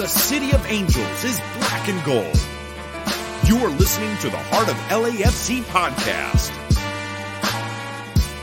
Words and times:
The 0.00 0.08
City 0.08 0.52
of 0.52 0.64
Angels 0.66 1.24
is 1.24 1.38
black 1.58 1.86
and 1.86 2.02
gold. 2.06 2.40
You 3.44 3.58
are 3.58 3.68
listening 3.68 4.16
to 4.20 4.30
the 4.30 4.38
Heart 4.38 4.70
of 4.70 4.76
LAFC 4.88 5.60
podcast. 5.64 6.50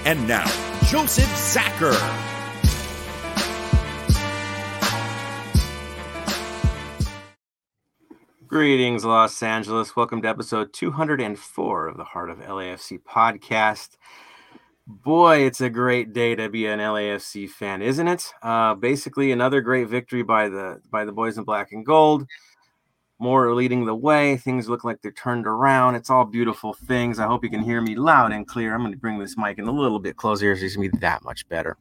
And 0.05 0.27
now, 0.27 0.45
Joseph 0.85 1.25
Zacker. 1.25 1.97
Greetings, 8.45 9.03
Los 9.03 9.41
Angeles. 9.41 9.95
Welcome 9.95 10.21
to 10.21 10.27
episode 10.27 10.73
204 10.73 11.87
of 11.87 11.97
the 11.97 12.03
Heart 12.03 12.29
of 12.29 12.37
LAFC 12.37 12.99
podcast. 13.01 13.97
Boy, 14.89 15.39
it's 15.39 15.59
a 15.59 15.69
great 15.69 16.13
day 16.13 16.33
to 16.33 16.47
be 16.47 16.65
an 16.65 16.79
LAFC 16.79 17.49
fan, 17.49 17.81
isn't 17.81 18.07
it? 18.07 18.31
Uh, 18.41 18.73
basically, 18.73 19.33
another 19.33 19.59
great 19.59 19.89
victory 19.89 20.23
by 20.23 20.47
the 20.47 20.79
by 20.89 21.03
the 21.03 21.11
boys 21.11 21.37
in 21.37 21.43
black 21.43 21.73
and 21.73 21.85
gold. 21.85 22.25
More 23.19 23.53
leading 23.53 23.85
the 23.85 23.93
way. 23.93 24.37
Things 24.37 24.69
look 24.69 24.85
like 24.85 25.01
they're 25.01 25.11
turned 25.11 25.45
around. 25.45 25.95
It's 25.95 26.09
all 26.09 26.23
beautiful 26.23 26.73
things. 26.73 27.19
I 27.19 27.27
hope 27.27 27.43
you 27.43 27.49
can 27.49 27.63
hear 27.63 27.81
me 27.81 27.95
loud 27.95 28.31
and 28.31 28.47
clear. 28.47 28.73
I'm 28.73 28.79
going 28.79 28.93
to 28.93 28.97
bring 28.97 29.19
this 29.19 29.37
mic 29.37 29.57
in 29.57 29.67
a 29.67 29.71
little 29.71 29.99
bit 29.99 30.15
closer 30.15 30.55
so 30.55 30.63
it's 30.63 30.77
going 30.77 30.89
to 30.89 30.95
be 30.95 31.01
that 31.01 31.21
much 31.25 31.49
better. 31.49 31.75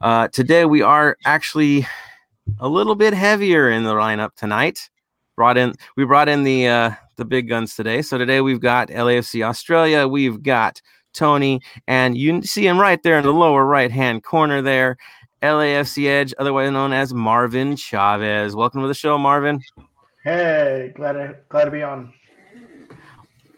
Uh, 0.00 0.28
today, 0.28 0.64
we 0.64 0.80
are 0.80 1.18
actually 1.26 1.86
a 2.58 2.68
little 2.68 2.94
bit 2.94 3.12
heavier 3.12 3.68
in 3.70 3.84
the 3.84 3.92
lineup 3.92 4.34
tonight 4.34 4.88
brought 5.34 5.58
in 5.58 5.74
we 5.96 6.04
brought 6.06 6.30
in 6.30 6.44
the 6.44 6.66
uh 6.66 6.90
the 7.16 7.24
big 7.24 7.48
guns 7.48 7.76
today 7.76 8.00
so 8.00 8.16
today 8.16 8.40
we've 8.40 8.60
got 8.60 8.88
lafc 8.88 9.44
australia 9.44 10.08
we've 10.08 10.42
got 10.42 10.80
tony 11.16 11.60
and 11.88 12.16
you 12.16 12.42
see 12.42 12.66
him 12.66 12.78
right 12.78 13.02
there 13.02 13.18
in 13.18 13.24
the 13.24 13.32
lower 13.32 13.64
right 13.64 13.90
hand 13.90 14.22
corner 14.22 14.62
there 14.62 14.96
lafc 15.42 16.06
edge 16.06 16.34
otherwise 16.38 16.70
known 16.70 16.92
as 16.92 17.12
marvin 17.12 17.76
chavez. 17.76 18.56
Welcome 18.56 18.82
to 18.82 18.88
the 18.88 18.94
show 18.94 19.18
marvin. 19.18 19.60
Hey 20.24 20.92
glad 20.96 21.12
to 21.12 21.36
glad 21.48 21.66
to 21.66 21.70
be 21.70 21.82
on 21.82 22.12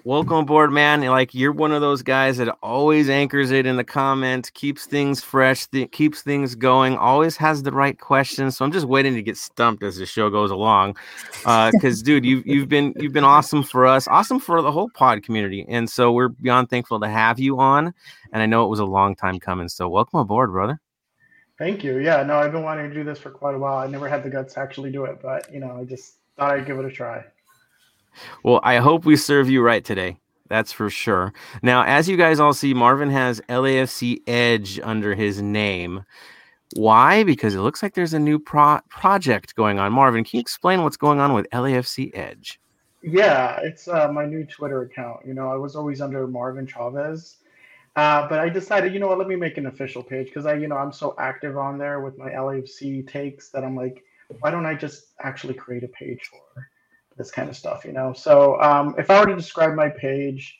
welcome 0.08 0.38
aboard 0.38 0.72
man. 0.72 1.02
Like 1.02 1.34
you're 1.34 1.52
one 1.52 1.70
of 1.70 1.82
those 1.82 2.00
guys 2.00 2.38
that 2.38 2.48
always 2.62 3.10
anchors 3.10 3.50
it 3.50 3.66
in 3.66 3.76
the 3.76 3.84
comments 3.84 4.48
keeps 4.48 4.86
things 4.86 5.22
fresh 5.22 5.66
th- 5.66 5.92
keeps 5.92 6.22
things 6.22 6.54
going 6.54 6.96
always 6.96 7.36
has 7.36 7.62
the 7.62 7.72
right 7.72 8.00
questions. 8.00 8.56
So 8.56 8.64
i'm 8.64 8.72
just 8.72 8.86
waiting 8.86 9.14
to 9.16 9.22
get 9.22 9.36
stumped 9.36 9.82
as 9.82 9.98
the 9.98 10.06
show 10.06 10.30
goes 10.30 10.50
along 10.50 10.96
because 11.44 12.00
uh, 12.00 12.04
dude 12.04 12.24
you've 12.24 12.46
you've 12.46 12.70
been 12.70 12.94
you've 12.96 13.12
been 13.12 13.22
awesome 13.22 13.62
for 13.62 13.84
us 13.84 14.08
awesome 14.08 14.40
for 14.40 14.62
the 14.62 14.72
whole 14.72 14.88
pod 14.94 15.22
community. 15.22 15.66
And 15.68 15.90
so 15.90 16.10
we're 16.10 16.28
beyond 16.28 16.70
thankful 16.70 16.98
to 17.00 17.08
have 17.08 17.38
you 17.38 17.60
on. 17.60 17.92
And 18.32 18.42
i 18.42 18.46
know 18.46 18.64
it 18.64 18.68
was 18.68 18.80
a 18.80 18.86
long 18.86 19.14
time 19.14 19.38
coming. 19.38 19.68
So 19.68 19.90
welcome 19.90 20.20
aboard 20.20 20.52
brother. 20.52 20.80
Thank 21.58 21.84
you. 21.84 21.98
Yeah 21.98 22.22
no 22.22 22.38
i've 22.38 22.52
been 22.52 22.62
wanting 22.62 22.88
to 22.88 22.94
do 22.94 23.04
this 23.04 23.18
for 23.18 23.28
quite 23.30 23.54
a 23.54 23.58
while. 23.58 23.76
I 23.76 23.86
never 23.86 24.08
had 24.08 24.24
the 24.24 24.30
guts 24.30 24.54
to 24.54 24.60
actually 24.60 24.90
do 24.90 25.04
it 25.04 25.20
but 25.20 25.52
you 25.52 25.60
know 25.60 25.76
i 25.78 25.84
just 25.84 26.14
thought 26.38 26.52
i'd 26.52 26.64
give 26.64 26.78
it 26.78 26.86
a 26.86 26.90
try 26.90 27.22
well, 28.42 28.60
I 28.62 28.76
hope 28.76 29.04
we 29.04 29.16
serve 29.16 29.48
you 29.48 29.62
right 29.62 29.84
today. 29.84 30.18
That's 30.48 30.72
for 30.72 30.88
sure. 30.88 31.32
Now, 31.62 31.84
as 31.84 32.08
you 32.08 32.16
guys 32.16 32.40
all 32.40 32.54
see, 32.54 32.72
Marvin 32.74 33.10
has 33.10 33.40
LAFC 33.48 34.22
Edge 34.26 34.80
under 34.82 35.14
his 35.14 35.42
name. 35.42 36.04
Why? 36.74 37.22
Because 37.22 37.54
it 37.54 37.60
looks 37.60 37.82
like 37.82 37.94
there's 37.94 38.14
a 38.14 38.18
new 38.18 38.38
pro- 38.38 38.80
project 38.88 39.54
going 39.54 39.78
on. 39.78 39.92
Marvin, 39.92 40.24
can 40.24 40.38
you 40.38 40.40
explain 40.40 40.82
what's 40.82 40.96
going 40.96 41.20
on 41.20 41.32
with 41.32 41.48
LAFC 41.50 42.16
Edge? 42.16 42.60
Yeah, 43.02 43.60
it's 43.62 43.88
uh, 43.88 44.10
my 44.10 44.26
new 44.26 44.44
Twitter 44.44 44.82
account. 44.82 45.20
You 45.26 45.34
know, 45.34 45.50
I 45.50 45.56
was 45.56 45.76
always 45.76 46.00
under 46.00 46.26
Marvin 46.26 46.66
Chavez, 46.66 47.36
uh, 47.96 48.28
but 48.28 48.40
I 48.40 48.48
decided, 48.48 48.92
you 48.92 49.00
know 49.00 49.08
what, 49.08 49.18
let 49.18 49.28
me 49.28 49.36
make 49.36 49.56
an 49.56 49.66
official 49.66 50.02
page 50.02 50.26
because 50.26 50.46
I, 50.46 50.54
you 50.54 50.68
know, 50.68 50.76
I'm 50.76 50.92
so 50.92 51.14
active 51.18 51.56
on 51.56 51.78
there 51.78 52.00
with 52.00 52.18
my 52.18 52.30
LAFC 52.30 53.06
takes 53.08 53.50
that 53.50 53.64
I'm 53.64 53.76
like, 53.76 54.02
why 54.40 54.50
don't 54.50 54.66
I 54.66 54.74
just 54.74 55.08
actually 55.20 55.54
create 55.54 55.84
a 55.84 55.88
page 55.88 56.30
for 56.30 56.68
this 57.18 57.30
kind 57.30 57.48
of 57.48 57.56
stuff, 57.56 57.84
you 57.84 57.92
know. 57.92 58.12
So 58.12 58.60
um, 58.60 58.94
if 58.98 59.10
I 59.10 59.20
were 59.20 59.26
to 59.26 59.36
describe 59.36 59.74
my 59.74 59.88
page, 59.88 60.56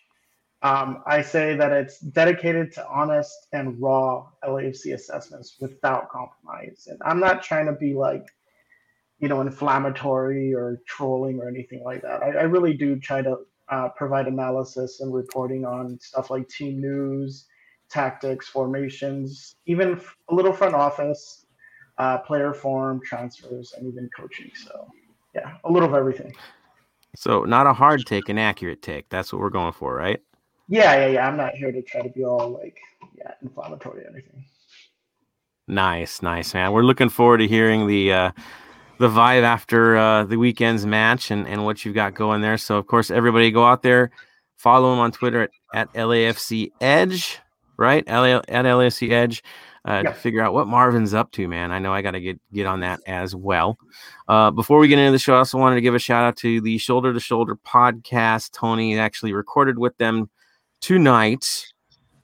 um, 0.62 1.02
I 1.06 1.22
say 1.22 1.56
that 1.56 1.72
it's 1.72 2.00
dedicated 2.00 2.72
to 2.72 2.88
honest 2.88 3.46
and 3.52 3.80
raw 3.80 4.26
LAFC 4.44 4.92
assessments 4.92 5.56
without 5.60 6.10
compromise. 6.10 6.88
And 6.91 7.00
I'm 7.04 7.20
not 7.20 7.42
trying 7.42 7.66
to 7.66 7.72
be 7.72 7.94
like, 7.94 8.26
you 9.20 9.28
know, 9.28 9.41
inflammatory 9.41 10.54
or 10.54 10.80
trolling 10.86 11.38
or 11.41 11.48
anything 11.48 11.82
like 11.84 12.02
that. 12.02 12.22
I, 12.22 12.30
I 12.30 12.42
really 12.42 12.75
do 12.75 12.98
try 12.98 13.22
to 13.22 13.38
uh, 13.69 13.88
provide 13.90 14.26
analysis 14.26 15.00
and 15.00 15.14
reporting 15.14 15.64
on 15.64 15.98
stuff 16.00 16.30
like 16.30 16.48
team 16.48 16.80
news, 16.80 17.46
tactics, 17.90 18.48
formations, 18.48 19.56
even 19.66 20.00
a 20.28 20.34
little 20.34 20.52
front 20.52 20.75
office, 20.75 21.46
uh, 21.98 22.19
player 22.19 22.52
form, 22.52 23.00
transfers, 23.04 23.75
and 23.76 23.86
even 23.86 24.08
coaching. 24.16 24.50
So 24.54 24.88
yeah, 25.34 25.56
a 25.64 25.70
little 25.70 25.88
of 25.88 25.94
everything. 25.94 26.34
So 27.16 27.44
not 27.44 27.66
a 27.66 27.72
hard 27.72 28.06
take, 28.06 28.28
an 28.28 28.38
accurate 28.38 28.82
take. 28.82 29.08
That's 29.08 29.32
what 29.32 29.40
we're 29.40 29.50
going 29.50 29.72
for, 29.72 29.94
right? 29.94 30.20
Yeah, 30.68 30.94
yeah, 30.94 31.06
yeah. 31.06 31.28
I'm 31.28 31.36
not 31.36 31.54
here 31.54 31.72
to 31.72 31.82
try 31.82 32.02
to 32.02 32.08
be 32.10 32.24
all 32.24 32.50
like 32.50 32.78
yeah, 33.16 33.32
inflammatory 33.42 34.04
or 34.04 34.10
anything. 34.10 34.44
Nice, 35.66 36.22
nice, 36.22 36.54
man. 36.54 36.72
We're 36.72 36.82
looking 36.82 37.08
forward 37.08 37.38
to 37.38 37.48
hearing 37.48 37.86
the 37.86 38.12
uh 38.12 38.30
the 38.98 39.08
vibe 39.08 39.42
after 39.42 39.96
uh 39.96 40.24
the 40.24 40.36
weekend's 40.36 40.86
match 40.86 41.30
and, 41.30 41.46
and 41.46 41.64
what 41.64 41.84
you've 41.84 41.94
got 41.94 42.14
going 42.14 42.40
there. 42.42 42.58
So 42.58 42.76
of 42.76 42.86
course 42.86 43.10
everybody 43.10 43.50
go 43.50 43.64
out 43.64 43.82
there, 43.82 44.10
follow 44.56 44.92
him 44.92 44.98
on 44.98 45.12
Twitter 45.12 45.42
at, 45.42 45.50
at 45.74 45.92
LAFC 45.94 46.72
Edge, 46.80 47.38
right? 47.76 48.06
LA, 48.06 48.36
at 48.48 48.64
LAFC 48.64 49.10
Edge 49.10 49.42
uh, 49.88 50.03
to 50.03 50.12
figure 50.12 50.43
out 50.43 50.53
what 50.53 50.69
Marvin's 50.69 51.15
up 51.15 51.32
to, 51.32 51.49
man. 51.49 51.72
I 51.72 51.78
know 51.78 51.94
I 51.94 52.03
got 52.03 52.10
to 52.10 52.21
get 52.21 52.38
get 52.53 52.66
on 52.66 52.81
that 52.81 53.00
as 53.06 53.34
well. 53.34 53.78
Uh, 54.28 54.50
before 54.50 54.78
we 54.78 54.87
get 54.87 54.99
into 54.99 55.12
the 55.12 55.19
show, 55.19 55.34
I 55.34 55.38
also 55.38 55.56
wanted 55.56 55.76
to 55.76 55.81
give 55.81 55.94
a 55.94 55.99
shout 55.99 56.25
out 56.25 56.37
to 56.38 56.60
the 56.60 56.76
Shoulder 56.76 57.15
to 57.15 57.21
Shoulder 57.21 57.56
podcast. 57.56 58.50
Tony 58.53 58.99
actually 58.99 59.32
recorded 59.32 59.78
with 59.78 59.97
them 59.97 60.28
tonight. 60.82 61.65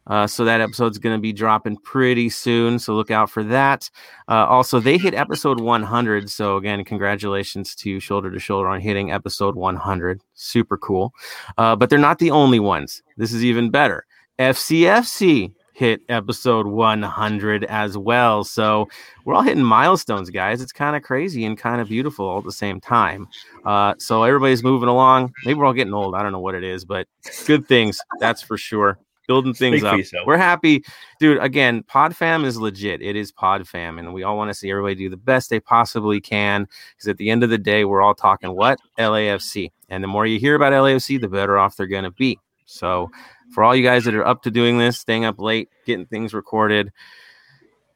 Uh, 0.07 0.27
so 0.27 0.45
that 0.45 0.61
episode's 0.61 0.99
going 0.99 1.17
to 1.17 1.21
be 1.21 1.33
dropping 1.33 1.79
pretty 1.79 2.29
soon. 2.29 2.79
So 2.79 2.95
look 2.95 3.11
out 3.11 3.31
for 3.31 3.43
that. 3.45 3.89
Uh, 4.29 4.45
also, 4.45 4.79
they 4.79 4.99
hit 4.99 5.15
episode 5.15 5.59
100. 5.59 6.29
So 6.29 6.59
again, 6.59 6.85
congratulations 6.85 7.75
to 7.77 7.99
Shoulder 7.99 8.31
to 8.31 8.39
Shoulder 8.39 8.69
on 8.69 8.83
hitting 8.83 9.11
episode 9.11 9.57
100. 9.57 10.21
Super 10.35 10.77
cool. 10.77 11.15
Uh, 11.57 11.75
but 11.75 11.89
they're 11.89 11.99
not 11.99 12.19
the 12.19 12.31
only 12.31 12.61
ones. 12.61 13.03
This 13.17 13.33
is 13.33 13.43
even 13.43 13.71
better. 13.71 14.05
FCFC 14.39 15.55
hit 15.75 16.01
episode 16.09 16.67
100 16.67 17.65
as 17.65 17.99
well. 17.99 18.45
So 18.45 18.89
we're 19.25 19.35
all 19.35 19.43
hitting 19.43 19.65
milestones, 19.65 20.31
guys. 20.31 20.63
It's 20.63 20.73
kind 20.73 20.97
of 20.97 21.03
crazy 21.03 21.45
and 21.45 21.59
kind 21.59 21.81
of 21.81 21.89
beautiful 21.89 22.27
all 22.27 22.39
at 22.39 22.45
the 22.45 22.53
same 22.53 22.81
time. 22.81 23.29
Uh, 23.67 23.95
so 23.99 24.23
everybody's 24.23 24.63
moving 24.63 24.89
along. 24.89 25.33
Maybe 25.45 25.59
we're 25.59 25.67
all 25.67 25.73
getting 25.73 25.93
old. 25.93 26.15
I 26.15 26.23
don't 26.23 26.33
know 26.33 26.41
what 26.41 26.55
it 26.55 26.65
is, 26.65 26.85
but 26.85 27.09
good 27.45 27.67
things, 27.67 28.01
that's 28.21 28.41
for 28.41 28.57
sure. 28.57 28.99
Building 29.27 29.55
things 29.55 29.83
up. 29.83 29.99
We're 30.27 30.37
happy, 30.37 30.85
dude. 31.19 31.39
Again, 31.39 31.83
PodFam 31.85 32.45
is 32.45 32.59
legit. 32.59 33.01
It 33.01 33.17
is 33.17 33.33
PodFam, 33.33 33.99
and 33.99 34.13
we 34.13 34.23
all 34.23 34.37
want 34.37 34.51
to 34.51 34.55
see 34.55 34.71
everybody 34.71 34.95
do 34.95 35.09
the 35.09 35.17
best 35.17 35.49
they 35.49 35.61
possibly 35.61 36.21
can. 36.21 36.69
Because 36.95 37.09
at 37.09 37.17
the 37.17 37.31
end 37.31 37.43
of 37.43 37.49
the 37.49 37.57
day, 37.57 37.87
we're 37.87 38.03
all 38.03 38.15
talking 38.15 38.55
what 38.55 38.79
LAFC, 38.99 39.73
and 39.89 40.05
the 40.05 40.09
more 40.09 40.27
you 40.27 40.39
hear 40.39 40.55
about 40.55 40.75
LAFC, 40.75 41.19
the 41.19 41.29
better 41.29 41.57
off 41.57 41.75
they're 41.75 41.87
going 41.87 42.05
to 42.05 42.11
be. 42.11 42.39
So 42.67 43.11
for 43.53 43.63
all 43.63 43.75
you 43.75 43.83
guys 43.83 44.05
that 44.05 44.15
are 44.15 44.27
up 44.27 44.43
to 44.43 44.51
doing 44.51 44.79
this, 44.79 44.99
staying 44.99 45.25
up 45.25 45.39
late, 45.39 45.69
getting 45.87 46.07
things 46.07 46.35
recorded, 46.35 46.93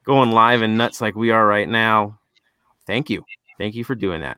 going 0.05 0.31
live 0.31 0.61
and 0.61 0.77
nuts 0.77 1.01
like 1.01 1.15
we 1.15 1.31
are 1.31 1.45
right 1.45 1.67
now, 1.67 2.19
thank 2.87 3.09
you. 3.09 3.23
Thank 3.57 3.75
you 3.75 3.83
for 3.83 3.95
doing 3.95 4.21
that. 4.21 4.37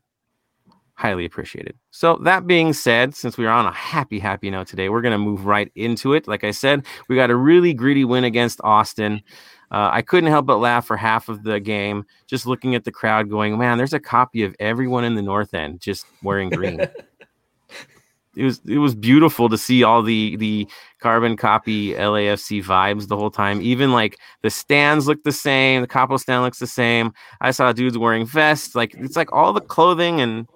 Highly 0.96 1.26
appreciated. 1.26 1.76
So, 1.90 2.18
that 2.24 2.46
being 2.46 2.74
said, 2.74 3.16
since 3.16 3.38
we 3.38 3.46
are 3.48 3.54
on 3.54 3.66
a 3.66 3.72
happy, 3.72 4.20
happy 4.20 4.52
note 4.52 4.68
today, 4.68 4.90
we're 4.90 5.02
going 5.02 5.14
to 5.14 5.18
move 5.18 5.46
right 5.46 5.72
into 5.76 6.14
it. 6.14 6.28
Like 6.28 6.44
I 6.44 6.52
said, 6.52 6.86
we 7.08 7.16
got 7.16 7.32
a 7.32 7.36
really 7.36 7.74
greedy 7.74 8.06
win 8.06 8.24
against 8.24 8.62
Austin. 8.64 9.24
Uh, 9.72 9.90
I 9.92 10.02
couldn't 10.02 10.30
help 10.30 10.46
but 10.46 10.58
laugh 10.58 10.86
for 10.86 10.98
half 10.98 11.30
of 11.30 11.44
the 11.44 11.60
game, 11.60 12.06
just 12.28 12.46
looking 12.46 12.76
at 12.76 12.84
the 12.84 12.92
crowd 12.92 13.30
going, 13.30 13.58
man, 13.58 13.78
there's 13.78 13.94
a 13.94 14.00
copy 14.00 14.44
of 14.44 14.56
everyone 14.60 15.04
in 15.04 15.16
the 15.16 15.22
North 15.22 15.54
End 15.54 15.80
just 15.80 16.06
wearing 16.22 16.50
green. 16.50 16.82
it 18.36 18.44
was 18.44 18.62
it 18.66 18.78
was 18.78 18.96
beautiful 18.96 19.50
to 19.50 19.58
see 19.58 19.84
all 19.84 20.02
the 20.02 20.36
the 20.38 20.68
carbon 21.00 21.36
copy 21.36 21.94
LAFC 21.94 22.64
vibes 22.64 23.08
the 23.08 23.18
whole 23.18 23.32
time. 23.32 23.62
Even 23.62 23.92
like 23.92 24.18
the 24.42 24.50
stands 24.50 25.08
look 25.08 25.24
the 25.24 25.32
same, 25.32 25.82
the 25.82 25.88
capo 25.88 26.18
stand 26.18 26.44
looks 26.44 26.60
the 26.60 26.68
same. 26.68 27.14
I 27.42 27.52
saw 27.52 27.72
dudes 27.74 27.98
wearing 27.98 28.26
vests, 28.26 28.76
like 28.76 28.94
it's 28.96 29.16
like 29.16 29.32
all 29.34 29.52
the 29.54 29.62
clothing 29.62 30.22
and 30.22 30.48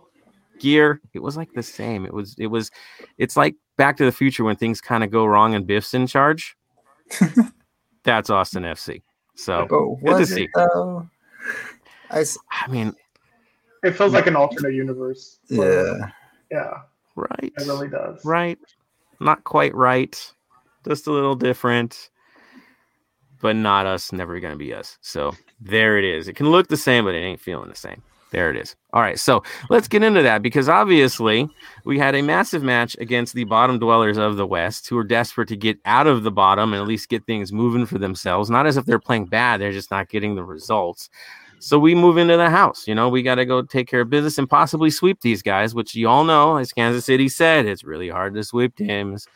gear. 0.60 1.02
It 1.14 1.20
was 1.20 1.36
like 1.36 1.52
the 1.54 1.64
same. 1.64 2.06
It 2.06 2.14
was 2.14 2.36
it 2.38 2.48
was 2.48 2.72
it's 3.18 3.36
like 3.36 3.56
Back 3.78 3.98
to 3.98 4.06
the 4.06 4.12
Future 4.12 4.44
when 4.46 4.56
things 4.56 4.80
kind 4.80 5.04
of 5.04 5.12
go 5.12 5.26
wrong 5.26 5.54
and 5.54 5.68
Biff's 5.68 5.94
in 5.94 6.08
charge. 6.08 6.56
That's 8.04 8.30
Austin 8.30 8.64
FC. 8.64 9.02
So 9.36 9.68
oh, 9.70 10.00
good 10.04 10.20
to 10.20 10.26
see. 10.26 10.48
Though? 10.56 11.10
I, 12.10 12.24
I 12.52 12.68
mean, 12.70 12.96
it 13.84 13.92
feels 13.92 14.14
like 14.14 14.28
an 14.28 14.36
alternate 14.36 14.74
universe. 14.74 15.40
Yeah. 15.50 16.12
Yeah. 16.50 16.82
Right. 17.16 17.54
It 17.58 17.68
really 17.68 17.88
does. 17.88 18.24
Right. 18.26 18.60
Not 19.20 19.44
quite 19.44 19.74
right. 19.74 20.34
Just 20.88 21.08
a 21.08 21.12
little 21.12 21.36
different. 21.36 22.10
But 23.42 23.56
not 23.56 23.86
us, 23.86 24.12
never 24.12 24.40
gonna 24.40 24.56
be 24.56 24.74
us. 24.74 24.98
So 25.02 25.34
there 25.60 25.98
it 25.98 26.06
is. 26.06 26.28
It 26.28 26.36
can 26.36 26.50
look 26.50 26.68
the 26.68 26.78
same, 26.78 27.06
but 27.06 27.16
it 27.16 27.20
ain't 27.20 27.40
feeling 27.40 27.70
the 27.70 27.76
same. 27.76 28.02
There 28.32 28.50
it 28.50 28.58
is. 28.58 28.76
All 28.92 29.02
right, 29.02 29.20
so 29.20 29.44
let's 29.70 29.88
get 29.88 30.04
into 30.04 30.22
that 30.24 30.42
because 30.42 30.68
obviously 30.68 31.48
we 31.86 31.98
had 31.98 32.16
a 32.16 32.22
massive 32.22 32.64
match 32.64 32.98
against 33.00 33.34
the 33.34 33.44
bottom 33.46 33.80
dwellers 33.80 34.18
of 34.18 34.36
the 34.36 34.48
West 34.48 34.90
who 34.90 34.98
are 34.98 35.04
desperate 35.04 35.48
to 35.50 35.56
get 35.56 35.78
out 35.86 36.08
of 36.08 36.24
the 36.24 36.32
bottom 36.32 36.74
and 36.74 36.82
at 36.82 36.88
least 36.88 37.08
get 37.08 37.26
things 37.26 37.54
moving 37.54 37.86
for 37.86 37.98
themselves. 37.98 38.50
Not 38.50 38.66
as 38.66 38.78
if 38.78 38.86
they're 38.86 39.00
playing 39.00 39.28
bad, 39.28 39.62
they're 39.62 39.72
just 39.72 39.92
not 39.92 40.10
getting 40.10 40.36
the 40.36 40.44
results. 40.44 41.10
So 41.66 41.80
we 41.80 41.96
move 41.96 42.20
into 42.20 42.38
the 42.38 42.52
house. 42.52 42.88
You 42.88 42.94
know, 42.94 43.10
we 43.10 43.24
got 43.24 43.36
to 43.36 43.46
go 43.46 43.64
take 43.64 43.88
care 43.88 44.02
of 44.02 44.10
business 44.12 44.38
and 44.38 44.48
possibly 44.48 44.92
sweep 44.92 45.22
these 45.22 45.42
guys, 45.42 45.74
which 45.74 45.96
you 45.96 46.08
all 46.08 46.24
know, 46.24 46.58
as 46.58 46.72
Kansas 46.72 47.06
City 47.06 47.28
said, 47.28 47.66
it's 47.66 47.84
really 47.84 48.08
hard 48.08 48.36
to 48.36 48.44
sweep 48.44 48.76
teams. 48.76 49.28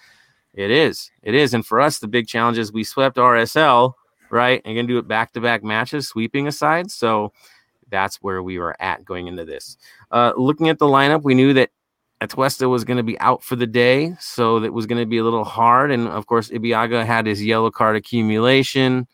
It 0.53 0.69
is. 0.69 1.09
It 1.23 1.33
is. 1.33 1.55
And 1.55 1.65
for 1.65 1.81
us, 1.81 1.97
the 1.97 2.07
big 2.07 2.27
challenge 2.27 2.59
is 2.59 2.71
we 2.71 2.83
swept 2.83 3.17
RSL, 3.17 3.93
right? 4.29 4.61
And 4.63 4.75
going 4.75 4.85
to 4.85 4.93
do 4.93 4.99
it 4.99 5.07
back 5.07 5.33
to 5.33 5.41
back 5.41 5.63
matches, 5.63 6.07
sweeping 6.07 6.47
aside. 6.47 6.91
So 6.91 7.33
that's 7.89 8.17
where 8.17 8.43
we 8.43 8.59
were 8.59 8.79
at 8.79 9.03
going 9.03 9.25
into 9.25 9.43
this. 9.43 9.75
Uh, 10.11 10.33
looking 10.37 10.69
at 10.69 10.77
the 10.77 10.85
lineup, 10.85 11.23
we 11.23 11.33
knew 11.33 11.55
that 11.55 11.71
Atuesta 12.21 12.69
was 12.69 12.83
going 12.83 12.97
to 12.97 13.03
be 13.03 13.19
out 13.19 13.43
for 13.43 13.55
the 13.55 13.65
day, 13.65 14.13
so 14.19 14.59
that 14.59 14.71
was 14.71 14.85
going 14.85 15.01
to 15.01 15.07
be 15.07 15.17
a 15.17 15.23
little 15.23 15.45
hard. 15.45 15.89
And 15.89 16.07
of 16.07 16.27
course, 16.27 16.51
Ibeagha 16.51 17.07
had 17.07 17.25
his 17.25 17.43
yellow 17.43 17.71
card 17.71 17.95
accumulation 17.95 19.07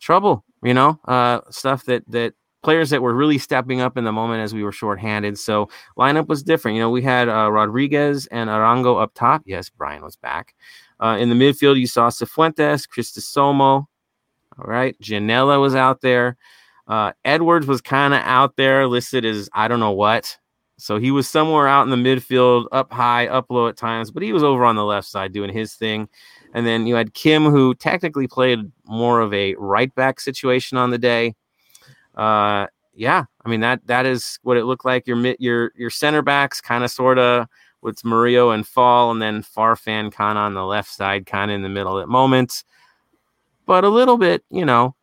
trouble, 0.00 0.44
you 0.64 0.74
know, 0.74 0.98
uh, 1.04 1.42
stuff 1.50 1.84
that 1.84 2.02
that 2.08 2.34
players 2.62 2.90
that 2.90 3.02
were 3.02 3.14
really 3.14 3.38
stepping 3.38 3.80
up 3.80 3.96
in 3.96 4.04
the 4.04 4.12
moment 4.12 4.42
as 4.42 4.54
we 4.54 4.62
were 4.62 4.72
shorthanded. 4.72 5.38
So 5.38 5.68
lineup 5.96 6.28
was 6.28 6.42
different. 6.42 6.76
You 6.76 6.82
know, 6.82 6.90
we 6.90 7.02
had 7.02 7.28
uh, 7.28 7.50
Rodriguez 7.50 8.26
and 8.26 8.50
Arango 8.50 9.02
up 9.02 9.12
top. 9.14 9.42
Yes, 9.46 9.70
Brian 9.70 10.02
was 10.02 10.16
back. 10.16 10.54
Uh, 11.00 11.16
in 11.18 11.30
the 11.30 11.34
midfield, 11.34 11.78
you 11.78 11.86
saw 11.86 12.10
Cifuentes, 12.10 12.86
Crisostomo. 12.88 13.86
All 14.58 14.66
right, 14.66 14.98
Ginella 15.00 15.60
was 15.60 15.74
out 15.74 16.02
there. 16.02 16.36
Uh, 16.86 17.12
Edwards 17.24 17.66
was 17.66 17.80
kind 17.80 18.12
of 18.12 18.20
out 18.24 18.56
there, 18.56 18.86
listed 18.86 19.24
as 19.24 19.48
I 19.54 19.68
don't 19.68 19.80
know 19.80 19.92
what. 19.92 20.36
So 20.76 20.98
he 20.98 21.10
was 21.10 21.28
somewhere 21.28 21.68
out 21.68 21.82
in 21.82 21.90
the 21.90 21.96
midfield, 21.96 22.66
up 22.72 22.92
high, 22.92 23.28
up 23.28 23.46
low 23.50 23.68
at 23.68 23.76
times, 23.76 24.10
but 24.10 24.22
he 24.22 24.32
was 24.32 24.42
over 24.42 24.64
on 24.64 24.76
the 24.76 24.84
left 24.84 25.06
side 25.06 25.32
doing 25.32 25.52
his 25.52 25.74
thing. 25.74 26.08
And 26.54 26.66
then 26.66 26.86
you 26.86 26.94
had 26.94 27.14
Kim, 27.14 27.44
who 27.44 27.74
technically 27.74 28.26
played 28.26 28.60
more 28.86 29.20
of 29.20 29.32
a 29.32 29.54
right 29.56 29.94
back 29.94 30.20
situation 30.20 30.78
on 30.78 30.90
the 30.90 30.98
day. 30.98 31.34
Uh, 32.20 32.66
yeah, 32.94 33.24
I 33.44 33.48
mean 33.48 33.60
that 33.60 33.86
that 33.86 34.06
is 34.06 34.38
what 34.42 34.56
it 34.56 34.64
looked 34.64 34.84
like. 34.84 35.06
Your 35.06 35.16
your 35.38 35.72
your 35.76 35.90
center 35.90 36.22
backs 36.22 36.60
kind 36.60 36.84
of 36.84 36.90
sort 36.90 37.18
of 37.18 37.46
with 37.82 38.04
Murillo 38.04 38.50
and 38.50 38.66
Fall, 38.66 39.10
and 39.10 39.22
then 39.22 39.42
Farfan 39.42 40.12
kind 40.12 40.36
of 40.36 40.42
on 40.44 40.54
the 40.54 40.64
left 40.64 40.90
side, 40.90 41.26
kind 41.26 41.50
of 41.50 41.54
in 41.54 41.62
the 41.62 41.68
middle 41.68 41.98
at 41.98 42.08
moments, 42.08 42.64
but 43.64 43.84
a 43.84 43.88
little 43.88 44.18
bit, 44.18 44.44
you 44.50 44.66
know, 44.66 44.94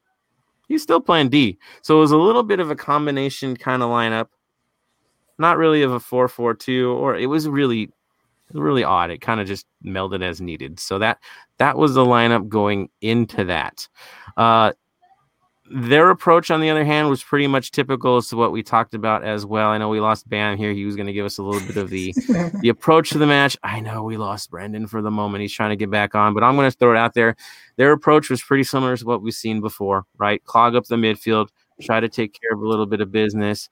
He's 0.68 0.84
still 0.84 1.00
playing 1.00 1.30
D. 1.30 1.58
So 1.82 1.98
it 1.98 2.02
was 2.02 2.12
a 2.12 2.18
little 2.18 2.44
bit 2.44 2.60
of 2.60 2.70
a 2.70 2.76
combination 2.76 3.56
kind 3.56 3.82
of 3.82 3.90
lineup. 3.90 4.28
Not 5.40 5.58
really 5.58 5.82
of 5.82 5.94
a 5.94 6.00
4 6.00 6.28
4 6.28 6.54
2, 6.56 6.90
or 6.90 7.16
it 7.16 7.28
was 7.28 7.48
really, 7.48 7.92
really 8.54 8.84
odd. 8.84 9.12
It 9.12 9.22
kind 9.22 9.40
of 9.40 9.48
just 9.48 9.66
melded 9.86 10.24
as 10.24 10.42
needed. 10.42 10.80
So 10.80 11.00
that 11.00 11.20
that 11.58 11.78
was 11.78 11.94
the 11.94 12.06
lineup 12.06 12.50
going 12.50 12.90
into 13.02 13.46
that. 13.46 13.88
Uh, 14.36 14.74
their 15.70 16.10
approach, 16.10 16.50
on 16.50 16.62
the 16.62 16.70
other 16.70 16.86
hand, 16.86 17.10
was 17.10 17.24
pretty 17.24 17.48
much 17.48 17.72
typical 17.72 18.18
as 18.18 18.28
to 18.30 18.38
what 18.38 18.52
we 18.52 18.64
talked 18.64 18.94
about 18.94 19.24
as 19.24 19.46
well. 19.46 19.70
I 19.70 19.78
know 19.78 19.90
we 19.90 20.00
lost 20.00 20.30
Bam 20.30 20.58
here. 20.58 20.72
He 20.72 20.86
was 20.86 20.96
going 20.96 21.08
to 21.08 21.14
give 21.14 21.26
us 21.26 21.38
a 21.38 21.44
little 21.44 21.66
bit 21.68 21.78
of 21.78 21.90
the 21.90 22.14
the 22.62 22.70
approach 22.70 23.10
to 23.12 23.18
the 23.18 23.28
match. 23.28 23.58
I 23.64 23.80
know 23.80 24.04
we 24.04 24.18
lost 24.18 24.50
Brendan 24.50 24.88
for 24.88 25.02
the 25.02 25.12
moment. 25.12 25.42
He's 25.42 25.54
trying 25.54 25.72
to 25.72 25.76
get 25.76 25.92
back 25.92 26.16
on, 26.16 26.34
but 26.34 26.44
I'm 26.44 26.56
going 26.56 26.70
to 26.70 26.78
throw 26.78 26.92
it 26.92 26.98
out 26.98 27.14
there. 27.14 27.36
Their 27.76 27.92
approach 27.92 28.30
was 28.30 28.42
pretty 28.42 28.64
similar 28.64 28.96
to 28.96 29.06
what 29.06 29.22
we've 29.22 29.34
seen 29.34 29.60
before, 29.60 30.06
right? 30.18 30.44
Clog 30.46 30.76
up 30.76 30.86
the 30.86 30.96
midfield, 30.96 31.50
try 31.82 32.00
to 32.00 32.10
take 32.10 32.40
care 32.40 32.54
of 32.54 32.62
a 32.62 32.68
little 32.68 32.86
bit 32.86 33.02
of 33.02 33.12
business, 33.12 33.70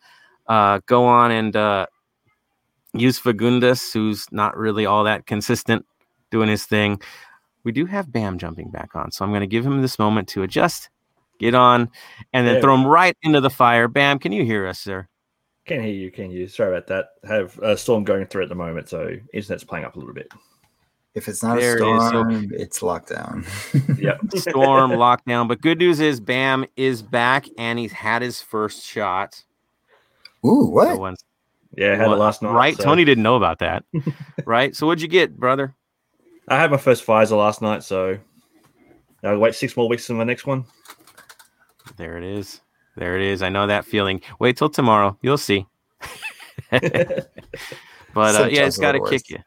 uh, 0.48 0.82
go 0.86 1.06
on 1.06 1.32
and 1.32 1.56
uh, 1.56 1.86
use 2.94 3.20
Fagundez, 3.20 3.94
who's 3.94 4.26
not 4.32 4.58
really 4.58 4.86
all 4.86 5.06
that 5.06 5.26
consistent 5.26 5.86
doing 6.30 6.50
his 6.50 6.66
thing. 6.66 7.02
We 7.64 7.72
do 7.72 7.86
have 7.86 8.12
Bam 8.12 8.38
jumping 8.38 8.70
back 8.70 8.96
on, 8.96 9.12
so 9.12 9.24
I'm 9.24 9.32
going 9.32 9.42
to 9.42 9.48
give 9.48 9.66
him 9.66 9.82
this 9.82 9.98
moment 9.98 10.28
to 10.30 10.44
adjust 10.44 10.90
get 11.40 11.56
on, 11.56 11.90
and 12.34 12.48
then 12.48 12.56
yeah. 12.56 12.62
throw 12.62 12.76
them 12.76 12.86
right 12.86 13.16
into 13.24 13.42
the 13.42 13.50
fire. 13.50 13.88
Bam, 13.88 14.20
can 14.20 14.32
you 14.32 14.44
hear 14.44 14.68
us, 14.68 14.80
sir? 14.80 15.08
Can 15.66 15.82
hear 15.82 15.94
you, 15.94 16.12
can 16.12 16.30
you? 16.30 16.48
Sorry 16.48 16.76
about 16.76 16.88
that. 16.88 17.08
I 17.28 17.34
have 17.34 17.58
a 17.60 17.76
storm 17.76 18.04
going 18.04 18.28
through 18.28 18.44
at 18.44 18.50
the 18.50 18.56
moment, 18.56 18.88
so 18.88 19.16
internet's 19.34 19.64
playing 19.64 19.86
up 19.86 19.96
a 19.96 20.00
little 20.00 20.14
bit. 20.14 20.32
If 21.16 21.30
it's 21.30 21.42
not 21.42 21.58
there 21.58 21.76
a 21.76 21.78
storm, 21.78 22.32
it 22.32 22.50
so, 22.50 22.56
it's 22.56 22.80
lockdown. 22.82 23.46
yeah, 24.00 24.18
storm 24.38 24.92
lockdown. 24.92 25.48
But 25.48 25.62
good 25.62 25.80
news 25.80 26.02
is 26.02 26.20
Bam 26.20 26.66
is 26.76 27.02
back 27.02 27.48
and 27.58 27.80
he's 27.80 27.94
had 27.94 28.22
his 28.22 28.42
first 28.42 28.84
shot. 28.84 29.42
Ooh, 30.46 30.66
what? 30.66 31.16
yeah, 31.78 31.94
I 31.94 31.96
had 31.96 32.08
well, 32.08 32.16
it 32.16 32.20
last 32.20 32.42
night. 32.42 32.52
Right, 32.52 32.76
so. 32.76 32.84
Tony 32.84 33.06
didn't 33.06 33.24
know 33.24 33.38
about 33.38 33.60
that. 33.60 33.86
right, 34.46 34.76
so 34.76 34.86
what'd 34.86 35.02
you 35.02 35.08
get, 35.08 35.40
brother? 35.40 35.74
I 36.50 36.60
had 36.60 36.70
my 36.70 36.78
first 36.78 37.06
Pfizer 37.06 37.38
last 37.38 37.62
night, 37.62 37.82
so 37.84 38.20
I'll 39.24 39.40
wait 39.40 39.56
six 39.56 39.76
more 39.76 39.88
weeks 39.88 40.06
for 40.06 40.14
my 40.14 40.26
next 40.26 40.46
one. 40.46 40.66
There 41.98 42.18
it 42.18 42.24
is. 42.24 42.62
There 42.96 43.16
it 43.16 43.22
is. 43.22 43.42
I 43.42 43.50
know 43.50 43.68
that 43.68 43.86
feeling. 43.86 44.22
Wait 44.40 44.58
till 44.58 44.70
tomorrow. 44.70 45.18
You'll 45.22 45.38
see. 45.38 45.66
but 46.72 46.86
uh, 48.16 48.48
yeah, 48.50 48.66
it's 48.66 48.78
got 48.78 48.94
to 48.94 49.02
kick 49.10 49.30
you. 49.30 49.40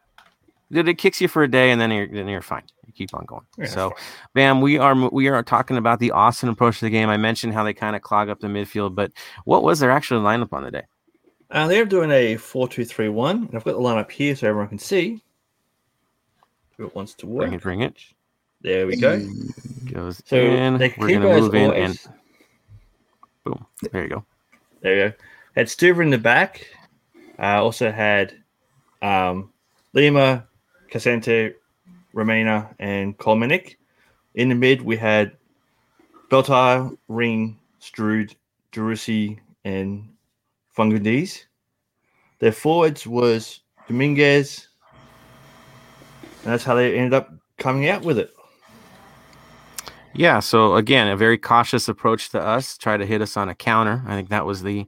It 0.70 0.98
kicks 0.98 1.20
you 1.20 1.28
for 1.28 1.42
a 1.42 1.50
day, 1.50 1.70
and 1.70 1.80
then 1.80 1.90
you're 1.90 2.08
then 2.08 2.28
you're 2.28 2.42
fine. 2.42 2.64
You 2.86 2.92
keep 2.92 3.14
on 3.14 3.24
going. 3.24 3.46
Yeah, 3.56 3.66
so, 3.66 3.94
Bam, 4.34 4.60
we 4.60 4.76
are 4.76 4.94
we 5.10 5.28
are 5.28 5.42
talking 5.42 5.78
about 5.78 5.98
the 5.98 6.10
Austin 6.10 6.50
approach 6.50 6.80
to 6.80 6.84
the 6.84 6.90
game. 6.90 7.08
I 7.08 7.16
mentioned 7.16 7.54
how 7.54 7.64
they 7.64 7.72
kind 7.72 7.96
of 7.96 8.02
clog 8.02 8.28
up 8.28 8.40
the 8.40 8.48
midfield, 8.48 8.94
but 8.94 9.12
what 9.44 9.62
was 9.62 9.80
their 9.80 9.90
actual 9.90 10.20
lineup 10.20 10.52
on 10.52 10.64
the 10.64 10.70
day? 10.70 10.84
Uh, 11.50 11.66
they're 11.66 11.86
doing 11.86 12.10
a 12.10 12.36
four-two-three-one, 12.36 13.36
and 13.36 13.56
I've 13.56 13.64
got 13.64 13.72
the 13.72 13.78
lineup 13.78 14.10
here 14.10 14.36
so 14.36 14.46
everyone 14.46 14.68
can 14.68 14.78
see. 14.78 15.22
If 16.72 16.80
it 16.80 16.94
wants 16.94 17.14
to 17.14 17.26
work, 17.26 17.46
bring 17.46 17.54
it, 17.54 17.62
bring 17.62 17.80
it. 17.80 17.96
There 18.60 18.86
we 18.86 18.96
go. 18.96 19.26
Goes 19.90 20.20
so 20.26 20.36
in. 20.36 20.74
We're 20.78 20.88
gonna 20.88 21.40
move 21.40 21.54
in 21.54 21.72
and 21.72 21.98
Boom. 23.48 23.66
There 23.92 24.02
you 24.02 24.10
go. 24.10 24.24
There 24.82 24.94
you 24.94 25.08
go. 25.08 25.16
Had 25.54 25.66
Stuver 25.68 26.02
in 26.02 26.10
the 26.10 26.18
back. 26.18 26.66
Uh, 27.38 27.62
also 27.62 27.90
had 27.90 28.34
um, 29.00 29.50
Lima, 29.94 30.46
Cascante, 30.90 31.54
Romaña, 32.14 32.74
and 32.78 33.16
Kolmanič. 33.16 33.76
In 34.34 34.50
the 34.50 34.54
mid, 34.54 34.82
we 34.82 34.98
had 34.98 35.32
Berhalter, 36.30 36.94
Ring, 37.08 37.58
Stroud, 37.78 38.36
Driussi, 38.70 39.38
and 39.64 40.06
Fagundez. 40.76 41.44
Their 42.40 42.52
forwards 42.52 43.06
was 43.06 43.60
Dominguez. 43.86 44.68
And 46.42 46.52
that's 46.52 46.64
how 46.64 46.74
they 46.74 46.98
ended 46.98 47.14
up 47.14 47.32
coming 47.56 47.88
out 47.88 48.02
with 48.02 48.18
it. 48.18 48.30
Yeah. 50.14 50.40
So 50.40 50.76
again, 50.76 51.08
a 51.08 51.16
very 51.16 51.38
cautious 51.38 51.88
approach 51.88 52.30
to 52.30 52.40
us. 52.40 52.76
Try 52.76 52.96
to 52.96 53.06
hit 53.06 53.22
us 53.22 53.36
on 53.36 53.48
a 53.48 53.54
counter. 53.54 54.02
I 54.06 54.14
think 54.14 54.28
that 54.30 54.46
was 54.46 54.62
the 54.62 54.86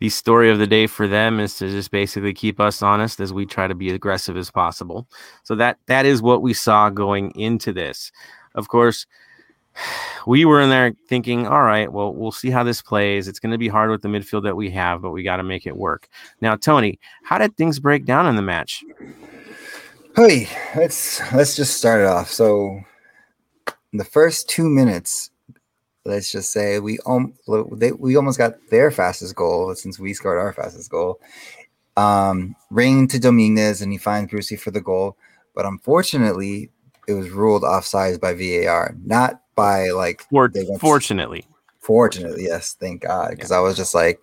the 0.00 0.08
story 0.08 0.50
of 0.50 0.58
the 0.58 0.66
day 0.66 0.88
for 0.88 1.06
them 1.06 1.38
is 1.38 1.56
to 1.58 1.68
just 1.68 1.92
basically 1.92 2.34
keep 2.34 2.58
us 2.58 2.82
honest 2.82 3.20
as 3.20 3.32
we 3.32 3.46
try 3.46 3.68
to 3.68 3.74
be 3.74 3.90
aggressive 3.90 4.36
as 4.36 4.50
possible. 4.50 5.06
So 5.44 5.54
that 5.54 5.78
that 5.86 6.06
is 6.06 6.20
what 6.20 6.42
we 6.42 6.54
saw 6.54 6.90
going 6.90 7.30
into 7.36 7.72
this. 7.72 8.10
Of 8.56 8.66
course, 8.66 9.06
we 10.26 10.44
were 10.44 10.60
in 10.60 10.70
there 10.70 10.92
thinking, 11.08 11.46
all 11.46 11.62
right, 11.62 11.92
well, 11.92 12.12
we'll 12.12 12.32
see 12.32 12.50
how 12.50 12.64
this 12.64 12.82
plays. 12.82 13.28
It's 13.28 13.38
going 13.38 13.52
to 13.52 13.58
be 13.58 13.68
hard 13.68 13.90
with 13.90 14.02
the 14.02 14.08
midfield 14.08 14.42
that 14.42 14.56
we 14.56 14.70
have, 14.70 15.02
but 15.02 15.10
we 15.10 15.22
got 15.22 15.36
to 15.36 15.44
make 15.44 15.66
it 15.66 15.76
work. 15.76 16.08
Now, 16.40 16.56
Tony, 16.56 16.98
how 17.22 17.38
did 17.38 17.56
things 17.56 17.78
break 17.78 18.04
down 18.04 18.26
in 18.26 18.34
the 18.34 18.42
match? 18.42 18.82
Hey, 20.16 20.48
let's 20.76 21.20
let's 21.32 21.56
just 21.56 21.76
start 21.76 22.00
it 22.00 22.06
off. 22.06 22.28
So 22.28 22.80
the 23.92 24.04
first 24.04 24.48
two 24.48 24.68
minutes, 24.68 25.30
let's 26.04 26.32
just 26.32 26.50
say 26.52 26.80
we 26.80 26.98
um 27.06 27.34
they, 27.76 27.92
we 27.92 28.16
almost 28.16 28.38
got 28.38 28.54
their 28.70 28.90
fastest 28.90 29.34
goal 29.34 29.74
since 29.74 29.98
we 29.98 30.14
scored 30.14 30.38
our 30.38 30.52
fastest 30.52 30.90
goal. 30.90 31.20
Um, 31.96 32.56
ring 32.70 33.06
to 33.08 33.18
Dominguez 33.18 33.82
and 33.82 33.92
he 33.92 33.98
finds 33.98 34.32
Driussi 34.32 34.58
for 34.58 34.70
the 34.70 34.80
goal, 34.80 35.16
but 35.54 35.66
unfortunately, 35.66 36.70
it 37.06 37.12
was 37.12 37.30
ruled 37.30 37.64
offside 37.64 38.20
by 38.20 38.34
VAR, 38.34 38.94
not 39.04 39.42
by 39.54 39.90
like. 39.90 40.22
For, 40.30 40.78
fortunately. 40.78 41.46
Fortunately, 41.78 42.44
yes, 42.44 42.74
thank 42.78 43.02
God, 43.02 43.30
because 43.30 43.50
yeah. 43.50 43.56
I 43.56 43.60
was 43.60 43.76
just 43.76 43.92
like, 43.92 44.20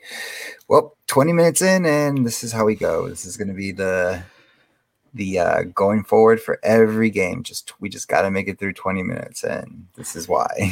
well, 0.69 0.95
20 1.07 1.33
minutes 1.33 1.61
in, 1.61 1.85
and 1.85 2.25
this 2.25 2.41
is 2.41 2.53
how 2.53 2.63
we 2.63 2.73
go. 2.73 3.09
This 3.09 3.25
is 3.25 3.35
going 3.35 3.49
to 3.49 3.53
be 3.53 3.73
the 3.73 4.23
the 5.13 5.39
uh, 5.39 5.63
going 5.63 6.03
forward 6.03 6.41
for 6.41 6.59
every 6.63 7.09
game. 7.09 7.43
Just 7.43 7.73
we 7.79 7.89
just 7.89 8.07
got 8.07 8.23
to 8.23 8.31
make 8.31 8.47
it 8.47 8.59
through 8.59 8.73
20 8.73 9.03
minutes, 9.03 9.43
and 9.43 9.87
this 9.95 10.15
is 10.15 10.27
why. 10.27 10.71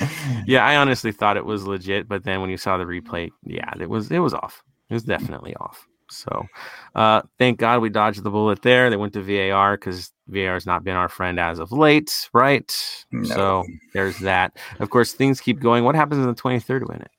yeah, 0.46 0.64
I 0.64 0.76
honestly 0.76 1.12
thought 1.12 1.36
it 1.36 1.44
was 1.44 1.66
legit, 1.66 2.08
but 2.08 2.24
then 2.24 2.40
when 2.40 2.50
you 2.50 2.56
saw 2.56 2.76
the 2.76 2.84
replay, 2.84 3.30
yeah, 3.44 3.72
it 3.80 3.88
was 3.88 4.10
it 4.10 4.18
was 4.18 4.34
off. 4.34 4.62
It 4.88 4.94
was 4.94 5.04
definitely 5.04 5.54
off. 5.56 5.86
So, 6.10 6.46
uh, 6.94 7.22
thank 7.38 7.58
God 7.58 7.80
we 7.80 7.88
dodged 7.88 8.22
the 8.22 8.30
bullet 8.30 8.62
there. 8.62 8.90
They 8.90 8.96
went 8.96 9.14
to 9.14 9.22
VAR 9.22 9.76
because 9.76 10.12
VAR 10.28 10.54
has 10.54 10.66
not 10.66 10.84
been 10.84 10.94
our 10.94 11.08
friend 11.08 11.40
as 11.40 11.58
of 11.58 11.72
late, 11.72 12.28
right? 12.34 12.70
No. 13.10 13.28
So 13.28 13.64
there's 13.94 14.18
that. 14.18 14.58
Of 14.78 14.90
course, 14.90 15.12
things 15.14 15.40
keep 15.40 15.60
going. 15.60 15.84
What 15.84 15.94
happens 15.94 16.20
in 16.20 16.26
the 16.26 16.34
23rd 16.34 16.88
minute? 16.88 17.10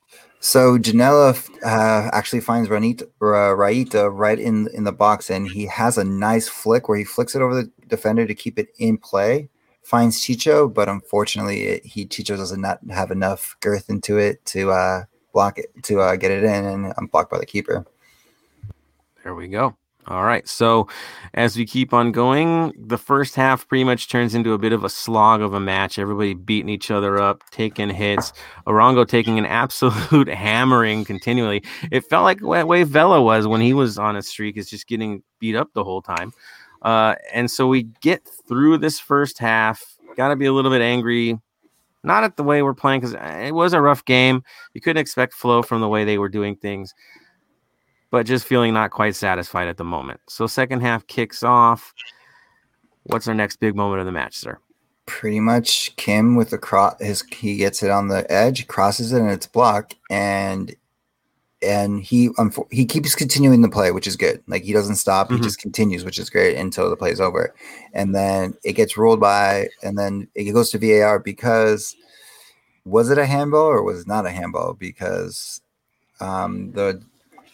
So 0.44 0.78
Ginella 0.78 1.40
uh, 1.64 2.10
actually 2.12 2.42
finds 2.42 2.68
Ranita, 2.68 3.08
Raita 3.22 4.12
right 4.14 4.38
in 4.38 4.68
in 4.74 4.84
the 4.84 4.92
box, 4.92 5.30
and 5.30 5.48
he 5.48 5.66
has 5.68 5.98
a 5.98 6.04
nice 6.04 6.50
flick 6.50 6.90
where 6.90 6.98
he 6.98 7.06
flicks 7.06 7.34
it 7.34 7.42
over 7.42 7.56
the 7.56 7.72
defender 7.88 8.28
to 8.28 8.36
keep 8.36 8.60
it 8.60 8.68
in 8.78 8.98
play. 8.98 9.50
Finds 9.84 10.20
Chicho, 10.20 10.72
but 10.72 10.90
unfortunately, 10.90 11.64
it, 11.64 11.86
he 11.86 12.06
Chicho 12.06 12.36
does 12.36 12.52
not 12.58 12.80
have 12.90 13.10
enough 13.10 13.56
girth 13.62 13.90
into 13.90 14.18
it 14.18 14.44
to 14.48 14.72
uh, 14.72 15.04
block 15.32 15.60
it 15.60 15.72
to 15.84 16.02
uh, 16.02 16.18
get 16.18 16.32
it 16.32 16.44
in, 16.44 16.66
and 16.66 16.94
I'm 16.98 17.08
blocked 17.08 17.32
by 17.32 17.40
the 17.40 17.46
keeper. 17.46 17.86
There 19.24 19.36
we 19.36 19.48
go. 19.48 19.78
All 20.08 20.24
right. 20.24 20.48
So 20.48 20.88
as 21.34 21.56
we 21.56 21.66
keep 21.66 21.94
on 21.94 22.12
going, 22.12 22.74
the 22.78 22.98
first 22.98 23.36
half 23.36 23.68
pretty 23.68 23.86
much 23.86 24.10
turns 24.10 24.36
into 24.36 24.54
a 24.54 24.58
bit 24.58 24.74
of 24.74 24.84
a 24.84 24.90
slog 24.90 25.42
of 25.42 25.54
a 25.54 25.60
match. 25.60 25.98
Everybody 25.98 26.34
beating 26.34 26.70
each 26.70 26.92
other 26.92 27.20
up, 27.20 27.42
taking 27.52 27.90
hits. 27.90 28.34
Arango 28.68 29.08
taking 29.08 29.40
an 29.40 29.46
absolute 29.64 30.28
hammering 30.28 31.06
continually. 31.06 31.64
It 31.90 32.02
felt 32.02 32.24
like 32.24 32.40
the 32.40 32.66
way 32.66 32.84
Vela 32.84 33.22
was 33.22 33.48
when 33.48 33.62
he 33.62 33.74
was 33.74 33.98
on 33.98 34.18
a 34.18 34.22
streak, 34.22 34.58
is 34.58 34.70
just 34.70 34.88
getting 34.88 35.24
beat 35.40 35.56
up 35.56 35.70
the 35.74 35.84
whole 35.84 36.02
time. 36.02 36.34
Uh, 36.82 37.16
and 37.34 37.50
so 37.50 37.68
we 37.68 37.84
get 38.02 38.28
through 38.48 38.80
this 38.80 39.00
first 39.00 39.40
half. 39.40 39.82
Got 40.18 40.30
to 40.30 40.36
be 40.36 40.46
a 40.46 40.54
little 40.54 40.70
bit 40.70 40.82
angry, 40.82 41.40
not 42.04 42.26
at 42.26 42.36
the 42.36 42.44
way 42.44 42.62
we're 42.62 42.74
playing 42.74 43.00
because 43.00 43.16
it 43.48 43.54
was 43.54 43.72
a 43.72 43.82
rough 43.82 44.04
game. 44.04 44.44
You 44.74 44.82
couldn't 44.82 45.00
expect 45.00 45.34
flow 45.34 45.64
from 45.64 45.80
the 45.80 45.88
way 45.88 46.04
they 46.04 46.18
were 46.18 46.30
doing 46.30 46.58
things 46.58 46.94
but 48.14 48.28
just 48.28 48.46
feeling 48.46 48.76
not 48.76 48.92
quite 48.92 49.16
satisfied 49.16 49.68
at 49.68 49.78
the 49.78 49.84
moment. 49.84 50.20
So 50.30 50.46
second 50.46 50.82
half 50.82 51.08
kicks 51.08 51.42
off. 51.42 51.96
What's 53.06 53.28
our 53.28 53.34
next 53.34 53.56
big 53.56 53.76
moment 53.76 54.02
of 54.02 54.06
the 54.06 54.12
match, 54.12 54.36
sir? 54.36 54.60
Pretty 55.08 55.40
much 55.40 55.96
Kim 55.96 56.36
with 56.36 56.52
the 56.52 56.60
cross 56.60 56.96
his 57.00 57.24
he 57.24 57.58
gets 57.58 57.82
it 57.82 57.90
on 57.90 58.10
the 58.10 58.32
edge, 58.32 58.68
crosses 58.68 59.14
it 59.14 59.20
and 59.20 59.32
it's 59.32 59.48
blocked 59.48 59.96
and 60.12 60.76
and 61.64 62.04
he 62.04 62.30
um, 62.38 62.54
he 62.70 62.86
keeps 62.86 63.16
continuing 63.16 63.62
the 63.62 63.70
play, 63.70 63.90
which 63.90 64.06
is 64.06 64.16
good. 64.16 64.44
Like 64.46 64.62
he 64.62 64.74
doesn't 64.74 64.98
stop, 64.98 65.30
he 65.30 65.34
mm-hmm. 65.34 65.44
just 65.44 65.58
continues, 65.58 66.06
which 66.06 66.20
is 66.20 66.30
great 66.30 66.56
until 66.56 66.92
the 66.92 66.96
play 66.96 67.10
is 67.10 67.20
over. 67.20 67.56
And 67.94 68.14
then 68.14 68.54
it 68.64 68.74
gets 68.74 68.96
rolled 68.96 69.22
by 69.22 69.70
and 69.82 69.98
then 69.98 70.28
it 70.36 70.54
goes 70.54 70.70
to 70.70 70.78
VAR 70.78 71.18
because 71.18 71.96
was 72.86 73.10
it 73.10 73.18
a 73.18 73.26
handball 73.26 73.66
or 73.66 73.82
was 73.82 74.02
it 74.02 74.08
not 74.08 74.28
a 74.28 74.30
handball? 74.30 74.74
Because 74.76 75.62
um, 76.20 76.74
the 76.74 77.02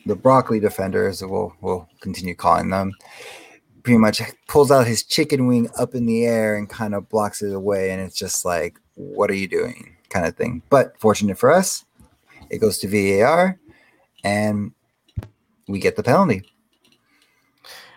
the 0.10 0.16
broccoli 0.16 0.60
defenders, 0.60 1.24
we'll 1.24 1.54
we'll 1.62 1.88
continue 2.02 2.36
calling 2.36 2.70
them, 2.70 2.92
pretty 3.84 3.98
much 3.98 4.22
pulls 4.48 4.72
out 4.72 4.88
his 4.88 5.04
chicken 5.04 5.48
wing 5.48 5.70
up 5.78 5.96
in 5.96 6.06
the 6.06 6.26
air 6.26 6.56
and 6.56 6.70
kind 6.70 6.94
of 6.94 7.10
blocks 7.10 7.42
it 7.42 7.54
away, 7.54 7.92
and 7.92 8.02
it's 8.02 8.18
just 8.18 8.46
like, 8.46 8.80
what 8.96 9.30
are 9.30 9.36
you 9.36 9.48
doing, 9.48 9.96
kind 10.10 10.26
of 10.26 10.36
thing. 10.36 10.62
But 10.70 11.00
fortunate 11.00 11.38
for 11.38 11.52
us, 11.52 11.86
it 12.50 12.60
goes 12.60 12.78
to 12.80 12.88
VAR, 12.88 13.60
and 14.24 14.72
we 15.68 15.80
get 15.80 15.96
the 15.96 16.04
penalty. 16.04 16.44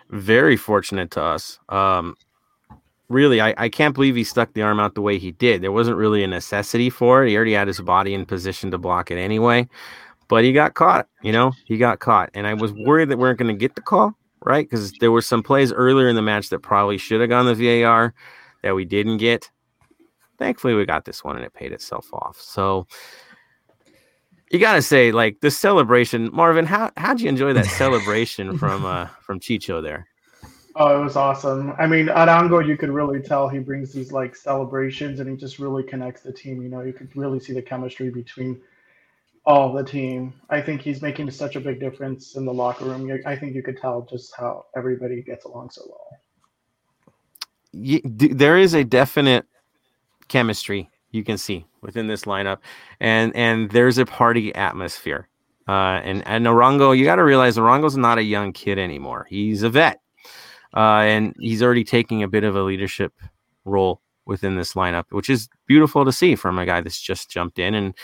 Very 0.09 0.55
fortunate 0.55 1.09
to 1.11 1.21
us. 1.21 1.59
Um, 1.69 2.15
really, 3.09 3.41
I, 3.41 3.55
I 3.57 3.69
can't 3.69 3.95
believe 3.95 4.15
he 4.15 4.23
stuck 4.23 4.53
the 4.53 4.61
arm 4.61 4.79
out 4.79 4.93
the 4.93 5.01
way 5.01 5.17
he 5.17 5.31
did. 5.31 5.61
There 5.61 5.71
wasn't 5.71 5.97
really 5.97 6.23
a 6.23 6.27
necessity 6.27 6.89
for 6.89 7.23
it. 7.23 7.29
He 7.29 7.35
already 7.35 7.53
had 7.53 7.67
his 7.67 7.81
body 7.81 8.13
in 8.13 8.25
position 8.25 8.69
to 8.71 8.77
block 8.77 9.09
it 9.09 9.17
anyway 9.17 9.67
but 10.27 10.43
he 10.43 10.53
got 10.53 10.73
caught. 10.73 11.07
You 11.21 11.31
know, 11.31 11.51
he 11.65 11.77
got 11.77 11.99
caught, 11.99 12.29
and 12.33 12.47
I 12.47 12.53
was 12.53 12.73
worried 12.73 13.09
that 13.09 13.17
we 13.17 13.21
weren't 13.21 13.39
going 13.39 13.53
to 13.53 13.59
get 13.59 13.75
the 13.75 13.81
call, 13.81 14.13
right? 14.43 14.67
Because 14.67 14.91
there 14.99 15.11
were 15.11 15.21
some 15.21 15.43
plays 15.43 15.71
earlier 15.71 16.07
in 16.07 16.15
the 16.15 16.21
match 16.21 16.49
that 16.49 16.59
probably 16.59 16.97
should 16.97 17.21
have 17.21 17.29
gone 17.29 17.45
the 17.45 17.81
VAR 17.81 18.13
that 18.61 18.75
we 18.75 18.85
didn't 18.85 19.17
get. 19.17 19.49
Thankfully, 20.37 20.73
we 20.73 20.85
got 20.85 21.05
this 21.05 21.23
one, 21.23 21.35
and 21.35 21.45
it 21.45 21.53
paid 21.53 21.71
itself 21.71 22.09
off. 22.13 22.39
So 22.39 22.87
you 24.53 24.59
got 24.59 24.73
to 24.73 24.81
say, 24.81 25.11
like 25.11 25.41
the 25.41 25.51
celebration, 25.51 26.29
Marvin. 26.31 26.65
How 26.65 26.91
how'd 26.97 27.19
you 27.19 27.27
enjoy 27.29 27.53
that 27.53 27.65
celebration 27.65 28.57
from 28.59 28.85
uh 28.85 29.07
from 29.21 29.39
Chicho 29.39 29.81
there? 29.81 30.07
Oh, 30.75 30.99
it 30.99 31.03
was 31.03 31.15
awesome. 31.15 31.73
I 31.77 31.85
mean, 31.85 32.07
Arango, 32.07 32.65
you 32.65 32.77
could 32.77 32.89
really 32.89 33.21
tell 33.21 33.47
he 33.47 33.59
brings 33.59 33.91
these 33.93 34.11
like 34.11 34.35
celebrations 34.35 35.19
and 35.19 35.29
he 35.29 35.35
just 35.35 35.59
really 35.59 35.83
connects 35.83 36.21
the 36.21 36.31
team. 36.31 36.63
You 36.63 36.69
know, 36.69 36.81
you 36.81 36.93
could 36.93 37.15
really 37.15 37.39
see 37.39 37.53
the 37.53 37.61
chemistry 37.61 38.09
between 38.09 38.59
all 39.45 39.73
the 39.73 39.83
team. 39.83 40.33
I 40.49 40.61
think 40.61 40.81
he's 40.81 41.01
making 41.01 41.29
such 41.31 41.55
a 41.55 41.59
big 41.59 41.79
difference 41.79 42.35
in 42.35 42.45
the 42.45 42.53
locker 42.53 42.85
room. 42.85 43.09
I 43.25 43.35
think 43.35 43.55
you 43.55 43.63
could 43.63 43.77
tell 43.77 44.03
just 44.09 44.33
how 44.37 44.65
everybody 44.75 45.21
gets 45.21 45.45
along 45.45 45.71
so 45.71 45.81
well. 45.87 46.07
Yeah, 47.73 47.99
there 48.03 48.57
is 48.57 48.73
a 48.73 48.83
definite 48.83 49.45
chemistry 50.27 50.89
you 51.11 51.23
can 51.23 51.37
see 51.37 51.65
within 51.81 52.07
this 52.07 52.23
lineup, 52.23 52.59
and 52.99 53.35
and 53.35 53.69
there's 53.71 53.97
a 53.97 54.05
party 54.05 54.53
atmosphere. 54.55 55.27
Uh, 55.67 55.99
and 56.03 56.25
and 56.27 56.45
Arango, 56.45 56.97
you 56.97 57.03
got 57.03 57.15
to 57.15 57.23
realize 57.23 57.57
Arango's 57.57 57.97
not 57.97 58.17
a 58.17 58.23
young 58.23 58.53
kid 58.53 58.77
anymore. 58.77 59.25
He's 59.29 59.63
a 59.63 59.69
vet, 59.69 59.99
uh, 60.75 61.01
and 61.01 61.35
he's 61.39 61.63
already 61.63 61.83
taking 61.83 62.23
a 62.23 62.27
bit 62.27 62.43
of 62.43 62.55
a 62.55 62.63
leadership 62.63 63.13
role 63.65 64.01
within 64.25 64.55
this 64.55 64.73
lineup, 64.73 65.05
which 65.09 65.29
is 65.29 65.49
beautiful 65.67 66.05
to 66.05 66.11
see 66.11 66.35
from 66.35 66.59
a 66.59 66.65
guy 66.65 66.81
that's 66.81 67.01
just 67.01 67.29
jumped 67.29 67.59
in 67.59 67.73
and 67.73 67.95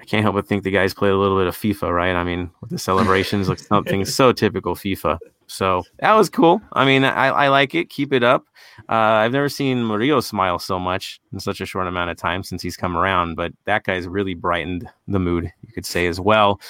I 0.00 0.04
can't 0.04 0.22
help 0.22 0.34
but 0.34 0.46
think 0.46 0.64
the 0.64 0.70
guys 0.70 0.94
played 0.94 1.12
a 1.12 1.16
little 1.18 1.36
bit 1.36 1.46
of 1.46 1.54
FIFA, 1.54 1.94
right? 1.94 2.16
I 2.16 2.24
mean, 2.24 2.50
with 2.62 2.70
the 2.70 2.78
celebrations, 2.78 3.50
like 3.50 3.58
something 3.58 4.04
so 4.06 4.32
typical 4.32 4.74
FIFA. 4.74 5.18
So 5.46 5.82
that 5.98 6.14
was 6.14 6.30
cool. 6.30 6.62
I 6.72 6.86
mean, 6.86 7.04
I, 7.04 7.26
I 7.26 7.48
like 7.48 7.74
it. 7.74 7.90
Keep 7.90 8.14
it 8.14 8.22
up. 8.22 8.46
Uh, 8.88 8.94
I've 8.94 9.32
never 9.32 9.50
seen 9.50 9.86
Murillo 9.86 10.20
smile 10.20 10.58
so 10.58 10.78
much 10.78 11.20
in 11.34 11.40
such 11.40 11.60
a 11.60 11.66
short 11.66 11.86
amount 11.86 12.10
of 12.10 12.16
time 12.16 12.42
since 12.42 12.62
he's 12.62 12.78
come 12.78 12.96
around, 12.96 13.34
but 13.34 13.52
that 13.66 13.84
guy's 13.84 14.08
really 14.08 14.32
brightened 14.32 14.88
the 15.06 15.18
mood, 15.18 15.52
you 15.66 15.72
could 15.74 15.84
say, 15.84 16.06
as 16.06 16.18
well, 16.18 16.60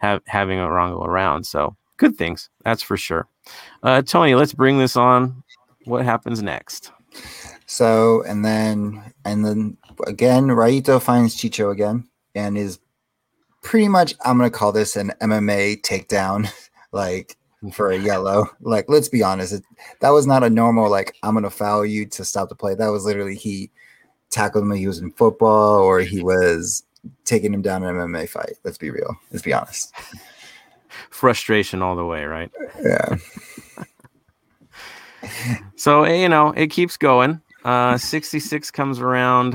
have, 0.00 0.20
having 0.26 0.58
Arango 0.58 1.06
around. 1.06 1.44
So 1.44 1.76
good 1.96 2.16
things, 2.16 2.50
that's 2.64 2.82
for 2.82 2.96
sure. 2.96 3.28
Uh, 3.84 4.02
Tony, 4.02 4.34
let's 4.34 4.52
bring 4.52 4.78
this 4.78 4.96
on. 4.96 5.44
What 5.84 6.04
happens 6.04 6.42
next? 6.42 6.90
So, 7.66 8.24
and 8.24 8.44
then, 8.44 9.12
and 9.24 9.44
then 9.44 9.76
again, 10.08 10.48
Raito 10.48 11.00
finds 11.00 11.36
Chicho 11.36 11.70
again 11.70 12.09
and 12.34 12.56
is 12.56 12.78
pretty 13.62 13.88
much 13.88 14.14
I'm 14.24 14.38
gonna 14.38 14.50
call 14.50 14.72
this 14.72 14.96
an 14.96 15.12
MMA 15.20 15.82
takedown, 15.82 16.50
like 16.92 17.36
for 17.72 17.90
a 17.90 17.98
yellow. 17.98 18.46
Like, 18.60 18.86
let's 18.88 19.08
be 19.08 19.22
honest, 19.22 19.52
it, 19.54 19.64
that 20.00 20.10
was 20.10 20.26
not 20.26 20.44
a 20.44 20.50
normal 20.50 20.90
like 20.90 21.16
I'm 21.22 21.34
gonna 21.34 21.50
foul 21.50 21.84
you 21.84 22.06
to 22.06 22.24
stop 22.24 22.48
the 22.48 22.54
play. 22.54 22.74
That 22.74 22.88
was 22.88 23.04
literally 23.04 23.36
he 23.36 23.70
tackled 24.30 24.64
him. 24.64 24.70
He 24.72 24.86
was 24.86 24.98
in 24.98 25.12
football, 25.12 25.80
or 25.80 26.00
he 26.00 26.22
was 26.22 26.84
taking 27.24 27.52
him 27.52 27.62
down 27.62 27.82
in 27.82 27.88
an 27.88 28.08
MMA 28.08 28.28
fight. 28.28 28.54
Let's 28.64 28.78
be 28.78 28.90
real. 28.90 29.16
Let's 29.30 29.44
be 29.44 29.52
honest. 29.52 29.92
Frustration 31.10 31.82
all 31.82 31.96
the 31.96 32.04
way, 32.04 32.24
right? 32.24 32.50
Yeah. 32.82 33.16
so 35.76 36.04
eh, 36.04 36.16
you 36.16 36.28
know 36.28 36.52
it 36.52 36.68
keeps 36.68 36.96
going. 36.96 37.40
Uh, 37.64 37.98
66 37.98 38.70
comes 38.70 39.00
around. 39.00 39.54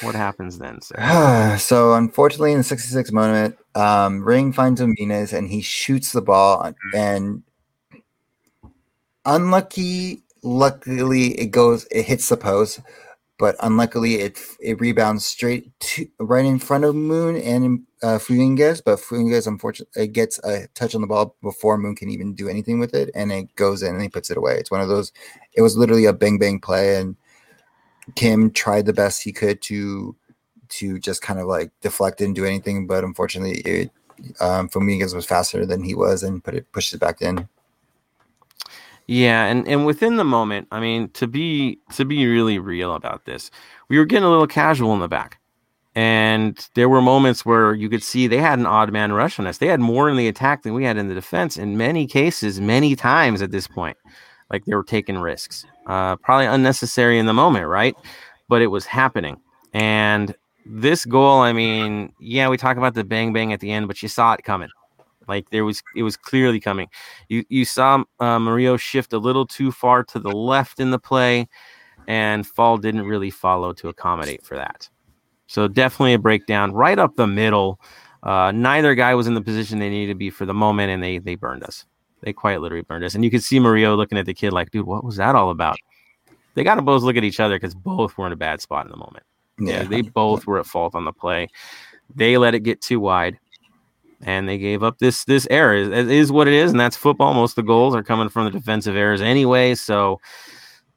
What 0.00 0.14
happens 0.14 0.58
then? 0.58 0.80
so 1.58 1.94
unfortunately, 1.94 2.52
in 2.52 2.58
the 2.58 2.64
66 2.64 3.12
moment, 3.12 3.56
um, 3.74 4.24
Ring 4.24 4.52
finds 4.52 4.80
Domínguez 4.80 5.32
and 5.32 5.48
he 5.48 5.60
shoots 5.60 6.12
the 6.12 6.22
ball. 6.22 6.72
And 6.94 7.42
unlucky, 9.24 10.22
luckily, 10.42 11.38
it 11.40 11.46
goes, 11.52 11.86
it 11.90 12.04
hits 12.04 12.28
the 12.28 12.36
post, 12.36 12.80
but 13.38 13.56
unluckily, 13.60 14.16
it 14.16 14.38
it 14.60 14.80
rebounds 14.80 15.24
straight 15.24 15.78
to 15.80 16.06
right 16.20 16.44
in 16.44 16.60
front 16.60 16.84
of 16.84 16.94
Moon 16.94 17.36
and 17.36 17.84
uh, 18.02 18.18
Domínguez. 18.18 18.80
But 18.84 19.00
Domínguez, 19.00 19.46
unfortunately, 19.48 20.06
gets 20.08 20.38
a 20.44 20.68
touch 20.74 20.94
on 20.94 21.00
the 21.00 21.08
ball 21.08 21.36
before 21.42 21.76
Moon 21.76 21.96
can 21.96 22.10
even 22.10 22.34
do 22.34 22.48
anything 22.48 22.78
with 22.78 22.94
it, 22.94 23.10
and 23.14 23.32
it 23.32 23.54
goes 23.56 23.82
in 23.82 23.92
and 23.94 24.02
he 24.02 24.08
puts 24.08 24.30
it 24.30 24.36
away. 24.36 24.56
It's 24.58 24.70
one 24.70 24.80
of 24.80 24.88
those. 24.88 25.12
It 25.52 25.62
was 25.62 25.76
literally 25.76 26.04
a 26.04 26.12
bang 26.12 26.38
bang 26.38 26.60
play 26.60 26.96
and 26.96 27.16
Kim 28.14 28.50
tried 28.50 28.86
the 28.86 28.92
best 28.92 29.22
he 29.22 29.32
could 29.32 29.60
to 29.62 30.14
to 30.70 30.98
just 30.98 31.22
kind 31.22 31.38
of 31.38 31.46
like 31.46 31.70
deflect 31.80 32.20
and 32.20 32.34
do 32.34 32.44
anything, 32.44 32.86
but 32.86 33.04
unfortunately, 33.04 33.60
it, 33.60 33.90
um, 34.40 34.68
Domínguez 34.68 35.14
was 35.14 35.26
faster 35.26 35.64
than 35.66 35.82
he 35.82 35.94
was 35.94 36.22
and 36.22 36.42
put 36.42 36.54
it 36.54 36.70
pushed 36.72 36.92
it 36.92 37.00
back 37.00 37.22
in. 37.22 37.48
Yeah, 39.06 39.44
and 39.46 39.66
and 39.68 39.84
within 39.84 40.16
the 40.16 40.24
moment, 40.24 40.68
I 40.70 40.80
mean, 40.80 41.10
to 41.10 41.26
be 41.26 41.78
to 41.94 42.04
be 42.04 42.26
really 42.26 42.58
real 42.58 42.94
about 42.94 43.24
this, 43.26 43.50
we 43.88 43.98
were 43.98 44.06
getting 44.06 44.24
a 44.24 44.30
little 44.30 44.46
casual 44.46 44.94
in 44.94 45.00
the 45.00 45.08
back. 45.08 45.38
And 45.96 46.68
there 46.74 46.88
were 46.88 47.00
moments 47.00 47.46
where 47.46 47.72
you 47.72 47.88
could 47.88 48.02
see 48.02 48.26
they 48.26 48.38
had 48.38 48.58
an 48.58 48.66
odd 48.66 48.92
man 48.92 49.12
rush 49.12 49.38
on 49.38 49.46
us. 49.46 49.58
They 49.58 49.68
had 49.68 49.78
more 49.78 50.10
in 50.10 50.16
the 50.16 50.26
attack 50.26 50.64
than 50.64 50.74
we 50.74 50.82
had 50.82 50.96
in 50.96 51.06
the 51.06 51.14
defense 51.14 51.56
in 51.56 51.76
many 51.76 52.08
cases, 52.08 52.60
many 52.60 52.96
times 52.96 53.40
at 53.42 53.52
this 53.52 53.68
point. 53.68 53.96
Like 54.50 54.64
they 54.64 54.74
were 54.74 54.82
taking 54.82 55.18
risks 55.18 55.64
uh, 55.86 56.16
probably 56.16 56.46
unnecessary 56.46 57.18
in 57.18 57.26
the 57.26 57.32
moment, 57.34 57.66
right? 57.66 57.96
But 58.48 58.62
it 58.62 58.68
was 58.68 58.86
happening. 58.86 59.40
And 59.72 60.34
this 60.66 61.04
goal, 61.04 61.40
I 61.40 61.52
mean, 61.52 62.12
yeah, 62.20 62.48
we 62.48 62.56
talk 62.56 62.76
about 62.76 62.94
the 62.94 63.04
bang 63.04 63.32
bang 63.32 63.52
at 63.52 63.60
the 63.60 63.70
end, 63.70 63.88
but 63.88 64.02
you 64.02 64.08
saw 64.08 64.32
it 64.32 64.44
coming. 64.44 64.70
Like 65.26 65.50
there 65.50 65.64
was, 65.64 65.82
it 65.96 66.02
was 66.02 66.16
clearly 66.16 66.60
coming. 66.60 66.88
You 67.28 67.44
you 67.48 67.64
saw 67.64 68.04
uh, 68.20 68.38
Mario 68.38 68.76
shift 68.76 69.12
a 69.12 69.18
little 69.18 69.46
too 69.46 69.72
far 69.72 70.04
to 70.04 70.18
the 70.18 70.30
left 70.30 70.80
in 70.80 70.90
the 70.90 70.98
play, 70.98 71.48
and 72.06 72.46
Fall 72.46 72.76
didn't 72.78 73.06
really 73.06 73.30
follow 73.30 73.72
to 73.74 73.88
accommodate 73.88 74.44
for 74.44 74.56
that. 74.56 74.88
So 75.46 75.68
definitely 75.68 76.14
a 76.14 76.18
breakdown 76.18 76.72
right 76.72 76.98
up 76.98 77.16
the 77.16 77.26
middle. 77.26 77.80
Uh, 78.22 78.52
neither 78.52 78.94
guy 78.94 79.14
was 79.14 79.26
in 79.26 79.34
the 79.34 79.42
position 79.42 79.78
they 79.78 79.90
needed 79.90 80.12
to 80.12 80.16
be 80.16 80.30
for 80.30 80.46
the 80.46 80.54
moment, 80.54 80.90
and 80.90 81.02
they 81.02 81.18
they 81.18 81.34
burned 81.34 81.64
us. 81.64 81.84
They 82.24 82.32
quite 82.32 82.60
literally 82.60 82.82
burned 82.82 83.04
us. 83.04 83.14
And 83.14 83.22
you 83.22 83.30
could 83.30 83.42
see 83.42 83.58
Mario 83.58 83.94
looking 83.96 84.18
at 84.18 84.26
the 84.26 84.34
kid 84.34 84.52
like, 84.52 84.70
dude, 84.70 84.86
what 84.86 85.04
was 85.04 85.16
that 85.16 85.34
all 85.34 85.50
about? 85.50 85.76
They 86.54 86.64
got 86.64 86.76
to 86.76 86.82
both 86.82 87.02
look 87.02 87.16
at 87.16 87.24
each 87.24 87.40
other 87.40 87.56
because 87.56 87.74
both 87.74 88.16
were 88.16 88.26
in 88.26 88.32
a 88.32 88.36
bad 88.36 88.60
spot 88.60 88.86
in 88.86 88.90
the 88.90 88.96
moment. 88.96 89.24
Yeah, 89.58 89.84
they 89.84 90.02
both 90.02 90.46
were 90.46 90.58
at 90.58 90.66
fault 90.66 90.94
on 90.94 91.04
the 91.04 91.12
play. 91.12 91.48
They 92.14 92.38
let 92.38 92.54
it 92.54 92.60
get 92.60 92.80
too 92.80 92.98
wide, 92.98 93.38
and 94.22 94.48
they 94.48 94.58
gave 94.58 94.82
up 94.82 94.98
this 94.98 95.24
this 95.24 95.46
error. 95.50 95.74
It 95.74 96.10
is 96.10 96.32
what 96.32 96.48
it 96.48 96.54
is, 96.54 96.70
and 96.70 96.80
that's 96.80 96.96
football. 96.96 97.34
Most 97.34 97.52
of 97.52 97.56
the 97.56 97.68
goals 97.68 97.94
are 97.94 98.02
coming 98.02 98.28
from 98.28 98.46
the 98.46 98.50
defensive 98.50 98.96
errors 98.96 99.20
anyway. 99.20 99.74
So, 99.74 100.20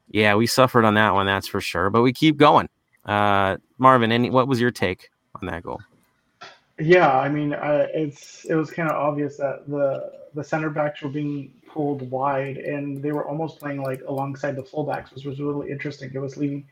yeah, 0.10 0.34
we 0.36 0.48
suffered 0.48 0.86
on 0.86 0.96
that 0.96 1.13
one, 1.13 1.25
that's 1.27 1.48
for 1.48 1.62
sure. 1.62 1.89
But 1.89 2.01
we 2.01 2.13
keep 2.13 2.38
going. 2.38 2.69
Uh, 3.05 3.57
Marvin, 3.77 4.12
any 4.12 4.29
what 4.29 4.48
was 4.48 4.60
your 4.60 4.72
take 4.72 5.10
on 5.39 5.48
that 5.48 5.63
goal? 5.63 5.79
Yeah, 6.79 7.17
I 7.17 7.29
mean, 7.29 7.53
uh, 7.53 7.88
it's 7.93 8.46
it 8.46 8.55
was 8.55 8.72
kind 8.72 8.89
of 8.89 8.96
obvious 8.96 9.38
that 9.38 9.67
the 9.67 10.12
the 10.38 10.44
center 10.44 10.70
backs 10.70 11.01
were 11.01 11.10
being 11.10 11.51
pulled 11.67 12.10
wide, 12.10 12.58
and 12.58 13.01
they 13.01 13.12
were 13.12 13.27
almost 13.27 13.60
playing 13.60 13.82
like 13.82 14.01
alongside 14.08 14.56
the 14.56 14.63
fullbacks, 14.63 15.13
which 15.13 15.25
was 15.25 15.39
really 15.41 15.70
interesting. 15.70 16.12
It 16.13 16.20
was 16.20 16.38
leaving 16.38 16.65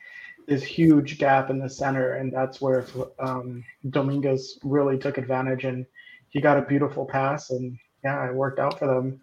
this 0.48 0.64
huge 0.64 1.18
gap 1.18 1.50
in 1.50 1.60
the 1.60 1.70
center, 1.70 2.14
and 2.14 2.32
that's 2.32 2.62
where 2.62 2.86
um, 3.20 3.64
Dominguez 3.90 4.60
really 4.64 4.98
took 4.98 5.18
advantage, 5.18 5.66
and 5.66 5.86
he 6.30 6.40
got 6.40 6.58
a 6.58 6.62
beautiful 6.62 7.06
pass, 7.06 7.50
and 7.50 7.78
yeah, 8.04 8.28
it 8.28 8.34
worked 8.34 8.60
out 8.60 8.80
for 8.80 8.88
them. 8.88 9.22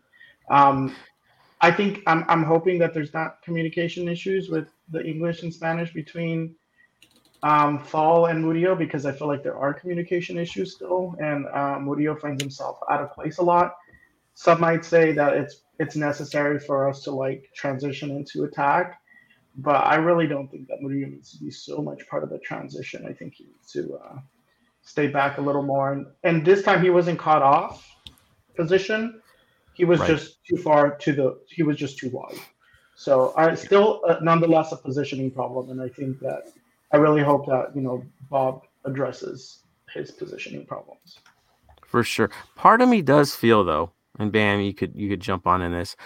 Um, 0.51 0.95
I 1.61 1.71
think 1.71 2.03
I'm 2.07 2.25
I'm 2.29 2.43
hoping 2.43 2.79
that 2.81 2.93
there's 2.93 3.15
not 3.15 3.41
communication 3.43 4.09
issues 4.09 4.49
with 4.49 4.69
the 4.91 5.05
English 5.05 5.43
and 5.45 5.55
Spanish 5.55 5.93
between 5.93 6.57
um, 7.45 7.79
Fall 7.79 8.27
and 8.27 8.43
Murillo 8.43 8.75
because 8.75 9.07
I 9.07 9.13
feel 9.13 9.29
like 9.29 9.43
there 9.43 9.57
are 9.57 9.73
communication 9.73 10.39
issues 10.39 10.75
still, 10.75 11.15
and 11.21 11.47
uh, 11.47 11.79
Murillo 11.79 12.17
finds 12.17 12.43
himself 12.43 12.79
out 12.91 13.01
of 13.01 13.13
place 13.13 13.39
a 13.39 13.43
lot. 13.43 13.77
Some 14.43 14.61
might 14.61 14.85
say 14.85 15.13
that 15.13 15.35
it's 15.35 15.61
it's 15.79 15.95
necessary 15.95 16.59
for 16.59 16.89
us 16.89 17.05
to 17.05 17.13
like 17.13 17.49
transition 17.55 18.11
into 18.11 18.43
attack, 18.43 19.01
but 19.59 19.87
I 19.87 19.95
really 19.95 20.27
don't 20.27 20.51
think 20.51 20.67
that 20.67 20.83
Murillo 20.83 21.11
needs 21.11 21.31
to 21.31 21.39
be 21.39 21.49
so 21.53 21.81
much 21.81 22.01
part 22.09 22.25
of 22.25 22.31
the 22.31 22.41
transition. 22.41 23.07
I 23.07 23.13
think 23.13 23.35
he 23.35 23.45
needs 23.45 23.71
to 23.71 24.01
uh, 24.05 24.19
stay 24.83 25.07
back 25.07 25.39
a 25.39 25.41
little 25.41 25.63
more, 25.63 25.93
and 25.93 26.07
and 26.25 26.45
this 26.45 26.65
time 26.65 26.83
he 26.83 26.91
wasn't 26.91 27.21
caught 27.21 27.43
off 27.43 27.89
position. 28.57 29.23
He 29.75 29.85
was 29.85 30.01
right. 30.01 30.09
just 30.09 30.45
too 30.45 30.57
far 30.57 30.97
to 30.97 31.13
the. 31.13 31.39
He 31.47 31.63
was 31.63 31.77
just 31.77 31.99
too 31.99 32.11
wide. 32.11 32.41
So 32.97 33.33
I 33.37 33.55
still, 33.55 34.01
uh, 34.09 34.17
nonetheless, 34.23 34.73
a 34.73 34.77
positioning 34.77 35.31
problem, 35.31 35.71
and 35.71 35.81
I 35.81 35.89
think 35.89 36.19
that 36.19 36.51
I 36.93 36.97
really 36.97 37.23
hope 37.23 37.47
that 37.47 37.77
you 37.77 37.83
know 37.83 38.05
Bob 38.29 38.65
addresses 38.85 39.61
his 39.95 40.11
positioning 40.11 40.67
problems. 40.67 41.21
For 41.87 42.03
sure. 42.03 42.31
Part 42.57 42.83
of 42.83 42.89
me 42.89 43.03
does 43.03 43.37
feel 43.37 43.63
though, 43.63 43.93
and 44.19 44.33
Bam, 44.33 44.61
you 44.61 44.75
could 44.75 44.93
you 44.95 45.09
could 45.09 45.21
jump 45.21 45.47
on 45.47 45.63
in 45.63 45.73
this. 45.73 45.97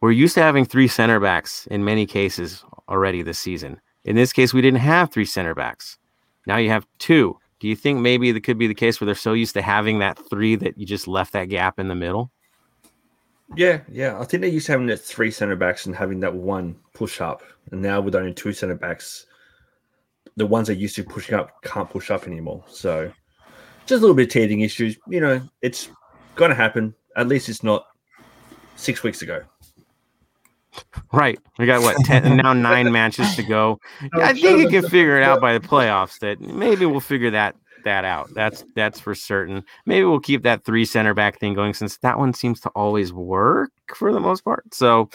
We're 0.00 0.10
used 0.10 0.34
to 0.34 0.42
having 0.42 0.64
three 0.64 0.88
center 0.88 1.20
backs 1.20 1.66
in 1.68 1.84
many 1.84 2.06
cases 2.06 2.64
already 2.88 3.22
this 3.22 3.38
season. 3.38 3.80
In 4.04 4.16
this 4.16 4.32
case, 4.32 4.52
we 4.52 4.60
didn't 4.60 4.80
have 4.80 5.12
three 5.12 5.24
center 5.24 5.54
backs. 5.54 5.98
Now 6.46 6.56
you 6.56 6.70
have 6.70 6.86
two. 6.98 7.38
Do 7.60 7.68
you 7.68 7.76
think 7.76 8.00
maybe 8.00 8.32
that 8.32 8.42
could 8.42 8.58
be 8.58 8.66
the 8.66 8.74
case 8.74 9.00
where 9.00 9.06
they're 9.06 9.14
so 9.14 9.32
used 9.32 9.54
to 9.54 9.62
having 9.62 10.00
that 10.00 10.18
three 10.28 10.56
that 10.56 10.76
you 10.76 10.84
just 10.84 11.06
left 11.06 11.32
that 11.34 11.44
gap 11.44 11.78
in 11.78 11.86
the 11.86 11.94
middle? 11.94 12.32
Yeah, 13.54 13.82
yeah. 13.88 14.18
I 14.18 14.24
think 14.24 14.40
they're 14.40 14.50
used 14.50 14.66
to 14.66 14.72
having 14.72 14.88
that 14.88 15.00
three 15.00 15.30
center 15.30 15.54
backs 15.54 15.86
and 15.86 15.94
having 15.94 16.18
that 16.20 16.34
one 16.34 16.74
push 16.94 17.20
up. 17.20 17.42
And 17.70 17.80
now 17.80 18.00
with 18.00 18.16
only 18.16 18.34
two 18.34 18.52
center 18.52 18.74
backs, 18.74 19.26
the 20.36 20.46
ones 20.46 20.66
that 20.66 20.76
used 20.76 20.96
to 20.96 21.04
pushing 21.04 21.36
up 21.36 21.62
can't 21.62 21.88
push 21.88 22.10
up 22.10 22.26
anymore. 22.26 22.64
So 22.66 23.12
just 23.86 23.92
a 23.92 24.00
little 24.00 24.16
bit 24.16 24.26
of 24.26 24.32
teething 24.32 24.62
issues. 24.62 24.96
You 25.06 25.20
know, 25.20 25.40
it's 25.60 25.90
gonna 26.34 26.54
happen. 26.54 26.94
At 27.16 27.28
least 27.28 27.48
it's 27.48 27.62
not 27.62 27.86
six 28.76 29.02
weeks 29.02 29.22
ago. 29.22 29.42
Right. 31.12 31.38
We 31.58 31.66
got 31.66 31.82
what 31.82 31.96
ten 32.04 32.36
now 32.42 32.52
nine 32.52 32.90
matches 32.92 33.34
to 33.36 33.42
go. 33.42 33.78
I 34.14 34.32
think 34.32 34.62
you 34.62 34.68
can 34.68 34.88
figure 34.88 35.18
it 35.18 35.22
out 35.22 35.40
by 35.40 35.56
the 35.56 35.66
playoffs. 35.66 36.18
That 36.20 36.40
maybe 36.40 36.86
we'll 36.86 37.00
figure 37.00 37.30
that 37.30 37.54
that 37.84 38.04
out. 38.04 38.30
That's 38.34 38.64
that's 38.74 38.98
for 38.98 39.14
certain. 39.14 39.64
Maybe 39.86 40.04
we'll 40.04 40.20
keep 40.20 40.42
that 40.44 40.64
three 40.64 40.84
center 40.84 41.14
back 41.14 41.38
thing 41.38 41.54
going 41.54 41.74
since 41.74 41.98
that 41.98 42.18
one 42.18 42.32
seems 42.32 42.60
to 42.60 42.70
always 42.70 43.12
work 43.12 43.70
for 43.94 44.12
the 44.12 44.20
most 44.20 44.42
part. 44.42 44.74
So 44.74 45.10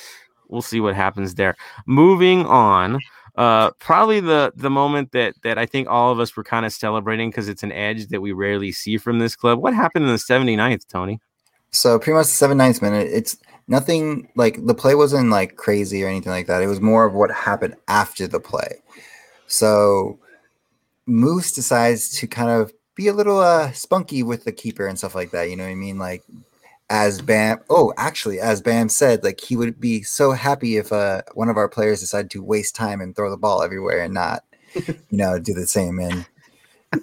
we'll 0.50 0.62
see 0.62 0.80
what 0.80 0.96
happens 0.96 1.36
there. 1.36 1.56
Moving 1.86 2.46
on. 2.46 3.00
Uh, 3.36 3.70
probably 3.80 4.20
the 4.20 4.52
the 4.56 4.70
moment 4.70 5.12
that 5.12 5.36
that 5.44 5.58
I 5.58 5.66
think 5.66 5.88
all 5.88 6.12
of 6.12 6.20
us 6.20 6.36
were 6.36 6.44
kind 6.44 6.66
of 6.66 6.74
celebrating 6.74 7.30
because 7.30 7.48
it's 7.48 7.64
an 7.64 7.72
edge 7.72 8.08
that 8.08 8.22
we 8.22 8.32
rarely 8.32 8.72
see 8.72 8.98
from 8.98 9.20
this 9.20 9.36
club. 9.36 9.60
What 9.60 9.76
happened 9.76 10.06
in 10.06 10.12
the 10.12 10.18
79th, 10.18 10.88
Tony? 10.88 11.20
So 11.72 12.00
pretty 12.00 12.18
much 12.18 12.28
the 12.28 12.48
79th 12.48 12.82
minute, 12.82 13.10
it's 13.12 13.38
nothing 13.68 14.30
like 14.36 14.66
the 14.66 14.76
play 14.76 14.96
wasn't 14.96 15.30
like 15.30 15.56
crazy 15.56 16.04
or 16.04 16.08
anything 16.08 16.32
like 16.32 16.48
that. 16.48 16.62
It 16.62 16.68
was 16.68 16.82
more 16.82 17.06
of 17.06 17.14
what 17.14 17.32
happened 17.32 17.76
after 17.88 18.28
the 18.28 18.40
play. 18.40 18.82
So 19.48 20.20
Moose 21.06 21.52
decides 21.52 22.10
to 22.20 22.28
kind 22.28 22.50
of 22.50 22.74
be 22.96 23.08
a 23.08 23.14
little 23.14 23.40
uh 23.40 23.72
spunky 23.74 24.24
with 24.24 24.44
the 24.44 24.52
keeper 24.52 24.88
and 24.88 24.98
stuff 24.98 25.16
like 25.16 25.32
that. 25.32 25.50
You 25.50 25.56
know 25.56 25.64
what 25.64 25.72
I 25.72 25.76
mean? 25.76 26.00
Like 26.00 26.24
as 26.90 27.22
Bam. 27.22 27.60
Oh, 27.70 27.94
actually, 27.98 28.40
as 28.40 28.62
Bam 28.62 28.90
said, 28.90 29.24
like 29.24 29.42
he 29.42 29.56
would 29.56 29.80
be 29.80 30.04
so 30.04 30.32
happy 30.32 30.78
if 30.78 30.92
uh, 30.92 31.22
one 31.34 31.50
of 31.50 31.58
our 31.58 31.68
players 31.68 32.00
decided 32.00 32.32
to 32.32 32.44
waste 32.44 32.76
time 32.76 33.02
and 33.02 33.16
throw 33.16 33.30
the 33.30 33.38
ball 33.38 33.62
everywhere 33.62 34.02
and 34.02 34.14
not, 34.14 34.44
you 34.76 34.96
know, 35.12 35.38
do 35.40 35.54
the 35.54 35.68
same. 35.68 36.00
And 36.00 36.26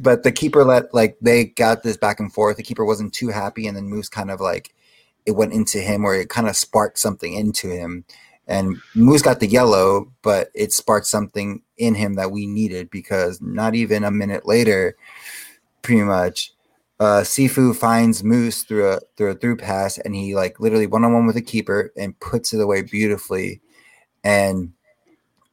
but 0.00 0.22
the 0.22 0.32
keeper 0.34 0.64
let 0.64 0.92
like 0.94 1.16
they 1.20 1.46
got 1.46 1.82
this 1.82 1.96
back 1.96 2.20
and 2.20 2.32
forth. 2.32 2.56
The 2.56 2.62
keeper 2.62 2.84
wasn't 2.84 3.12
too 3.12 3.28
happy, 3.28 3.66
and 3.66 3.76
then 3.76 3.88
Moose 3.88 4.08
kind 4.08 4.30
of 4.30 4.40
like 4.40 4.74
it 5.24 5.32
went 5.32 5.52
into 5.52 5.78
him, 5.78 6.04
or 6.04 6.14
it 6.14 6.28
kind 6.28 6.48
of 6.48 6.56
sparked 6.56 6.98
something 6.98 7.34
into 7.34 7.68
him. 7.68 8.04
And 8.46 8.76
Moose 8.94 9.22
got 9.22 9.40
the 9.40 9.48
yellow, 9.48 10.12
but 10.22 10.50
it 10.54 10.72
sparked 10.72 11.06
something 11.06 11.62
in 11.78 11.96
him 11.96 12.14
that 12.14 12.30
we 12.30 12.46
needed 12.46 12.90
because 12.90 13.40
not 13.40 13.74
even 13.74 14.04
a 14.04 14.12
minute 14.12 14.46
later, 14.46 14.96
pretty 15.82 16.02
much 16.02 16.52
uh, 17.00 17.22
Sifu 17.22 17.74
finds 17.74 18.24
Moose 18.24 18.62
through 18.62 18.92
a 18.92 19.00
through 19.16 19.32
a 19.32 19.34
through 19.34 19.56
pass, 19.56 19.98
and 19.98 20.14
he 20.14 20.34
like 20.34 20.60
literally 20.60 20.86
one 20.86 21.04
on 21.04 21.12
one 21.12 21.26
with 21.26 21.36
a 21.36 21.42
keeper 21.42 21.92
and 21.96 22.18
puts 22.20 22.54
it 22.54 22.60
away 22.60 22.82
beautifully. 22.82 23.60
And 24.24 24.72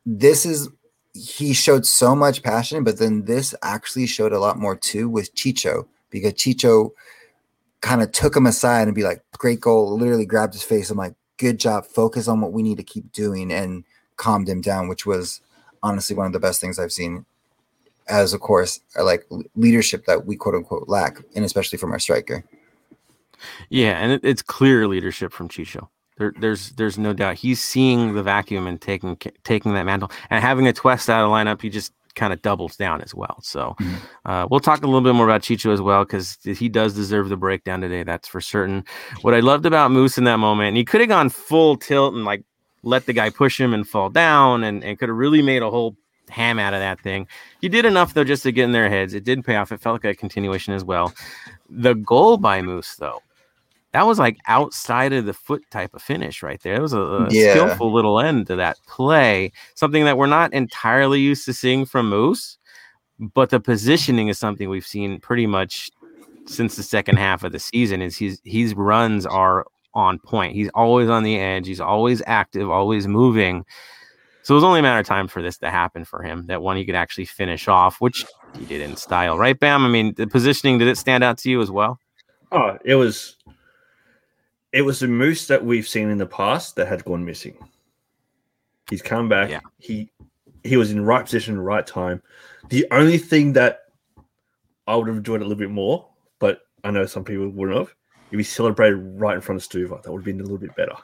this 0.06 0.46
is 0.46 0.70
he 1.14 1.54
showed 1.54 1.86
so 1.86 2.16
much 2.16 2.44
passion, 2.44 2.84
but 2.84 2.98
then 2.98 3.26
this 3.26 3.54
actually 3.62 4.08
showed 4.08 4.34
a 4.34 4.40
lot 4.40 4.58
more 4.58 4.76
too 4.76 5.10
with 5.10 5.34
Chicho 5.36 5.88
because 6.10 6.34
Chicho 6.34 6.92
kind 7.82 8.02
of 8.02 8.12
took 8.12 8.36
him 8.36 8.46
aside 8.46 8.88
and 8.88 8.96
be 8.96 9.04
like, 9.04 9.24
"Great 9.38 9.60
goal!" 9.60 9.98
Literally 9.98 10.26
grabbed 10.26 10.54
his 10.54 10.64
face. 10.64 10.90
I'm 10.90 10.98
like, 10.98 11.16
"Good 11.38 11.60
job! 11.60 11.86
Focus 11.86 12.28
on 12.28 12.42
what 12.42 12.54
we 12.54 12.64
need 12.64 12.78
to 12.78 12.84
keep 12.84 13.12
doing," 13.12 13.52
and 13.52 13.84
calmed 14.18 14.50
him 14.50 14.62
down, 14.62 14.88
which 14.88 15.06
was 15.06 15.42
honestly 15.82 16.16
one 16.16 16.28
of 16.28 16.34
the 16.34 16.40
best 16.40 16.62
things 16.62 16.80
I've 16.80 16.92
seen 16.92 17.26
as 18.08 18.34
of 18.34 18.42
course 18.42 18.82
like 19.02 19.26
leadership 19.56 20.06
that 20.06 20.26
we 20.26 20.36
quote 20.36 20.56
unquote 20.56 20.88
lack 20.88 21.20
and 21.36 21.46
especially 21.46 21.78
from 21.78 21.92
our 21.92 22.00
striker 22.00 22.44
yeah 23.70 23.98
and 24.00 24.12
it, 24.12 24.22
it's 24.24 24.42
clear 24.42 24.88
leadership 24.88 25.32
from 25.32 25.48
chicho 25.48 25.88
there, 26.18 26.34
there's 26.40 26.72
there's 26.72 26.98
no 26.98 27.14
doubt 27.14 27.36
he's 27.36 27.62
seeing 27.62 28.14
the 28.14 28.24
vacuum 28.24 28.68
and 28.68 28.82
taking 28.82 29.18
taking 29.44 29.74
that 29.74 29.86
mantle 29.86 30.12
and 30.30 30.44
having 30.44 30.68
a 30.68 30.74
twist 30.74 31.10
out 31.10 31.26
of 31.26 31.32
lineup 31.32 31.62
he 31.62 31.70
just 31.70 31.94
kind 32.16 32.32
of 32.32 32.42
doubles 32.44 32.76
down 32.76 33.02
as 33.02 33.16
well 33.16 33.40
so 33.42 33.76
mm-hmm. 33.80 34.30
uh, 34.30 34.46
we'll 34.52 34.60
talk 34.60 34.84
a 34.84 34.86
little 34.86 35.02
bit 35.02 35.16
more 35.16 35.26
about 35.26 35.42
chicho 35.42 35.74
as 35.74 35.82
well 35.82 36.04
because 36.04 36.38
he 36.44 36.70
does 36.70 36.94
deserve 36.94 37.30
the 37.30 37.38
breakdown 37.38 37.82
today 37.82 38.04
that's 38.04 38.28
for 38.28 38.40
certain 38.40 38.86
what 39.22 39.34
i 39.34 39.40
loved 39.40 39.66
about 39.66 39.90
moose 39.90 40.18
in 40.18 40.24
that 40.24 40.38
moment 40.38 40.78
he 40.78 40.86
could 40.86 41.02
have 41.02 41.10
gone 41.10 41.28
full 41.28 41.76
tilt 41.76 42.14
and 42.14 42.24
like 42.24 42.44
let 42.84 43.06
the 43.06 43.14
guy 43.14 43.30
push 43.30 43.60
him 43.60 43.74
and 43.74 43.88
fall 43.88 44.10
down 44.10 44.64
and, 44.64 44.84
and 44.84 45.00
could 45.00 45.10
have 45.10 45.18
really 45.18 45.42
made 45.42 45.64
a 45.64 45.70
whole 45.70 45.96
ham 46.30 46.60
out 46.60 46.74
of 46.74 46.80
that 46.80 47.00
thing. 47.02 47.28
He 47.62 47.70
did 47.70 47.86
enough 47.86 48.14
though 48.14 48.24
just 48.24 48.44
to 48.44 48.52
get 48.52 48.66
in 48.66 48.72
their 48.72 48.90
heads. 48.90 49.14
It 49.14 49.24
did 49.24 49.44
pay 49.44 49.56
off. 49.56 49.72
It 49.72 49.82
felt 49.82 50.04
like 50.04 50.16
a 50.16 50.16
continuation 50.16 50.74
as 50.74 50.84
well. 50.84 51.14
The 51.70 51.96
goal 51.96 52.38
by 52.38 52.62
Moose 52.62 52.96
though, 52.96 53.22
that 53.94 54.08
was 54.08 54.20
like 54.20 54.38
outside 54.48 55.14
of 55.14 55.26
the 55.26 55.34
foot 55.34 55.64
type 55.72 55.94
of 55.94 56.02
finish 56.02 56.42
right 56.42 56.62
there. 56.62 56.76
It 56.76 56.82
was 56.82 56.94
a, 56.94 57.00
a 57.00 57.28
yeah. 57.30 57.52
skillful 57.52 57.94
little 57.94 58.20
end 58.20 58.48
to 58.48 58.56
that 58.56 58.78
play. 58.88 59.52
Something 59.76 60.04
that 60.06 60.18
we're 60.18 60.26
not 60.26 60.52
entirely 60.52 61.20
used 61.20 61.46
to 61.46 61.54
seeing 61.54 61.86
from 61.86 62.10
Moose, 62.10 62.58
but 63.20 63.52
the 63.52 63.60
positioning 63.60 64.28
is 64.28 64.40
something 64.40 64.68
we've 64.68 64.86
seen 64.86 65.20
pretty 65.20 65.46
much 65.46 65.92
since 66.46 66.76
the 66.76 66.84
second 66.84 67.18
half 67.18 67.44
of 67.44 67.52
the 67.52 67.60
season. 67.60 68.02
Is 68.02 68.18
he's 68.18 68.42
his 68.44 68.74
runs 68.74 69.26
are 69.28 69.66
on 69.94 70.18
point. 70.20 70.56
He's 70.56 70.70
always 70.74 71.08
on 71.08 71.22
the 71.22 71.38
edge. 71.40 71.68
He's 71.68 71.82
always 71.82 72.22
active, 72.26 72.70
always 72.70 73.08
moving. 73.08 73.64
So 74.42 74.56
it 74.56 74.58
was 74.58 74.64
only 74.64 74.80
a 74.80 74.84
matter 74.84 75.00
of 75.00 75.06
time 75.06 75.28
for 75.28 75.42
this 75.42 75.58
to 75.60 75.70
happen 75.70 76.04
for 76.04 76.22
him. 76.22 76.48
That 76.48 76.62
one 76.62 76.76
he 76.76 76.84
could 76.84 76.96
actually 76.96 77.26
finish 77.26 77.68
off, 77.68 78.02
which 78.02 78.26
he 78.58 78.66
did 78.66 78.82
in 78.82 78.96
style, 78.98 79.38
right, 79.38 79.58
Bam? 79.58 79.86
I 79.86 79.88
mean, 79.88 80.14
the 80.16 80.28
positioning 80.28 80.80
did 80.80 80.90
it 80.90 80.98
stand 80.98 81.24
out 81.24 81.38
to 81.40 81.50
you 81.50 81.62
as 81.62 81.72
well? 81.72 82.00
Oh, 82.52 82.78
it 82.84 82.96
was. 82.96 83.38
It 84.74 84.82
was 84.82 85.04
a 85.04 85.08
moose 85.08 85.48
that 85.48 85.64
we've 85.64 85.88
seen 85.88 86.10
in 86.10 86.18
the 86.18 86.26
past 86.26 86.76
that 86.76 86.88
had 86.88 87.06
gone 87.06 87.24
missing. 87.24 87.56
He's 88.90 89.04
come 89.04 89.30
back. 89.30 89.50
Yeah. 89.50 89.62
He 89.78 90.10
he 90.64 90.78
was 90.78 90.92
in 90.92 90.98
the 90.98 91.04
right 91.04 91.24
position, 91.24 91.60
right 91.60 91.86
time. 91.86 92.22
The 92.70 92.86
only 92.92 93.18
thing 93.18 93.54
that 93.54 93.82
I 94.88 94.96
would 94.96 95.08
have 95.08 95.18
enjoyed 95.18 95.42
a 95.42 95.44
little 95.44 95.58
bit 95.58 95.70
more, 95.70 96.08
but 96.40 96.62
I 96.84 96.92
know 96.92 97.06
some 97.06 97.24
people 97.24 97.48
wouldn't 97.50 97.78
have. 97.78 97.94
If 98.32 98.40
he 98.40 98.44
celebrated 98.44 98.96
right 98.98 99.36
in 99.36 99.42
front 99.42 99.62
of 99.62 99.70
Stuver, 99.70 100.02
that 100.02 100.12
would 100.12 100.20
have 100.20 100.26
been 100.26 100.40
a 100.40 100.44
little 100.44 100.58
bit 100.58 100.76
better. 100.76 100.96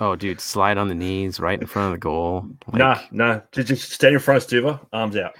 Oh, 0.00 0.16
dude, 0.16 0.40
slide 0.40 0.78
on 0.78 0.88
the 0.88 0.94
knees 0.94 1.40
right 1.40 1.60
in 1.60 1.66
front 1.66 1.86
of 1.86 1.92
the 1.92 1.98
goal. 1.98 2.48
Like, 2.68 2.78
nah, 2.78 3.00
nah, 3.10 3.40
just, 3.52 3.68
just 3.68 3.90
stand 3.90 4.14
in 4.14 4.20
front 4.20 4.42
of 4.42 4.48
Stuver, 4.48 4.80
arms 4.92 5.16
out. 5.16 5.34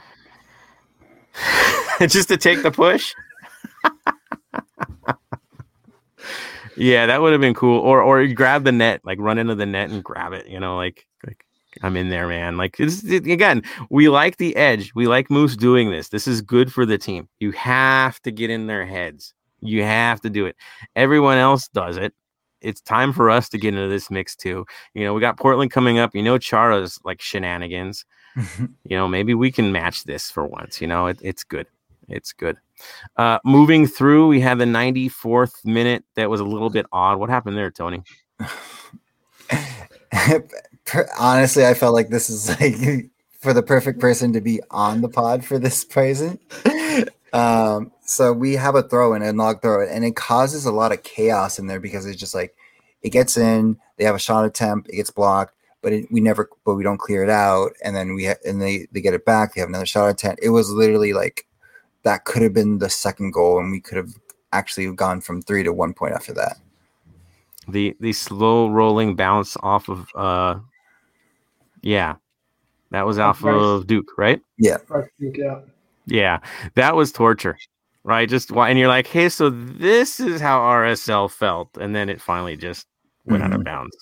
just 2.09 2.29
to 2.29 2.37
take 2.37 2.63
the 2.63 2.71
push. 2.71 3.15
yeah, 6.77 7.07
that 7.07 7.21
would 7.21 7.33
have 7.33 7.41
been 7.41 7.55
cool. 7.55 7.81
Or 7.81 8.03
or 8.03 8.27
grab 8.29 8.65
the 8.65 8.73
net, 8.73 9.01
like 9.05 9.19
run 9.21 9.39
into 9.39 9.55
the 9.55 9.67
net 9.67 9.91
and 9.91 10.03
grab 10.03 10.33
it. 10.33 10.49
You 10.49 10.61
know, 10.61 10.77
like 10.77 11.07
like 11.27 11.45
I'm 11.83 11.97
in 11.97 12.09
there, 12.09 12.29
man. 12.29 12.57
Like 12.57 12.79
it's, 12.79 13.05
it, 13.05 13.27
again, 13.27 13.63
we 13.91 14.09
like 14.09 14.37
the 14.37 14.57
edge. 14.57 14.93
We 14.95 15.07
like 15.07 15.31
Moose 15.31 15.57
doing 15.57 15.91
this. 15.91 16.09
This 16.09 16.27
is 16.27 16.43
good 16.43 16.73
for 16.73 16.85
the 16.85 16.99
team. 16.99 17.29
You 17.41 17.53
have 17.53 18.21
to 18.23 18.31
get 18.31 18.51
in 18.51 18.67
their 18.67 18.87
heads. 18.87 19.35
You 19.61 19.85
have 19.85 20.21
to 20.23 20.31
do 20.31 20.47
it. 20.47 20.57
Everyone 20.97 21.39
else 21.39 21.69
does 21.69 21.97
it. 21.97 22.13
It's 22.61 22.81
time 22.81 23.13
for 23.13 23.31
us 23.31 23.49
to 23.51 23.59
get 23.59 23.75
into 23.75 23.89
this 23.89 24.11
mix 24.11 24.37
too. 24.37 24.65
You 24.95 25.05
know, 25.05 25.15
we 25.15 25.21
got 25.21 25.39
Portland 25.39 25.71
coming 25.71 25.99
up. 25.99 26.15
You 26.15 26.23
know, 26.23 26.39
Chara's 26.39 26.99
like 27.05 27.21
shenanigans. 27.21 28.05
you 28.59 28.97
know, 28.97 29.09
maybe 29.09 29.35
we 29.35 29.51
can 29.51 29.73
match 29.73 30.05
this 30.05 30.31
for 30.31 30.47
once. 30.47 30.81
You 30.81 30.87
know, 30.87 31.07
it, 31.07 31.19
it's 31.23 31.45
good. 31.45 31.67
It's 32.13 32.33
good. 32.33 32.57
Uh, 33.17 33.39
moving 33.45 33.87
through, 33.87 34.29
we 34.29 34.41
had 34.41 34.59
the 34.59 34.65
94th 34.65 35.65
minute 35.65 36.05
that 36.15 36.31
was 36.31 36.41
a 36.41 36.45
little 36.45 36.71
bit 36.71 36.87
odd. 36.93 37.19
What 37.19 37.31
happened 37.31 37.57
there, 37.57 37.71
Tony? 37.71 38.03
Honestly, 41.19 41.67
I 41.67 41.75
felt 41.75 41.95
like 41.95 42.09
this 42.11 42.29
is 42.29 42.49
like 42.61 43.11
for 43.41 43.53
the 43.53 43.63
perfect 43.63 44.01
person 44.01 44.33
to 44.33 44.41
be 44.41 44.61
on 44.71 45.01
the 45.01 45.09
pod 45.09 45.45
for 45.45 45.59
this 45.59 45.85
present. 45.85 46.41
Um, 47.33 47.93
so 48.05 48.33
we 48.33 48.55
have 48.55 48.75
a 48.75 48.83
throw 48.83 49.15
in, 49.15 49.23
a 49.23 49.33
log 49.33 49.63
throw, 49.63 49.87
and 49.87 50.05
it 50.05 50.17
causes 50.17 50.67
a 50.67 50.73
lot 50.73 50.93
of 50.93 51.03
chaos 51.03 51.59
in 51.59 51.67
there 51.67 51.81
because 51.81 52.05
it's 52.05 52.21
just 52.21 52.35
like 52.35 52.55
it 53.03 53.11
gets 53.11 53.37
in, 53.37 53.79
they 53.97 54.05
have 54.05 54.15
a 54.15 54.21
shot 54.21 54.45
attempt, 54.45 54.91
it 54.91 54.97
gets 54.97 55.11
blocked, 55.11 55.55
but 55.81 55.93
it, 55.93 56.07
we 56.11 56.21
never, 56.21 56.51
but 56.65 56.75
we 56.75 56.85
don't 56.85 56.99
clear 56.99 57.25
it 57.25 57.31
out, 57.31 57.73
and 57.83 57.97
then 57.97 58.15
we 58.15 58.27
ha- 58.27 58.35
and 58.45 58.61
they 58.61 58.87
they 58.93 59.01
get 59.01 59.15
it 59.15 59.25
back, 59.25 59.55
they 59.55 59.61
have 59.61 59.69
another 59.71 59.87
shot 59.87 60.11
attempt. 60.11 60.43
It 60.43 60.51
was 60.51 60.71
literally 60.71 61.15
like 61.15 61.47
that 62.05 62.25
could 62.25 62.43
have 62.43 62.53
been 62.53 62.79
the 62.79 62.91
second 62.91 63.33
goal, 63.33 63.59
and 63.59 63.71
we 63.71 63.81
could 63.81 63.97
have 63.97 64.15
actually 64.53 64.93
gone 64.95 65.21
from 65.21 65.43
three 65.43 65.63
to 65.63 65.73
one 65.73 65.95
point 65.95 66.15
after 66.15 66.33
that. 66.35 66.57
The 67.69 67.97
the 68.01 68.13
slow 68.13 68.69
rolling 68.69 69.15
bounce 69.15 69.57
off 69.63 69.89
of 69.89 70.09
uh, 70.15 70.59
yeah, 71.83 72.17
that 72.91 73.07
was 73.07 73.19
off 73.19 73.43
Nice. 73.43 73.55
of 73.55 73.87
Duke, 73.87 74.11
right? 74.19 74.41
Yeah, 74.59 74.79
Yeah. 75.19 75.61
Yeah, 76.07 76.41
that 76.75 76.97
was 76.97 77.13
torture, 77.13 77.57
right? 78.03 78.29
Just 78.29 78.51
why, 78.51 78.69
and 78.71 78.79
you're 78.79 78.89
like, 78.89 79.07
hey, 79.07 79.29
so 79.29 79.51
this 79.51 80.19
is 80.19 80.41
how 80.41 80.59
RSL 80.59 81.31
felt, 81.31 81.77
and 81.81 81.95
then 81.95 82.09
it 82.09 82.21
finally 82.21 82.57
just 82.57 82.89
went 83.25 83.45
out 83.45 83.53
of 83.53 83.63
bounds. 83.63 83.97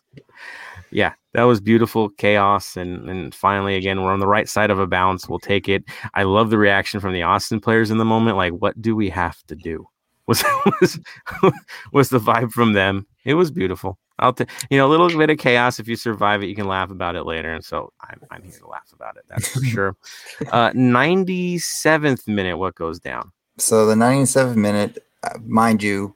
Yeah, 0.90 1.12
that 1.32 1.44
was 1.44 1.60
beautiful 1.60 2.08
chaos, 2.10 2.76
and 2.76 3.08
and 3.08 3.34
finally, 3.34 3.76
again, 3.76 4.02
we're 4.02 4.12
on 4.12 4.20
the 4.20 4.26
right 4.26 4.48
side 4.48 4.70
of 4.70 4.78
a 4.78 4.86
bounce. 4.86 5.28
We'll 5.28 5.38
take 5.38 5.68
it. 5.68 5.84
I 6.14 6.24
love 6.24 6.50
the 6.50 6.58
reaction 6.58 7.00
from 7.00 7.12
the 7.12 7.22
Austin 7.22 7.60
players 7.60 7.90
in 7.90 7.98
the 7.98 8.04
moment. 8.04 8.36
Like, 8.36 8.52
what 8.52 8.80
do 8.80 8.96
we 8.96 9.08
have 9.10 9.42
to 9.46 9.56
do? 9.56 9.86
Was 10.30 10.44
was 10.80 11.00
was 11.92 12.08
the 12.10 12.20
vibe 12.20 12.52
from 12.52 12.74
them? 12.74 13.04
It 13.24 13.34
was 13.34 13.50
beautiful. 13.50 13.98
I'll 14.20 14.32
t- 14.32 14.44
you 14.70 14.78
know 14.78 14.86
a 14.86 14.90
little 14.92 15.08
bit 15.08 15.28
of 15.28 15.38
chaos. 15.38 15.80
If 15.80 15.88
you 15.88 15.96
survive 15.96 16.40
it, 16.44 16.46
you 16.46 16.54
can 16.54 16.68
laugh 16.68 16.90
about 16.92 17.16
it 17.16 17.24
later. 17.24 17.52
And 17.52 17.64
so 17.64 17.92
I'm 18.00 18.20
I'm 18.30 18.42
here 18.44 18.58
to 18.60 18.68
laugh 18.68 18.92
about 18.92 19.16
it. 19.16 19.24
That's 19.28 19.48
for 19.48 19.64
sure. 19.64 19.96
Uh, 20.52 20.70
97th 20.70 22.28
minute, 22.28 22.58
what 22.58 22.76
goes 22.76 23.00
down? 23.00 23.32
So 23.58 23.86
the 23.86 23.96
97th 23.96 24.54
minute, 24.54 25.04
uh, 25.24 25.38
mind 25.44 25.82
you, 25.82 26.14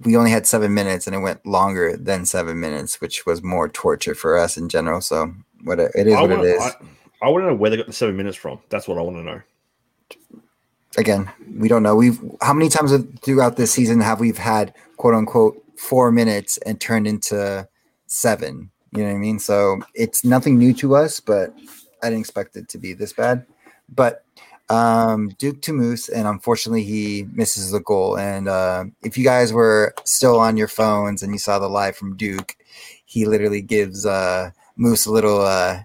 we 0.00 0.16
only 0.16 0.30
had 0.30 0.46
seven 0.46 0.74
minutes, 0.74 1.06
and 1.06 1.16
it 1.16 1.20
went 1.20 1.44
longer 1.46 1.96
than 1.96 2.26
seven 2.26 2.60
minutes, 2.60 3.00
which 3.00 3.24
was 3.24 3.42
more 3.42 3.68
torture 3.68 4.14
for 4.14 4.36
us 4.36 4.56
in 4.56 4.68
general. 4.68 5.00
So 5.00 5.32
what 5.64 5.80
it 5.80 5.92
it 5.94 6.06
is, 6.06 6.14
what 6.14 6.30
wanna, 6.30 6.42
it 6.42 6.46
is. 6.46 6.62
I, 6.62 7.26
I 7.26 7.28
want 7.30 7.42
to 7.44 7.48
know 7.48 7.54
where 7.54 7.70
they 7.70 7.76
got 7.76 7.86
the 7.86 7.92
seven 7.92 8.16
minutes 8.16 8.36
from. 8.36 8.60
That's 8.68 8.86
what 8.86 8.98
I 8.98 9.02
want 9.02 9.16
to 9.16 9.22
know. 9.22 9.42
Again, 10.98 11.30
we 11.58 11.68
don't 11.68 11.82
know. 11.82 11.96
We've 11.96 12.20
how 12.42 12.52
many 12.52 12.68
times 12.68 12.92
throughout 13.22 13.56
this 13.56 13.72
season 13.72 14.00
have 14.00 14.20
we've 14.20 14.38
had 14.38 14.74
quote 14.96 15.14
unquote 15.14 15.62
four 15.78 16.12
minutes 16.12 16.58
and 16.58 16.80
turned 16.80 17.06
into 17.06 17.66
seven? 18.06 18.70
You 18.92 19.02
know 19.02 19.10
what 19.10 19.16
I 19.16 19.18
mean? 19.18 19.38
So 19.38 19.80
it's 19.94 20.24
nothing 20.24 20.58
new 20.58 20.72
to 20.74 20.94
us, 20.94 21.20
but 21.20 21.54
I 22.02 22.10
didn't 22.10 22.20
expect 22.20 22.56
it 22.56 22.68
to 22.70 22.78
be 22.78 22.92
this 22.92 23.12
bad. 23.12 23.46
But 23.88 24.24
um, 24.68 25.28
Duke 25.38 25.62
to 25.62 25.72
Moose, 25.72 26.08
and 26.08 26.26
unfortunately, 26.26 26.82
he 26.82 27.26
misses 27.32 27.70
the 27.70 27.80
goal. 27.80 28.18
And 28.18 28.48
uh, 28.48 28.86
if 29.02 29.16
you 29.16 29.24
guys 29.24 29.52
were 29.52 29.94
still 30.04 30.38
on 30.38 30.56
your 30.56 30.68
phones 30.68 31.22
and 31.22 31.32
you 31.32 31.38
saw 31.38 31.58
the 31.58 31.68
live 31.68 31.96
from 31.96 32.16
Duke, 32.16 32.56
he 33.04 33.26
literally 33.26 33.62
gives 33.62 34.04
uh, 34.04 34.50
Moose 34.76 35.06
a 35.06 35.12
little 35.12 35.40
uh, 35.40 35.80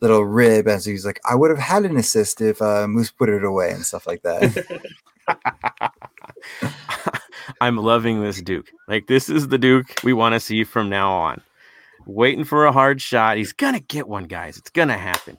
little 0.00 0.24
rib 0.24 0.68
as 0.68 0.84
he's 0.84 1.06
like, 1.06 1.20
"I 1.28 1.34
would 1.34 1.50
have 1.50 1.58
had 1.58 1.84
an 1.84 1.96
assist 1.96 2.40
if 2.40 2.60
uh, 2.60 2.86
Moose 2.86 3.10
put 3.10 3.28
it 3.28 3.44
away" 3.44 3.70
and 3.70 3.84
stuff 3.84 4.06
like 4.06 4.22
that. 4.22 4.80
I'm 7.60 7.76
loving 7.76 8.22
this 8.22 8.40
Duke. 8.40 8.70
Like 8.88 9.06
this 9.06 9.28
is 9.28 9.48
the 9.48 9.58
Duke 9.58 10.02
we 10.04 10.12
want 10.12 10.34
to 10.34 10.40
see 10.40 10.64
from 10.64 10.88
now 10.88 11.12
on. 11.12 11.42
Waiting 12.06 12.44
for 12.44 12.66
a 12.66 12.72
hard 12.72 13.00
shot. 13.00 13.36
He's 13.36 13.52
gonna 13.52 13.80
get 13.80 14.08
one, 14.08 14.24
guys. 14.24 14.56
It's 14.56 14.70
gonna 14.70 14.96
happen. 14.96 15.38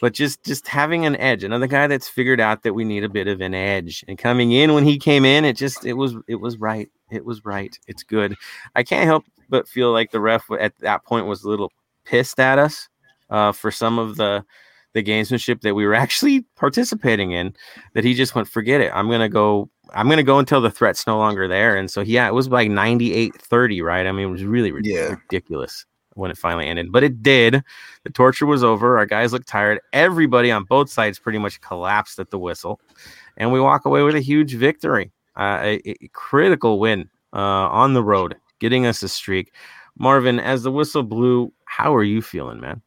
But 0.00 0.12
just 0.12 0.42
just 0.44 0.68
having 0.68 1.06
an 1.06 1.16
edge, 1.16 1.42
another 1.42 1.66
guy 1.66 1.86
that's 1.86 2.08
figured 2.08 2.40
out 2.40 2.62
that 2.62 2.74
we 2.74 2.84
need 2.84 3.04
a 3.04 3.08
bit 3.08 3.28
of 3.28 3.40
an 3.40 3.54
edge. 3.54 4.04
And 4.08 4.18
coming 4.18 4.52
in 4.52 4.74
when 4.74 4.84
he 4.84 4.98
came 4.98 5.24
in, 5.24 5.44
it 5.44 5.56
just 5.56 5.84
it 5.86 5.94
was 5.94 6.14
it 6.28 6.36
was 6.36 6.58
right. 6.58 6.88
It 7.10 7.24
was 7.24 7.44
right. 7.44 7.78
It's 7.86 8.02
good. 8.02 8.36
I 8.74 8.82
can't 8.82 9.06
help 9.06 9.24
but 9.48 9.68
feel 9.68 9.92
like 9.92 10.10
the 10.10 10.20
ref 10.20 10.44
at 10.60 10.76
that 10.80 11.04
point 11.04 11.26
was 11.26 11.44
a 11.44 11.48
little 11.48 11.72
pissed 12.04 12.40
at 12.40 12.58
us 12.58 12.88
uh, 13.30 13.52
for 13.52 13.70
some 13.70 13.98
of 13.98 14.16
the 14.16 14.44
the 14.92 15.02
gamesmanship 15.02 15.60
that 15.60 15.74
we 15.74 15.86
were 15.86 15.94
actually 16.04 16.42
participating 16.56 17.32
in. 17.32 17.54
That 17.94 18.04
he 18.04 18.14
just 18.14 18.34
went, 18.34 18.48
forget 18.48 18.80
it. 18.80 18.90
I'm 18.94 19.08
gonna 19.10 19.28
go. 19.28 19.70
I'm 19.94 20.08
gonna 20.08 20.22
go 20.22 20.38
until 20.38 20.60
the 20.60 20.70
threat's 20.70 21.06
no 21.06 21.16
longer 21.16 21.46
there. 21.48 21.76
And 21.76 21.90
so 21.90 22.00
yeah, 22.00 22.26
it 22.26 22.34
was 22.34 22.48
like 22.48 22.68
98-30, 22.68 23.82
right? 23.82 24.06
I 24.06 24.12
mean, 24.12 24.28
it 24.28 24.30
was 24.30 24.44
really 24.44 24.72
rid- 24.72 24.84
Yeah. 24.84 25.14
When 26.16 26.30
it 26.30 26.38
finally 26.38 26.66
ended, 26.66 26.90
but 26.90 27.04
it 27.04 27.22
did. 27.22 27.62
The 28.04 28.10
torture 28.10 28.46
was 28.46 28.64
over. 28.64 28.98
Our 28.98 29.06
guys 29.06 29.32
looked 29.32 29.48
tired. 29.48 29.80
Everybody 29.92 30.50
on 30.50 30.64
both 30.64 30.90
sides 30.90 31.18
pretty 31.18 31.38
much 31.38 31.60
collapsed 31.60 32.18
at 32.18 32.30
the 32.30 32.38
whistle, 32.38 32.80
and 33.36 33.52
we 33.52 33.60
walk 33.60 33.84
away 33.84 34.02
with 34.02 34.14
a 34.14 34.20
huge 34.20 34.54
victory, 34.54 35.12
uh, 35.36 35.60
a, 35.62 36.04
a 36.04 36.08
critical 36.12 36.78
win 36.78 37.08
uh, 37.32 37.38
on 37.38 37.94
the 37.94 38.02
road, 38.02 38.36
getting 38.58 38.86
us 38.86 39.02
a 39.02 39.08
streak. 39.08 39.52
Marvin, 39.98 40.40
as 40.40 40.62
the 40.62 40.72
whistle 40.72 41.02
blew, 41.02 41.52
how 41.64 41.94
are 41.94 42.04
you 42.04 42.20
feeling, 42.20 42.60
man? 42.60 42.82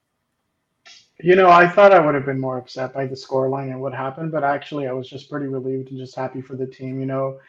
You 1.21 1.35
know, 1.35 1.49
I 1.49 1.67
thought 1.67 1.91
I 1.91 1.99
would 1.99 2.15
have 2.15 2.25
been 2.25 2.39
more 2.39 2.57
upset 2.57 2.93
by 2.93 3.05
the 3.05 3.15
scoreline 3.15 3.71
and 3.71 3.81
what 3.81 3.93
happened, 3.93 4.31
but 4.31 4.43
actually, 4.43 4.87
I 4.87 4.93
was 4.93 5.09
just 5.09 5.29
pretty 5.29 5.47
relieved 5.47 5.89
and 5.89 5.99
just 5.99 6.15
happy 6.15 6.41
for 6.41 6.55
the 6.55 6.65
team. 6.65 6.99
You 6.99 7.07
know, 7.07 7.39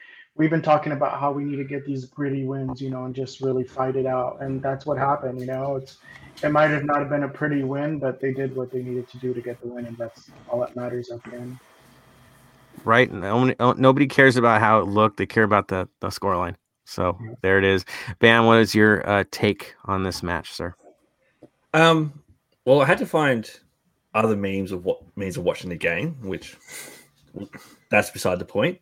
we've 0.41 0.49
been 0.49 0.63
talking 0.63 0.93
about 0.93 1.21
how 1.21 1.31
we 1.31 1.45
need 1.45 1.57
to 1.57 1.65
get 1.65 1.85
these 1.85 2.07
gritty 2.07 2.45
wins, 2.45 2.81
you 2.81 2.89
know, 2.89 3.05
and 3.05 3.15
just 3.15 3.43
really 3.43 3.63
fight 3.63 3.95
it 3.95 4.07
out, 4.07 4.39
and 4.41 4.63
that's 4.63 4.87
what 4.87 4.97
happened. 4.97 5.39
You 5.39 5.45
know, 5.45 5.77
it's 5.77 5.99
it 6.43 6.51
might 6.51 6.71
have 6.71 6.85
not 6.87 6.99
have 7.01 7.11
been 7.11 7.25
a 7.25 7.29
pretty 7.29 7.63
win, 7.63 7.99
but 7.99 8.23
they 8.23 8.33
did 8.33 8.57
what 8.57 8.73
they 8.73 8.83
needed 8.83 9.07
to 9.11 9.19
do 9.19 9.35
to 9.35 9.43
get 9.43 9.61
the 9.61 9.69
win, 9.69 9.85
and 9.85 9.99
that's 9.99 10.31
all 10.49 10.59
that 10.61 10.75
matters 10.75 11.11
at 11.11 11.23
the 11.25 11.35
end. 11.37 11.59
right? 12.85 13.13
No- 13.13 13.53
no- 13.61 13.73
Nobody 13.75 14.07
cares 14.07 14.39
about 14.39 14.63
how 14.63 14.81
it 14.81 14.87
looked. 14.87 15.19
They 15.19 15.27
care 15.27 15.45
about 15.45 15.69
the, 15.69 15.87
the 16.01 16.09
scoreline. 16.09 16.55
So 16.87 17.19
Yeah. 17.23 17.35
there 17.43 17.59
it 17.59 17.65
is. 17.65 17.85
Bam, 18.21 18.47
what 18.47 18.61
is 18.61 18.75
your 18.75 19.07
uh, 19.07 19.25
take 19.31 19.75
on 19.85 20.03
this 20.05 20.23
match, 20.23 20.53
sir? 20.55 20.75
Um, 21.75 22.15
well, 22.65 22.81
I 22.81 22.87
had 22.87 22.97
to 22.99 23.07
find 23.07 23.51
other 24.15 24.35
memes 24.35 24.73
of 24.73 24.87
what 24.87 25.03
means 25.15 25.37
of 25.37 25.45
watching 25.45 25.69
the 25.69 25.77
game, 25.77 26.17
which 26.23 26.57
that's 27.91 28.09
beside 28.09 28.39
the 28.39 28.47
point. 28.47 28.79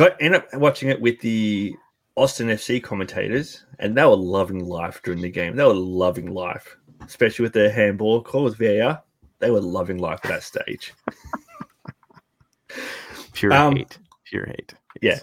Got 0.00 0.16
ended 0.18 0.40
up 0.40 0.54
watching 0.54 0.88
it 0.88 0.98
with 0.98 1.20
the 1.20 1.76
Austin 2.16 2.48
FC 2.48 2.82
commentators, 2.82 3.66
and 3.80 3.94
they 3.94 4.02
were 4.02 4.16
loving 4.16 4.64
life 4.64 5.02
during 5.02 5.20
the 5.20 5.28
game. 5.28 5.56
They 5.56 5.62
were 5.62 5.74
loving 5.74 6.32
life, 6.32 6.78
especially 7.06 7.42
with 7.42 7.52
their 7.52 7.70
handball 7.70 8.22
call 8.22 8.44
with 8.44 8.56
VAR. 8.56 9.02
They 9.40 9.50
were 9.50 9.60
loving 9.60 9.98
life 9.98 10.20
at 10.24 10.30
that 10.30 10.42
stage. 10.42 10.94
Pure 13.34 13.52
Um, 13.52 13.76
hate. 13.76 13.98
Pure 14.24 14.46
hate. 14.46 14.72
Yeah. 15.02 15.18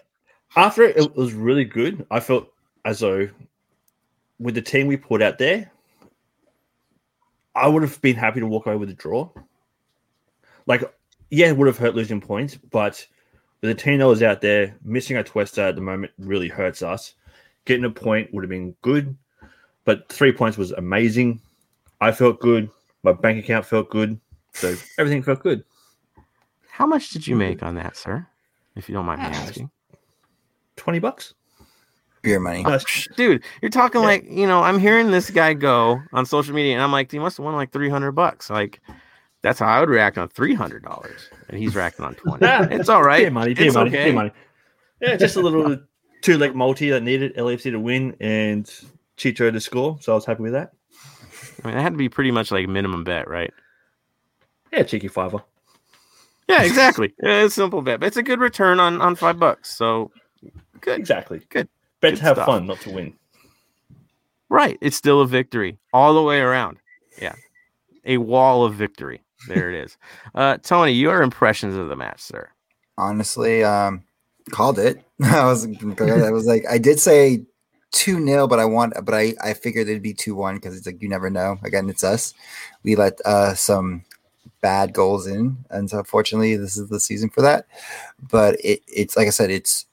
After 0.55 0.83
it, 0.83 0.95
it 0.95 1.15
was 1.15 1.33
really 1.33 1.65
good. 1.65 2.05
I 2.11 2.19
felt 2.19 2.47
as 2.85 2.99
though 2.99 3.27
with 4.37 4.53
the 4.53 4.61
team 4.61 4.85
we 4.85 4.95
put 4.95 5.23
out 5.23 5.39
there, 5.39 5.71
I 7.55 7.67
would 7.67 7.81
have 7.81 7.99
been 8.01 8.15
happy 8.15 8.41
to 8.41 8.45
walk 8.45 8.67
away 8.67 8.75
with 8.75 8.91
a 8.91 8.93
draw. 8.93 9.27
Like, 10.67 10.83
yeah, 11.31 11.47
it 11.47 11.57
would 11.57 11.65
have 11.65 11.79
hurt 11.79 11.95
losing 11.95 12.21
points, 12.21 12.55
but 12.69 13.03
with 13.61 13.69
the 13.75 13.75
team 13.75 13.99
that 13.99 14.07
was 14.07 14.21
out 14.23 14.41
there, 14.41 14.75
missing 14.83 15.17
Atuesta 15.17 15.69
at 15.69 15.75
the 15.75 15.81
moment 15.81 16.11
really 16.19 16.47
hurts 16.47 16.81
us. 16.81 17.13
Getting 17.65 17.85
a 17.85 17.89
point 17.89 18.33
would 18.33 18.43
have 18.43 18.49
been 18.49 18.75
good, 18.81 19.15
but 19.85 20.07
three 20.09 20.31
points 20.31 20.57
was 20.57 20.71
amazing. 20.71 21.41
I 21.99 22.11
felt 22.11 22.39
good. 22.39 22.69
My 23.03 23.13
bank 23.13 23.43
account 23.43 23.65
felt 23.65 23.89
good. 23.89 24.19
So 24.53 24.75
everything 24.97 25.21
felt 25.23 25.41
good. 25.41 25.63
How 26.69 26.85
much 26.85 27.09
did 27.09 27.25
you 27.27 27.35
make 27.35 27.63
on 27.63 27.75
that, 27.75 27.95
sir? 27.97 28.27
if 28.75 28.87
you 28.87 28.93
don't 28.93 29.05
mind 29.07 29.21
me 29.21 29.27
Ah, 29.31 29.41
asking. 29.41 29.71
Twenty 30.75 30.99
bucks. 30.99 31.33
Beer 32.21 32.39
money. 32.39 32.61
No, 32.63 32.77
Dude, 33.15 33.43
you're 33.61 33.71
talking 33.71 34.01
Yeah. 34.01 34.07
like, 34.07 34.25
you 34.29 34.45
know, 34.45 34.61
I'm 34.61 34.77
hearing 34.79 35.09
this 35.09 35.29
guy 35.31 35.53
go 35.55 35.99
on 36.13 36.25
social 36.27 36.53
media 36.53 36.73
and 36.75 36.83
I'm 36.83 36.91
like, 36.91 37.11
he 37.11 37.17
must 37.19 37.37
have 37.37 37.45
won 37.45 37.55
like 37.55 37.71
300 37.71 38.11
bucks. 38.11 38.49
Like, 38.51 38.79
that's 39.41 39.59
how 39.59 39.67
I 39.67 39.79
would 39.79 39.89
react 39.89 40.17
on 40.17 40.29
$300. 40.29 41.09
And 41.49 41.59
he's 41.59 41.75
reacting 41.75 42.05
on 42.05 42.15
20. 42.15 42.45
It's 42.75 42.89
all 42.89 43.03
right. 43.03 43.23
Beer 43.23 43.31
money, 43.31 43.53
beer 43.53 43.67
It's 43.67 43.75
money, 43.75 43.89
okay. 43.89 44.11
money. 44.11 44.31
Yeah, 44.99 45.15
just 45.15 45.35
a 45.35 45.41
little 45.41 45.77
two 46.21 46.37
leg 46.37 46.55
multi 46.55 46.89
that 46.89 47.03
needed 47.03 47.35
LAFC 47.35 47.71
to 47.71 47.79
win 47.79 48.15
and 48.19 48.65
Chicho 49.17 49.51
to 49.51 49.59
score. 49.59 49.97
So 50.01 50.11
I 50.11 50.15
was 50.15 50.25
happy 50.25 50.43
with 50.43 50.53
that. 50.53 50.71
I 51.63 51.67
mean, 51.67 51.77
it 51.77 51.81
had 51.81 51.93
to 51.93 51.97
be 51.97 52.09
pretty 52.09 52.31
much 52.31 52.51
like 52.51 52.67
minimum 52.67 53.03
bet, 53.03 53.27
right? 53.29 53.53
Yeah, 54.73 54.83
cheeky 54.83 55.07
fiver. 55.07 55.43
Yeah, 56.49 56.63
exactly. 56.63 57.13
yeah, 57.23 57.43
it's 57.43 57.53
a 57.57 57.61
simple 57.61 57.81
bet, 57.81 57.99
but 57.99 58.07
it's 58.07 58.17
a 58.17 58.23
good 58.23 58.39
return 58.39 58.79
on 58.79 59.01
on 59.01 59.15
five 59.15 59.39
bucks. 59.39 59.75
So 59.75 60.11
good. 60.81 60.99
Exactly. 60.99 61.41
Good. 61.49 61.67
Bet 61.99 62.11
Good 62.13 62.17
to 62.17 62.23
have 62.23 62.35
stuff. 62.37 62.45
fun, 62.45 62.67
not 62.67 62.79
to 62.81 62.91
win. 62.91 63.13
Right. 64.49 64.77
It's 64.81 64.95
still 64.95 65.21
a 65.21 65.27
victory 65.27 65.77
all 65.93 66.13
the 66.13 66.21
way 66.21 66.39
around. 66.39 66.77
Yeah. 67.21 67.35
A 68.05 68.17
wall 68.17 68.63
of 68.63 68.75
victory. 68.75 69.21
There 69.47 69.69
it 69.69 69.83
is. 69.83 69.97
Uh, 70.33 70.57
Tony, 70.57 70.93
your 70.93 71.21
impressions 71.21 71.75
of 71.75 71.89
the 71.89 71.95
match, 71.95 72.21
sir. 72.21 72.49
Honestly, 72.97 73.63
um, 73.63 74.03
called 74.49 74.79
it. 74.79 75.03
I 75.23 75.45
was, 75.45 75.67
I 75.99 76.31
was 76.31 76.45
like, 76.45 76.65
I 76.69 76.77
did 76.77 76.99
say 76.99 77.45
two 77.91 78.23
0 78.25 78.47
but 78.47 78.59
I 78.59 78.65
want, 78.65 78.93
but 79.03 79.13
I, 79.13 79.33
I 79.43 79.53
figured 79.53 79.87
it'd 79.87 80.01
be 80.01 80.13
two 80.13 80.35
one 80.35 80.55
because 80.55 80.75
it's 80.75 80.85
like 80.85 81.01
you 81.01 81.09
never 81.09 81.29
know. 81.29 81.57
Again, 81.63 81.89
it's 81.89 82.03
us. 82.03 82.33
We 82.83 82.95
let 82.95 83.19
uh 83.25 83.53
some 83.53 84.03
bad 84.61 84.93
goals 84.93 85.27
in, 85.27 85.57
and 85.69 85.89
so 85.89 85.99
unfortunately, 85.99 86.55
this 86.55 86.77
is 86.77 86.89
the 86.89 86.99
season 86.99 87.29
for 87.29 87.41
that. 87.41 87.67
But 88.19 88.55
it, 88.63 88.81
it's 88.87 89.15
like 89.15 89.27
I 89.27 89.31
said, 89.31 89.51
it's 89.51 89.85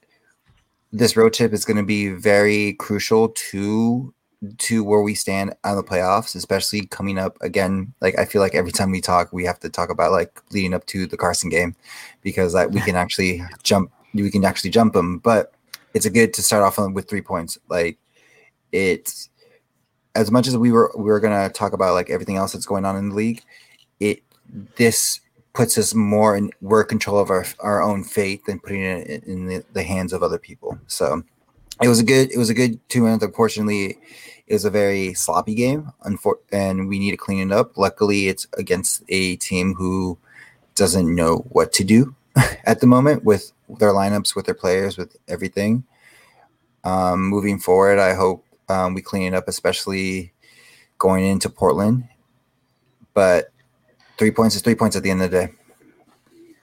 this 0.93 1.17
road 1.17 1.35
trip 1.35 1.53
is 1.53 1.65
going 1.65 1.77
to 1.77 1.83
be 1.83 2.09
very 2.09 2.75
crucial 2.75 3.31
to 3.31 4.15
to 4.59 4.85
where 4.85 5.01
we 5.01 5.15
stand 5.15 5.55
on 5.65 5.77
the 5.77 5.83
playoffs, 5.83 6.35
especially 6.35 6.87
coming 6.87 7.19
up 7.19 7.37
again. 7.41 7.93
Like 8.01 8.19
I 8.19 8.25
feel 8.25 8.41
like 8.41 8.55
every 8.55 8.73
time 8.73 8.91
we 8.91 9.01
talk, 9.01 9.33
we 9.33 9.45
have 9.45 9.61
to 9.61 9.69
talk 9.69 9.91
about 9.91 10.13
like 10.13 10.41
leading 10.51 10.75
up 10.75 10.87
to 10.87 11.07
the 11.07 11.17
Carson 11.17 11.51
game 11.51 11.75
because 12.23 12.55
like, 12.55 12.71
we 12.71 12.81
can 12.81 12.97
actually 12.97 13.43
jump, 13.63 13.91
we 14.15 14.31
can 14.31 14.45
actually 14.45 14.71
jump 14.71 14.93
them. 14.93 15.19
But 15.19 15.53
it's 15.95 16.07
a 16.07 16.11
good 16.11 16.35
to 16.35 16.43
start 16.43 16.63
off 16.63 16.79
with 16.93 17.09
three 17.09 17.23
points. 17.23 17.59
Like 17.69 17.99
it's 18.73 19.31
as 20.15 20.31
much 20.31 20.47
as 20.47 20.57
we 20.57 20.73
were 20.73 20.93
we 20.97 21.05
were 21.05 21.21
gonna 21.21 21.49
talk 21.49 21.73
about 21.73 21.95
like 21.95 22.11
everything 22.11 22.37
else 22.37 22.53
that's 22.53 22.67
going 22.67 22.85
on 22.85 22.97
in 22.97 23.11
the 23.11 23.15
league. 23.15 23.43
It 24.01 24.23
this 24.77 25.21
puts 25.53 25.79
us 25.79 25.95
more 25.95 26.37
in 26.37 26.51
we're 26.61 26.83
in 26.83 26.89
control 26.89 27.19
of 27.19 27.31
our 27.31 27.47
our 27.61 27.83
own 27.83 28.05
fate 28.05 28.45
than 28.47 28.59
putting 28.59 28.83
it 28.83 29.07
in, 29.07 29.23
in 29.23 29.47
the, 29.47 29.65
the 29.73 29.83
hands 29.83 30.13
of 30.13 30.23
other 30.23 30.39
people. 30.39 30.79
So 30.89 31.23
it 31.83 31.89
was 31.89 32.01
a 32.01 32.05
good 32.05 32.31
it 32.33 32.39
was 32.39 32.51
a 32.51 32.55
good 32.55 32.79
two 32.89 33.03
minutes. 33.03 33.25
Unfortunately, 33.25 33.99
it 34.47 34.55
was 34.55 34.65
a 34.65 34.71
very 34.71 35.15
sloppy 35.15 35.55
game, 35.55 35.93
and 36.53 36.89
we 36.89 36.99
need 36.99 37.13
to 37.13 37.17
clean 37.17 37.51
it 37.51 37.55
up. 37.55 37.77
Luckily, 37.79 38.29
it's 38.29 38.47
against 38.59 39.03
a 39.09 39.37
team 39.37 39.75
who 39.75 40.19
doesn't 40.75 41.15
know 41.15 41.39
what 41.51 41.73
to 41.75 41.85
do 41.85 42.15
at 42.65 42.81
the 42.81 42.87
moment 42.87 43.25
with 43.25 43.53
their 43.69 43.93
lineups, 43.93 44.37
with 44.37 44.47
their 44.47 44.55
players, 44.55 44.99
with 44.99 45.17
everything. 45.29 45.85
Um, 46.85 47.29
moving 47.29 47.59
forward, 47.59 47.99
I 47.99 48.15
hope 48.15 48.45
um, 48.69 48.95
we 48.95 49.01
clean 49.01 49.33
it 49.33 49.37
up, 49.37 49.49
especially 49.49 50.33
going 50.99 51.25
into 51.25 51.49
Portland. 51.49 52.09
But 53.15 53.51
three 54.19 54.31
points 54.31 54.57
is 54.57 54.63
three 54.63 54.75
points 54.75 54.97
at 54.97 55.03
the 55.03 55.11
end 55.11 55.23
of 55.23 55.31
the 55.31 55.47
day. 55.47 55.53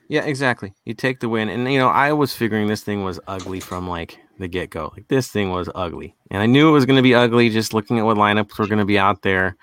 Yeah, 0.08 0.26
exactly. 0.26 0.74
You 0.84 0.94
take 0.94 1.22
the 1.22 1.30
win. 1.30 1.48
And, 1.48 1.72
you 1.72 1.80
know, 1.80 1.88
I 1.88 2.12
was 2.12 2.36
figuring 2.36 2.68
this 2.68 2.84
thing 2.84 3.04
was 3.04 3.20
ugly 3.28 3.62
from 3.62 3.88
like 3.88 4.20
the 4.42 4.48
get 4.48 4.70
go. 4.70 4.92
Like, 4.94 5.08
this 5.08 5.30
thing 5.30 5.52
was 5.52 5.70
ugly. 5.76 6.16
And 6.30 6.42
I 6.42 6.46
knew 6.46 6.68
it 6.70 6.74
was 6.74 6.86
going 6.86 6.98
to 6.98 7.04
be 7.04 7.16
ugly 7.16 7.50
just 7.50 7.74
looking 7.74 8.00
at 8.00 8.06
what 8.06 8.18
lineups 8.18 8.58
were 8.60 8.68
going 8.68 8.80
to 8.80 8.86
be 8.86 9.00
out 9.00 9.22
there. 9.22 9.56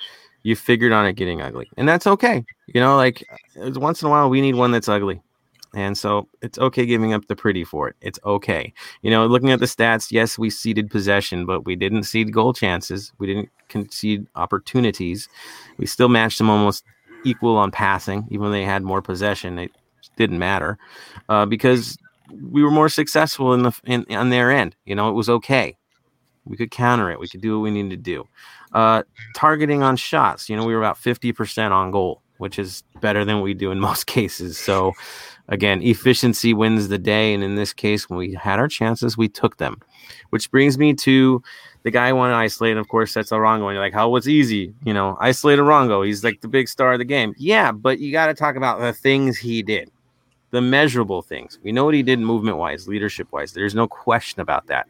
You 0.43 0.57
figured 0.57 0.93
on 0.93 1.07
it 1.07 1.15
getting 1.15 1.43
ugly. 1.43 1.69
And 1.77 1.89
that's 1.89 2.07
okay. 2.07 2.45
You 2.69 2.81
know, 2.81 2.97
like, 2.97 3.25
once 3.57 4.01
in 4.01 4.09
a 4.09 4.11
while, 4.11 4.31
we 4.31 4.41
need 4.41 4.55
one 4.55 4.71
that's 4.71 4.89
ugly. 4.89 5.21
And 5.75 5.99
so 5.99 6.29
it's 6.41 6.59
okay 6.59 6.87
giving 6.87 7.13
up 7.13 7.27
the 7.27 7.37
pretty 7.37 7.63
for 7.63 7.89
it. 7.89 7.97
It's 8.01 8.19
okay. 8.25 8.73
You 9.03 9.11
know, 9.11 9.27
looking 9.27 9.51
at 9.51 9.61
the 9.61 9.67
stats, 9.67 10.11
yes, 10.11 10.39
we 10.39 10.49
ceded 10.49 10.91
possession, 10.91 11.45
but 11.45 11.67
we 11.67 11.77
didn't 11.77 12.05
cede 12.05 12.33
goal 12.33 12.55
chances. 12.55 13.13
We 13.19 13.27
didn't 13.27 13.51
concede 13.69 14.27
opportunities. 14.35 15.29
We 15.77 15.85
still 15.85 16.09
matched 16.09 16.39
them 16.39 16.49
almost 16.49 16.85
equal 17.25 17.57
on 17.57 17.71
passing, 17.71 18.27
even 18.31 18.47
though 18.47 18.53
they 18.53 18.65
had 18.65 18.83
more 18.83 19.03
possession. 19.03 19.59
It 19.59 19.73
didn't 20.17 20.39
matter 20.39 20.79
uh, 21.29 21.45
because 21.45 21.99
we 22.31 22.63
were 22.63 22.71
more 22.71 22.89
successful 22.89 23.55
in 23.55 23.63
the 23.63 23.73
in 23.85 24.07
on 24.11 24.31
their 24.31 24.51
end. 24.51 24.77
You 24.85 24.95
know, 24.95 25.09
it 25.09 25.13
was 25.13 25.29
okay. 25.29 25.77
We 26.45 26.57
could 26.57 26.71
counter 26.71 27.11
it. 27.11 27.21
We 27.21 27.29
could 27.29 27.41
do 27.41 27.57
what 27.57 27.63
we 27.65 27.71
needed 27.71 27.91
to 27.91 27.97
do. 27.97 28.29
Uh, 28.73 29.03
targeting 29.35 29.83
on 29.83 29.97
shots, 29.97 30.49
you 30.49 30.57
know, 30.57 30.65
we 30.65 30.75
were 30.75 30.81
about 30.81 30.99
fifty 30.99 31.33
percent 31.33 31.73
on 31.73 31.91
goal, 31.91 32.23
which 32.39 32.59
is 32.59 32.83
better 33.01 33.25
than 33.25 33.41
we 33.41 33.55
do 33.55 33.71
in 33.71 33.81
most 33.89 34.07
cases. 34.07 34.59
So, 34.59 34.93
again, 35.49 35.83
efficiency 35.83 36.55
wins 36.55 36.89
the 36.89 36.99
day, 36.99 37.35
and 37.35 37.43
in 37.43 37.57
this 37.57 37.73
case, 37.73 38.09
when 38.09 38.19
we 38.19 38.35
had 38.35 38.59
our 38.59 38.69
chances, 38.69 39.17
we 39.17 39.29
took 39.29 39.59
them. 39.59 39.81
Which 40.31 40.51
brings 40.51 40.79
me 40.79 40.95
to 40.95 41.43
the 41.83 41.91
guy 41.91 42.09
I 42.09 42.13
want 42.13 42.33
to 42.33 42.37
isolate. 42.37 42.73
And 42.73 42.81
of 42.81 42.89
course, 42.89 43.15
that's 43.15 43.31
Arango. 43.31 43.67
And 43.67 43.75
you're 43.75 43.83
like, 43.83 43.95
how 43.95 44.09
was 44.09 44.29
easy? 44.29 44.75
You 44.85 44.93
know, 44.93 45.17
isolate 45.21 45.59
Arango. 45.59 46.05
He's 46.07 46.25
like 46.25 46.41
the 46.41 46.49
big 46.49 46.69
star 46.69 46.93
of 46.93 46.99
the 46.99 47.05
game. 47.05 47.35
Yeah, 47.39 47.73
but 47.73 47.99
you 47.99 48.13
got 48.13 48.27
to 48.27 48.35
talk 48.35 48.57
about 48.57 48.81
the 48.81 48.93
things 48.93 49.39
he 49.39 49.63
did, 49.63 49.91
the 50.51 50.61
measurable 50.61 51.23
things. 51.23 51.59
We 51.63 51.73
know 51.73 51.85
what 51.85 51.95
he 51.95 52.03
did 52.03 52.21
movement 52.21 52.57
wise, 52.57 52.89
leadership 52.89 53.31
wise. 53.33 53.53
There's 53.53 53.75
no 53.75 53.87
question 53.87 54.41
about 54.41 54.67
that. 54.69 54.87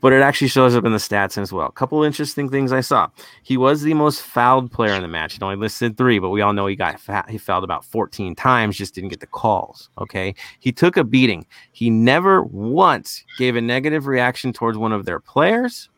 But 0.00 0.12
it 0.12 0.22
actually 0.22 0.48
shows 0.48 0.76
up 0.76 0.84
in 0.84 0.92
the 0.92 0.98
stats 0.98 1.36
as 1.38 1.52
well. 1.52 1.66
A 1.66 1.72
couple 1.72 2.04
interesting 2.04 2.48
things 2.48 2.72
I 2.72 2.82
saw. 2.82 3.08
He 3.42 3.56
was 3.56 3.82
the 3.82 3.94
most 3.94 4.22
fouled 4.22 4.70
player 4.70 4.94
in 4.94 5.02
the 5.02 5.08
match. 5.08 5.34
It 5.34 5.42
only 5.42 5.56
listed 5.56 5.96
three, 5.96 6.20
but 6.20 6.30
we 6.30 6.40
all 6.40 6.52
know 6.52 6.68
he 6.68 6.76
got 6.76 7.00
he 7.28 7.36
fouled 7.36 7.64
about 7.64 7.84
14 7.84 8.36
times, 8.36 8.76
just 8.76 8.94
didn't 8.94 9.10
get 9.10 9.18
the 9.18 9.26
calls. 9.26 9.90
Okay. 9.98 10.36
He 10.60 10.70
took 10.70 10.96
a 10.96 11.02
beating. 11.02 11.46
He 11.72 11.90
never 11.90 12.44
once 12.44 13.24
gave 13.38 13.56
a 13.56 13.60
negative 13.60 14.06
reaction 14.06 14.52
towards 14.52 14.78
one 14.78 14.92
of 14.92 15.04
their 15.04 15.18
players. 15.18 15.88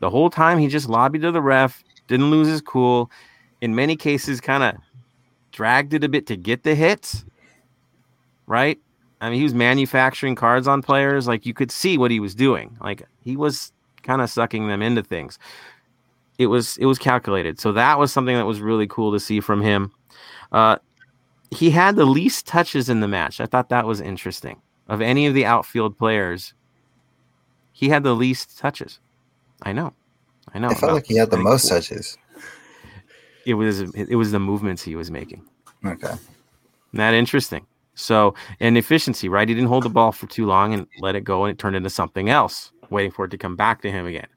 The 0.00 0.08
whole 0.08 0.30
time 0.30 0.58
he 0.58 0.68
just 0.68 0.88
lobbied 0.88 1.22
to 1.22 1.32
the 1.32 1.42
ref, 1.42 1.84
didn't 2.06 2.30
lose 2.30 2.48
his 2.48 2.62
cool. 2.62 3.10
In 3.60 3.74
many 3.74 3.96
cases, 3.96 4.40
kind 4.40 4.62
of 4.62 4.76
dragged 5.52 5.92
it 5.92 6.04
a 6.04 6.08
bit 6.08 6.26
to 6.28 6.36
get 6.36 6.62
the 6.62 6.74
hits. 6.74 7.24
Right? 8.48 8.80
I 9.20 9.30
mean, 9.30 9.38
he 9.38 9.44
was 9.44 9.54
manufacturing 9.54 10.34
cards 10.34 10.66
on 10.66 10.82
players. 10.82 11.28
Like 11.28 11.46
you 11.46 11.54
could 11.54 11.70
see 11.70 11.98
what 11.98 12.10
he 12.10 12.18
was 12.18 12.34
doing. 12.34 12.76
Like 12.80 13.02
he 13.22 13.36
was 13.36 13.72
kind 14.02 14.22
of 14.22 14.30
sucking 14.30 14.68
them 14.68 14.82
into 14.82 15.02
things. 15.02 15.38
It 16.38 16.46
was 16.46 16.76
it 16.78 16.86
was 16.86 16.98
calculated. 16.98 17.60
So 17.60 17.72
that 17.72 17.98
was 17.98 18.12
something 18.12 18.36
that 18.36 18.46
was 18.46 18.60
really 18.60 18.86
cool 18.86 19.12
to 19.12 19.20
see 19.20 19.40
from 19.40 19.60
him. 19.60 19.92
Uh, 20.52 20.78
he 21.50 21.70
had 21.70 21.96
the 21.96 22.04
least 22.04 22.46
touches 22.46 22.88
in 22.88 23.00
the 23.00 23.08
match. 23.08 23.40
I 23.40 23.46
thought 23.46 23.68
that 23.70 23.86
was 23.86 24.00
interesting. 24.00 24.60
Of 24.88 25.00
any 25.02 25.26
of 25.26 25.34
the 25.34 25.44
outfield 25.44 25.98
players, 25.98 26.54
he 27.72 27.88
had 27.88 28.02
the 28.02 28.14
least 28.14 28.58
touches. 28.58 29.00
I 29.62 29.72
know. 29.72 29.92
I 30.54 30.58
know. 30.58 30.68
I 30.68 30.74
felt 30.74 30.92
like 30.92 31.06
he 31.06 31.16
had 31.16 31.30
the 31.30 31.36
most 31.36 31.68
four. 31.68 31.78
touches. 31.78 32.16
It 33.44 33.54
was 33.54 33.80
it 33.80 34.16
was 34.16 34.30
the 34.30 34.40
movements 34.40 34.82
he 34.82 34.94
was 34.94 35.10
making. 35.10 35.44
Okay. 35.84 36.14
Not 36.92 37.14
interesting. 37.14 37.66
So, 37.98 38.34
and 38.60 38.78
efficiency, 38.78 39.28
right? 39.28 39.48
He 39.48 39.54
didn't 39.54 39.68
hold 39.68 39.82
the 39.82 39.90
ball 39.90 40.12
for 40.12 40.28
too 40.28 40.46
long 40.46 40.72
and 40.72 40.86
let 41.00 41.16
it 41.16 41.24
go, 41.24 41.44
and 41.44 41.52
it 41.52 41.58
turned 41.58 41.74
into 41.74 41.90
something 41.90 42.30
else, 42.30 42.70
waiting 42.90 43.10
for 43.10 43.24
it 43.24 43.30
to 43.32 43.38
come 43.38 43.56
back 43.56 43.82
to 43.82 43.90
him 43.90 44.06
again. 44.06 44.28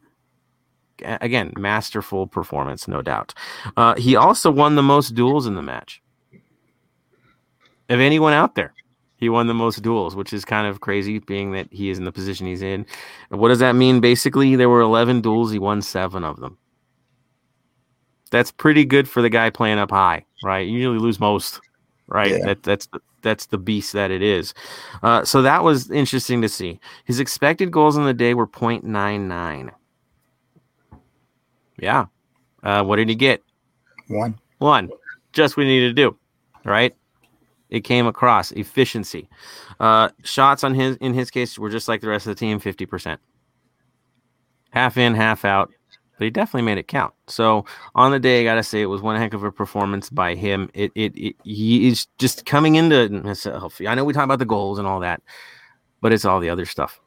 Again, 1.03 1.53
masterful 1.55 2.25
performance, 2.25 2.87
no 2.87 3.03
doubt. 3.03 3.35
Uh, 3.77 3.95
he 3.95 4.15
also 4.15 4.49
won 4.49 4.75
the 4.75 4.83
most 4.83 5.13
duels 5.13 5.45
in 5.45 5.53
the 5.53 5.61
match. 5.61 6.01
Of 7.87 7.99
anyone 7.99 8.33
out 8.33 8.55
there, 8.55 8.73
he 9.17 9.29
won 9.29 9.45
the 9.45 9.53
most 9.53 9.83
duels, 9.83 10.15
which 10.15 10.33
is 10.33 10.43
kind 10.43 10.65
of 10.65 10.81
crazy, 10.81 11.19
being 11.19 11.51
that 11.51 11.67
he 11.71 11.91
is 11.91 11.99
in 11.99 12.05
the 12.05 12.11
position 12.11 12.47
he's 12.47 12.63
in. 12.63 12.85
And 13.29 13.39
what 13.39 13.49
does 13.49 13.59
that 13.59 13.75
mean? 13.75 13.99
Basically, 13.99 14.55
there 14.55 14.69
were 14.69 14.81
11 14.81 15.21
duels, 15.21 15.51
he 15.51 15.59
won 15.59 15.83
seven 15.83 16.23
of 16.23 16.39
them. 16.39 16.57
That's 18.31 18.51
pretty 18.51 18.85
good 18.85 19.07
for 19.07 19.21
the 19.21 19.29
guy 19.29 19.51
playing 19.51 19.77
up 19.77 19.91
high, 19.91 20.25
right? 20.43 20.65
You 20.65 20.73
usually 20.73 20.99
lose 20.99 21.19
most, 21.19 21.59
right? 22.11 22.31
Yeah. 22.31 22.45
That, 22.45 22.63
that's 22.63 22.87
the, 22.87 22.99
that's 23.21 23.45
the 23.47 23.57
beast 23.57 23.93
that 23.93 24.11
it 24.11 24.21
is. 24.21 24.53
Uh, 25.01 25.23
so 25.23 25.41
that 25.41 25.63
was 25.63 25.89
interesting 25.89 26.41
to 26.41 26.49
see. 26.49 26.79
His 27.05 27.19
expected 27.19 27.71
goals 27.71 27.97
in 27.97 28.03
the 28.03 28.13
day 28.13 28.33
were 28.33 28.47
0.99. 28.47 29.71
Yeah. 31.79 32.05
Uh, 32.63 32.83
what 32.83 32.97
did 32.97 33.09
he 33.09 33.15
get? 33.15 33.41
One. 34.07 34.37
One. 34.59 34.89
Just 35.33 35.57
what 35.57 35.63
he 35.63 35.69
needed 35.69 35.95
to 35.95 36.09
do, 36.09 36.17
right? 36.65 36.95
It 37.69 37.81
came 37.81 38.05
across 38.05 38.51
efficiency. 38.51 39.29
Uh, 39.79 40.09
shots 40.23 40.63
on 40.63 40.75
his 40.75 40.97
in 40.97 41.13
his 41.13 41.31
case 41.31 41.57
were 41.57 41.69
just 41.69 41.87
like 41.87 42.01
the 42.01 42.09
rest 42.09 42.27
of 42.27 42.35
the 42.35 42.39
team, 42.39 42.59
50%. 42.59 43.17
Half 44.71 44.97
in, 44.97 45.15
half 45.15 45.45
out. 45.45 45.71
But 46.21 46.25
he 46.25 46.29
definitely 46.29 46.67
made 46.67 46.77
it 46.77 46.87
count. 46.87 47.15
So 47.25 47.65
on 47.95 48.11
the 48.11 48.19
day, 48.19 48.41
I 48.41 48.43
gotta 48.43 48.61
say 48.61 48.79
it 48.79 48.85
was 48.85 49.01
one 49.01 49.19
heck 49.19 49.33
of 49.33 49.43
a 49.43 49.51
performance 49.51 50.11
by 50.11 50.35
him. 50.35 50.69
It 50.75 50.91
it, 50.93 51.17
it 51.17 51.35
he 51.43 51.87
is 51.87 52.05
just 52.19 52.45
coming 52.45 52.75
into 52.75 53.09
himself. 53.09 53.81
I 53.87 53.95
know 53.95 54.05
we 54.05 54.13
talk 54.13 54.25
about 54.25 54.37
the 54.37 54.45
goals 54.45 54.77
and 54.77 54.87
all 54.87 54.99
that, 54.99 55.23
but 55.99 56.13
it's 56.13 56.23
all 56.23 56.39
the 56.39 56.51
other 56.51 56.67
stuff. 56.67 57.01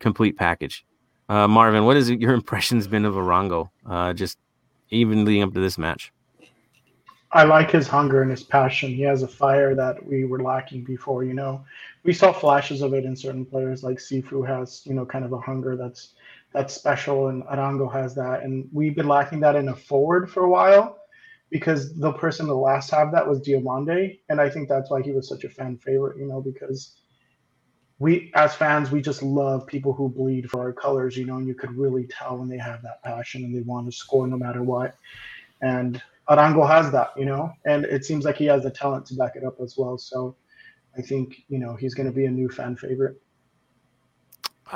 Complete 0.00 0.36
package. 0.36 0.84
Uh, 1.28 1.46
Marvin, 1.46 1.84
what 1.84 1.94
has 1.94 2.10
your 2.24 2.34
impressions 2.34 2.88
been 2.88 3.04
of 3.04 3.14
Arango? 3.14 3.70
Uh, 3.88 4.12
just 4.12 4.38
even 4.90 5.24
leading 5.24 5.44
up 5.44 5.54
to 5.54 5.60
this 5.60 5.78
match. 5.78 6.12
I 7.30 7.44
like 7.44 7.70
his 7.70 7.86
hunger 7.86 8.22
and 8.22 8.30
his 8.32 8.42
passion. 8.42 8.90
He 8.90 9.02
has 9.02 9.22
a 9.22 9.28
fire 9.28 9.76
that 9.76 10.04
we 10.04 10.24
were 10.24 10.42
lacking 10.42 10.82
before. 10.82 11.22
You 11.22 11.34
know, 11.34 11.64
we 12.02 12.12
saw 12.12 12.32
flashes 12.32 12.82
of 12.82 12.92
it 12.92 13.04
in 13.04 13.14
certain 13.14 13.44
players, 13.44 13.84
like 13.84 13.98
Cifu 13.98 14.44
has, 14.44 14.82
you 14.84 14.94
know, 14.94 15.06
kind 15.06 15.24
of 15.24 15.32
a 15.32 15.38
hunger 15.38 15.76
that's 15.76 16.14
that's 16.52 16.74
special, 16.74 17.28
and 17.28 17.44
Arango 17.44 17.92
has 17.92 18.14
that, 18.16 18.42
and 18.42 18.68
we've 18.72 18.96
been 18.96 19.08
lacking 19.08 19.40
that 19.40 19.56
in 19.56 19.68
a 19.68 19.76
forward 19.76 20.30
for 20.30 20.44
a 20.44 20.48
while 20.48 20.98
because 21.50 21.96
the 21.96 22.12
person 22.12 22.46
the 22.46 22.54
last 22.54 22.90
have 22.90 23.12
that 23.12 23.28
was 23.28 23.40
Diomande, 23.40 24.20
and 24.28 24.40
I 24.40 24.50
think 24.50 24.68
that's 24.68 24.90
why 24.90 25.02
he 25.02 25.12
was 25.12 25.28
such 25.28 25.44
a 25.44 25.48
fan 25.48 25.76
favorite. 25.78 26.18
You 26.18 26.26
know, 26.26 26.40
because 26.40 26.96
we 27.98 28.32
as 28.34 28.54
fans 28.54 28.90
we 28.90 29.00
just 29.00 29.22
love 29.22 29.66
people 29.66 29.92
who 29.92 30.08
bleed 30.08 30.50
for 30.50 30.60
our 30.60 30.72
colors. 30.72 31.16
You 31.16 31.26
know, 31.26 31.36
and 31.36 31.46
you 31.46 31.54
could 31.54 31.76
really 31.76 32.06
tell 32.06 32.38
when 32.38 32.48
they 32.48 32.58
have 32.58 32.82
that 32.82 33.02
passion 33.02 33.44
and 33.44 33.54
they 33.54 33.62
want 33.62 33.86
to 33.86 33.92
score 33.96 34.26
no 34.26 34.36
matter 34.36 34.62
what, 34.62 34.96
and 35.62 36.02
Arango 36.30 36.66
has 36.66 36.92
that, 36.92 37.10
you 37.16 37.24
know, 37.24 37.52
and 37.66 37.84
it 37.84 38.04
seems 38.04 38.24
like 38.24 38.36
he 38.36 38.46
has 38.46 38.62
the 38.62 38.70
talent 38.70 39.04
to 39.06 39.14
back 39.14 39.34
it 39.34 39.44
up 39.44 39.60
as 39.60 39.76
well. 39.76 39.98
So 39.98 40.36
I 40.96 41.02
think, 41.02 41.42
you 41.48 41.58
know, 41.58 41.74
he's 41.74 41.94
going 41.94 42.06
to 42.06 42.14
be 42.14 42.26
a 42.26 42.30
new 42.30 42.48
fan 42.48 42.76
favorite. 42.76 43.20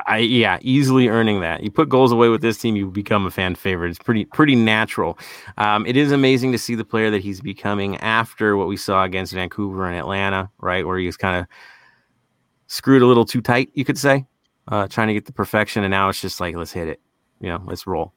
I 0.07 0.19
yeah, 0.19 0.59
easily 0.63 1.09
earning 1.09 1.41
that. 1.41 1.63
You 1.63 1.71
put 1.71 1.89
goals 1.89 2.13
away 2.13 2.29
with 2.29 2.43
this 2.43 2.59
team, 2.59 2.77
you 2.77 2.91
become 2.91 3.27
a 3.27 3.31
fan 3.31 3.55
favorite. 3.55 3.91
It's 3.91 3.99
pretty 3.99 4.25
pretty 4.25 4.55
natural. 4.55 5.19
Um, 5.59 5.87
it 5.87 5.97
is 5.97 6.13
amazing 6.13 6.53
to 6.53 6.59
see 6.59 6.75
the 6.75 6.85
player 6.85 7.11
that 7.11 7.23
he's 7.23 7.41
becoming 7.41 7.97
after 7.99 8.57
what 8.57 8.69
we 8.69 8.77
saw 8.77 9.05
against 9.05 9.33
Vancouver 9.33 9.87
and 9.87 9.97
Atlanta, 9.97 10.51
right, 10.61 10.87
where 10.87 10.99
he 10.99 11.07
was 11.07 11.17
kind 11.17 11.37
of 11.37 11.47
screwed 12.67 13.03
a 13.03 13.07
little 13.07 13.25
too 13.25 13.41
tight, 13.41 13.71
you 13.75 13.85
could 13.85 13.99
say, 13.99 14.27
uh, 14.69 14.89
trying 14.89 15.09
to 15.09 15.15
get 15.15 15.27
the 15.27 15.33
perfection, 15.33 15.85
and 15.85 15.91
now 15.91 16.09
it's 16.09 16.21
just 16.21 16.41
like 16.41 16.57
let's 16.57 16.73
hit 16.73 16.89
it, 16.89 17.01
you 17.41 17.49
know, 17.49 17.63
let's 17.67 17.87
roll. 17.87 18.13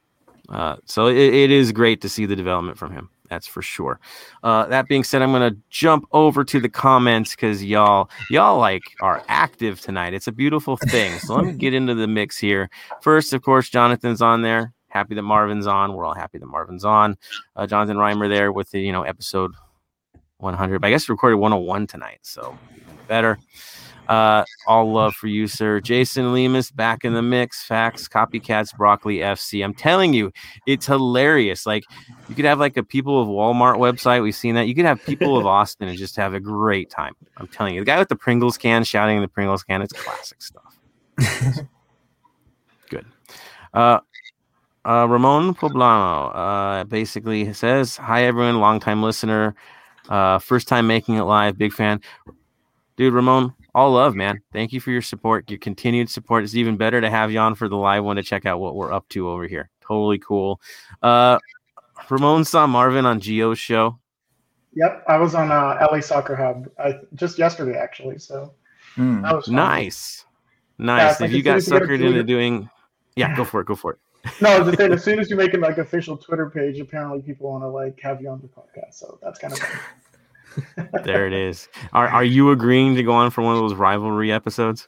Uh, 0.50 0.78
so 0.86 1.08
it, 1.08 1.18
it 1.18 1.52
is 1.52 1.72
great 1.72 2.02
to 2.02 2.10
see 2.10 2.26
the 2.26 2.36
development 2.36 2.78
from 2.78 2.92
him. 2.92 3.10
That's 3.30 3.48
for 3.48 3.62
sure. 3.62 4.00
Uh, 4.44 4.66
that 4.68 4.88
being 4.88 5.04
said, 5.04 5.22
I'm 5.22 5.32
gonna 5.32 5.56
jump 5.70 6.06
over 6.12 6.44
to 6.44 6.60
the 6.60 6.70
comments 6.70 7.32
because 7.36 7.64
y'all 7.64 8.10
y'all 8.30 8.58
like 8.58 8.84
are 9.02 9.24
active 9.28 9.82
tonight. 9.82 10.14
It's 10.14 10.28
a 10.28 10.32
beautiful 10.32 10.78
thing. 10.78 11.20
So 11.20 11.36
let 11.36 11.46
me 11.46 11.54
get 11.54 11.74
into 11.74 11.96
the 11.96 12.08
mix 12.08 12.38
here. 12.38 12.70
First, 13.02 13.34
of 13.34 13.42
course, 13.42 13.70
Jonathan's 13.70 14.22
on 14.22 14.42
there. 14.42 14.74
Happy 14.90 15.16
that 15.16 15.24
Marvin's 15.24 15.68
on. 15.68 15.94
We're 15.94 16.06
all 16.06 16.16
happy 16.16 16.38
that 16.38 16.46
Marvin's 16.46 16.86
on. 16.86 17.18
Uh, 17.56 17.68
Jonathan 17.68 17.98
Reimer 17.98 18.30
there 18.30 18.52
with 18.52 18.72
the 18.72 18.80
you 18.80 18.92
know 18.92 19.04
episode 19.04 19.52
100. 20.38 20.80
But 20.80 20.88
I 20.88 20.92
guess 20.92 21.10
recorded 21.10 21.38
101 21.38 21.88
tonight, 21.88 22.20
so 22.22 22.58
better. 23.08 23.38
Uh, 24.08 24.46
all 24.68 24.92
love 24.92 25.14
for 25.14 25.28
you, 25.28 25.48
sir. 25.48 25.82
Jason 25.82 26.26
Lemus 26.26 26.74
back 26.74 27.04
in 27.04 27.14
the 27.14 27.22
mix. 27.22 27.64
Facts, 27.64 28.08
copycats, 28.08 28.76
broccoli 28.76 29.18
FC. 29.18 29.64
I'm 29.64 29.74
telling 29.74 30.14
you, 30.14 30.32
it's 30.66 30.86
hilarious. 30.86 31.66
Like 31.66 31.84
you 32.30 32.36
could 32.36 32.46
have 32.46 32.60
like 32.60 32.78
a 32.78 32.84
people 32.84 33.22
of 33.22 33.28
Walmart 33.28 33.78
website. 33.78 34.24
We've 34.24 34.36
seen 34.36 34.56
that. 34.56 34.68
You 34.68 34.76
could 34.76 34.86
have 34.86 35.04
people 35.06 35.38
of 35.38 35.46
Austin 35.46 35.88
and 35.88 35.98
just 35.98 36.16
have 36.16 36.34
a 36.34 36.40
great 36.40 36.90
time. 36.90 37.16
I'm 37.38 37.48
telling 37.48 37.76
you, 37.76 37.82
the 37.82 37.86
guy 37.86 38.00
with 38.00 38.10
the 38.10 38.16
Pringles 38.16 38.58
can 38.58 38.84
shouting 38.84 39.18
in 39.18 39.22
the 39.22 39.28
Pringles 39.28 39.64
can. 39.64 39.82
It's 39.82 39.94
classic 39.94 40.42
stuff. 40.42 40.80
Good. 42.90 43.06
Uh, 43.74 44.00
uh, 44.86 45.06
Ramon 45.06 45.54
Poblano 45.54 46.32
uh, 46.34 46.84
basically 46.86 47.52
says, 47.54 47.98
"Hi 47.98 48.24
everyone, 48.24 48.60
long 48.62 48.80
time 48.80 49.04
listener, 49.04 49.54
uh, 50.08 50.40
first 50.40 50.70
time 50.70 50.88
making 50.88 51.16
it 51.16 51.24
live, 51.24 51.58
big 51.58 51.74
fan, 51.74 52.00
dude. 52.96 53.14
Ramon, 53.14 53.54
all 53.78 53.92
love, 53.92 54.16
man. 54.16 54.42
Thank 54.52 54.74
you 54.74 54.82
for 54.82 54.90
your 54.90 55.04
support, 55.04 55.52
your 55.52 55.60
continued 55.60 56.10
support. 56.10 56.44
It's 56.44 56.56
even 56.56 56.78
better 56.78 57.00
to 57.00 57.12
have 57.12 57.32
you 57.32 57.38
on 57.38 57.54
for 57.54 57.70
the 57.70 57.78
live 57.78 58.04
one 58.04 58.16
to 58.16 58.24
check 58.24 58.44
out 58.48 58.60
what 58.60 58.76
we're 58.76 58.92
up 58.92 59.08
to 59.10 59.30
over 59.30 59.46
here. 59.46 59.70
Totally 59.82 60.18
cool. 60.18 60.60
Uh, 61.04 61.38
Ramon 62.10 62.44
saw 62.44 62.66
Marvin 62.66 63.06
on 63.06 63.20
Geo's 63.20 63.60
show. 63.60 64.00
Yep, 64.74 65.04
I 65.08 65.18
was 65.18 65.36
on 65.36 65.52
uh, 65.52 65.78
LA 65.92 66.00
Soccer 66.00 66.36
Hub 66.36 66.68
I, 66.80 66.96
just 67.14 67.38
yesterday, 67.38 67.78
actually. 67.78 68.18
So 68.18 68.56
mm. 68.96 69.22
that 69.22 69.36
was 69.36 69.46
fun. 69.46 69.56
nice, 69.56 70.26
nice. 70.80 71.00
Yeah, 71.00 71.12
if 71.12 71.20
like 71.20 71.32
you 71.32 71.44
got 71.44 71.60
suckered 71.60 72.04
into 72.04 72.24
doing, 72.24 72.68
yeah, 73.16 73.36
go 73.36 73.46
for 73.46 73.62
it, 73.62 73.68
go 73.68 73.76
for 73.76 73.92
it. 73.92 74.00
no, 74.42 74.50
I 74.50 74.58
was 74.60 74.70
just 74.70 74.80
saying, 74.80 74.92
as 74.92 75.04
soon 75.04 75.20
as 75.20 75.30
you 75.30 75.36
make 75.36 75.54
an 75.54 75.62
like 75.62 75.78
official 75.78 76.18
Twitter 76.18 76.50
page, 76.50 76.80
apparently 76.80 77.22
people 77.22 77.52
want 77.52 77.64
to 77.64 77.68
like 77.68 78.00
have 78.02 78.22
you 78.22 78.30
on 78.30 78.42
the 78.42 78.48
podcast. 78.48 78.96
So 78.96 79.20
that's 79.22 79.38
kind 79.38 79.54
of 79.54 79.60
fun 79.60 79.80
there 81.04 81.28
it 81.28 81.34
is. 81.34 81.68
Are 81.94 82.08
are 82.08 82.24
you 82.24 82.52
agreeing 82.52 82.96
to 82.96 83.04
go 83.04 83.14
on 83.14 83.32
for 83.32 83.42
one 83.42 83.56
of 83.56 83.62
those 83.62 83.74
rivalry 83.74 84.32
episodes? 84.32 84.88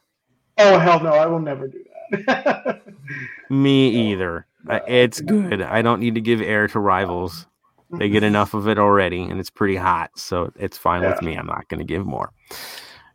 Oh 0.58 0.78
hell 0.80 1.02
no! 1.02 1.12
I 1.12 1.26
will 1.26 1.40
never 1.40 1.68
do 1.68 1.84
that. 2.26 2.82
Me 3.50 4.12
either. 4.12 4.46
Uh, 4.68 4.80
it's 4.88 5.22
good. 5.22 5.62
I 5.62 5.82
don't 5.82 6.00
need 6.00 6.16
to 6.16 6.22
give 6.22 6.42
air 6.42 6.68
to 6.68 6.80
rivals. 6.80 7.48
They 7.92 8.10
get 8.10 8.24
enough 8.34 8.54
of 8.54 8.68
it 8.68 8.78
already, 8.78 9.22
and 9.22 9.40
it's 9.40 9.50
pretty 9.50 9.76
hot, 9.76 10.12
so 10.16 10.52
it's 10.56 10.78
fine 10.78 11.02
yeah. 11.02 11.12
with 11.12 11.22
me. 11.22 11.36
I'm 11.36 11.48
not 11.48 11.68
going 11.70 11.80
to 11.80 11.86
give 11.86 12.06
more. 12.06 12.32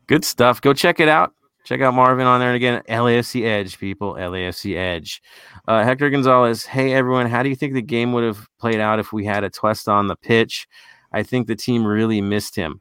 Good 0.06 0.24
stuff. 0.24 0.60
Go 0.60 0.72
check 0.72 1.00
it 1.00 1.08
out. 1.08 1.32
Check 1.64 1.80
out 1.80 1.94
Marvin 1.94 2.26
on 2.26 2.40
there. 2.40 2.50
And 2.50 2.56
again, 2.56 2.82
LAFC 2.88 3.44
Edge, 3.44 3.78
people. 3.78 4.14
LAFC 4.14 4.76
Edge. 4.76 5.22
Uh, 5.66 5.82
Hector 5.82 6.10
Gonzalez. 6.10 6.66
Hey, 6.66 6.92
everyone. 6.92 7.26
How 7.26 7.42
do 7.42 7.48
you 7.48 7.56
think 7.56 7.72
the 7.72 7.80
game 7.80 8.12
would 8.12 8.24
have 8.24 8.46
played 8.58 8.80
out 8.80 8.98
if 8.98 9.14
we 9.14 9.24
had 9.24 9.44
Atuesta 9.44 9.88
on 9.88 10.06
the 10.06 10.16
pitch? 10.16 10.68
I 11.14 11.22
think 11.22 11.46
the 11.46 11.56
team 11.56 11.86
really 11.86 12.20
missed 12.20 12.56
him. 12.56 12.80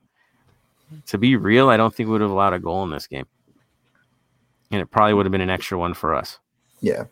To 1.08 1.17
be 1.17 1.36
real, 1.36 1.69
I 1.69 1.78
don't 1.78 1.93
think 1.93 2.08
we 2.08 2.13
would 2.13 2.22
have 2.22 2.32
allowed 2.32 2.54
a 2.54 2.60
goal 2.60 2.84
in 2.84 2.89
this 2.89 3.08
game. 3.08 3.26
And 4.72 4.82
it 4.82 4.88
probably 4.91 5.13
would 5.13 5.26
have 5.26 5.32
been 5.32 5.41
an 5.41 5.50
extra 5.50 5.78
one 5.78 5.93
for 5.93 6.13
us. 6.13 6.39
Yeah. 6.82 7.06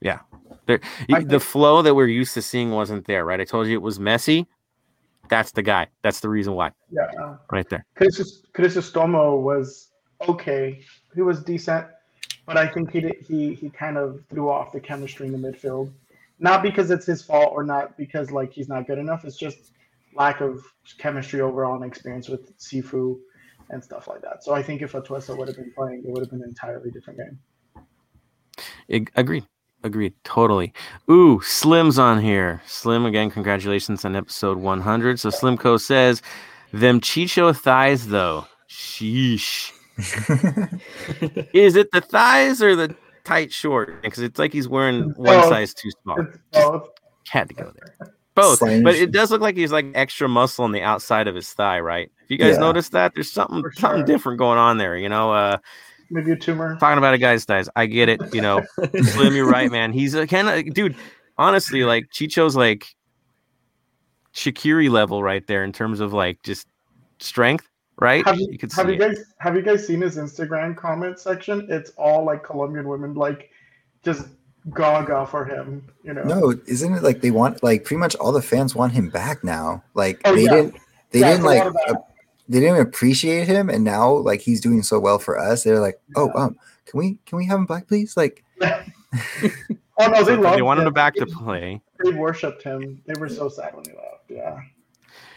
Yeah. 0.00 0.20
There, 0.66 0.80
the 1.08 1.40
flow 1.40 1.82
that 1.82 1.94
we're 1.94 2.08
used 2.08 2.34
to 2.34 2.42
seeing 2.42 2.70
wasn't 2.70 3.06
there, 3.06 3.24
right? 3.24 3.40
I 3.40 3.44
told 3.44 3.68
you 3.68 3.74
it 3.74 3.82
was 3.82 3.98
messy. 3.98 4.46
That's 5.28 5.52
the 5.52 5.62
guy. 5.62 5.88
That's 6.02 6.20
the 6.20 6.28
reason 6.28 6.54
why. 6.54 6.72
Yeah. 6.90 7.36
Right 7.50 7.68
there. 7.68 7.84
Crisostomo 7.96 9.40
was 9.40 9.88
okay. 10.28 10.82
He 11.14 11.22
was 11.22 11.42
decent, 11.42 11.86
but 12.46 12.56
I 12.56 12.66
think 12.66 12.90
he 12.90 13.00
did, 13.00 13.16
he 13.26 13.54
he 13.54 13.70
kind 13.70 13.96
of 13.98 14.22
threw 14.30 14.48
off 14.50 14.72
the 14.72 14.80
chemistry 14.80 15.26
in 15.26 15.32
the 15.32 15.38
midfield. 15.38 15.90
Not 16.38 16.62
because 16.62 16.90
it's 16.90 17.06
his 17.06 17.22
fault 17.22 17.50
or 17.52 17.64
not 17.64 17.96
because 17.96 18.30
like 18.30 18.52
he's 18.52 18.68
not 18.68 18.86
good 18.86 18.98
enough. 18.98 19.24
It's 19.24 19.36
just 19.36 19.72
lack 20.14 20.40
of 20.40 20.62
chemistry 20.98 21.40
overall 21.40 21.74
and 21.74 21.84
experience 21.84 22.28
with 22.28 22.56
Cifu 22.58 23.18
and 23.70 23.82
stuff 23.82 24.08
like 24.08 24.22
that. 24.22 24.42
So 24.42 24.54
I 24.54 24.62
think 24.62 24.82
if 24.82 24.92
Atuesta 24.92 25.36
would 25.36 25.48
have 25.48 25.56
been 25.56 25.72
playing, 25.72 26.04
it 26.04 26.10
would 26.10 26.20
have 26.20 26.30
been 26.30 26.42
an 26.42 26.48
entirely 26.48 26.90
different 26.90 27.18
game. 27.18 29.06
agreed. 29.14 29.46
Agreed. 29.84 30.14
Totally. 30.24 30.72
Ooh, 31.08 31.40
Slim's 31.40 31.98
on 31.98 32.20
here. 32.20 32.60
Slim, 32.66 33.06
again, 33.06 33.30
congratulations 33.30 34.04
on 34.04 34.16
episode 34.16 34.58
100. 34.58 35.20
So 35.20 35.30
Slimco 35.30 35.80
says, 35.80 36.20
them 36.72 37.00
Chicho 37.00 37.56
thighs, 37.56 38.08
though. 38.08 38.46
Sheesh. 38.68 39.72
Is 41.52 41.76
it 41.76 41.92
the 41.92 42.00
thighs 42.00 42.60
or 42.60 42.74
the 42.74 42.94
tight 43.24 43.52
short? 43.52 44.02
Because 44.02 44.18
it's 44.18 44.38
like 44.38 44.52
he's 44.52 44.68
wearing 44.68 45.10
one 45.16 45.42
size 45.44 45.74
too 45.74 45.90
small. 46.02 46.18
Had 47.28 47.48
to 47.48 47.54
go 47.54 47.72
there 47.74 48.14
both, 48.38 48.60
but 48.60 48.94
it 48.94 49.10
does 49.10 49.30
look 49.30 49.40
like 49.40 49.56
he's 49.56 49.72
like 49.72 49.86
extra 49.94 50.28
muscle 50.28 50.64
on 50.64 50.72
the 50.72 50.82
outside 50.82 51.28
of 51.28 51.34
his 51.34 51.52
thigh, 51.52 51.80
right? 51.80 52.10
If 52.22 52.30
you 52.30 52.38
guys 52.38 52.54
yeah. 52.54 52.60
notice 52.60 52.90
that, 52.90 53.12
there's 53.14 53.30
something 53.30 53.62
sure. 53.62 53.72
something 53.72 54.04
different 54.04 54.38
going 54.38 54.58
on 54.58 54.78
there. 54.78 54.96
You 54.96 55.08
know, 55.08 55.32
uh, 55.32 55.58
maybe 56.10 56.32
a 56.32 56.36
tumor. 56.36 56.76
Talking 56.78 56.98
about 56.98 57.14
a 57.14 57.18
guy's 57.18 57.44
thighs, 57.44 57.68
I 57.76 57.86
get 57.86 58.08
it. 58.08 58.20
You 58.34 58.40
know, 58.40 58.62
Slim, 59.02 59.34
you're 59.34 59.48
right, 59.48 59.70
man. 59.70 59.92
He's 59.92 60.14
a 60.14 60.26
kind 60.26 60.48
of 60.48 60.74
dude. 60.74 60.96
Honestly, 61.36 61.84
like 61.84 62.10
Chicho's 62.10 62.56
like 62.56 62.86
Shaqiri 64.34 64.90
level 64.90 65.22
right 65.22 65.46
there 65.46 65.64
in 65.64 65.72
terms 65.72 66.00
of 66.00 66.12
like 66.12 66.42
just 66.42 66.66
strength. 67.18 67.68
Right? 68.00 68.24
Have 68.24 68.38
you, 68.38 68.46
you 68.52 68.68
have 68.76 68.88
you 68.88 68.96
guys 68.96 69.24
have 69.38 69.56
you 69.56 69.62
guys 69.62 69.84
seen 69.84 70.00
his 70.00 70.16
Instagram 70.16 70.76
comment 70.76 71.18
section? 71.18 71.66
It's 71.68 71.90
all 71.96 72.24
like 72.24 72.44
Colombian 72.44 72.86
women 72.86 73.14
like 73.14 73.50
just 74.04 74.28
gaga 74.74 75.26
for 75.26 75.44
him. 75.44 75.86
You 76.02 76.14
know. 76.14 76.22
No, 76.22 76.54
isn't 76.66 76.94
it 76.94 77.02
like 77.02 77.20
they 77.20 77.30
want 77.30 77.62
like 77.62 77.84
pretty 77.84 77.98
much 77.98 78.14
all 78.16 78.32
the 78.32 78.42
fans 78.42 78.74
want 78.74 78.92
him 78.92 79.10
back 79.10 79.44
now? 79.44 79.82
Like 79.94 80.20
oh, 80.24 80.34
they 80.34 80.44
yeah. 80.44 80.50
didn't 80.50 80.76
they 81.10 81.20
yeah, 81.20 81.30
didn't 81.32 81.44
like 81.44 81.64
uh, 81.64 81.94
they 82.48 82.60
didn't 82.60 82.80
appreciate 82.80 83.46
him, 83.46 83.68
and 83.68 83.84
now 83.84 84.12
like 84.12 84.40
he's 84.40 84.60
doing 84.60 84.82
so 84.82 84.98
well 84.98 85.18
for 85.18 85.38
us. 85.38 85.64
They're 85.64 85.80
like, 85.80 86.00
oh 86.16 86.30
um, 86.34 86.58
can 86.86 86.98
we 86.98 87.18
can 87.26 87.38
we 87.38 87.46
have 87.46 87.58
him 87.58 87.66
back, 87.66 87.88
please? 87.88 88.16
Like. 88.16 88.44
oh 88.62 88.78
no, 89.98 90.22
they 90.24 90.36
loved 90.36 90.58
They 90.58 90.62
wanted 90.62 90.86
him 90.86 90.92
back 90.92 91.14
to 91.14 91.26
play. 91.26 91.80
They 92.02 92.10
worshipped 92.10 92.62
him. 92.62 93.02
They 93.06 93.18
were 93.18 93.28
so 93.28 93.48
sad 93.48 93.74
when 93.74 93.84
he 93.84 93.92
left. 93.92 94.24
Yeah. 94.28 94.60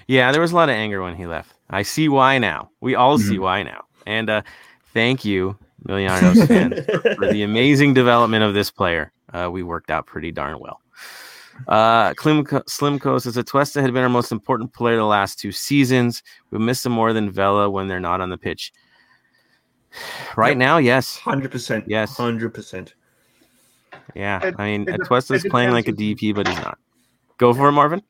Yeah, 0.07 0.31
there 0.31 0.41
was 0.41 0.51
a 0.51 0.55
lot 0.55 0.69
of 0.69 0.75
anger 0.75 1.01
when 1.01 1.15
he 1.15 1.25
left. 1.25 1.53
I 1.69 1.83
see 1.83 2.09
why 2.09 2.37
now. 2.37 2.69
We 2.81 2.95
all 2.95 3.17
mm-hmm. 3.17 3.29
see 3.29 3.39
why 3.39 3.63
now. 3.63 3.85
And 4.05 4.29
uh, 4.29 4.41
thank 4.93 5.23
you 5.23 5.57
Millonarios 5.87 6.47
fans, 6.47 7.15
for 7.17 7.31
the 7.31 7.43
amazing 7.43 7.93
development 7.93 8.43
of 8.43 8.53
this 8.53 8.69
player. 8.71 9.11
Uh, 9.33 9.49
we 9.51 9.63
worked 9.63 9.89
out 9.89 10.05
pretty 10.05 10.31
darn 10.31 10.59
well. 10.59 10.81
Uh, 11.67 12.13
Slim, 12.19 12.43
Slimco 12.45 13.21
says 13.21 13.35
Atuesta 13.37 13.81
had 13.81 13.93
been 13.93 14.03
our 14.03 14.09
most 14.09 14.31
important 14.31 14.73
player 14.73 14.97
the 14.97 15.03
last 15.05 15.39
two 15.39 15.51
seasons. 15.51 16.23
We 16.49 16.59
miss 16.59 16.85
him 16.85 16.91
more 16.91 17.13
than 17.13 17.29
Vela 17.31 17.69
when 17.69 17.87
they're 17.87 17.99
not 17.99 18.21
on 18.21 18.29
the 18.29 18.37
pitch. 18.37 18.71
Right 20.37 20.51
Yep. 20.51 20.57
now, 20.57 20.77
yes. 20.77 21.17
Hundred 21.17 21.51
percent. 21.51 21.85
Yes. 21.87 22.15
Hundred 22.15 22.53
percent. 22.53 22.93
Yeah. 24.15 24.39
It- 24.47 24.55
I 24.57 24.65
mean, 24.71 24.81
it 24.87 24.97
de- 24.97 24.97
Atuesta's 24.99 25.45
playing 25.49 25.71
like 25.71 25.87
a 25.89 25.93
DP, 25.93 26.33
but 26.33 26.47
he's 26.47 26.57
not. 26.57 26.77
Go 27.37 27.53
for 27.53 27.67
it, 27.67 27.73
Marvin. 27.73 28.01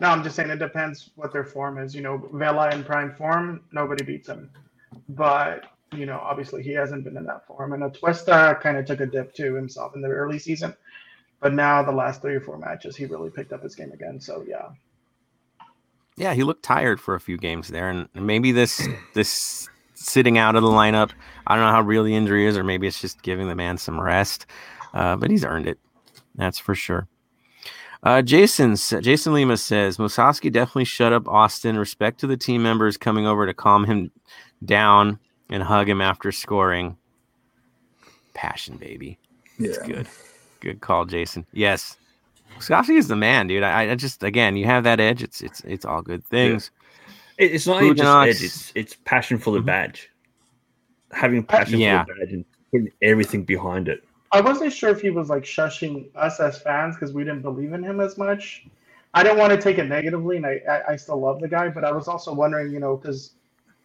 No, 0.00 0.08
I'm 0.08 0.22
just 0.22 0.36
saying 0.36 0.50
it 0.50 0.58
depends 0.58 1.10
what 1.16 1.32
their 1.32 1.44
form 1.44 1.78
is. 1.78 1.94
You 1.94 2.02
know, 2.02 2.28
Vela 2.34 2.70
in 2.70 2.84
prime 2.84 3.14
form, 3.14 3.62
nobody 3.72 4.04
beats 4.04 4.28
him. 4.28 4.50
But 5.08 5.64
you 5.96 6.06
know, 6.06 6.18
obviously 6.22 6.62
he 6.62 6.72
hasn't 6.72 7.04
been 7.04 7.16
in 7.16 7.24
that 7.24 7.46
form. 7.46 7.72
And 7.72 7.82
Atuesta 7.82 8.60
kind 8.60 8.76
of 8.76 8.86
took 8.86 9.00
a 9.00 9.06
dip 9.06 9.34
too 9.34 9.54
himself 9.54 9.94
in 9.94 10.02
the 10.02 10.08
early 10.08 10.38
season. 10.38 10.74
But 11.40 11.54
now 11.54 11.82
the 11.82 11.92
last 11.92 12.22
three 12.22 12.34
or 12.34 12.40
four 12.40 12.58
matches, 12.58 12.96
he 12.96 13.06
really 13.06 13.30
picked 13.30 13.52
up 13.52 13.62
his 13.62 13.74
game 13.74 13.92
again. 13.92 14.20
So 14.20 14.44
yeah, 14.48 14.68
Yeah, 16.16 16.34
he 16.34 16.44
looked 16.44 16.62
tired 16.62 17.00
for 17.00 17.14
a 17.14 17.20
few 17.20 17.36
games 17.36 17.68
there, 17.68 17.90
and 17.90 18.08
maybe 18.14 18.52
this 18.52 18.86
this 19.14 19.68
sitting 19.94 20.38
out 20.38 20.56
of 20.56 20.62
the 20.62 20.68
lineup. 20.68 21.10
I 21.46 21.56
don't 21.56 21.64
know 21.64 21.70
how 21.72 21.82
real 21.82 22.04
the 22.04 22.14
injury 22.14 22.46
is, 22.46 22.56
or 22.56 22.64
maybe 22.64 22.86
it's 22.86 23.00
just 23.00 23.22
giving 23.22 23.48
the 23.48 23.54
man 23.54 23.78
some 23.78 24.00
rest. 24.00 24.46
Uh, 24.94 25.16
but 25.16 25.30
he's 25.30 25.44
earned 25.44 25.66
it, 25.66 25.78
that's 26.36 26.58
for 26.58 26.74
sure. 26.74 27.08
Uh, 28.04 28.22
Jason 28.22 28.76
Jason 28.76 29.32
Lima 29.32 29.56
says 29.56 29.96
Musovski 29.96 30.52
definitely 30.52 30.84
shut 30.84 31.12
up 31.12 31.26
Austin. 31.26 31.78
Respect 31.78 32.20
to 32.20 32.26
the 32.26 32.36
team 32.36 32.62
members 32.62 32.96
coming 32.96 33.26
over 33.26 33.46
to 33.46 33.54
calm 33.54 33.84
him 33.84 34.10
down 34.64 35.18
and 35.50 35.62
hug 35.62 35.88
him 35.88 36.00
after 36.00 36.32
scoring. 36.32 36.96
Passion, 38.34 38.76
baby. 38.76 39.18
It's 39.58 39.78
Yeah. 39.78 39.86
good. 39.86 40.08
Good 40.60 40.80
call, 40.80 41.04
Jason. 41.04 41.46
Yes. 41.52 41.96
Musovski 42.58 42.96
is 42.96 43.08
the 43.08 43.16
man, 43.16 43.46
dude. 43.46 43.62
I, 43.62 43.90
I 43.90 43.94
just 43.94 44.22
again, 44.22 44.56
you 44.56 44.64
have 44.64 44.84
that 44.84 45.00
edge. 45.00 45.22
It's 45.22 45.40
it's 45.40 45.60
it's 45.60 45.84
all 45.84 46.02
good 46.02 46.24
things. 46.24 46.70
It, 47.38 47.52
it's 47.52 47.66
not 47.66 47.82
even 47.82 47.96
just 47.96 48.08
edge. 48.28 48.42
It's 48.44 48.72
it's 48.74 48.96
passion 49.04 49.38
for 49.38 49.52
the 49.52 49.60
Mhm. 49.60 49.66
badge. 49.66 50.10
Having 51.12 51.44
passion 51.44 51.80
Yeah. 51.80 52.04
for 52.04 52.14
the 52.14 52.20
badge 52.20 52.32
and 52.32 52.44
putting 52.70 52.90
everything 53.02 53.44
behind 53.44 53.88
it. 53.88 54.04
I 54.32 54.40
wasn't 54.40 54.72
sure 54.72 54.90
if 54.90 55.00
he 55.00 55.10
was 55.10 55.28
like 55.30 55.44
shushing 55.44 56.08
us 56.16 56.40
as 56.40 56.58
fans 56.58 56.96
because 56.96 57.12
we 57.12 57.22
didn't 57.24 57.42
believe 57.42 57.72
in 57.72 57.82
him 57.84 58.00
as 58.00 58.18
much. 58.18 58.66
I 59.14 59.22
didn't 59.22 59.38
want 59.38 59.52
to 59.52 59.56
take 59.60 59.78
it 59.78 59.84
negatively, 59.84 60.36
and 60.38 60.46
I, 60.46 60.60
I, 60.68 60.92
I 60.92 60.96
still 60.96 61.20
love 61.20 61.40
the 61.40 61.46
guy, 61.46 61.68
but 61.68 61.84
I 61.84 61.92
was 61.92 62.08
also 62.08 62.32
wondering, 62.34 62.72
you 62.72 62.80
know, 62.80 62.96
because 62.96 63.32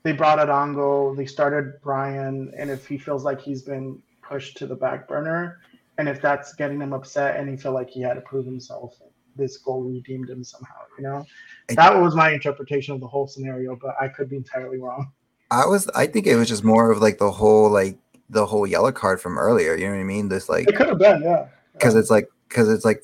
they 0.04 0.12
brought 0.12 0.40
Adongo, 0.40 1.16
they 1.16 1.26
started 1.26 1.82
Brian, 1.82 2.54
and 2.58 2.70
if 2.70 2.88
he 2.88 2.98
feels 2.98 3.24
like 3.24 3.42
he's 3.42 3.62
been 3.62 4.02
pushed 4.22 4.58
to 4.58 4.68
the 4.68 4.76
back 4.76 5.08
burner, 5.08 5.60
and 5.98 6.08
if 6.08 6.22
that's 6.22 6.54
getting 6.54 6.80
him 6.80 6.94
upset, 6.94 7.38
and 7.38 7.50
he 7.50 7.58
felt 7.58 7.76
like 7.76 7.90
he 7.90 8.02
had 8.02 8.14
to 8.14 8.22
prove 8.22 8.46
himself, 8.46 8.98
this 9.36 9.58
goal 9.58 9.84
redeemed 9.84 10.30
him 10.30 10.44
somehow, 10.44 10.82
you 10.98 11.04
know. 11.04 11.26
That 11.70 12.00
was 12.00 12.16
my 12.16 12.32
interpretation 12.32 12.94
of 12.94 13.02
the 13.02 13.08
whole 13.08 13.28
scenario, 13.28 13.76
but 13.76 13.96
I 14.00 14.08
could 14.08 14.30
be 14.30 14.38
entirely 14.38 14.80
wrong. 14.80 15.12
I 15.52 15.66
was 15.66 15.90
I 15.96 16.06
think 16.06 16.28
it 16.28 16.36
was 16.36 16.48
just 16.48 16.64
more 16.64 16.92
of 16.92 17.00
like 17.00 17.18
the 17.18 17.32
whole 17.32 17.70
like 17.70 17.98
the 18.30 18.46
whole 18.46 18.68
yellow 18.68 18.92
card 18.92 19.20
from 19.20 19.38
earlier. 19.38 19.76
You 19.76 19.86
know 19.86 19.94
what 19.94 20.02
I 20.02 20.04
mean? 20.04 20.30
This 20.30 20.48
like 20.48 20.70
It 20.70 20.76
could 20.76 20.88
have 20.88 21.00
been, 21.00 21.24
yeah. 21.24 21.48
because 21.74 21.96
it's 21.96 22.12
like 22.12 22.30
because 22.48 22.70
it's 22.70 22.86
like 22.86 23.04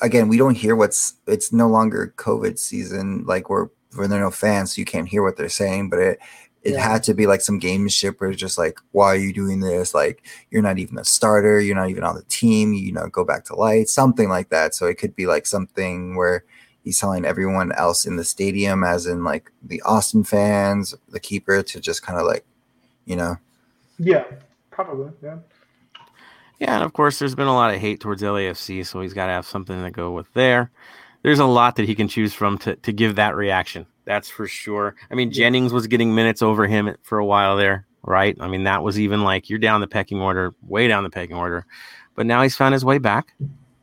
again 0.00 0.28
we 0.28 0.38
don't 0.38 0.54
hear 0.56 0.74
what's 0.74 1.14
it's 1.26 1.52
no 1.52 1.68
longer 1.68 2.14
COVID 2.16 2.58
season 2.58 3.24
like 3.26 3.50
we're 3.50 3.68
when 3.94 4.10
there 4.10 4.20
are 4.20 4.24
no 4.24 4.30
fans 4.30 4.74
so 4.74 4.80
you 4.80 4.84
can't 4.84 5.08
hear 5.08 5.22
what 5.22 5.36
they're 5.36 5.48
saying 5.48 5.88
but 5.90 5.98
it 5.98 6.18
it 6.64 6.72
Yeah. 6.72 6.80
had 6.92 7.02
to 7.04 7.14
be 7.14 7.26
like 7.26 7.40
some 7.40 7.60
gameship 7.60 8.16
where 8.18 8.30
it's 8.30 8.40
just 8.40 8.58
like 8.58 8.78
why 8.92 9.06
are 9.06 9.16
you 9.16 9.32
doing 9.32 9.60
this 9.60 9.94
like 9.94 10.26
you're 10.50 10.62
not 10.62 10.78
even 10.78 10.98
a 10.98 11.04
starter 11.04 11.60
you're 11.60 11.76
not 11.76 11.88
even 11.88 12.02
on 12.04 12.16
the 12.16 12.24
team 12.24 12.72
you 12.74 12.92
know 12.92 13.06
go 13.08 13.24
back 13.24 13.44
to 13.44 13.54
light 13.54 13.88
something 13.88 14.28
like 14.28 14.48
that 14.50 14.74
so 14.74 14.86
it 14.86 14.98
could 14.98 15.14
be 15.16 15.26
like 15.26 15.46
something 15.46 16.16
where 16.16 16.44
he's 16.82 16.98
telling 16.98 17.24
everyone 17.24 17.70
else 17.72 18.06
in 18.06 18.16
the 18.16 18.24
stadium 18.24 18.82
as 18.84 19.06
in 19.06 19.22
like 19.24 19.50
the 19.62 19.80
Austin 19.82 20.24
fans 20.24 20.94
the 21.08 21.20
keeper 21.20 21.62
to 21.62 21.80
just 21.80 22.02
kind 22.02 22.18
of 22.18 22.26
like 22.26 22.44
you 23.06 23.16
know 23.16 23.36
Yeah, 23.98 24.24
probably, 24.70 25.10
yeah. 25.22 25.38
Yeah, 26.58 26.74
and 26.74 26.84
of 26.84 26.92
course, 26.92 27.18
there's 27.20 27.36
been 27.36 27.46
a 27.46 27.54
lot 27.54 27.72
of 27.72 27.80
hate 27.80 28.00
towards 28.00 28.20
LAFC, 28.22 28.84
so 28.84 29.00
he's 29.00 29.14
got 29.14 29.26
to 29.26 29.32
have 29.32 29.46
something 29.46 29.80
to 29.82 29.90
go 29.92 30.10
with 30.10 30.32
there. 30.34 30.72
There's 31.22 31.38
a 31.38 31.46
lot 31.46 31.76
that 31.76 31.86
he 31.86 31.94
can 31.94 32.08
choose 32.08 32.32
from 32.32 32.58
to, 32.58 32.76
to 32.76 32.92
give 32.92 33.16
that 33.16 33.34
reaction. 33.36 33.86
That's 34.04 34.28
for 34.28 34.46
sure. 34.46 34.94
I 35.10 35.14
mean, 35.14 35.30
Jennings 35.32 35.72
was 35.72 35.86
getting 35.86 36.14
minutes 36.14 36.42
over 36.42 36.66
him 36.66 36.94
for 37.02 37.18
a 37.18 37.26
while 37.26 37.56
there, 37.56 37.86
right? 38.02 38.36
I 38.40 38.48
mean, 38.48 38.64
that 38.64 38.82
was 38.82 38.98
even 38.98 39.22
like 39.22 39.50
you're 39.50 39.58
down 39.58 39.80
the 39.80 39.86
pecking 39.86 40.20
order, 40.20 40.54
way 40.62 40.88
down 40.88 41.04
the 41.04 41.10
pecking 41.10 41.36
order. 41.36 41.66
But 42.14 42.26
now 42.26 42.42
he's 42.42 42.56
found 42.56 42.72
his 42.72 42.84
way 42.84 42.98
back, 42.98 43.34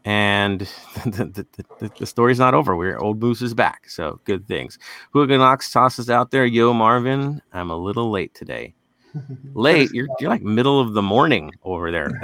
and 0.03 0.61
the, 1.05 1.45
the, 1.55 1.65
the, 1.79 1.91
the 1.99 2.05
story's 2.05 2.39
not 2.39 2.53
over. 2.53 2.75
We're 2.75 2.97
old 2.97 3.21
Moose 3.21 3.41
is 3.41 3.53
back, 3.53 3.89
so 3.89 4.19
good 4.25 4.47
things. 4.47 4.79
Hooligan 5.11 5.41
Ox 5.41 5.71
tosses 5.71 6.09
out 6.09 6.31
there, 6.31 6.45
yo 6.45 6.73
Marvin, 6.73 7.41
I'm 7.53 7.69
a 7.69 7.77
little 7.77 8.09
late 8.09 8.33
today. 8.33 8.73
Late? 9.53 9.91
You're 9.93 10.07
you're 10.19 10.29
like 10.29 10.41
middle 10.41 10.81
of 10.81 10.93
the 10.93 11.01
morning 11.01 11.51
over 11.63 11.91
there. 11.91 12.11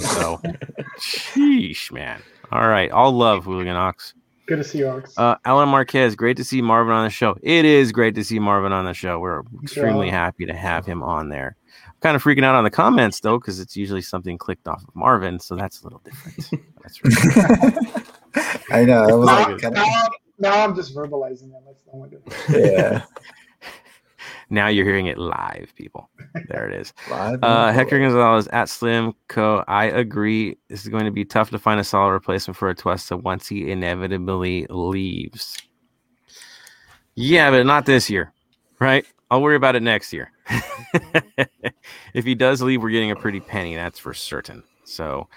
So, 0.00 0.40
sheesh, 0.98 1.90
man. 1.90 2.22
All 2.52 2.68
right, 2.68 2.90
all 2.90 3.12
love, 3.12 3.44
Hooligan 3.44 3.76
Ox. 3.76 4.14
Good 4.50 4.56
to 4.56 4.64
see 4.64 4.78
you, 4.78 4.88
Ox. 4.88 5.16
Uh, 5.16 5.36
Alan 5.44 5.68
Marquez, 5.68 6.16
great 6.16 6.36
to 6.38 6.42
see 6.42 6.60
Marvin 6.60 6.92
on 6.92 7.04
the 7.04 7.10
show. 7.10 7.36
It 7.40 7.64
is 7.64 7.92
great 7.92 8.16
to 8.16 8.24
see 8.24 8.40
Marvin 8.40 8.72
on 8.72 8.84
the 8.84 8.92
show. 8.92 9.20
We're 9.20 9.42
extremely 9.62 10.08
Yeah. 10.08 10.14
happy 10.14 10.44
to 10.44 10.52
have 10.52 10.84
him 10.84 11.04
on 11.04 11.28
there. 11.28 11.54
kind 12.00 12.16
of 12.16 12.24
freaking 12.24 12.44
out 12.44 12.56
on 12.56 12.64
the 12.64 12.70
comments 12.70 13.20
though, 13.20 13.38
because 13.38 13.60
it's 13.60 13.76
usually 13.76 14.02
something 14.02 14.36
clicked 14.38 14.66
off 14.66 14.82
of 14.82 14.96
Marvin, 14.96 15.38
so 15.38 15.54
that's 15.54 15.82
a 15.82 15.84
little 15.84 16.00
different. 16.04 16.50
that's 16.82 17.00
right. 17.04 18.06
I 18.72 18.84
know 18.84 19.04
I 19.04 19.12
was 19.12 19.26
now, 19.28 19.48
like 19.52 19.60
kind 19.62 19.74
now, 19.76 20.08
now 20.40 20.64
I'm 20.64 20.74
just 20.74 20.92
verbalizing 20.96 21.52
them. 21.52 21.62
That's 21.64 21.84
not 21.86 22.00
my 22.00 22.08
good. 22.08 22.22
yeah 22.66 23.02
now 24.50 24.68
you're 24.68 24.84
hearing 24.84 25.06
it 25.06 25.16
live, 25.16 25.72
people. 25.76 26.10
There 26.48 26.68
it 26.68 26.80
is. 26.80 26.92
live 27.10 27.42
Uh, 27.42 27.72
Hector 27.72 27.98
Gonzalez 27.98 28.48
at 28.48 28.68
Slim 28.68 29.14
Co. 29.28 29.64
I 29.68 29.86
agree. 29.86 30.58
This 30.68 30.82
is 30.82 30.88
going 30.88 31.04
to 31.04 31.10
be 31.10 31.24
tough 31.24 31.50
to 31.50 31.58
find 31.58 31.80
a 31.80 31.84
solid 31.84 32.12
replacement 32.12 32.56
for 32.56 32.72
Atuesta 32.72 33.20
once 33.20 33.48
he 33.48 33.70
inevitably 33.70 34.66
leaves. 34.68 35.56
Yeah, 37.14 37.50
but 37.50 37.66
not 37.66 37.86
this 37.86 38.10
year, 38.10 38.32
right? 38.78 39.04
I'll 39.30 39.42
worry 39.42 39.56
about 39.56 39.76
it 39.76 39.82
next 39.82 40.12
year. 40.12 40.32
if 42.14 42.24
he 42.24 42.34
does 42.34 42.62
leave, 42.62 42.82
we're 42.82 42.90
getting 42.90 43.10
a 43.12 43.16
pretty 43.16 43.40
penny. 43.40 43.74
That's 43.76 43.98
for 43.98 44.12
certain. 44.14 44.62
So 44.84 45.28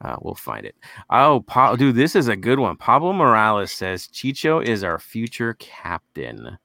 uh, 0.00 0.16
we'll 0.22 0.34
find 0.34 0.64
it. 0.64 0.74
Oh, 1.10 1.44
pa- 1.46 1.76
dude, 1.76 1.94
this 1.96 2.16
is 2.16 2.28
a 2.28 2.36
good 2.36 2.58
one. 2.58 2.76
Pablo 2.76 3.12
Morales 3.12 3.72
says 3.72 4.08
Chicho 4.08 4.64
is 4.64 4.82
our 4.82 4.98
future 4.98 5.54
captain. 5.58 6.58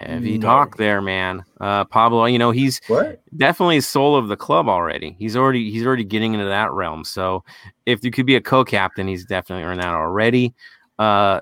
Heavy 0.00 0.38
No. 0.38 0.46
talk 0.46 0.76
there, 0.78 1.02
man. 1.02 1.44
Uh, 1.60 1.84
Pablo, 1.84 2.24
you 2.24 2.38
know 2.38 2.50
he's 2.52 2.80
what 2.86 3.20
definitely 3.36 3.80
soul 3.82 4.16
of 4.16 4.28
the 4.28 4.36
club 4.36 4.66
already. 4.68 5.14
He's 5.18 5.36
already 5.36 5.70
he's 5.70 5.84
already 5.84 6.04
getting 6.04 6.32
into 6.32 6.46
that 6.46 6.72
realm. 6.72 7.04
So 7.04 7.44
if 7.84 8.02
you 8.02 8.10
could 8.10 8.24
be 8.24 8.36
a 8.36 8.40
co-captain, 8.40 9.06
he's 9.06 9.26
definitely 9.26 9.64
earned 9.64 9.80
that 9.80 9.88
already. 9.88 10.54
Uh, 10.98 11.40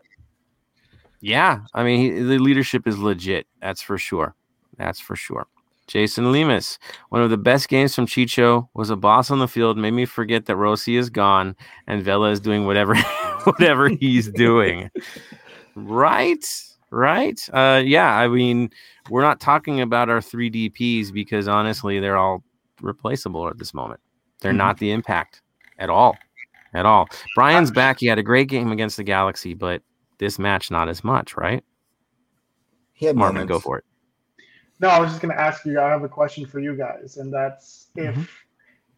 yeah, 1.21 1.61
I 1.73 1.85
mean 1.85 2.01
he, 2.01 2.11
the 2.23 2.39
leadership 2.39 2.87
is 2.89 2.99
legit. 2.99 3.47
That's 3.61 3.81
for 3.81 3.97
sure. 3.97 4.35
That's 4.77 4.99
for 4.99 5.15
sure. 5.15 5.47
Jason 5.87 6.27
Lemus, 6.27 6.79
one 7.09 7.23
of 7.23 7.31
the 7.31 7.39
best 7.39 7.69
games 7.69 7.95
from 7.95 8.07
Chicho, 8.07 8.69
was 8.75 8.91
a 8.91 8.97
boss 8.97 9.31
on 9.31 9.39
the 9.39 9.49
field. 9.49 9.79
Made 9.79 9.93
me 9.93 10.05
forget 10.05 10.45
that 10.47 10.57
Rossi 10.57 10.97
is 10.97 11.09
gone 11.11 11.57
and 11.87 12.03
Vela 12.03 12.31
is 12.31 12.41
doing 12.41 12.67
whatever 12.67 12.95
whatever 13.45 13.89
he's 13.89 14.29
doing. 14.31 14.91
Right, 15.81 16.45
right. 16.91 17.39
Uh, 17.53 17.83
yeah. 17.85 18.17
I 18.17 18.29
mean, 18.29 18.71
we're 19.11 19.23
not 19.23 19.41
talking 19.41 19.81
about 19.81 20.09
our 20.09 20.21
three 20.21 20.51
DPS 20.51 21.13
because 21.13 21.49
honestly, 21.49 22.01
they're 22.01 22.17
all 22.17 22.43
replaceable 22.81 23.49
at 23.49 23.59
this 23.59 23.75
moment. 23.75 24.01
They're 24.41 24.53
Mhm. 24.53 24.57
not 24.57 24.79
the 24.79 24.91
impact 24.93 25.43
at 25.79 25.91
all, 25.91 26.17
at 26.75 26.87
all. 26.87 27.09
Brian's 27.35 27.71
back. 27.71 27.99
He 28.01 28.07
had 28.07 28.19
a 28.19 28.23
great 28.23 28.49
game 28.49 28.71
against 28.73 28.97
the 28.97 29.05
Galaxy, 29.05 29.55
but 29.55 29.83
this 30.19 30.39
match 30.39 30.71
not 30.71 30.89
as 30.89 31.03
much, 31.05 31.37
right? 31.37 31.65
he 32.95 33.07
had 33.07 33.15
Marvin, 33.15 33.37
moments. 33.37 33.53
go 33.53 33.61
for 33.61 33.79
it. 33.79 33.85
No, 34.81 34.89
I 34.89 34.99
was 34.99 35.11
just 35.11 35.23
going 35.23 35.33
to 35.33 35.41
ask 35.41 35.65
you. 35.65 35.81
I 35.81 35.89
have 35.89 36.03
a 36.03 36.09
question 36.09 36.45
for 36.47 36.59
you 36.59 36.75
guys, 36.77 37.17
and 37.17 37.33
that's 37.33 37.91
if 37.95 38.13
Mhm. 38.13 38.29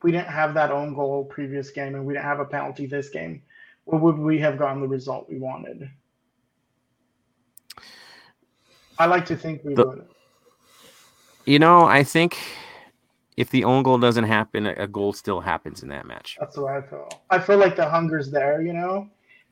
we 0.03 0.11
didn't 0.11 0.29
have 0.29 0.55
that 0.55 0.71
own 0.71 0.95
goal 0.95 1.27
previous 1.27 1.71
game 1.71 1.95
and 1.95 2.07
we 2.07 2.15
didn't 2.15 2.25
have 2.25 2.41
a 2.41 2.47
penalty 2.47 2.87
this 2.87 3.11
game, 3.11 3.43
what 3.85 4.01
would 4.01 4.17
we 4.17 4.39
have 4.39 4.57
gotten 4.57 4.81
the 4.81 4.89
result 4.89 5.29
we 5.29 5.39
wanted? 5.39 5.91
I 9.01 9.07
like 9.07 9.25
to 9.27 9.37
think 9.37 9.65
we 9.65 9.75
The- 9.75 9.87
would. 9.87 10.07
You 11.47 11.59
know, 11.59 11.85
I 11.85 12.03
think 12.05 12.37
if 13.39 13.49
the 13.49 13.65
own 13.65 13.83
goal 13.83 13.99
doesn't 13.99 14.25
happen, 14.25 14.67
a 14.67 14.75
a 14.75 14.87
goal 14.87 15.15
still 15.15 15.41
happens 15.41 15.83
in 15.83 15.89
that 15.89 16.07
match. 16.07 16.37
That's 16.39 16.59
what 16.59 16.73
I 16.75 16.83
feel. 16.83 17.09
I 17.31 17.39
feel 17.39 17.57
like 17.57 17.77
the 17.77 17.89
hunger's 17.89 18.31
there, 18.31 18.61
you 18.61 18.75
know, 18.75 19.09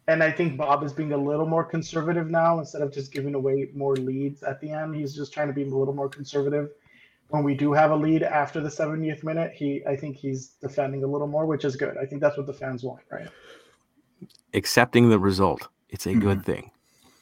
and 0.06 0.22
I 0.22 0.30
think 0.30 0.58
Bob 0.58 0.84
is 0.84 0.92
being 0.92 1.12
a 1.12 1.16
little 1.30 1.46
more 1.46 1.64
conservative 1.64 2.28
now 2.28 2.58
instead 2.58 2.82
of 2.82 2.92
just 2.92 3.10
giving 3.10 3.34
away 3.34 3.70
more 3.74 3.96
leads 3.96 4.42
at 4.42 4.60
the 4.60 4.70
end. 4.70 4.94
He's 4.94 5.14
just 5.14 5.32
trying 5.32 5.48
to 5.48 5.54
be 5.54 5.62
a 5.62 5.74
little 5.80 5.94
more 5.94 6.10
conservative. 6.10 6.68
when 7.30 7.44
we 7.44 7.54
do 7.54 7.74
have 7.74 7.90
a 7.90 7.96
lead 8.06 8.22
after 8.22 8.58
the 8.58 8.70
70th 8.70 9.22
minute, 9.22 9.52
he 9.60 9.84
I 9.92 9.94
think 9.96 10.16
he's 10.16 10.40
defending 10.66 11.04
a 11.04 11.06
little 11.06 11.30
more, 11.34 11.46
which 11.46 11.64
is 11.64 11.74
good. 11.76 11.96
I 12.02 12.04
think 12.06 12.20
that's 12.22 12.36
what 12.36 12.46
the 12.46 12.58
fans 12.62 12.82
want, 12.84 13.02
right? 13.10 13.28
Accepting 14.54 15.08
the 15.08 15.18
result. 15.18 15.68
It's 15.88 16.06
a 16.06 16.14
good 16.14 16.38
mm-hmm. 16.38 16.52
thing. 16.52 16.70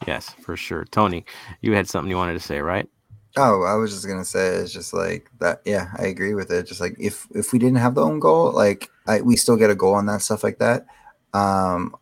Yes, 0.06 0.30
for 0.30 0.56
sure. 0.56 0.84
Tony, 0.84 1.24
you 1.60 1.72
had 1.72 1.88
something 1.88 2.10
you 2.10 2.16
wanted 2.16 2.34
to 2.34 2.40
say, 2.40 2.60
right? 2.60 2.88
Oh, 3.36 3.64
I 3.64 3.74
was 3.74 3.92
just 3.92 4.06
gonna 4.06 4.24
say 4.24 4.48
it's 4.56 4.72
just 4.72 4.94
like 4.94 5.30
that. 5.40 5.60
Yeah, 5.64 5.90
I 5.98 6.06
agree 6.06 6.34
with 6.34 6.50
it. 6.50 6.66
Just 6.66 6.80
like 6.80 6.96
if 6.98 7.26
if 7.34 7.52
we 7.52 7.58
didn't 7.58 7.78
have 7.78 7.94
the 7.94 8.04
own 8.04 8.18
goal, 8.18 8.52
like 8.52 8.90
I, 9.06 9.20
we 9.20 9.36
still 9.36 9.56
get 9.56 9.70
a 9.70 9.74
goal 9.74 9.94
on 9.94 10.06
that 10.06 10.22
stuff 10.22 10.42
like 10.42 10.58
that. 10.58 10.86
Um, 11.34 11.94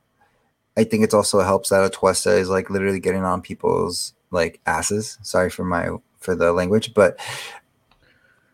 I 0.76 0.84
think 0.84 1.02
it's 1.02 1.14
also 1.14 1.40
helps 1.40 1.70
that 1.70 1.90
Atuesta 1.90 2.38
is 2.38 2.48
like 2.48 2.70
literally 2.70 3.00
getting 3.00 3.24
on 3.24 3.42
people's 3.42 4.14
like 4.30 4.60
asses. 4.66 5.18
Sorry 5.22 5.50
for 5.50 5.64
my 5.64 5.90
for 6.18 6.36
the 6.36 6.52
language, 6.52 6.94
but 6.94 7.18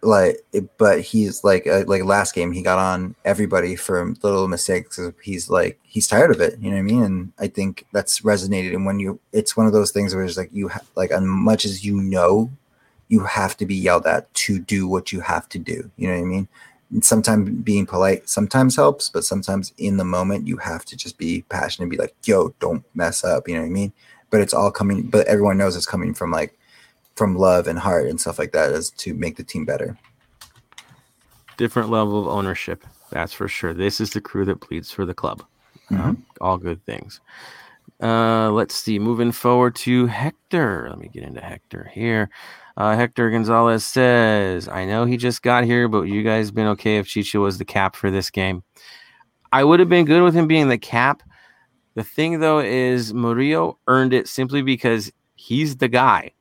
like 0.03 0.45
but 0.79 1.01
he's 1.01 1.45
like 1.45 1.67
uh, 1.67 1.85
like 1.87 2.05
last 2.05 2.35
game 2.35 2.53
he 2.53 2.63
got 2.63 2.79
on 2.79 3.15
everybody 3.25 3.77
for 3.77 4.15
little 4.23 4.49
mistakes 4.49 4.99
he's 5.23 5.51
like 5.51 5.79
he's 5.83 6.07
tired 6.07 6.31
of 6.31 6.41
it 6.41 6.59
you 6.59 6.71
know 6.71 6.77
what 6.77 6.81
i 6.81 6.83
mean? 6.83 7.03
And 7.03 7.33
i 7.39 7.47
think 7.47 7.87
that's 7.93 8.21
resonated. 8.21 8.75
And 8.75 8.87
when 8.87 8.99
you 8.99 9.21
it's 9.33 9.57
one 9.57 9.67
of 9.67 9.73
those 9.73 9.91
things 9.91 10.15
where 10.15 10.25
it's 10.25 10.39
like 10.39 10.51
you 10.53 10.69
ha- 10.69 10.81
like 10.97 11.11
as 11.11 11.23
much 11.23 11.65
as 11.65 11.85
you 11.85 12.01
know 12.01 12.51
you 13.09 13.21
have 13.21 13.57
to 13.59 13.67
be 13.67 13.75
yelled 13.75 14.07
at 14.07 14.33
to 14.35 14.59
do 14.59 14.89
what 14.89 15.13
you 15.13 15.21
have 15.21 15.49
to 15.51 15.59
do 15.59 15.91
you 15.97 16.09
know 16.09 16.15
what 16.15 16.23
i 16.23 16.27
mean? 16.27 16.49
And 16.93 17.05
sometimes 17.05 17.51
being 17.63 17.85
polite 17.85 18.29
sometimes 18.29 18.77
helps 18.77 19.11
but 19.11 19.25
sometimes 19.25 19.75
in 19.77 19.99
the 19.99 20.05
moment 20.05 20.49
you 20.49 20.57
have 20.59 20.85
to 20.87 20.97
just 20.97 21.19
be 21.19 21.43
passionate 21.51 21.85
and 21.85 21.91
be 21.91 21.99
like 21.99 22.15
yo 22.25 22.55
don't 22.59 22.85
mess 22.95 23.23
up 23.23 23.49
you 23.49 23.55
know 23.55 23.61
what 23.61 23.67
i 23.67 23.71
mean? 23.71 23.93
But 24.31 24.41
it's 24.41 24.55
all 24.55 24.71
coming 24.71 25.03
but 25.03 25.27
everyone 25.27 25.59
knows 25.59 25.77
it's 25.77 25.85
coming 25.85 26.15
from 26.15 26.31
like 26.31 26.57
from 27.21 27.37
love 27.37 27.67
and 27.67 27.79
heart 27.79 28.07
and 28.07 28.19
stuff 28.19 28.39
like 28.39 28.51
that 28.53 28.73
is 28.73 28.89
to 28.89 29.13
make 29.13 29.37
the 29.37 29.45
team 29.45 29.67
better 29.67 29.95
Different 31.59 31.91
level 31.91 32.19
of 32.19 32.27
ownership. 32.27 32.83
That's 33.11 33.35
for 33.35 33.47
sure. 33.47 33.75
This 33.75 34.01
is 34.01 34.09
the 34.09 34.23
crew 34.23 34.47
that 34.47 34.67
bleeds 34.67 34.91
for 34.91 35.05
the 35.05 35.13
club. 35.13 35.45
Um, 35.91 36.25
all 36.41 36.57
good 36.57 36.83
things. 36.87 37.21
Uh, 38.03 38.51
let's 38.51 38.75
see. 38.75 38.99
Moving 38.99 39.33
forward 39.33 39.75
to 39.85 40.07
Hector. 40.07 40.87
Let 40.89 40.99
me 40.99 41.09
get 41.09 41.25
into 41.25 41.43
Hector 41.43 41.91
here. 41.93 42.31
Uh, 42.79 42.97
Hector 42.97 43.29
Gonzalez 43.29 43.85
says, 43.85 44.69
I 44.69 44.87
know 44.87 45.05
he 45.05 45.19
just 45.19 45.43
got 45.43 45.65
here, 45.65 45.89
but 45.89 46.05
you 46.05 46.23
guys 46.23 46.51
been 46.51 46.69
okay 46.69 46.97
if 46.97 47.07
Chicho 47.07 47.43
was 47.43 47.59
the 47.59 47.67
cap 47.67 47.95
for 47.95 48.11
this 48.11 48.31
game. 48.31 48.63
I 49.53 49.65
would 49.65 49.81
have 49.81 49.91
been 49.91 50.07
good 50.07 50.23
with 50.23 50.33
him 50.33 50.47
being 50.47 50.71
the 50.71 50.79
cap. 50.79 51.23
The 51.97 52.05
thing, 52.05 52.41
though, 52.41 52.61
is 52.61 53.13
Murillo 53.13 53.77
earned 53.87 54.15
it 54.15 54.29
simply 54.29 54.63
because 54.63 55.13
he's 55.35 55.77
the 55.77 55.89
guy. 55.89 56.33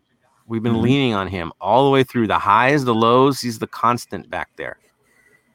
We've 0.50 0.64
been 0.64 0.74
Mhm. 0.74 0.82
leaning 0.82 1.14
on 1.14 1.28
him 1.28 1.54
all 1.62 1.86
the 1.86 1.91
way 1.91 2.04
through 2.04 2.28
the 2.28 2.39
highs, 2.39 2.84
the 2.84 2.93
lows. 2.95 3.39
He's 3.39 3.60
the 3.60 3.68
constant 3.68 4.30
back 4.30 4.50
there. 4.58 4.78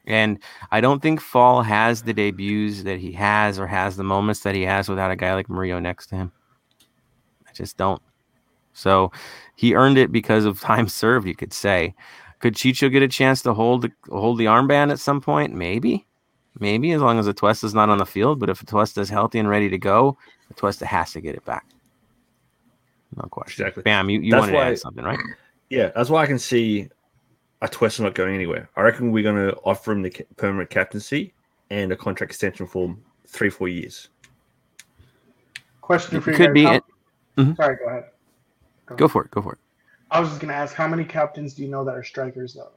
And 0.07 0.39
I 0.71 0.81
don't 0.81 1.01
think 1.01 1.19
Fall 1.19 1.63
has 1.63 2.03
the 2.03 2.13
debuts 2.13 2.83
that 2.83 2.99
he 2.99 3.11
has 3.13 3.59
or 3.59 3.67
has 3.67 3.97
the 3.97 4.03
moments 4.03 4.41
that 4.41 4.55
he 4.55 4.61
has 4.63 4.87
without 4.87 5.11
a 5.11 5.15
guy 5.15 5.33
like 5.33 5.49
Murillo 5.49 5.79
next 5.79 6.07
to 6.07 6.15
him. 6.15 6.31
I 7.47 7.51
just 7.53 7.75
don't. 7.77 8.01
So 8.73 9.11
he 9.55 9.75
earned 9.75 9.97
it 9.97 10.11
because 10.11 10.45
of 10.45 10.59
time 10.71 10.87
served, 10.87 11.27
you 11.27 11.35
could 11.35 11.53
say. 11.53 11.93
Could 12.39 12.55
Chicho 12.55 12.91
get 12.91 13.01
a 13.03 13.07
chance 13.07 13.41
to 13.43 13.53
hold 13.53 13.81
the, 13.83 13.91
hold 14.09 14.37
the 14.37 14.45
armband 14.45 14.91
at 14.91 14.99
some 14.99 15.19
point? 15.21 15.53
Maybe. 15.53 16.05
Maybe 16.59 16.91
as 16.91 17.01
long 17.01 17.19
as 17.19 17.27
Atuesta's 17.27 17.73
not 17.73 17.89
on 17.89 17.97
the 17.97 18.05
field. 18.05 18.39
But 18.39 18.49
if 18.49 18.63
Atuesta's 18.63 19.09
healthy 19.09 19.39
and 19.39 19.49
ready 19.49 19.69
to 19.69 19.77
go, 19.77 20.17
Atuesta 20.53 20.85
has 20.85 21.11
to 21.13 21.21
get 21.21 21.35
it 21.35 21.43
back. 21.43 21.65
No 23.15 23.23
question. 23.29 23.63
Exactly. 23.63 23.83
Bam, 23.83 24.09
you, 24.09 24.19
you 24.21 24.31
That's 24.31 24.41
wanted 24.41 24.51
to 24.53 24.57
why- 24.57 24.67
add 24.71 24.79
something, 24.79 25.03
right? 25.03 25.19
Yeah, 25.69 25.91
that's 25.95 26.09
why 26.09 26.21
I 26.23 26.27
can 26.27 26.37
see 26.39 26.89
Atuesta 27.61 28.01
not 28.01 28.13
going 28.13 28.35
anywhere. 28.35 28.69
I 28.75 28.81
reckon 28.81 29.11
we're 29.11 29.23
going 29.23 29.35
to 29.49 29.55
offer 29.65 29.91
him 29.93 30.01
the 30.03 30.11
permanent 30.37 30.69
captaincy 30.69 31.33
and 31.71 31.91
a 31.91 31.95
contract 31.95 32.31
extension 32.31 32.67
for 32.67 32.95
three, 33.27 33.49
four 33.49 33.67
years. 33.67 34.09
Question 35.81 36.21
for 36.21 36.31
you 36.31 36.37
Could 36.37 36.47
guys. 36.47 36.53
be 36.53 36.63
How- 36.65 36.73
it. 36.75 36.83
Mhm. 37.37 37.55
Sorry, 37.57 37.77
go 37.77 37.87
ahead. 37.89 38.03
Go 38.97 39.07
for 39.07 39.23
it. 39.25 39.31
Go 39.31 39.41
for 39.41 39.53
it. 39.53 39.59
I 40.11 40.19
was 40.19 40.29
just 40.29 40.39
gonna 40.41 40.53
ask, 40.53 40.75
how 40.75 40.87
many 40.87 41.03
captains 41.03 41.53
do 41.55 41.63
you 41.63 41.69
know 41.69 41.83
that 41.83 41.95
are 41.95 42.03
strikers 42.03 42.53
though? 42.53 42.71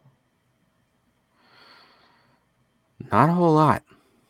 Not 3.13 3.29
a 3.29 3.33
whole 3.33 3.53
lot. 3.55 3.83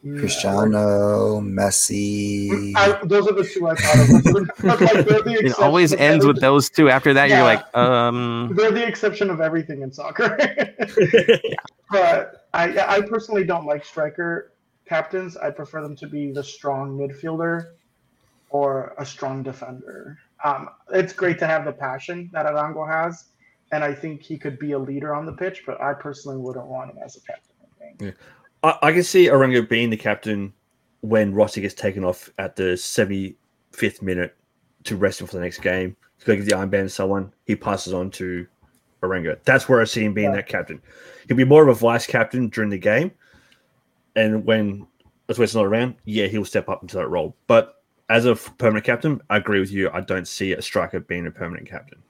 Cristiano, 0.03 1.40
Messi. 1.40 2.72
I, 2.76 3.05
those 3.05 3.26
are 3.26 3.32
the 3.32 3.44
two 3.44 3.68
I 3.68 3.74
thought 3.74 3.99
of. 3.99 4.09
Like, 4.68 4.78
the 4.78 5.40
It 5.44 5.59
always 5.59 5.92
ends 5.92 6.24
with 6.24 6.40
those 6.40 6.70
two. 6.70 6.88
After 6.88 7.12
that, 7.14 7.28
you're 7.28 7.42
like, 7.42 7.76
um, 7.76 8.53
They're 8.55 8.70
the 8.70 8.86
exception 8.86 9.28
of 9.28 9.40
everything 9.40 9.82
in 9.82 9.92
soccer. 9.92 10.36
but 11.90 12.46
I, 12.55 12.78
I 12.78 13.01
personally 13.03 13.44
don't 13.44 13.66
like 13.66 13.84
striker 13.84 14.53
captains. 14.86 15.36
I 15.36 15.51
prefer 15.51 15.82
them 15.82 15.96
to 15.96 16.07
be 16.07 16.30
the 16.30 16.44
strong 16.44 16.96
midfielder 16.96 17.72
or 18.51 18.94
a 18.99 19.05
strong 19.05 19.42
defender. 19.42 20.18
Um, 20.44 20.70
it's 20.92 21.12
great 21.12 21.38
to 21.40 21.46
have 21.46 21.64
the 21.64 21.72
passion 21.72 22.30
that 22.32 22.46
Arango 22.46 22.86
has, 22.88 23.24
and 23.72 23.82
I 23.82 23.92
think 23.92 24.22
he 24.22 24.38
could 24.38 24.59
be 24.61 24.72
a 24.72 24.78
leader 24.78 25.12
on 25.14 25.26
the 25.26 25.32
pitch. 25.32 25.64
But 25.66 25.80
I 25.80 25.92
personally 25.92 26.38
wouldn't 26.38 26.66
want 26.66 26.92
him 26.92 26.99
as 27.05 27.16
a 27.16 27.20
captain. 27.20 27.57
I 27.61 27.84
think. 27.84 28.16
I, 28.62 28.78
I 28.82 28.92
can 28.92 29.02
see 29.02 29.26
Arango 29.26 29.68
being 29.68 29.90
the 29.90 29.96
captain 29.96 30.52
when 31.00 31.32
Rossi 31.34 31.61
gets 31.61 31.74
taken 31.74 32.04
off 32.04 32.30
at 32.38 32.56
the 32.56 32.74
75th 32.74 34.02
minute 34.02 34.36
to 34.84 34.96
rest 34.96 35.20
him 35.20 35.26
for 35.26 35.36
the 35.36 35.42
next 35.42 35.61
game. 35.61 35.96
He's 36.16 36.24
going 36.24 36.38
to 36.38 36.44
give 36.44 36.50
the 36.50 36.56
armband 36.56 36.84
to 36.84 36.88
someone. 36.88 37.32
He 37.46 37.54
passes 37.54 37.92
on 37.94 38.11
to 38.12 38.46
Arango. 39.02 39.38
That's 39.44 39.68
where 39.68 39.80
I 39.80 39.84
see 39.84 40.04
him 40.04 40.14
being 40.14 40.30
Yeah. 40.30 40.36
that 40.36 40.48
captain. 40.48 40.80
He'll 41.28 41.36
be 41.36 41.44
more 41.44 41.62
of 41.62 41.68
a 41.68 41.74
vice 41.78 42.06
captain 42.06 42.48
during 42.48 42.70
the 42.70 42.78
game. 42.78 43.12
And 44.16 44.44
when 44.44 44.86
Atuesta's 45.28 45.54
not 45.54 45.66
around, 45.66 45.94
yeah, 46.04 46.26
he'll 46.26 46.44
step 46.44 46.68
up 46.68 46.82
into 46.82 46.96
that 46.96 47.09
role. 47.09 47.36
But 47.46 47.76
as 48.09 48.24
a 48.24 48.34
permanent 48.34 48.84
captain, 48.84 49.20
I 49.30 49.36
agree 49.36 49.61
with 49.61 49.70
you. 49.70 49.90
I 49.92 50.00
don't 50.00 50.26
see 50.26 50.52
a 50.52 50.62
striker 50.62 50.98
being 50.98 51.26
a 51.26 51.30
permanent 51.30 51.68
captain. 51.68 52.02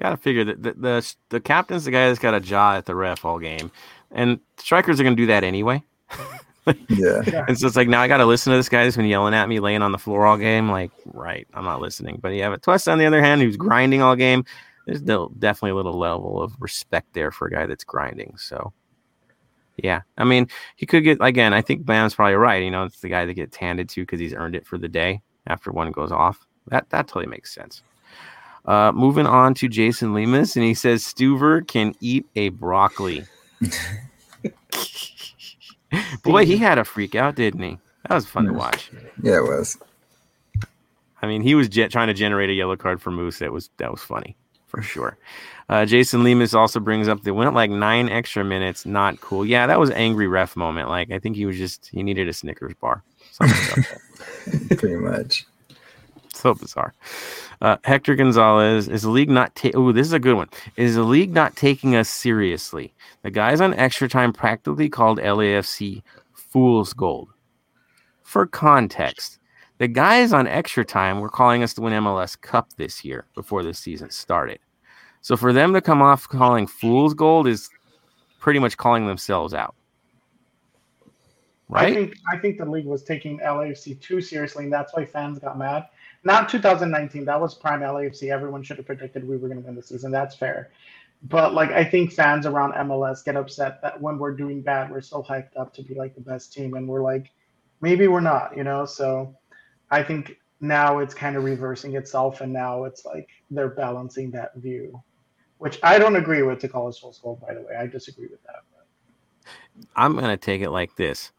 gotta 0.00 0.16
figure 0.16 0.44
that 0.44 0.62
the, 0.62 0.72
the 0.72 1.14
the 1.28 1.40
captain's 1.40 1.84
the 1.84 1.90
guy 1.90 2.08
that's 2.08 2.18
got 2.18 2.34
a 2.34 2.40
jaw 2.40 2.74
at 2.74 2.86
the 2.86 2.94
ref 2.94 3.24
all 3.24 3.38
game, 3.38 3.70
and 4.12 4.40
strikers 4.58 5.00
are 5.00 5.04
gonna 5.04 5.16
do 5.16 5.26
that 5.26 5.44
anyway. 5.44 5.82
yeah. 6.88 7.44
And 7.48 7.58
so 7.58 7.66
it's 7.66 7.76
like 7.76 7.88
now 7.88 8.00
I 8.00 8.08
gotta 8.08 8.26
listen 8.26 8.52
to 8.52 8.56
this 8.56 8.68
guy 8.68 8.84
that's 8.84 8.96
been 8.96 9.06
yelling 9.06 9.34
at 9.34 9.48
me, 9.48 9.60
laying 9.60 9.82
on 9.82 9.92
the 9.92 9.98
floor 9.98 10.26
all 10.26 10.36
game. 10.36 10.70
Like, 10.70 10.90
right, 11.06 11.46
I'm 11.54 11.64
not 11.64 11.80
listening. 11.80 12.18
But 12.20 12.30
you 12.30 12.42
have 12.42 12.52
Atuesta 12.52 12.92
on 12.92 12.98
the 12.98 13.06
other 13.06 13.22
hand, 13.22 13.40
who's 13.40 13.56
grinding 13.56 14.02
all 14.02 14.16
game. 14.16 14.44
There's 14.86 15.00
still 15.00 15.30
definitely 15.38 15.72
a 15.72 15.76
little 15.76 15.98
level 15.98 16.42
of 16.42 16.54
respect 16.60 17.12
there 17.12 17.30
for 17.30 17.48
a 17.48 17.50
guy 17.50 17.66
that's 17.66 17.84
grinding. 17.84 18.36
So. 18.38 18.72
Yeah, 19.82 20.00
I 20.16 20.24
mean, 20.24 20.48
he 20.76 20.86
could 20.86 21.04
get 21.04 21.18
again. 21.20 21.52
I 21.52 21.60
think 21.60 21.84
Bam's 21.84 22.14
probably 22.14 22.36
right. 22.36 22.62
You 22.62 22.70
know, 22.70 22.84
it's 22.84 23.00
the 23.00 23.10
guy 23.10 23.26
that 23.26 23.34
gets 23.34 23.58
handed 23.58 23.90
to 23.90 24.00
because 24.00 24.18
he's 24.18 24.32
earned 24.32 24.56
it 24.56 24.66
for 24.66 24.78
the 24.78 24.88
day 24.88 25.20
after 25.46 25.70
one 25.70 25.92
goes 25.92 26.10
off. 26.10 26.46
That 26.68 26.88
that 26.90 27.08
totally 27.08 27.26
makes 27.26 27.54
sense. 27.54 27.82
Uh, 28.64 28.90
moving 28.92 29.26
on 29.26 29.54
to 29.54 29.68
Jason 29.68 30.12
Lemus, 30.12 30.56
and 30.56 30.64
he 30.64 30.74
says 30.74 31.04
Stuver 31.04 31.66
can 31.66 31.94
eat 32.00 32.26
a 32.34 32.48
broccoli. 32.48 33.24
Boy, 36.22 36.44
he 36.44 36.56
had 36.56 36.78
a 36.78 36.84
freak 36.84 37.14
out, 37.14 37.36
didn't 37.36 37.62
he? 37.62 37.78
That 38.08 38.14
was 38.14 38.26
fun 38.26 38.46
to 38.46 38.52
watch. 38.52 38.90
Yeah, 39.22 39.38
it 39.38 39.42
was. 39.42 39.78
I 41.22 41.26
mean, 41.26 41.42
he 41.42 41.54
was 41.54 41.68
jet 41.68 41.90
trying 41.90 42.08
to 42.08 42.14
generate 42.14 42.50
a 42.50 42.52
yellow 42.52 42.76
card 42.76 43.00
for 43.00 43.10
Moose. 43.10 43.38
That 43.38 43.52
was 43.52 43.70
that 43.78 43.90
was 43.90 44.02
funny 44.02 44.36
for 44.66 44.82
sure. 44.82 45.16
Uh, 45.68 45.84
Jason 45.84 46.22
Lemus 46.22 46.54
also 46.54 46.78
brings 46.78 47.08
up 47.08 47.22
they 47.22 47.32
went 47.32 47.54
like 47.54 47.70
nine 47.70 48.08
extra 48.08 48.44
minutes. 48.44 48.86
Not 48.86 49.20
cool. 49.20 49.44
Yeah, 49.44 49.66
that 49.66 49.80
was 49.80 49.90
angry 49.90 50.28
ref 50.28 50.54
moment. 50.54 50.88
Like 50.88 51.10
I 51.10 51.18
think 51.18 51.36
he 51.36 51.46
was 51.46 51.56
just 51.56 51.88
he 51.88 52.02
needed 52.02 52.28
a 52.28 52.32
Snickers 52.32 52.74
bar. 52.74 53.02
Something 53.32 53.56
like 53.76 53.88
that. 54.68 54.78
Pretty 54.78 54.96
much. 54.96 55.46
So 56.36 56.54
bizarre. 56.54 56.94
Uh, 57.60 57.76
Hector 57.84 58.14
Gonzalez 58.14 58.88
is 58.88 59.02
the 59.02 59.10
league 59.10 59.30
not? 59.30 59.54
Ta- 59.54 59.70
oh, 59.74 59.92
this 59.92 60.06
is 60.06 60.12
a 60.12 60.18
good 60.18 60.36
one. 60.36 60.48
Is 60.76 60.94
the 60.94 61.02
league 61.02 61.32
not 61.32 61.56
taking 61.56 61.96
us 61.96 62.08
seriously? 62.08 62.94
The 63.22 63.30
guys 63.30 63.60
on 63.60 63.74
extra 63.74 64.08
time 64.08 64.32
practically 64.32 64.88
called 64.88 65.18
LAFC 65.18 66.02
fool's 66.32 66.92
gold. 66.92 67.30
For 68.22 68.46
context, 68.46 69.38
the 69.78 69.88
guys 69.88 70.32
on 70.32 70.46
extra 70.46 70.84
time 70.84 71.20
were 71.20 71.28
calling 71.28 71.62
us 71.62 71.74
to 71.74 71.80
win 71.80 71.92
MLS 71.92 72.40
Cup 72.40 72.72
this 72.76 73.04
year 73.04 73.26
before 73.34 73.62
the 73.62 73.74
season 73.74 74.10
started. 74.10 74.58
So 75.20 75.36
for 75.36 75.52
them 75.52 75.72
to 75.74 75.80
come 75.80 76.02
off 76.02 76.28
calling 76.28 76.66
fool's 76.66 77.14
gold 77.14 77.46
is 77.46 77.68
pretty 78.38 78.58
much 78.58 78.76
calling 78.76 79.06
themselves 79.06 79.54
out. 79.54 79.74
Right? 81.68 81.88
I 81.88 81.94
think 81.94 82.16
I 82.32 82.38
think 82.38 82.58
the 82.58 82.64
league 82.64 82.86
was 82.86 83.02
taking 83.02 83.40
LAFC 83.40 84.00
too 84.00 84.20
seriously, 84.20 84.64
and 84.64 84.72
that's 84.72 84.94
why 84.94 85.04
fans 85.04 85.40
got 85.40 85.58
mad. 85.58 85.86
Not 86.26 86.48
2019. 86.48 87.24
That 87.24 87.40
was 87.40 87.54
prime 87.54 87.82
LAFC. 87.82 88.32
Everyone 88.32 88.60
should 88.60 88.78
have 88.78 88.86
predicted 88.86 89.26
we 89.26 89.36
were 89.36 89.46
going 89.48 89.60
to 89.60 89.66
win 89.66 89.76
the 89.76 89.82
season. 89.82 90.10
That's 90.10 90.34
fair. 90.34 90.72
But 91.22 91.54
like 91.54 91.70
I 91.70 91.84
think 91.84 92.12
fans 92.12 92.46
around 92.46 92.72
MLS 92.72 93.24
get 93.24 93.36
upset 93.36 93.80
that 93.82 94.00
when 94.00 94.18
we're 94.18 94.34
doing 94.34 94.60
bad, 94.60 94.90
we're 94.90 95.00
so 95.00 95.22
hyped 95.22 95.56
up 95.56 95.72
to 95.74 95.82
be 95.82 95.94
like 95.94 96.16
the 96.16 96.20
best 96.20 96.52
team, 96.52 96.74
and 96.74 96.88
we're 96.88 97.02
like, 97.02 97.30
maybe 97.80 98.08
we're 98.08 98.20
not, 98.20 98.56
you 98.56 98.64
know. 98.64 98.84
So 98.84 99.36
I 99.92 100.02
think 100.02 100.36
now 100.60 100.98
it's 100.98 101.14
kind 101.14 101.36
of 101.36 101.44
reversing 101.44 101.94
itself, 101.94 102.40
and 102.40 102.52
now 102.52 102.84
it's 102.84 103.04
like 103.04 103.28
they're 103.52 103.68
balancing 103.68 104.32
that 104.32 104.56
view. 104.56 105.00
which 105.58 105.78
I 105.82 105.98
don't 105.98 106.16
agree 106.16 106.42
with 106.42 106.58
to 106.60 106.68
call 106.68 106.88
us 106.88 106.98
full 106.98 107.16
goal. 107.22 107.38
By 107.46 107.54
the 107.54 107.62
way, 107.62 107.74
I 107.78 107.86
disagree 107.86 108.28
with 108.28 108.42
that. 108.44 108.62
I'm 109.94 110.12
going 110.14 110.24
to 110.24 110.36
take 110.36 110.62
it 110.62 110.70
like 110.70 110.96
this 110.96 111.32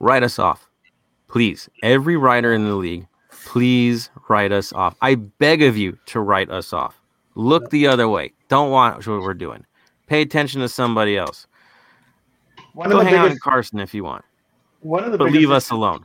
write 0.00 0.22
us 0.22 0.38
off. 0.38 0.68
Please. 1.28 1.68
Every 1.82 2.16
writer 2.16 2.52
in 2.52 2.64
the 2.64 2.74
league, 2.74 3.06
please 3.44 4.10
write 4.28 4.52
us 4.52 4.72
off. 4.72 4.96
I 5.00 5.14
beg 5.14 5.62
of 5.62 5.76
you 5.76 5.98
to 6.06 6.20
write 6.20 6.50
us 6.50 6.72
off. 6.72 7.00
Look 7.34 7.70
the 7.70 7.86
other 7.86 8.08
way. 8.08 8.32
Don't 8.48 8.70
watch 8.70 9.06
what 9.06 9.20
we're 9.20 9.34
doing. 9.34 9.64
Pay 10.06 10.22
attention 10.22 10.60
to 10.60 10.68
somebody 10.68 11.16
else. 11.16 11.46
One 12.74 12.90
Go 12.90 13.00
hang 13.00 13.14
out 13.14 13.30
in 13.30 13.38
Carson 13.38 13.78
if 13.78 13.94
you 13.94 14.02
want, 14.04 14.24
one 14.80 15.04
of 15.04 15.12
the 15.12 15.18
but 15.18 15.26
biggest 15.26 15.40
leave 15.40 15.50
us 15.50 15.70
alone. 15.70 16.04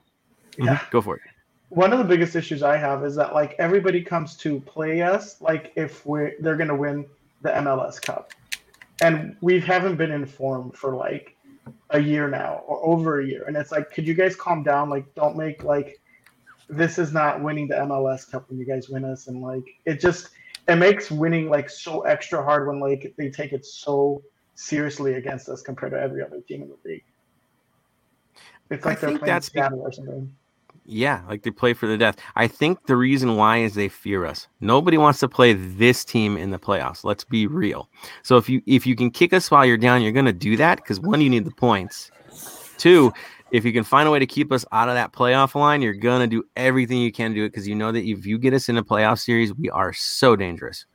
Yeah. 0.58 0.76
Mm-hmm. 0.76 0.92
Go 0.92 1.02
for 1.02 1.16
it. 1.16 1.22
one 1.70 1.92
of 1.92 2.00
the 2.00 2.06
biggest 2.06 2.36
issues 2.36 2.62
I 2.62 2.78
have 2.78 3.04
is 3.04 3.16
that 3.16 3.34
like 3.34 3.56
everybody 3.58 4.02
comes 4.04 4.36
to 4.38 4.60
play 4.62 5.02
us 5.02 5.42
like 5.42 5.72
if 5.76 6.06
we're 6.06 6.34
they're 6.40 6.58
gonna 6.58 6.76
win 6.76 7.06
the 7.42 7.50
MLS 7.50 8.02
Cup, 8.02 8.34
and 9.02 9.36
we 9.42 9.60
haven't 9.60 9.96
been 9.96 10.12
informed 10.12 10.76
for 10.76 10.96
like 10.96 11.36
a 11.92 12.00
year 12.00 12.28
now 12.28 12.64
or 12.68 12.86
over 12.86 13.20
a 13.20 13.26
year, 13.26 13.46
and 13.48 13.58
it's 13.58 13.72
like, 13.72 13.92
could 13.92 14.08
you 14.08 14.14
guys 14.14 14.36
calm 14.36 14.62
down? 14.64 14.90
Like, 14.90 15.14
don't 15.16 15.36
make 15.36 15.64
like 15.64 15.99
this 16.70 17.00
is 17.00 17.12
not 17.12 17.42
winning 17.42 17.68
the 17.68 17.76
MLS 17.76 18.30
Cup 18.30 18.50
when 18.50 18.60
you 18.60 18.66
guys 18.66 18.90
win 18.90 19.04
us, 19.04 19.28
and 19.28 19.42
like 19.42 19.64
it 19.86 20.00
just 20.00 20.30
it 20.68 20.76
makes 20.76 21.10
winning 21.10 21.50
like 21.50 21.70
so 21.70 22.02
extra 22.02 22.44
hard 22.44 22.68
when 22.68 22.80
like 22.80 23.14
they 23.18 23.30
take 23.30 23.54
it 23.54 23.66
so 23.66 24.22
seriously 24.56 25.14
against 25.14 25.50
us 25.50 25.62
compared 25.62 25.94
to 25.94 26.00
every 26.00 26.24
other 26.24 26.42
team 26.42 26.62
in 26.64 26.70
the 26.70 26.78
league. 26.86 27.04
It's 28.70 28.86
I 28.86 28.90
like 28.90 29.00
they're 29.00 29.18
playing 29.18 29.26
that's 29.26 29.50
be- 29.50 29.62
or 29.62 29.92
something. 29.92 30.34
Yeah, 30.92 31.22
like 31.28 31.44
they 31.44 31.52
play 31.52 31.74
for 31.74 31.86
the 31.86 31.98
death. 31.98 32.18
I 32.36 32.48
think 32.48 32.88
the 32.88 32.96
reason 32.96 33.36
why 33.36 33.58
is 33.58 33.76
they 33.76 33.90
fear 33.90 34.26
us. 34.26 34.48
Nobody 34.60 34.98
wants 34.98 35.20
to 35.20 35.28
play 35.28 35.54
this 35.54 36.04
team 36.04 36.36
in 36.36 36.50
the 36.50 36.58
playoffs. 36.58 37.04
Let's 37.04 37.24
be 37.24 37.46
real. 37.46 37.90
So 38.24 38.38
if 38.38 38.50
you 38.50 38.64
if 38.66 38.88
you 38.88 38.96
can 38.96 39.12
kick 39.12 39.32
us 39.32 39.52
while 39.52 39.66
you're 39.66 39.78
down, 39.78 40.02
you're 40.02 40.12
going 40.12 40.26
to 40.26 40.34
do 40.34 40.58
that 40.58 40.78
because 40.78 41.00
one, 41.00 41.22
you 41.22 41.30
need 41.30 41.46
the 41.46 41.52
points. 41.52 42.10
Two, 42.78 43.14
if 43.52 43.66
you 43.66 43.74
can 43.74 43.84
find 43.84 44.08
a 44.08 44.12
way 44.12 44.20
to 44.20 44.26
keep 44.26 44.52
us 44.52 44.66
out 44.72 44.90
of 44.90 44.96
that 44.96 45.12
playoff 45.12 45.56
line, 45.56 45.82
you're 45.82 45.94
to 45.94 46.28
do 46.28 46.44
everything 46.56 47.00
you 47.00 47.12
can 47.12 47.32
to 47.32 47.36
do 47.36 47.46
it 47.46 47.50
because 47.50 47.68
you 47.68 47.76
know 47.76 47.92
that 47.92 48.04
if 48.04 48.26
you 48.26 48.38
get 48.38 48.54
us 48.54 48.70
in 48.70 48.78
a 48.78 48.84
playoff 48.84 49.20
series, 49.20 49.54
we 49.54 49.70
are 49.70 49.94
so 49.94 50.36
dangerous. 50.36 50.86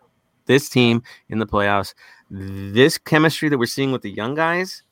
This 0.47 0.69
team 0.69 1.03
in 1.29 1.39
the 1.39 1.47
playoffs, 1.47 1.95
this 2.31 2.99
chemistry 2.99 3.49
that 3.49 3.59
we're 3.59 3.67
seeing 3.67 3.93
with 3.93 4.03
the 4.03 4.11
young 4.11 4.35
guys, 4.35 4.83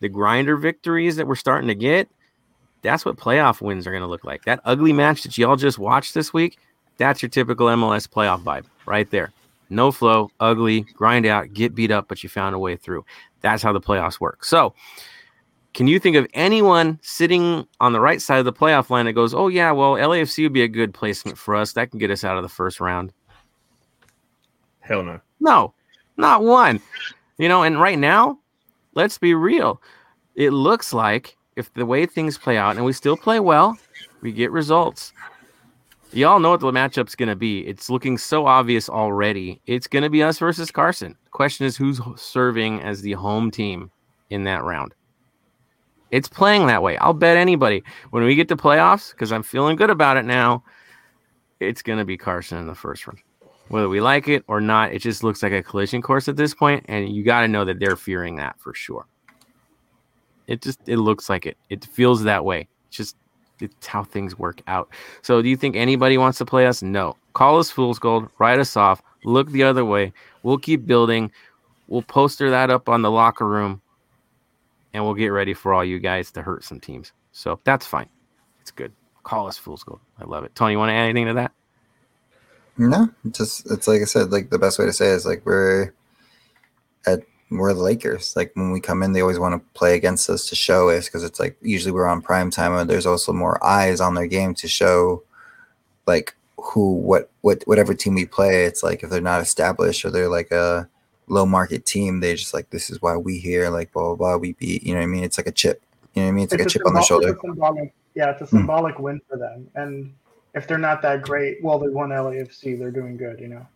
the 0.00 0.08
grinder 0.08 0.56
victories 0.56 1.16
that 1.16 1.26
we're 1.26 1.34
starting 1.34 1.68
to 1.68 1.74
get, 1.74 2.08
that's 2.82 3.04
what 3.04 3.16
playoff 3.16 3.60
wins 3.60 3.86
are 3.86 3.90
to 4.02 4.06
look 4.06 4.24
like. 4.24 4.44
That 4.44 4.60
ugly 4.64 4.92
match 4.92 5.22
that 5.22 5.38
y'all 5.38 5.56
just 5.56 5.78
watched 5.78 6.14
this 6.14 6.32
week, 6.32 6.58
that's 6.96 7.22
your 7.22 7.28
typical 7.28 7.66
MLS 7.68 8.08
playoff 8.08 8.42
vibe 8.42 8.66
right 8.86 9.10
there. 9.10 9.32
No 9.70 9.90
flow, 9.90 10.30
ugly, 10.40 10.82
grind 10.82 11.26
out, 11.26 11.52
get 11.52 11.74
beat 11.74 11.90
up, 11.90 12.08
but 12.08 12.22
you 12.22 12.28
found 12.28 12.54
a 12.54 12.58
way 12.58 12.76
through. 12.76 13.04
That's 13.40 13.62
how 13.62 13.72
the 13.72 13.80
playoffs 13.80 14.20
work. 14.20 14.44
So, 14.44 14.74
can 15.74 15.88
you 15.88 15.98
think 15.98 16.16
of 16.16 16.26
anyone 16.34 16.98
sitting 17.02 17.66
on 17.80 17.92
the 17.92 18.00
right 18.00 18.22
side 18.22 18.38
of 18.38 18.44
the 18.44 18.52
playoff 18.52 18.90
line 18.90 19.06
that 19.06 19.12
goes, 19.12 19.34
"Oh 19.34 19.48
yeah, 19.48 19.72
well 19.72 19.94
LAFC 19.94 20.44
would 20.44 20.52
be 20.52 20.62
a 20.62 20.68
good 20.68 20.94
placement 20.94 21.36
for 21.36 21.54
us. 21.54 21.72
That 21.72 21.90
can 21.90 21.98
get 21.98 22.10
us 22.10 22.24
out 22.24 22.36
of 22.36 22.42
the 22.42 22.48
first 22.48 22.80
round." 22.80 23.12
Hell 24.80 25.02
no. 25.02 25.20
No, 25.40 25.74
not 26.16 26.42
one. 26.42 26.80
You 27.38 27.48
know, 27.48 27.62
and 27.62 27.80
right 27.80 27.98
now, 27.98 28.38
let's 28.94 29.18
be 29.18 29.34
real. 29.34 29.82
It 30.36 30.50
looks 30.50 30.92
like 30.92 31.36
if 31.56 31.72
the 31.74 31.86
way 31.86 32.06
things 32.06 32.38
play 32.38 32.56
out 32.56 32.76
and 32.76 32.84
we 32.84 32.92
still 32.92 33.16
play 33.16 33.40
well, 33.40 33.76
we 34.20 34.32
get 34.32 34.52
results. 34.52 35.12
Y'all 36.12 36.38
know 36.38 36.50
what 36.50 36.60
the 36.60 36.70
matchup's 36.70 37.16
going 37.16 37.28
to 37.28 37.36
be. 37.36 37.66
It's 37.66 37.90
looking 37.90 38.18
so 38.18 38.46
obvious 38.46 38.88
already. 38.88 39.60
It's 39.66 39.88
going 39.88 40.04
to 40.04 40.10
be 40.10 40.22
us 40.22 40.38
versus 40.38 40.70
Carson. 40.70 41.16
Question 41.32 41.66
is 41.66 41.76
who's 41.76 42.00
serving 42.16 42.80
as 42.82 43.02
the 43.02 43.12
home 43.12 43.50
team 43.50 43.90
in 44.30 44.44
that 44.44 44.62
round? 44.62 44.94
It's 46.10 46.28
playing 46.28 46.66
that 46.68 46.82
way. 46.82 46.96
I'll 46.98 47.12
bet 47.12 47.36
anybody 47.36 47.82
when 48.10 48.24
we 48.24 48.34
get 48.34 48.48
to 48.48 48.56
playoffs, 48.56 49.10
because 49.10 49.32
I'm 49.32 49.42
feeling 49.42 49.76
good 49.76 49.90
about 49.90 50.16
it 50.16 50.24
now, 50.24 50.62
it's 51.60 51.82
going 51.82 51.98
to 51.98 52.04
be 52.04 52.16
Carson 52.16 52.58
in 52.58 52.66
the 52.66 52.74
first 52.74 53.06
round 53.06 53.18
whether 53.68 53.88
we 53.88 54.00
like 54.00 54.28
it 54.28 54.44
or 54.46 54.60
not, 54.60 54.92
it 54.92 55.00
just 55.00 55.24
looks 55.24 55.42
like 55.42 55.52
a 55.52 55.62
collision 55.62 56.02
course 56.02 56.28
at 56.28 56.36
this 56.36 56.54
point, 56.54 56.84
and 56.88 57.08
you 57.08 57.24
got 57.24 57.40
to 57.40 57.48
know 57.48 57.64
that 57.64 57.78
they're 57.78 57.96
fearing 57.96 58.36
that 58.36 58.58
for 58.60 58.74
sure. 58.74 59.06
It 60.46 60.60
just 60.60 60.80
it 60.86 60.98
looks 60.98 61.30
like 61.30 61.46
it. 61.46 61.56
It 61.70 61.84
feels 61.86 62.22
that 62.24 62.44
way. 62.44 62.68
It's 62.88 62.96
just 62.96 63.16
it's 63.60 63.86
how 63.86 64.04
things 64.04 64.38
work 64.38 64.60
out. 64.66 64.90
So, 65.22 65.40
do 65.40 65.48
you 65.48 65.56
think 65.56 65.74
anybody 65.74 66.18
wants 66.18 66.38
to 66.38 66.44
play 66.44 66.66
us? 66.66 66.82
No. 66.82 67.16
Call 67.32 67.58
us 67.58 67.70
fool's 67.70 67.98
gold. 67.98 68.28
Write 68.38 68.58
us 68.58 68.76
off. 68.76 69.02
Look 69.24 69.50
the 69.50 69.62
other 69.62 69.84
way. 69.84 70.12
We'll 70.42 70.58
keep 70.58 70.86
building. 70.86 71.32
We'll 71.88 72.02
poster 72.02 72.50
that 72.50 72.70
up 72.70 72.88
on 72.90 73.00
the 73.00 73.10
locker 73.10 73.46
room, 73.48 73.80
and 74.94 75.04
we'll 75.04 75.14
get 75.14 75.28
ready 75.28 75.52
for 75.52 75.74
all 75.74 75.84
you 75.84 75.98
guys 75.98 76.30
to 76.30 76.42
hurt 76.42 76.64
some 76.64 76.80
teams. 76.80 77.12
So 77.32 77.60
that's 77.64 77.84
fine. 77.84 78.08
It's 78.62 78.70
good. 78.70 78.92
Call 79.24 79.48
us 79.48 79.58
fool's 79.58 79.82
gold. 79.82 80.00
I 80.18 80.24
love 80.24 80.44
it. 80.44 80.54
Tony, 80.54 80.72
you 80.72 80.78
want 80.78 80.90
to 80.90 80.94
add 80.94 81.08
anything 81.10 81.26
to 81.26 81.34
that? 81.34 81.52
No, 82.78 83.08
just 83.30 83.70
it's 83.70 83.86
like 83.86 84.00
I 84.00 84.04
said, 84.04 84.32
like 84.32 84.50
the 84.50 84.58
best 84.58 84.78
way 84.78 84.86
to 84.86 84.92
say 84.92 85.10
it 85.10 85.14
is 85.14 85.26
like 85.26 85.44
we're 85.44 85.92
at 87.06 87.20
we're 87.50 87.74
the 87.74 87.82
Lakers. 87.82 88.34
Like 88.36 88.52
when 88.54 88.70
we 88.70 88.80
come 88.80 89.02
in, 89.02 89.12
they 89.12 89.20
always 89.20 89.38
want 89.38 89.54
to 89.54 89.78
play 89.78 89.94
against 89.94 90.30
us 90.30 90.48
to 90.48 90.56
show 90.56 90.90
us 90.90 91.06
because 91.06 91.24
it's 91.24 91.38
like 91.38 91.56
usually 91.60 91.92
we're 91.92 92.08
on 92.08 92.22
prime 92.22 92.50
time 92.50 92.74
and 92.74 92.88
there's 92.88 93.06
also 93.06 93.32
more 93.32 93.64
eyes 93.64 94.00
on 94.00 94.14
their 94.14 94.26
game 94.26 94.54
to 94.54 94.68
show 94.68 95.22
like 96.06 96.34
who 96.56 96.94
what 96.94 97.30
what 97.42 97.62
whatever 97.66 97.94
team 97.94 98.14
we 98.14 98.26
play. 98.26 98.64
It's 98.64 98.82
like 98.82 99.02
if 99.02 99.10
they're 99.10 99.20
not 99.20 99.42
established 99.42 100.04
or 100.04 100.10
they're 100.10 100.28
like 100.28 100.50
a 100.50 100.88
low 101.26 101.46
market 101.46 101.84
team, 101.86 102.20
They're 102.20 102.36
just 102.36 102.54
like 102.54 102.70
this 102.70 102.90
is 102.90 103.00
why 103.02 103.16
we 103.16 103.38
here, 103.38 103.70
like 103.70 103.92
blah 103.92 104.02
blah 104.02 104.14
blah. 104.14 104.36
We 104.36 104.52
beat, 104.54 104.82
you 104.82 104.92
know 104.94 105.00
what 105.00 105.04
I 105.04 105.08
mean? 105.08 105.24
It's 105.24 105.38
like 105.38 105.46
a 105.46 105.52
chip. 105.52 105.82
You 106.14 106.22
know 106.22 106.26
what 106.28 106.32
I 106.32 106.34
mean? 106.34 106.44
It's 106.44 106.52
like 106.52 106.60
a 106.60 106.64
It's 106.64 106.74
a 106.74 106.78
chip 106.78 106.86
on 106.86 106.94
the 106.94 107.02
shoulder. 107.02 107.28
it's 107.30 107.40
symbolic, 107.40 107.94
yeah, 108.14 108.30
it's 108.30 108.42
a 108.42 108.46
Hmm. 108.46 108.56
symbolic 108.58 108.98
win 108.98 109.20
for 109.28 109.36
them. 109.38 109.68
And 109.74 110.14
if 110.54 110.66
they're 110.68 110.78
not 110.78 111.02
that 111.02 111.22
great, 111.22 111.62
well, 111.62 111.78
they 111.78 111.88
won 111.88 112.10
LAFC. 112.10 112.78
They're 112.78 112.90
doing 112.92 113.16
good, 113.16 113.40
you 113.40 113.48
know. 113.48 113.66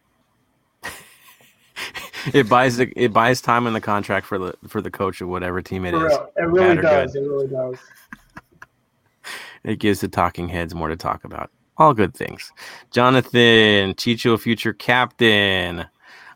it 2.34 2.48
buys 2.48 2.76
the 2.76 2.92
it 2.96 3.12
buys 3.12 3.40
time 3.40 3.66
in 3.66 3.72
the 3.72 3.80
contract 3.80 4.26
for 4.26 4.38
the 4.38 4.54
for 4.68 4.80
the 4.80 4.90
coach 4.90 5.20
of 5.20 5.28
whatever 5.28 5.60
team 5.62 5.84
it 5.84 5.92
For 5.92 6.06
is. 6.06 6.12
real, 6.12 6.32
it 6.36 6.42
really 6.42 6.76
Bad 6.76 6.78
or 6.78 6.82
does. 6.82 7.14
It 7.16 7.20
really 7.20 7.48
does. 7.48 7.78
It 9.64 9.80
gives 9.80 10.00
the 10.00 10.08
talking 10.08 10.48
heads 10.48 10.72
more 10.74 10.88
to 10.88 10.96
talk 10.96 11.24
about. 11.24 11.50
All 11.78 11.92
good 11.92 12.14
things. 12.14 12.52
Jonathan 12.92 13.92
Chicho, 13.94 14.38
future 14.38 14.72
captain. 14.72 15.84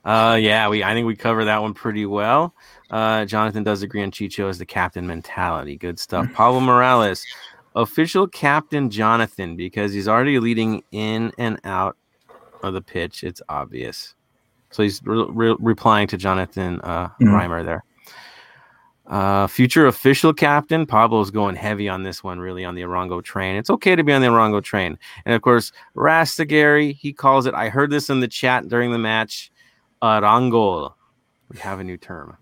Uh, 0.05 0.36
yeah, 0.40 0.68
we 0.68 0.82
I 0.82 0.94
think 0.94 1.07
we 1.07 1.14
cover 1.16 1.44
that 1.44 1.62
one 1.62 1.74
pretty 1.74 2.07
well. 2.07 2.55
Uh, 2.90 3.24
Jonathan 3.24 3.62
does 3.62 3.82
agree 3.82 4.03
on 4.03 4.11
Chicho 4.11 4.48
as 4.48 4.59
the 4.59 4.66
captain 4.66 5.07
mentality. 5.07 5.76
Good 5.76 5.98
stuff. 5.98 6.26
Pablo 6.34 6.61
Morales, 6.61 7.24
official 7.76 8.26
captain 8.26 8.90
Jonathan, 8.90 9.57
because 9.57 9.92
he's 9.92 10.09
already 10.09 10.38
leading 10.40 10.82
in 10.92 11.32
and 11.38 11.61
out 11.64 11.96
of 12.62 12.74
the 12.74 12.82
pitch. 12.82 13.22
It's 13.24 13.40
obvious. 13.48 14.14
So 14.70 14.82
he's 14.82 15.00
re- 15.05 15.26
re- 15.28 15.57
replying 15.61 16.09
to 16.09 16.16
Jonathan 16.16 16.80
uh, 16.82 17.09
Mhm. 17.20 17.28
Reimer 17.28 17.64
there. 17.64 17.84
Uh, 19.07 19.46
future 19.48 19.86
official 19.88 20.32
captain 20.32 20.86
Pablo's 20.86 21.30
going 21.30 21.57
heavy 21.57 21.88
on 21.88 22.03
this 22.05 22.22
one, 22.24 22.38
really 22.38 22.64
on 22.64 22.74
the 22.74 22.82
Arango 22.82 23.22
train. 23.22 23.57
It's 23.57 23.68
okay 23.68 23.96
to 23.96 24.05
be 24.05 24.12
on 24.12 24.22
the 24.22 24.28
Arango 24.28 24.62
train, 24.62 24.96
and 25.26 25.34
of 25.34 25.42
course, 25.42 25.72
Rastigary 25.94 26.92
he 26.94 27.12
calls 27.12 27.44
it. 27.46 27.53
I 27.55 27.68
heard 27.68 27.90
this 27.90 28.09
in 28.11 28.20
the 28.20 28.28
chat 28.28 28.68
during 28.68 28.92
the 28.92 28.98
match. 28.98 29.50
Arangol. 30.03 30.94
We 31.48 31.59
have 31.59 31.80
a 31.80 31.84
new 31.84 31.96
term. 31.96 32.36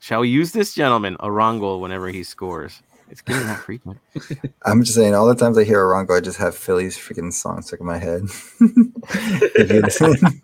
Shall 0.00 0.20
we 0.20 0.28
use 0.28 0.52
this 0.52 0.74
gentleman 0.74 1.16
Arangol 1.20 1.80
whenever 1.80 2.08
he 2.08 2.24
scores? 2.24 2.82
It's 3.10 3.22
getting 3.22 3.46
that 3.46 3.60
frequent. 3.60 3.98
I'm 4.64 4.82
just 4.82 4.96
saying, 4.96 5.14
all 5.14 5.26
the 5.26 5.34
times 5.34 5.56
I 5.56 5.64
hear 5.64 5.84
Arango, 5.84 6.16
I 6.16 6.20
just 6.20 6.38
have 6.38 6.54
Philly's 6.56 6.96
freaking 6.96 7.32
song 7.32 7.62
stuck 7.62 7.80
in 7.80 7.86
my 7.86 7.98
head. 7.98 8.22
If 8.60 9.70
you 9.72 9.80
listen, 9.80 10.16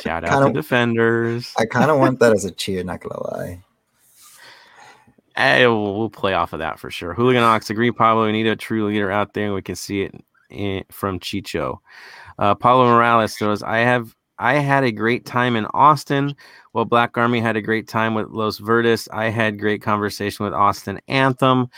Shout 0.00 0.24
out 0.24 0.30
Kinda- 0.30 0.46
to 0.48 0.52
defenders. 0.52 1.52
I 1.58 1.66
kind 1.66 1.90
of 1.90 1.98
want 1.98 2.20
that 2.20 2.32
as 2.32 2.44
a 2.44 2.50
cheer, 2.50 2.82
not 2.84 3.00
gonna 3.00 3.22
lie. 3.24 3.62
Hey, 5.36 5.66
we'll, 5.66 5.98
we'll 5.98 6.08
play 6.10 6.32
off 6.32 6.52
of 6.54 6.60
that 6.60 6.78
for 6.78 6.90
sure. 6.90 7.12
Hooligan 7.12 7.42
Ox 7.42 7.68
agree, 7.68 7.90
Pablo. 7.90 8.24
We 8.24 8.32
need 8.32 8.46
a 8.46 8.56
true 8.56 8.86
leader 8.86 9.10
out 9.10 9.34
there, 9.34 9.46
and 9.46 9.54
we 9.54 9.60
can 9.60 9.76
see 9.76 10.02
it 10.02 10.14
in, 10.48 10.84
from 10.90 11.20
Chicho. 11.20 11.78
Uh, 12.38 12.54
Paulo 12.54 12.86
Morales 12.86 13.36
throws. 13.36 13.62
I 13.62 13.78
have. 13.78 14.14
I 14.38 14.54
had 14.54 14.84
a 14.84 14.92
great 14.92 15.24
time 15.24 15.56
in 15.56 15.66
Austin, 15.66 16.34
Well, 16.72 16.84
Black 16.84 17.16
Army 17.16 17.40
had 17.40 17.56
a 17.56 17.62
great 17.62 17.88
time 17.88 18.14
with 18.14 18.28
Los 18.28 18.58
Verdes. 18.58 19.08
I 19.12 19.30
had 19.30 19.58
great 19.58 19.80
conversation 19.80 20.44
with 20.44 20.52
Austin 20.52 21.00
Anthem. 21.08 21.70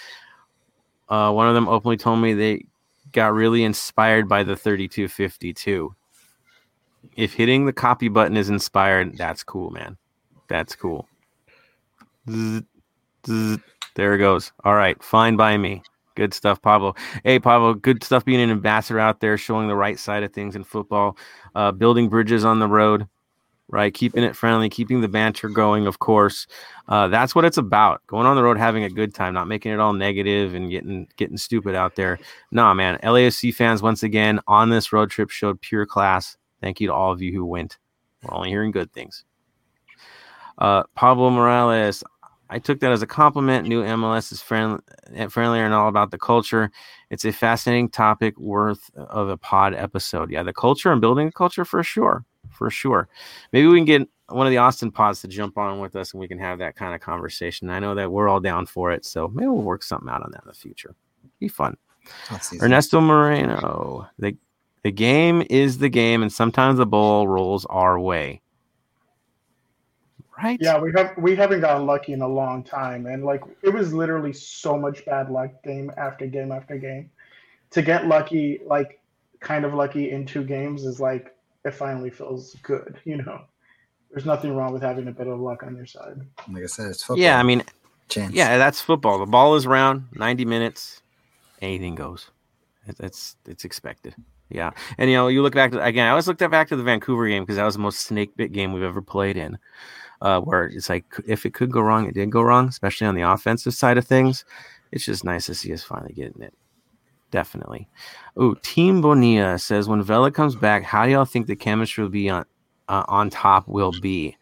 Uh, 1.09 1.33
one 1.33 1.49
of 1.49 1.55
them 1.55 1.69
openly 1.69 1.97
told 1.97 2.21
me 2.21 2.35
they 2.35 2.67
got 3.13 3.33
really 3.33 3.63
inspired 3.65 4.29
by 4.29 4.43
the 4.43 4.57
3252. 4.57 5.95
If 7.17 7.33
hitting 7.33 7.65
the 7.65 7.73
copy 7.73 8.09
button 8.09 8.37
is 8.37 8.51
inspired, 8.51 9.17
that's 9.17 9.43
cool, 9.43 9.71
man. 9.71 9.97
That's 10.49 10.75
cool. 10.75 11.09
Zzz. 12.29 12.63
Zzz. 13.27 13.59
There 13.95 14.15
it 14.15 14.19
goes. 14.19 14.53
All 14.65 14.75
right, 14.75 15.03
fine 15.03 15.37
by 15.37 15.57
me. 15.57 15.83
Good 16.19 16.35
stuff, 16.35 16.61
Pablo. 16.61 16.97
Hey, 17.25 17.39
Pablo, 17.39 17.75
good 17.75 18.03
stuff 18.03 18.25
being 18.25 18.41
an 18.43 18.51
ambassador 18.51 18.99
out 18.99 19.21
there, 19.21 19.39
showing 19.39 19.69
the 19.69 19.77
right 19.77 19.99
side 20.01 20.25
of 20.25 20.33
things 20.35 20.57
in 20.57 20.65
football, 20.65 21.17
uh, 21.55 21.71
building 21.73 22.09
bridges 22.11 22.45
on 22.45 22.59
the 22.59 22.67
road. 22.69 23.07
right? 23.69 23.93
Keeping 23.93 24.25
it 24.25 24.35
friendly, 24.35 24.69
keeping 24.69 25.01
the 25.01 25.09
banter 25.09 25.49
going, 25.49 25.87
of 25.87 25.99
course. 25.99 26.47
Uh, 26.89 27.09
that's 27.09 27.35
what 27.35 27.45
it's 27.45 27.59
about. 27.59 28.03
Going 28.07 28.27
on 28.27 28.37
the 28.37 28.43
road, 28.43 28.57
having 28.59 28.85
a 28.85 28.91
good 28.91 29.15
time, 29.15 29.35
not 29.35 29.47
making 29.49 29.73
it 29.73 29.81
all 29.81 29.93
negative 29.93 30.55
and 30.55 30.71
getting 30.71 31.07
getting 31.17 31.37
stupid 31.37 31.75
out 31.75 31.95
there. 31.97 32.19
Nah, 32.51 32.75
man. 32.75 32.99
LAFC 33.03 33.55
fans 33.55 33.83
once 33.83 34.03
again 34.03 34.41
on 34.47 34.71
this 34.71 34.93
road 34.93 35.11
trip 35.11 35.31
showed 35.31 35.61
pure 35.61 35.87
class. 35.87 36.37
Thank 36.61 36.81
you 36.81 36.89
to 36.89 36.95
all 36.95 37.13
of 37.13 37.23
you 37.23 37.33
who 37.33 37.45
went. 37.45 37.79
We're 38.23 38.35
only 38.35 38.49
hearing 38.51 38.71
good 38.71 38.93
things. 38.93 39.25
Uh, 40.59 40.83
Pablo 40.95 41.31
Morales, 41.31 42.03
I 42.51 42.59
took 42.59 42.81
that 42.81 42.93
as 42.93 43.03
a 43.03 43.07
compliment. 43.07 43.69
New 43.69 43.83
MLS 43.83 44.33
is 44.33 44.41
friend, 44.41 44.81
eh, 45.15 45.29
friendlier 45.29 45.65
and 45.65 45.75
all 45.75 45.89
about 45.89 46.11
the 46.11 46.19
culture. 46.19 46.71
It's 47.11 47.25
a 47.25 47.33
fascinating 47.33 47.91
topic 47.91 48.39
worth 48.39 48.91
uh, 48.97 49.03
of 49.03 49.29
a 49.29 49.37
pod 49.37 49.75
episode. 49.75 50.31
Yeah, 50.31 50.43
the 50.43 50.53
culture 50.53 50.91
and 50.91 51.01
building 51.01 51.29
a 51.29 51.33
culture 51.33 51.65
for 51.65 51.83
sure, 51.83 52.25
for 52.51 52.71
sure. 52.71 53.09
Maybe 53.53 53.67
we 53.67 53.79
can 53.79 53.85
get 53.85 54.09
one 54.29 54.47
of 54.47 54.51
the 54.51 54.59
Austin 54.59 54.91
pods 54.91 55.21
to 55.23 55.29
jump 55.29 55.59
on 55.59 55.81
with 55.81 55.97
us 55.97 56.13
and 56.13 56.21
we 56.21 56.29
can 56.29 56.39
have 56.39 56.59
that 56.59 56.77
kind 56.77 56.95
of 56.95 57.01
conversation. 57.01 57.71
I 57.71 57.79
know 57.79 57.95
that 57.95 58.11
we're 58.11 58.29
all 58.29 58.41
down 58.41 58.67
for 58.67 58.93
it, 58.93 59.05
so 59.05 59.29
maybe 59.29 59.49
we'll 59.49 59.63
work 59.63 59.83
something 59.83 60.09
out 60.09 60.23
on 60.23 60.31
that 60.33 60.43
in 60.43 60.49
the 60.49 60.55
future. 60.55 60.95
Be 61.39 61.49
fun. 61.49 61.77
Ernesto 62.63 63.01
Moreno, 63.01 64.09
the 64.19 64.37
the 64.85 64.93
game 64.93 65.45
is 65.51 65.79
the 65.79 65.89
game, 65.89 66.23
and 66.23 66.33
sometimes 66.33 66.79
the 66.79 66.87
ball 66.87 67.29
rolls 67.29 67.67
our 67.67 68.01
way 68.01 68.41
right? 70.43 70.59
Yeah, 70.61 70.79
we 70.79 70.93
have 70.97 71.15
we 71.17 71.35
haven't 71.37 71.61
gotten 71.61 71.87
lucky 71.87 72.13
in 72.13 72.23
a 72.23 72.29
long 72.29 72.63
time, 72.63 73.07
and 73.07 73.25
like 73.25 73.43
it 73.63 73.71
was 73.71 73.93
literally 73.93 74.33
so 74.33 74.77
much 74.79 75.05
bad 75.05 75.31
luck 75.31 75.51
game 75.63 75.93
after 75.97 76.27
game 76.27 76.53
after 76.53 76.79
game. 76.79 77.11
To 77.73 77.83
get 77.83 78.07
lucky, 78.07 78.61
like 78.65 79.01
kind 79.41 79.65
of 79.65 79.75
lucky 79.75 80.11
in 80.11 80.27
two 80.27 80.45
games, 80.45 80.85
is 80.85 81.01
like 81.01 81.35
it 81.65 81.75
finally 81.75 82.11
feels 82.11 82.57
good. 82.63 82.99
You 83.05 83.19
know, 83.19 83.43
there's 84.11 84.27
nothing 84.27 84.55
wrong 84.55 84.73
with 84.73 84.83
having 84.83 85.09
a 85.09 85.13
bit 85.13 85.27
of 85.27 85.41
luck 85.41 85.63
on 85.63 85.77
your 85.77 85.87
side. 85.87 86.21
Like 86.51 86.65
I 86.65 86.67
said, 86.67 86.87
it's 86.91 87.03
football. 87.03 87.23
Yeah, 87.23 87.39
I 87.39 87.43
mean, 87.43 87.63
Chance. 88.09 88.35
yeah, 88.35 88.59
that's 88.59 88.81
football. 88.81 89.19
The 89.19 89.27
ball 89.27 89.57
is 89.57 89.67
round, 89.67 90.05
90 90.15 90.45
minutes, 90.45 91.03
anything 91.61 91.95
goes. 91.95 92.31
It's 93.01 93.37
it's 93.47 93.65
expected. 93.65 94.15
Yeah, 94.51 94.71
and 94.97 95.11
you 95.11 95.17
know, 95.17 95.29
you 95.29 95.43
look 95.43 95.55
back 95.55 95.73
to, 95.73 95.85
again. 95.85 96.07
I 96.07 96.11
always 96.11 96.27
looked 96.27 96.41
back 96.51 96.69
to 96.69 96.77
the 96.77 96.83
Vancouver 96.83 97.29
game 97.29 97.43
because 97.43 97.57
that 97.57 97.67
was 97.67 97.75
the 97.75 97.81
most 97.81 98.01
snake 98.01 98.35
bit 98.35 98.53
game 98.53 98.73
we've 98.73 98.83
ever 98.83 99.03
played 99.03 99.37
in 99.37 99.59
uh, 100.21 100.41
where 100.41 100.67
it's 100.67 100.89
like 100.89 101.05
if 101.27 101.47
it 101.47 101.55
could 101.55 101.71
go 101.71 101.81
wrong, 101.81 102.07
it 102.07 102.15
did 102.15 102.31
go 102.31 102.43
wrong, 102.43 102.69
especially 102.69 103.07
on 103.07 103.15
the 103.15 103.23
offensive 103.23 103.75
side 103.75 103.99
of 103.99 104.07
things. 104.07 104.45
It's 104.93 105.05
just 105.05 105.25
nice 105.25 105.47
to 105.47 105.55
see 105.55 105.73
us 105.73 105.83
finally 105.83 106.15
getting 106.15 106.43
it. 106.43 106.55
Definitely. 107.31 107.89
Oh, 108.37 108.55
Team 108.63 109.03
Bonilla 109.03 109.59
says 109.59 109.89
when 109.89 110.03
Vela 110.03 110.31
comes 110.31 110.57
back, 110.57 110.83
how 110.83 111.05
do 111.05 111.13
y'all 111.13 111.25
think 111.27 111.47
the 111.47 111.57
chemistry 111.57 112.03
will 112.03 112.11
be 112.11 112.31
on 112.31 112.45
uh, 112.89 113.05
on 113.09 113.31
top? 113.31 113.69
Will 113.69 113.93
be. 114.01 114.37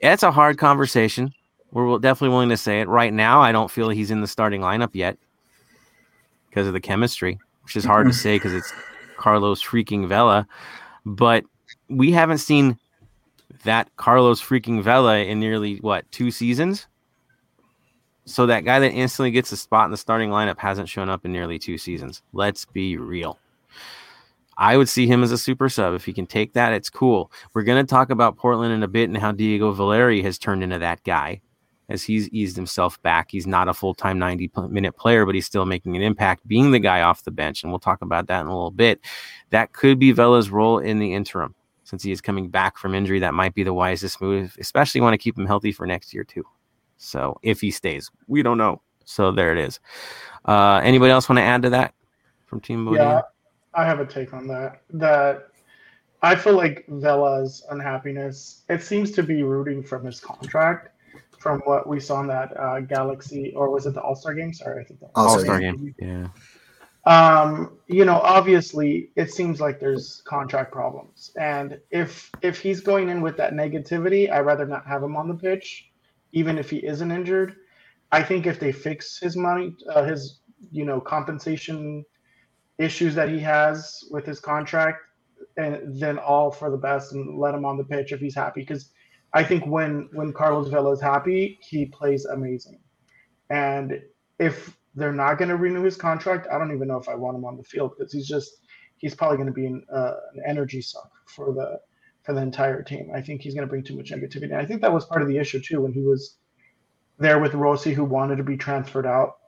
It's 0.00 0.22
a 0.22 0.32
hard 0.32 0.58
conversation. 0.58 1.32
We're 1.72 1.98
definitely 1.98 2.30
willing 2.30 2.48
to 2.48 2.56
say 2.56 2.80
it. 2.80 2.88
Right 2.88 3.12
now, 3.12 3.40
I 3.40 3.52
don't 3.52 3.70
feel 3.70 3.90
he's 3.90 4.10
in 4.10 4.22
the 4.22 4.26
starting 4.26 4.60
lineup 4.60 4.90
yet 4.92 5.18
because 6.48 6.66
of 6.66 6.72
the 6.72 6.80
chemistry, 6.80 7.38
which 7.62 7.76
is 7.76 7.84
hard 7.84 8.08
to 8.08 8.12
say 8.24 8.36
because 8.36 8.54
it's 8.54 8.72
Carlos 9.16 9.62
freaking 9.62 10.08
Vela. 10.08 10.48
But 11.06 11.44
we 11.88 12.10
haven't 12.10 12.38
seen 12.38 12.76
that 13.64 13.94
Carlos 13.96 14.40
freaking 14.40 14.82
Vela 14.82 15.18
in 15.18 15.40
nearly 15.40 15.76
what 15.78 16.10
two 16.12 16.30
seasons. 16.30 16.86
So 18.24 18.46
that 18.46 18.64
guy 18.64 18.78
that 18.78 18.92
instantly 18.92 19.30
gets 19.30 19.50
a 19.52 19.56
spot 19.56 19.86
in 19.86 19.90
the 19.90 19.96
starting 19.96 20.30
lineup 20.30 20.58
hasn't 20.58 20.88
shown 20.88 21.08
up 21.08 21.24
in 21.24 21.32
nearly 21.32 21.58
two 21.58 21.78
seasons. 21.78 22.22
Let's 22.32 22.64
be 22.64 22.96
real. 22.96 23.38
I 24.56 24.76
would 24.76 24.88
see 24.88 25.06
him 25.06 25.22
as 25.22 25.32
a 25.32 25.38
super 25.38 25.68
sub. 25.68 25.94
If 25.94 26.04
he 26.04 26.12
can 26.12 26.26
take 26.26 26.52
that, 26.52 26.74
it's 26.74 26.90
cool. 26.90 27.32
We're 27.54 27.62
going 27.62 27.84
to 27.84 27.90
talk 27.90 28.10
about 28.10 28.36
Portland 28.36 28.74
in 28.74 28.82
a 28.82 28.88
bit 28.88 29.08
and 29.08 29.16
how 29.16 29.32
Diego 29.32 29.72
Valeri 29.72 30.22
has 30.22 30.38
turned 30.38 30.62
into 30.62 30.78
that 30.78 31.02
guy 31.02 31.40
as 31.88 32.02
he's 32.04 32.28
eased 32.28 32.56
himself 32.56 33.00
back. 33.02 33.30
He's 33.30 33.46
not 33.46 33.68
a 33.68 33.74
full 33.74 33.94
time 33.94 34.18
90 34.18 34.50
minute 34.68 34.96
player, 34.96 35.24
but 35.24 35.34
he's 35.34 35.46
still 35.46 35.64
making 35.64 35.96
an 35.96 36.02
impact 36.02 36.46
being 36.46 36.70
the 36.70 36.78
guy 36.78 37.00
off 37.00 37.24
the 37.24 37.30
bench. 37.30 37.62
And 37.62 37.72
we'll 37.72 37.80
talk 37.80 38.02
about 38.02 38.26
that 38.26 38.42
in 38.42 38.46
a 38.46 38.54
little 38.54 38.70
bit. 38.70 39.00
That 39.48 39.72
could 39.72 39.98
be 39.98 40.12
Vela's 40.12 40.50
role 40.50 40.78
in 40.78 40.98
the 40.98 41.14
interim 41.14 41.54
since 41.90 42.04
he 42.04 42.12
is 42.12 42.20
coming 42.20 42.48
back 42.48 42.78
from 42.78 42.94
injury, 42.94 43.18
that 43.18 43.34
might 43.34 43.52
be 43.52 43.64
the 43.64 43.74
wisest 43.74 44.20
move, 44.20 44.56
especially 44.60 45.00
want 45.00 45.12
to 45.12 45.18
keep 45.18 45.36
him 45.36 45.44
healthy 45.44 45.72
for 45.72 45.88
next 45.88 46.14
year 46.14 46.22
too. 46.22 46.44
So 46.98 47.36
if 47.42 47.60
he 47.60 47.72
stays, 47.72 48.12
we 48.28 48.44
don't 48.44 48.58
know. 48.58 48.80
So 49.04 49.32
there 49.32 49.50
it 49.50 49.58
is. 49.58 49.80
Uh, 50.44 50.80
anybody 50.84 51.10
else 51.10 51.28
want 51.28 51.38
to 51.38 51.42
add 51.42 51.62
to 51.62 51.70
that 51.70 51.92
from 52.46 52.60
Team 52.60 52.84
Bodie? 52.84 52.98
Yeah, 52.98 53.22
I 53.74 53.84
have 53.84 53.98
a 53.98 54.06
take 54.06 54.32
on 54.32 54.46
that. 54.46 54.82
That 54.90 55.48
I 56.22 56.36
feel 56.36 56.54
like 56.54 56.84
Vela's 56.86 57.66
unhappiness. 57.70 58.62
It 58.68 58.84
seems 58.84 59.10
to 59.12 59.24
be 59.24 59.42
rooting 59.42 59.82
from 59.82 60.04
his 60.04 60.20
contract, 60.20 60.94
from 61.40 61.58
what 61.64 61.88
we 61.88 61.98
saw 61.98 62.20
in 62.20 62.28
that 62.28 62.56
uh, 62.56 62.80
Galaxy, 62.80 63.52
or 63.56 63.68
was 63.68 63.86
it 63.86 63.94
the 63.94 64.00
All 64.00 64.14
Star 64.14 64.32
game? 64.34 64.54
Sorry, 64.54 64.80
I 64.80 64.84
think 64.86 65.00
the 65.00 65.08
All 65.16 65.40
Star 65.40 65.58
game. 65.58 65.92
Yeah. 65.98 66.28
Um, 67.10 67.78
you 67.88 68.04
know, 68.04 68.20
obviously, 68.20 69.10
it 69.16 69.32
seems 69.32 69.60
like 69.60 69.80
there's 69.80 70.22
contract 70.26 70.70
problems, 70.70 71.32
and 71.36 71.80
if 71.90 72.30
if 72.40 72.60
he's 72.60 72.80
going 72.80 73.08
in 73.08 73.20
with 73.20 73.36
that 73.38 73.52
negativity, 73.52 74.30
I'd 74.30 74.46
rather 74.46 74.64
not 74.64 74.86
have 74.86 75.02
him 75.02 75.16
on 75.16 75.26
the 75.26 75.34
pitch, 75.34 75.90
even 76.30 76.56
if 76.56 76.70
he 76.70 76.76
isn't 76.86 77.10
injured. 77.10 77.56
I 78.12 78.22
think 78.22 78.46
if 78.46 78.60
they 78.60 78.70
fix 78.70 79.18
his 79.18 79.36
money, 79.36 79.74
uh, 79.92 80.04
his 80.04 80.38
you 80.70 80.84
know 80.84 81.00
compensation 81.00 82.04
issues 82.78 83.16
that 83.16 83.28
he 83.28 83.40
has 83.40 84.04
with 84.12 84.24
his 84.24 84.38
contract, 84.38 85.00
and 85.56 86.00
then 86.00 86.16
all 86.16 86.52
for 86.52 86.70
the 86.70 86.76
best, 86.76 87.12
and 87.12 87.36
let 87.40 87.56
him 87.56 87.64
on 87.64 87.76
the 87.76 87.82
pitch 87.82 88.12
if 88.12 88.20
he's 88.20 88.36
happy. 88.36 88.60
Because 88.60 88.90
I 89.34 89.42
think 89.42 89.66
when 89.66 90.08
when 90.12 90.32
Carlos 90.32 90.68
Vela 90.68 90.92
is 90.92 91.00
happy, 91.00 91.58
he 91.60 91.86
plays 91.86 92.24
amazing, 92.26 92.78
and 93.50 94.00
if 94.38 94.76
they're 94.94 95.12
not 95.12 95.38
going 95.38 95.48
to 95.48 95.56
renew 95.56 95.82
his 95.82 95.96
contract, 95.96 96.48
I 96.50 96.58
don't 96.58 96.74
even 96.74 96.88
know 96.88 96.98
if 96.98 97.08
I 97.08 97.14
want 97.14 97.36
him 97.36 97.44
on 97.44 97.56
the 97.56 97.62
field 97.62 97.92
because 97.96 98.12
he's 98.12 98.26
just 98.26 98.58
he's 98.98 99.14
probably 99.14 99.36
going 99.36 99.46
to 99.46 99.52
be 99.52 99.66
an, 99.66 99.84
uh, 99.92 100.14
an 100.34 100.42
energy 100.46 100.80
suck 100.80 101.10
for 101.26 101.52
the 101.52 101.80
for 102.22 102.34
the 102.34 102.42
entire 102.42 102.82
team. 102.82 103.10
I 103.14 103.22
think 103.22 103.40
he's 103.40 103.54
going 103.54 103.66
to 103.66 103.70
bring 103.70 103.82
too 103.82 103.96
much 103.96 104.10
negativity. 104.10 104.44
And 104.44 104.56
I 104.56 104.66
think 104.66 104.82
that 104.82 104.92
was 104.92 105.06
part 105.06 105.22
of 105.22 105.28
the 105.28 105.38
issue 105.38 105.60
too 105.60 105.80
when 105.82 105.92
he 105.92 106.02
was 106.02 106.36
there 107.18 107.38
with 107.38 107.54
Rossi, 107.54 107.94
who 107.94 108.04
wanted 108.04 108.36
to 108.36 108.44
be 108.44 108.56
transferred 108.56 109.06
out, 109.06 109.38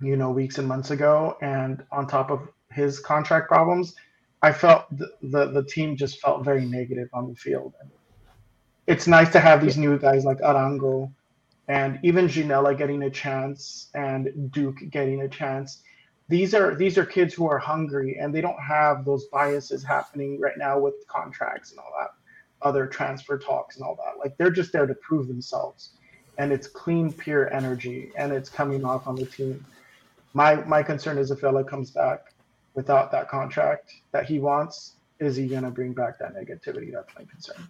you 0.00 0.16
know, 0.16 0.30
weeks 0.30 0.58
and 0.58 0.68
months 0.68 0.90
ago. 0.90 1.36
And 1.40 1.82
on 1.90 2.06
top 2.06 2.30
of 2.30 2.48
his 2.70 2.98
contract 3.00 3.48
problems, 3.48 3.94
I 4.42 4.52
felt 4.52 4.84
the 4.96 5.10
the, 5.22 5.46
the 5.46 5.64
team 5.64 5.96
just 5.96 6.20
felt 6.20 6.44
very 6.44 6.66
negative 6.66 7.08
on 7.12 7.28
the 7.28 7.34
field. 7.34 7.74
And 7.80 7.90
it's 8.86 9.06
nice 9.06 9.30
to 9.32 9.40
have 9.40 9.64
these 9.64 9.78
new 9.78 9.98
guys 9.98 10.24
like 10.24 10.38
Arango 10.38 11.12
and 11.68 11.98
even 12.02 12.28
Ginella 12.28 12.76
getting 12.76 13.02
a 13.02 13.10
chance 13.10 13.88
and 13.94 14.50
Duke 14.52 14.78
getting 14.90 15.22
a 15.22 15.28
chance. 15.28 15.82
These 16.28 16.54
are 16.54 16.74
these 16.74 16.98
are 16.98 17.04
kids 17.06 17.34
who 17.34 17.48
are 17.48 17.58
hungry 17.58 18.18
and 18.20 18.34
they 18.34 18.40
don't 18.40 18.60
have 18.60 19.04
those 19.04 19.26
biases 19.26 19.84
happening 19.84 20.40
right 20.40 20.56
now 20.56 20.78
with 20.78 20.94
contracts 21.08 21.70
and 21.70 21.78
all 21.80 21.92
that, 21.98 22.10
other 22.62 22.86
transfer 22.86 23.38
talks 23.38 23.76
and 23.76 23.84
all 23.84 23.96
that. 23.96 24.18
Like 24.18 24.36
they're 24.36 24.50
just 24.50 24.72
there 24.72 24.86
to 24.86 24.94
prove 24.94 25.28
themselves, 25.28 25.90
and 26.38 26.52
it's 26.52 26.66
clean, 26.66 27.12
pure 27.12 27.52
energy, 27.52 28.10
and 28.16 28.32
it's 28.32 28.48
coming 28.48 28.84
off 28.84 29.06
on 29.06 29.16
the 29.16 29.26
team. 29.26 29.64
My 30.34 30.56
my 30.56 30.82
concern 30.82 31.18
is 31.18 31.30
if 31.30 31.40
Vela 31.40 31.64
comes 31.64 31.90
back 31.90 32.32
without 32.74 33.10
that 33.12 33.28
contract 33.28 33.92
that 34.12 34.26
he 34.26 34.38
wants, 34.38 34.96
is 35.18 35.36
he 35.36 35.48
to 35.48 35.70
bring 35.70 35.92
back 35.92 36.18
that 36.18 36.34
negativity? 36.34 36.92
That's 36.92 37.14
my 37.16 37.24
concern. 37.24 37.68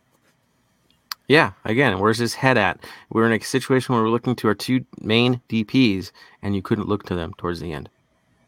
Yeah, 1.29 1.53
again, 1.65 1.99
where's 1.99 2.19
his 2.19 2.35
head 2.35 2.57
at? 2.57 2.79
We're 3.11 3.27
in 3.27 3.41
a 3.41 3.45
situation 3.45 3.95
where 3.95 4.03
we're 4.05 4.11
looking 4.11 4.37
to 4.37 4.49
our 4.49 4.55
two 4.55 4.85
main 5.01 5.41
DPs, 5.49 6.13
and 6.43 6.55
you 6.55 6.63
couldn't 6.63 6.89
look 6.89 7.05
to 7.05 7.15
them 7.15 7.35
towards 7.37 7.61
the 7.61 7.73
end 7.73 7.89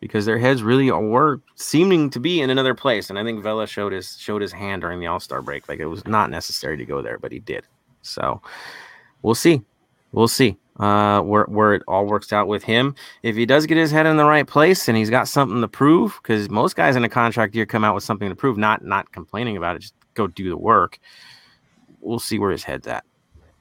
because 0.00 0.26
their 0.26 0.38
heads 0.38 0.62
really 0.62 0.90
were 0.90 1.40
seeming 1.56 2.08
to 2.10 2.20
be 2.20 2.40
in 2.40 2.50
another 2.50 2.74
place. 2.74 3.10
And 3.10 3.18
I 3.18 3.24
think 3.24 3.42
Vela 3.42 3.66
showed 3.66 3.92
his 3.92 4.16
showed 4.16 4.42
his 4.42 4.52
hand 4.52 4.82
during 4.82 5.00
the 5.00 5.06
All 5.06 5.18
Star 5.18 5.42
break, 5.42 5.68
like 5.68 5.80
it 5.80 5.86
was 5.86 6.06
not 6.06 6.30
necessary 6.30 6.76
to 6.76 6.84
go 6.84 7.02
there, 7.02 7.18
but 7.18 7.32
he 7.32 7.40
did. 7.40 7.64
So 8.02 8.40
we'll 9.22 9.34
see, 9.34 9.62
we'll 10.12 10.28
see 10.28 10.56
uh, 10.78 11.20
where 11.22 11.44
where 11.44 11.74
it 11.74 11.82
all 11.88 12.06
works 12.06 12.32
out 12.32 12.46
with 12.46 12.62
him. 12.62 12.94
If 13.24 13.34
he 13.34 13.44
does 13.44 13.66
get 13.66 13.76
his 13.76 13.90
head 13.90 14.06
in 14.06 14.16
the 14.16 14.24
right 14.24 14.46
place 14.46 14.88
and 14.88 14.96
he's 14.96 15.10
got 15.10 15.26
something 15.26 15.60
to 15.60 15.68
prove, 15.68 16.18
because 16.22 16.48
most 16.48 16.76
guys 16.76 16.94
in 16.94 17.02
a 17.02 17.08
contract 17.08 17.56
year 17.56 17.66
come 17.66 17.82
out 17.82 17.96
with 17.96 18.04
something 18.04 18.28
to 18.28 18.36
prove, 18.36 18.56
not 18.56 18.84
not 18.84 19.10
complaining 19.10 19.56
about 19.56 19.76
it, 19.76 19.80
just 19.80 19.94
go 20.14 20.28
do 20.28 20.48
the 20.48 20.56
work 20.56 20.98
we'll 22.00 22.18
see 22.18 22.38
where 22.38 22.50
his 22.50 22.64
head's 22.64 22.86
at. 22.86 23.04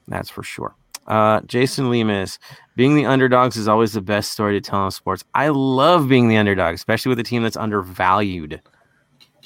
That's 0.07 0.29
for 0.29 0.43
sure. 0.43 0.75
Uh, 1.07 1.39
Jason 1.41 1.85
Lemus, 1.85 2.38
being 2.75 2.95
the 2.95 3.05
underdogs 3.05 3.55
is 3.55 3.67
always 3.67 3.93
the 3.93 4.01
best 4.01 4.33
story 4.33 4.59
to 4.59 4.69
tell 4.69 4.83
in 4.85 4.91
sports. 4.91 5.23
I 5.33 5.47
love 5.49 6.09
being 6.09 6.27
the 6.27 6.38
underdog, 6.38 6.75
especially 6.75 7.09
with 7.09 7.19
a 7.19 7.23
team 7.23 7.43
that's 7.43 7.55
undervalued. 7.55 8.61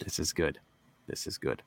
This 0.04 0.18
is 0.18 0.34
good. 0.34 0.60
This 1.08 1.28
is 1.28 1.38
good. 1.38 1.62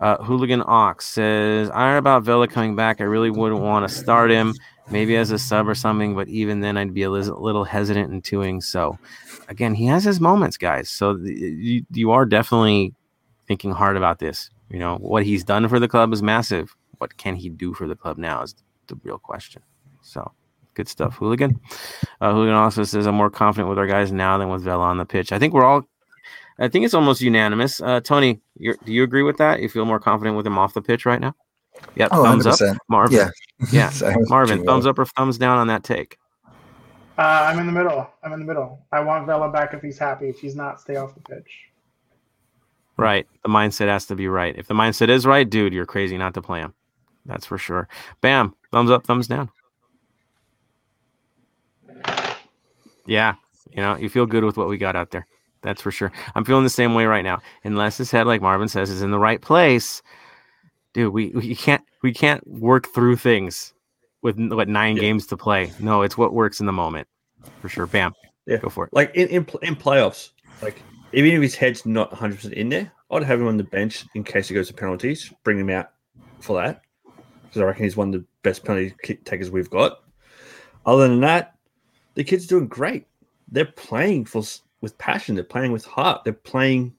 Uh, 0.00 0.22
Hooligan 0.22 0.62
Ox 0.66 1.06
says, 1.06 1.70
I 1.70 1.90
heard 1.90 1.98
about 1.98 2.22
Vela 2.22 2.46
coming 2.46 2.76
back. 2.76 3.00
I 3.00 3.04
really 3.04 3.30
wouldn't 3.30 3.60
want 3.60 3.88
to 3.88 3.94
start 3.94 4.30
him, 4.30 4.54
maybe 4.90 5.16
as 5.16 5.30
a 5.30 5.38
sub 5.38 5.68
or 5.68 5.74
something, 5.74 6.14
but 6.14 6.28
even 6.28 6.60
then, 6.60 6.76
I'd 6.76 6.94
be 6.94 7.02
a 7.02 7.10
little 7.10 7.64
hesitant 7.64 8.12
in 8.12 8.20
doing 8.20 8.60
so. 8.60 8.98
Again, 9.48 9.74
he 9.74 9.86
has 9.86 10.04
his 10.04 10.20
moments, 10.20 10.56
guys. 10.56 10.88
So 10.88 11.16
you, 11.16 11.84
you 11.90 12.10
are 12.10 12.26
definitely 12.26 12.94
thinking 13.46 13.72
hard 13.72 13.96
about 13.96 14.18
this 14.18 14.50
You 14.74 14.80
know, 14.80 14.96
what 14.96 15.22
he's 15.22 15.44
done 15.44 15.68
for 15.68 15.78
the 15.78 15.86
club 15.86 16.12
is 16.12 16.20
massive. 16.20 16.74
What 16.98 17.16
can 17.16 17.36
he 17.36 17.48
do 17.48 17.74
for 17.74 17.86
the 17.86 17.94
club 17.94 18.18
now 18.18 18.42
is 18.42 18.56
the 18.88 18.96
real 19.04 19.18
question. 19.18 19.62
So 20.02 20.32
good 20.74 20.88
stuff, 20.88 21.14
Hooligan. 21.14 21.60
Uh, 22.20 22.32
Hooligan 22.32 22.56
also 22.56 22.82
says, 22.82 23.06
I'm 23.06 23.14
more 23.14 23.30
confident 23.30 23.68
with 23.68 23.78
our 23.78 23.86
guys 23.86 24.10
now 24.10 24.36
than 24.36 24.48
with 24.48 24.62
Vela 24.62 24.82
on 24.82 24.98
the 24.98 25.04
pitch. 25.04 25.30
I 25.30 25.38
think 25.38 25.54
we're 25.54 25.64
all, 25.64 25.82
I 26.58 26.66
think 26.66 26.84
it's 26.84 26.92
almost 26.92 27.20
unanimous. 27.20 27.80
Uh, 27.80 28.00
Tony, 28.00 28.40
do 28.58 28.74
you 28.84 29.04
agree 29.04 29.22
with 29.22 29.36
that? 29.36 29.62
You 29.62 29.68
feel 29.68 29.84
more 29.84 30.00
confident 30.00 30.36
with 30.36 30.44
him 30.44 30.58
off 30.58 30.74
the 30.74 30.82
pitch 30.82 31.06
right 31.06 31.20
now? 31.20 31.36
Yep. 31.94 32.08
Oh, 32.10 32.24
thumbs 32.24 32.44
100%. 32.44 32.70
up. 32.70 32.76
Marvin. 32.88 33.16
Yeah. 33.16 33.30
Yeah. 33.70 33.90
Sorry, 33.90 34.16
Marvin, 34.26 34.64
thumbs 34.64 34.86
up 34.86 34.98
or 34.98 35.04
thumbs 35.04 35.38
down 35.38 35.58
on 35.58 35.68
that 35.68 35.84
take? 35.84 36.18
Uh, 37.16 37.22
I'm 37.22 37.60
in 37.60 37.66
the 37.66 37.72
middle. 37.72 38.10
I'm 38.24 38.32
in 38.32 38.40
the 38.40 38.44
middle. 38.44 38.84
I 38.90 38.98
want 38.98 39.24
Vela 39.28 39.52
back 39.52 39.72
if 39.72 39.82
he's 39.82 39.98
happy. 39.98 40.28
If 40.28 40.40
he's 40.40 40.56
not, 40.56 40.80
stay 40.80 40.96
off 40.96 41.14
the 41.14 41.20
pitch. 41.20 41.70
Right. 42.96 43.26
The 43.42 43.48
mindset 43.48 43.88
has 43.88 44.06
to 44.06 44.14
be 44.14 44.28
right. 44.28 44.54
If 44.56 44.68
the 44.68 44.74
mindset 44.74 45.08
is 45.08 45.26
right, 45.26 45.48
dude, 45.48 45.72
you're 45.72 45.86
crazy 45.86 46.16
not 46.16 46.34
to 46.34 46.42
play 46.42 46.60
him. 46.60 46.74
That's 47.26 47.46
for 47.46 47.58
sure. 47.58 47.88
Bam. 48.20 48.54
Thumbs 48.70 48.90
up, 48.90 49.04
thumbs 49.06 49.26
down. 49.26 49.50
Yeah. 53.06 53.34
You 53.70 53.82
know, 53.82 53.96
you 53.96 54.08
feel 54.08 54.26
good 54.26 54.44
with 54.44 54.56
what 54.56 54.68
we 54.68 54.78
got 54.78 54.96
out 54.96 55.10
there. 55.10 55.26
That's 55.62 55.80
for 55.80 55.90
sure. 55.90 56.12
I'm 56.34 56.44
feeling 56.44 56.64
the 56.64 56.70
same 56.70 56.94
way 56.94 57.06
right 57.06 57.24
now. 57.24 57.40
Unless 57.64 57.96
his 57.96 58.10
head, 58.10 58.26
like 58.26 58.42
Marvin 58.42 58.68
says, 58.68 58.90
is 58.90 59.02
in 59.02 59.10
the 59.10 59.18
right 59.18 59.40
place. 59.40 60.02
Dude, 60.92 61.12
we, 61.12 61.30
we 61.30 61.54
can't 61.54 61.82
we 62.02 62.12
can't 62.12 62.46
work 62.46 62.86
through 62.94 63.16
things 63.16 63.72
with 64.22 64.38
what 64.52 64.68
nine 64.68 64.96
Yeah. 64.96 65.02
games 65.02 65.26
to 65.28 65.36
play. 65.36 65.72
No, 65.80 66.02
it's 66.02 66.16
what 66.16 66.34
works 66.34 66.60
in 66.60 66.66
the 66.66 66.72
moment. 66.72 67.08
For 67.60 67.68
sure. 67.68 67.86
Bam. 67.86 68.14
Yeah. 68.46 68.58
Go 68.58 68.68
for 68.68 68.84
it. 68.86 68.92
Like 68.92 69.14
in, 69.14 69.28
in, 69.28 69.46
in 69.62 69.74
playoffs, 69.74 70.30
like 70.62 70.80
even 71.14 71.32
if 71.32 71.42
his 71.42 71.54
head's 71.54 71.86
not 71.86 72.10
100% 72.10 72.52
in 72.52 72.68
there, 72.68 72.92
I'd 73.10 73.22
have 73.22 73.40
him 73.40 73.46
on 73.46 73.56
the 73.56 73.64
bench 73.64 74.04
in 74.14 74.24
case 74.24 74.48
he 74.48 74.54
goes 74.54 74.68
to 74.68 74.74
penalties, 74.74 75.32
bring 75.44 75.58
him 75.58 75.70
out 75.70 75.90
for 76.40 76.60
that. 76.60 76.82
Because 77.42 77.62
I 77.62 77.64
reckon 77.64 77.84
he's 77.84 77.96
one 77.96 78.08
of 78.08 78.20
the 78.20 78.26
best 78.42 78.64
penalty 78.64 78.94
kick 79.02 79.24
takers 79.24 79.50
we've 79.50 79.70
got. 79.70 80.00
Other 80.86 81.08
than 81.08 81.20
that, 81.20 81.56
the 82.14 82.24
kid's 82.24 82.44
are 82.46 82.48
doing 82.48 82.68
great. 82.68 83.06
They're 83.48 83.64
playing 83.64 84.24
for 84.26 84.42
with 84.80 84.98
passion. 84.98 85.34
They're 85.34 85.44
playing 85.44 85.72
with 85.72 85.84
heart. 85.84 86.24
They're 86.24 86.32
playing 86.32 86.94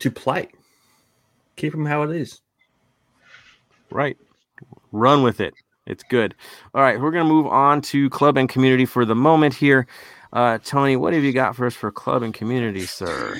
to 0.00 0.10
play. 0.10 0.48
Keep 1.56 1.72
them 1.72 1.86
how 1.86 2.02
it 2.02 2.10
is. 2.10 2.40
Right. 3.90 4.16
Run 4.92 5.22
with 5.22 5.40
it. 5.40 5.54
It's 5.86 6.04
good. 6.04 6.34
All 6.74 6.82
right, 6.82 7.00
we're 7.00 7.10
gonna 7.10 7.28
move 7.28 7.46
on 7.46 7.80
to 7.82 8.08
club 8.10 8.36
and 8.36 8.48
community 8.48 8.86
for 8.86 9.04
the 9.04 9.14
moment 9.14 9.54
here. 9.54 9.86
Uh, 10.32 10.58
Tony, 10.62 10.96
what 10.96 11.12
have 11.12 11.24
you 11.24 11.32
got 11.32 11.56
for 11.56 11.66
us 11.66 11.74
for 11.74 11.90
club 11.90 12.22
and 12.22 12.32
community, 12.32 12.86
sir? 12.86 13.36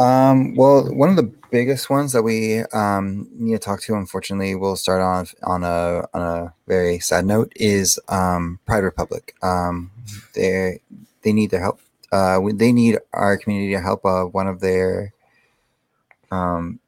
Um, 0.00 0.56
well, 0.56 0.92
one 0.92 1.08
of 1.08 1.16
the 1.16 1.32
biggest 1.50 1.88
ones 1.88 2.12
that 2.12 2.22
we 2.22 2.62
um, 2.72 3.28
need 3.32 3.52
to 3.52 3.58
talk 3.60 3.80
to, 3.82 3.94
unfortunately, 3.94 4.56
we'll 4.56 4.76
start 4.76 5.00
on 5.00 5.26
on 5.44 5.62
a 5.62 6.04
on 6.12 6.22
a 6.22 6.54
very 6.66 6.98
sad 6.98 7.26
note 7.26 7.52
is 7.54 8.00
um, 8.08 8.58
Pride 8.66 8.82
Republic. 8.82 9.36
Um, 9.42 9.92
they 10.34 10.80
they 11.22 11.32
need 11.32 11.50
their 11.50 11.62
help. 11.62 11.80
Uh, 12.10 12.40
they 12.54 12.72
need 12.72 12.98
our 13.12 13.36
community 13.36 13.72
to 13.74 13.80
help. 13.80 14.04
Uh, 14.04 14.24
one 14.24 14.48
of 14.48 14.60
their 14.60 15.12
um, 16.32 16.80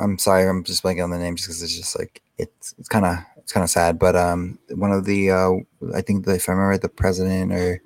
I'm 0.00 0.18
sorry, 0.18 0.48
I'm 0.48 0.64
just 0.64 0.82
blanking 0.82 1.04
on 1.04 1.10
the 1.10 1.18
name 1.18 1.36
just 1.36 1.48
because 1.48 1.62
it's 1.62 1.76
just 1.76 1.98
like 1.98 2.22
it's 2.38 2.74
it's 2.78 2.88
kind 2.88 3.04
of 3.04 3.18
it's 3.36 3.52
kind 3.52 3.64
of 3.64 3.70
sad. 3.70 3.98
But 3.98 4.16
um, 4.16 4.58
one 4.70 4.92
of 4.92 5.04
the 5.04 5.30
uh, 5.30 5.52
I 5.94 6.00
think 6.00 6.24
the, 6.24 6.34
if 6.34 6.48
I 6.48 6.52
remember 6.52 6.78
the 6.78 6.88
president 6.88 7.52
or 7.52 7.82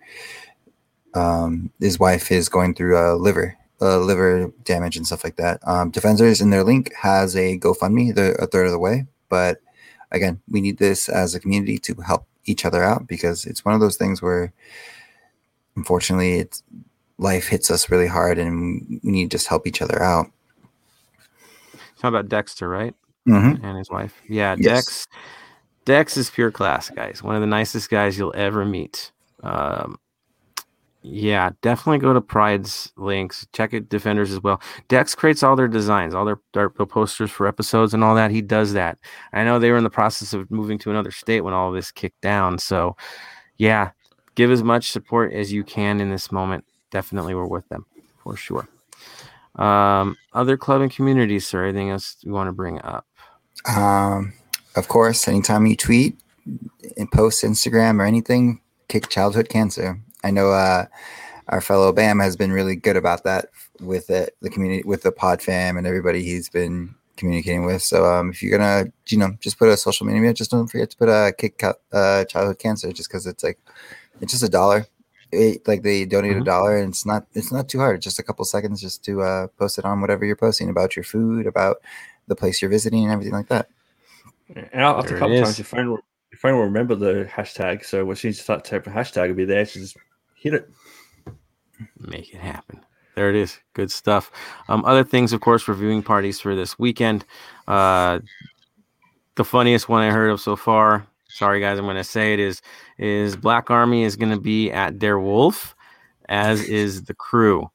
um, 1.16 1.70
his 1.80 1.98
wife 1.98 2.30
is 2.30 2.48
going 2.48 2.74
through 2.74 2.98
a 2.98 3.16
liver 3.16 3.56
uh, 3.80 3.98
liver 3.98 4.52
damage 4.64 4.96
and 4.96 5.06
stuff 5.06 5.24
like 5.24 5.36
that. 5.36 5.60
Um, 5.66 5.90
Defenders 5.90 6.40
in 6.40 6.50
their 6.50 6.64
link 6.64 6.92
has 6.94 7.36
a 7.36 7.58
GoFundMe, 7.58 8.14
the 8.14 8.34
a 8.40 8.46
third 8.46 8.66
of 8.66 8.72
the 8.72 8.78
way. 8.78 9.06
But 9.28 9.60
again, 10.12 10.40
we 10.48 10.60
need 10.60 10.78
this 10.78 11.08
as 11.08 11.34
a 11.34 11.40
community 11.40 11.78
to 11.78 11.94
help 11.96 12.26
each 12.44 12.64
other 12.64 12.82
out 12.82 13.06
because 13.06 13.44
it's 13.44 13.64
one 13.64 13.74
of 13.74 13.80
those 13.80 13.96
things 13.96 14.22
where, 14.22 14.52
unfortunately, 15.74 16.38
it's 16.38 16.62
life 17.18 17.48
hits 17.48 17.70
us 17.70 17.90
really 17.90 18.06
hard, 18.06 18.38
and 18.38 19.00
we 19.02 19.10
need 19.10 19.30
to 19.30 19.36
just 19.36 19.48
help 19.48 19.66
each 19.66 19.82
other 19.82 20.02
out. 20.02 20.30
Talk 21.98 22.10
about 22.10 22.28
Dexter, 22.28 22.68
right? 22.68 22.94
Mm-hmm. 23.26 23.64
And 23.64 23.78
his 23.78 23.90
wife. 23.90 24.20
Yeah, 24.28 24.56
Yes. 24.58 24.84
Dex. 24.84 25.06
Dex 25.84 26.16
is 26.16 26.30
pure 26.30 26.50
class, 26.50 26.90
guys. 26.90 27.22
One 27.22 27.36
of 27.36 27.40
the 27.40 27.46
nicest 27.46 27.90
guys 27.90 28.18
you'll 28.18 28.34
ever 28.36 28.64
meet. 28.64 29.12
Um, 29.42 29.98
yeah, 31.08 31.50
definitely 31.62 31.98
go 31.98 32.12
to 32.12 32.20
Pride's 32.20 32.92
links. 32.96 33.46
Check 33.52 33.72
it, 33.72 33.88
Defenders 33.88 34.32
as 34.32 34.42
well. 34.42 34.60
Dex 34.88 35.14
creates 35.14 35.44
all 35.44 35.54
their 35.54 35.68
designs, 35.68 36.14
all 36.14 36.24
their, 36.24 36.40
their 36.52 36.68
posters 36.68 37.30
for 37.30 37.46
episodes 37.46 37.94
and 37.94 38.02
all 38.02 38.16
that. 38.16 38.32
He 38.32 38.42
does 38.42 38.72
that. 38.72 38.98
I 39.32 39.44
know 39.44 39.58
they 39.58 39.70
were 39.70 39.76
in 39.76 39.84
the 39.84 39.90
process 39.90 40.32
of 40.32 40.50
moving 40.50 40.78
to 40.78 40.90
another 40.90 41.12
state 41.12 41.42
when 41.42 41.54
all 41.54 41.70
this 41.70 41.92
kicked 41.92 42.20
down. 42.22 42.58
So, 42.58 42.96
yeah, 43.56 43.90
give 44.34 44.50
as 44.50 44.64
much 44.64 44.90
support 44.90 45.32
as 45.32 45.52
you 45.52 45.62
can 45.62 46.00
in 46.00 46.10
this 46.10 46.32
moment. 46.32 46.64
Definitely, 46.90 47.34
we're 47.34 47.46
with 47.46 47.68
them 47.68 47.86
for 48.18 48.36
sure. 48.36 48.68
Um, 49.54 50.16
other 50.32 50.56
club 50.56 50.80
and 50.80 50.90
communities, 50.90 51.46
sir. 51.46 51.64
Anything 51.64 51.90
else 51.90 52.16
you 52.22 52.32
want 52.32 52.48
to 52.48 52.52
bring 52.52 52.82
up? 52.82 53.06
Um, 53.68 54.32
of 54.74 54.88
course, 54.88 55.28
anytime 55.28 55.66
you 55.66 55.76
tweet 55.76 56.18
and 56.96 57.10
post 57.12 57.44
Instagram 57.44 58.00
or 58.00 58.04
anything, 58.04 58.60
kick 58.88 59.08
childhood 59.08 59.48
cancer. 59.48 60.00
I 60.24 60.30
know 60.30 60.50
uh, 60.50 60.86
our 61.48 61.60
fellow 61.60 61.92
Bam 61.92 62.18
has 62.20 62.36
been 62.36 62.52
really 62.52 62.76
good 62.76 62.96
about 62.96 63.24
that 63.24 63.46
with 63.80 64.10
it, 64.10 64.36
the 64.40 64.50
community, 64.50 64.82
with 64.84 65.02
the 65.02 65.12
pod 65.12 65.42
fam 65.42 65.76
and 65.76 65.86
everybody 65.86 66.22
he's 66.22 66.48
been 66.48 66.94
communicating 67.16 67.64
with. 67.64 67.82
So 67.82 68.04
um, 68.06 68.30
if 68.30 68.42
you're 68.42 68.56
gonna, 68.58 68.90
you 69.08 69.18
know, 69.18 69.32
just 69.40 69.58
put 69.58 69.68
a 69.68 69.76
social 69.76 70.06
media, 70.06 70.34
just 70.34 70.50
don't 70.50 70.66
forget 70.68 70.90
to 70.90 70.96
put 70.96 71.08
a 71.08 71.32
kick 71.36 71.58
Ca- 71.58 71.74
uh, 71.92 72.24
childhood 72.24 72.58
cancer, 72.58 72.92
just 72.92 73.08
because 73.08 73.26
it's 73.26 73.44
like 73.44 73.58
it's 74.20 74.32
just 74.32 74.42
a 74.42 74.48
dollar. 74.48 74.86
It, 75.32 75.66
like 75.66 75.82
they 75.82 76.04
donate 76.04 76.36
a 76.36 76.40
Mhm. 76.40 76.44
dollar, 76.44 76.76
and 76.76 76.90
it's 76.90 77.04
not 77.04 77.26
it's 77.34 77.52
not 77.52 77.68
too 77.68 77.78
hard. 77.78 78.00
Just 78.00 78.18
a 78.18 78.22
couple 78.22 78.44
seconds, 78.44 78.80
just 78.80 79.04
to 79.04 79.22
uh, 79.22 79.46
post 79.58 79.78
it 79.78 79.84
on 79.84 80.00
whatever 80.00 80.24
you're 80.24 80.36
posting 80.36 80.68
about 80.70 80.96
your 80.96 81.04
food, 81.04 81.46
about 81.46 81.78
the 82.28 82.36
place 82.36 82.62
you're 82.62 82.70
visiting, 82.70 83.04
and 83.04 83.12
everything 83.12 83.34
like 83.34 83.48
that. 83.48 83.68
And 84.54 84.68
after 84.74 85.08
There 85.08 85.16
a 85.16 85.20
couple 85.20 85.36
times, 85.44 85.58
your 85.58 85.64
phone 85.64 85.90
will, 85.90 86.00
your 86.30 86.38
phone 86.38 86.54
will 86.54 86.64
remember 86.64 86.94
the 86.94 87.28
hashtag. 87.30 87.84
So 87.84 88.08
as 88.10 88.20
soon 88.20 88.30
as 88.30 88.38
you 88.38 88.42
start 88.42 88.64
typing 88.64 88.92
hashtag, 88.92 89.24
it'll 89.24 89.36
be 89.36 89.44
there. 89.44 89.66
So 89.66 89.80
just 89.80 89.96
hit 90.46 90.54
it. 90.54 90.70
make 91.98 92.32
it 92.32 92.40
happen. 92.40 92.80
There 93.16 93.30
it 93.30 93.34
is. 93.34 93.58
Good 93.72 93.90
stuff. 93.90 94.30
Um, 94.68 94.84
other 94.84 95.02
things, 95.02 95.32
of 95.32 95.40
course, 95.40 95.66
reviewing 95.66 96.02
parties 96.02 96.38
for 96.38 96.54
this 96.54 96.78
weekend. 96.78 97.24
Uh, 97.66 98.20
the 99.34 99.44
funniest 99.44 99.88
one 99.88 100.02
I 100.02 100.12
heard 100.12 100.30
of 100.30 100.40
so 100.40 100.54
far. 100.54 101.06
Sorry, 101.28 101.60
guys, 101.60 101.78
I'm 101.78 101.84
going 101.84 101.96
to 101.96 102.04
say 102.04 102.32
it 102.32 102.40
is 102.40 102.62
is 102.98 103.36
Black 103.36 103.70
Army 103.70 104.04
is 104.04 104.16
going 104.16 104.30
to 104.30 104.40
be 104.40 104.70
at 104.70 104.98
Der 104.98 105.18
Wolf, 105.18 105.74
as 106.28 106.62
is 106.62 107.04
the 107.04 107.14
crew. 107.14 107.68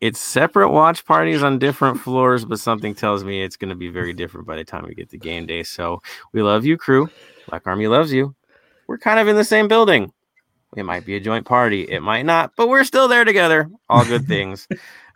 It's 0.00 0.18
separate 0.18 0.70
watch 0.70 1.04
parties 1.04 1.42
on 1.42 1.58
different 1.58 2.00
floors, 2.00 2.44
but 2.44 2.58
something 2.58 2.94
tells 2.94 3.22
me 3.22 3.42
it's 3.42 3.56
going 3.56 3.68
to 3.68 3.76
be 3.76 3.88
very 3.88 4.12
different 4.12 4.46
by 4.46 4.56
the 4.56 4.64
time 4.64 4.84
we 4.86 4.94
get 4.94 5.10
to 5.10 5.18
game 5.18 5.46
day. 5.46 5.62
So 5.62 6.02
we 6.32 6.42
love 6.42 6.64
you, 6.64 6.76
crew. 6.76 7.08
Black 7.48 7.66
Army 7.66 7.86
loves 7.86 8.12
you. 8.12 8.34
We're 8.88 8.98
kind 8.98 9.20
of 9.20 9.28
in 9.28 9.36
the 9.36 9.44
same 9.44 9.68
building. 9.68 10.12
It 10.76 10.84
might 10.84 11.04
be 11.04 11.16
a 11.16 11.20
joint 11.20 11.46
party. 11.46 11.82
It 11.82 12.00
might 12.00 12.24
not, 12.24 12.52
but 12.56 12.68
we're 12.68 12.84
still 12.84 13.08
there 13.08 13.24
together. 13.24 13.70
All 13.88 14.04
good 14.04 14.26
things. 14.28 14.66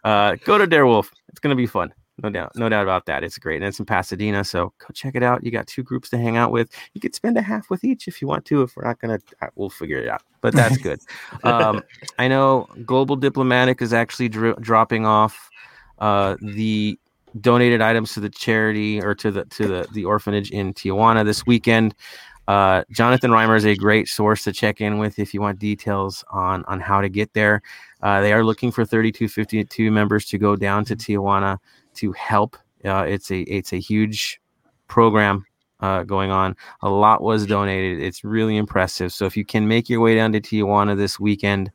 Uh, 0.04 0.36
go 0.44 0.59
to 0.59 0.66
Der 0.66 0.86
Wolf. 0.86 1.12
It's 1.28 1.40
going 1.40 1.50
to 1.50 1.57
be 1.57 1.66
fun. 1.66 1.92
No 2.22 2.30
doubt. 2.30 2.57
No 2.57 2.68
doubt 2.68 2.82
about 2.82 3.04
that. 3.07 3.22
It's 3.22 3.36
great. 3.36 3.57
And 3.57 3.64
it's 3.64 3.78
in 3.78 3.84
Pasadena. 3.84 4.42
So 4.42 4.72
go 4.78 4.86
check 4.94 5.14
it 5.14 5.22
out. 5.22 5.44
You 5.44 5.50
got 5.50 5.66
two 5.66 5.82
groups 5.82 6.09
to 6.11 6.18
hang 6.18 6.36
out 6.36 6.50
with. 6.50 6.70
You 6.94 7.00
could 7.00 7.14
spend 7.14 7.36
a 7.36 7.42
half 7.42 7.68
with 7.68 7.84
each 7.84 8.09
if 8.09 8.22
you 8.22 8.28
want 8.28 8.46
to. 8.46 8.62
If 8.62 8.74
we're 8.74 8.84
not 8.84 9.00
going 9.00 9.18
to, 9.18 9.50
we'll 9.54 9.68
figure 9.68 9.98
it 9.98 10.09
out. 10.09 10.22
But 10.40 10.54
that's 10.54 10.78
good. 10.78 11.00
um, 11.44 11.82
I 12.18 12.28
know 12.28 12.68
Global 12.86 13.16
Diplomatic 13.16 13.82
is 13.82 13.92
actually 13.92 14.30
dro- 14.30 14.54
dropping 14.54 15.04
off 15.04 15.50
uh, 15.98 16.36
the 16.40 16.98
donated 17.40 17.82
items 17.82 18.14
to 18.14 18.20
the 18.20 18.30
charity 18.30 19.02
or 19.02 19.14
to 19.14 19.30
the 19.30 19.44
to 19.46 19.68
the 19.68 19.86
the 19.92 20.04
orphanage 20.07 20.50
in 20.50 20.72
Tijuana 20.72 21.24
this 21.24 21.44
weekend. 21.46 21.94
Uh, 22.49 22.84
Jonathan 22.90 23.30
Reimer 23.30 23.57
is 23.57 23.66
a 23.66 23.74
great 23.74 24.09
source 24.09 24.44
to 24.44 24.53
check 24.53 24.80
in 24.80 24.99
with 24.99 25.18
if 25.18 25.34
you 25.34 25.40
want 25.40 25.59
details 25.59 26.24
on 26.30 26.64
on 26.66 26.80
how 26.80 27.01
to 27.01 27.09
get 27.09 27.32
there. 27.32 27.62
Uh, 28.03 28.20
they 28.20 28.32
are 28.32 28.44
looking 28.44 28.70
for 28.70 28.84
3252 28.84 29.90
members 29.90 30.26
to 30.26 30.38
go 30.38 30.57
down 30.57 30.84
to 30.84 30.97
Tijuana 30.97 31.59
to 31.94 32.12
help. 32.12 32.57
Uh, 32.84 33.05
it's 33.09 33.30
a 33.30 33.40
it's 33.42 33.72
a 33.72 33.80
huge 33.80 34.40
program 34.86 35.44
uh, 35.80 36.03
going 36.05 36.30
on. 36.30 36.57
A 36.82 36.88
lot 36.88 37.22
was 37.22 37.47
donated. 37.47 38.03
It's 38.03 38.24
really 38.24 38.57
impressive. 38.57 39.12
So 39.12 39.26
if 39.26 39.36
you 39.36 39.44
can 39.44 39.66
make 39.68 39.88
your 39.88 40.01
way 40.01 40.14
down 40.14 40.32
to 40.32 40.40
Tijuana 40.40 40.97
this 40.97 41.18
weekend, 41.18 41.70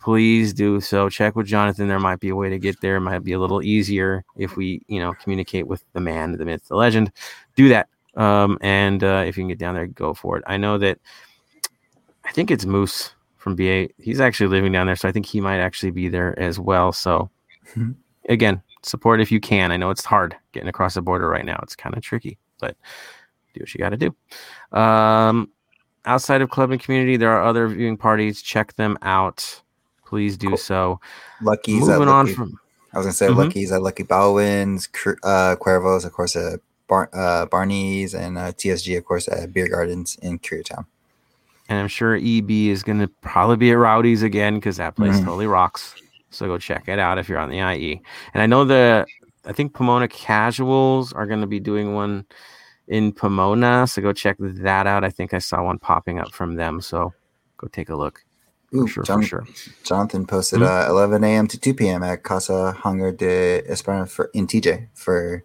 please 0.00 0.52
do 0.52 0.80
so. 0.80 1.08
Check 1.08 1.36
with 1.36 1.46
Jonathan. 1.46 1.88
There 1.88 2.00
might 2.00 2.20
be 2.20 2.30
a 2.30 2.36
way 2.36 2.48
to 2.48 2.58
get 2.58 2.80
there. 2.80 2.96
It 2.96 3.00
might 3.00 3.20
be 3.20 3.32
a 3.32 3.38
little 3.38 3.62
easier 3.62 4.24
if 4.36 4.56
we, 4.56 4.82
you 4.88 5.00
know, 5.00 5.12
communicate 5.22 5.66
with 5.66 5.84
the 5.92 6.00
man, 6.00 6.32
the 6.32 6.44
myth, 6.44 6.66
the 6.68 6.76
legend. 6.76 7.12
Do 7.56 7.68
that. 7.68 7.88
Um, 8.18 8.58
and 8.60 9.02
uh, 9.02 9.22
if 9.26 9.36
you 9.38 9.42
can 9.42 9.48
get 9.48 9.58
down 9.58 9.74
there, 9.74 9.86
go 9.86 10.12
for 10.12 10.36
it. 10.36 10.44
I 10.46 10.56
know 10.56 10.76
that 10.78 10.98
I 12.24 12.32
think 12.32 12.50
it's 12.50 12.66
Moose 12.66 13.12
from 13.36 13.54
BA. 13.54 13.88
He's 13.98 14.20
actually 14.20 14.48
living 14.48 14.72
down 14.72 14.86
there, 14.86 14.96
so 14.96 15.08
I 15.08 15.12
think 15.12 15.24
he 15.24 15.40
might 15.40 15.58
actually 15.60 15.92
be 15.92 16.08
there 16.08 16.38
as 16.38 16.58
well. 16.58 16.92
So 16.92 17.30
Mhm. 17.74 17.94
again, 18.28 18.60
support 18.82 19.20
if 19.20 19.30
you 19.32 19.40
can. 19.40 19.72
I 19.72 19.76
know 19.76 19.90
it's 19.90 20.04
hard 20.04 20.36
getting 20.52 20.68
across 20.68 20.94
the 20.94 21.02
border 21.02 21.28
right 21.28 21.44
now. 21.46 21.58
It's 21.62 21.76
kind 21.76 21.96
of 21.96 22.02
tricky, 22.02 22.36
but 22.60 22.76
do 23.54 23.60
what 23.60 23.72
you 23.72 23.78
got 23.78 23.90
to 23.90 23.96
do. 23.96 24.14
Um, 24.78 25.48
outside 26.04 26.42
of 26.42 26.50
club 26.50 26.70
and 26.70 26.80
community, 26.82 27.16
there 27.16 27.30
are 27.30 27.44
other 27.44 27.68
viewing 27.68 27.96
parties. 27.96 28.42
Check 28.42 28.74
them 28.74 28.98
out. 29.02 29.62
Please 30.04 30.36
do 30.36 30.56
so. 30.56 31.00
Lucky's 31.42 31.80
Moving 31.80 32.02
at 32.02 32.08
on 32.08 32.24
Lucky, 32.26 32.34
from 32.34 32.58
I 32.94 32.98
was 32.98 33.06
gonna 33.06 33.12
say 33.12 33.28
Mhm. 33.28 33.36
Lucky's 33.36 33.70
at 33.72 33.82
Lucky 33.82 34.04
Cur- 34.04 35.18
uh, 35.22 35.56
Cuervos, 35.60 36.04
of 36.04 36.12
course, 36.12 36.34
at 36.34 36.60
Bar- 36.88 37.10
uh, 37.12 37.46
Barney's, 37.46 38.14
and 38.14 38.36
uh, 38.38 38.52
TSG, 38.52 38.96
of 38.98 39.04
course, 39.04 39.28
at 39.28 39.52
Beer 39.52 39.68
Gardens 39.68 40.16
in 40.22 40.38
Koreatown. 40.38 40.86
and 41.70 41.78
I'm 41.78 41.88
sure 41.88 42.16
EB 42.16 42.50
is 42.50 42.82
going 42.82 42.98
to 42.98 43.08
probably 43.20 43.56
be 43.56 43.70
at 43.70 43.74
Rowdy's 43.78 44.22
again 44.22 44.54
because 44.54 44.78
that 44.78 44.96
place 44.96 45.16
Mhm. 45.16 45.24
totally 45.24 45.46
rocks. 45.46 45.94
So 46.30 46.46
go 46.46 46.56
check 46.58 46.84
it 46.88 46.98
out 46.98 47.18
if 47.18 47.28
you're 47.28 47.38
on 47.38 47.50
the 47.50 47.58
IE. 47.60 48.00
And 48.32 48.42
I 48.42 48.46
know 48.46 48.64
the, 48.64 49.06
I 49.44 49.52
think 49.52 49.74
Pomona 49.74 50.08
Casuals 50.08 51.12
are 51.12 51.26
going 51.26 51.42
to 51.42 51.46
be 51.46 51.60
doing 51.60 51.94
one 51.94 52.24
in 52.86 53.12
Pomona. 53.12 53.86
So 53.86 54.00
go 54.00 54.14
check 54.14 54.36
that 54.40 54.86
out. 54.86 55.04
I 55.04 55.10
think 55.10 55.34
I 55.34 55.38
saw 55.38 55.62
one 55.62 55.78
popping 55.78 56.18
up 56.18 56.32
from 56.32 56.54
them. 56.54 56.80
So 56.80 57.12
go 57.58 57.68
take 57.68 57.90
a 57.90 57.96
look. 57.96 58.24
Ooh, 58.74 58.86
For 58.86 58.88
sure, 58.88 59.02
Jon- 59.04 59.20
for 59.22 59.26
sure. 59.28 59.46
Jonathan 59.84 60.26
posted 60.26 60.60
Mhm. 60.60 60.86
uh, 60.86 60.90
11 60.90 61.22
a.m. 61.24 61.46
to 61.48 61.58
2 61.58 61.74
p.m. 61.74 62.02
at 62.02 62.22
Casa 62.22 62.74
Hogar 62.82 63.14
de 63.16 63.62
Esperanza 63.70 64.10
for 64.10 64.30
in 64.34 64.46
TJ 64.46 64.88
for 64.94 65.44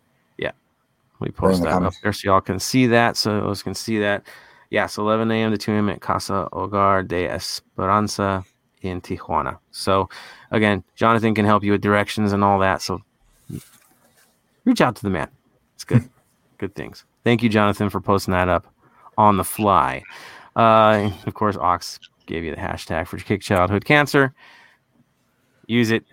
We 1.23 1.31
post 1.31 1.63
that 1.63 1.81
up 1.81 1.93
there 2.03 2.13
so 2.13 2.29
y'all 2.29 2.41
can 2.41 2.59
see 2.59 2.85
that. 2.87 3.17
So 3.17 3.41
those 3.41 3.63
can 3.63 3.73
see 3.73 3.99
that. 3.99 4.25
Yes, 4.69 4.97
11 4.97 5.31
a.m. 5.31 5.51
to 5.51 5.57
2 5.57 5.71
a.m. 5.71 5.89
at 5.89 6.01
Casa 6.01 6.49
Hogar 6.51 7.07
de 7.07 7.27
Esperanza 7.27 8.43
in 8.81 9.01
Tijuana. 9.01 9.57
So 9.71 10.09
again, 10.51 10.83
Jonathan 10.95 11.33
can 11.33 11.45
help 11.45 11.63
you 11.63 11.71
with 11.71 11.81
directions 11.81 12.33
and 12.33 12.43
all 12.43 12.59
that. 12.59 12.81
So 12.81 12.99
reach 14.65 14.81
out 14.81 14.95
to 14.97 15.03
the 15.03 15.09
man. 15.09 15.29
It's 15.75 15.83
good. 15.83 16.09
good 16.57 16.75
things. 16.75 17.05
Thank 17.23 17.43
you, 17.43 17.49
Jonathan, 17.49 17.89
for 17.89 18.01
posting 18.01 18.33
that 18.33 18.49
up 18.49 18.67
on 19.17 19.37
the 19.37 19.43
fly. 19.43 20.01
Uh, 20.55 21.11
of 21.25 21.33
course, 21.33 21.57
Ox 21.57 21.99
gave 22.25 22.43
you 22.43 22.51
the 22.51 22.61
hashtag 22.61 23.07
for 23.07 23.17
Kick 23.17 23.41
Childhood 23.41 23.85
Cancer. 23.85 24.33
Use 25.67 25.91
it. 25.91 26.05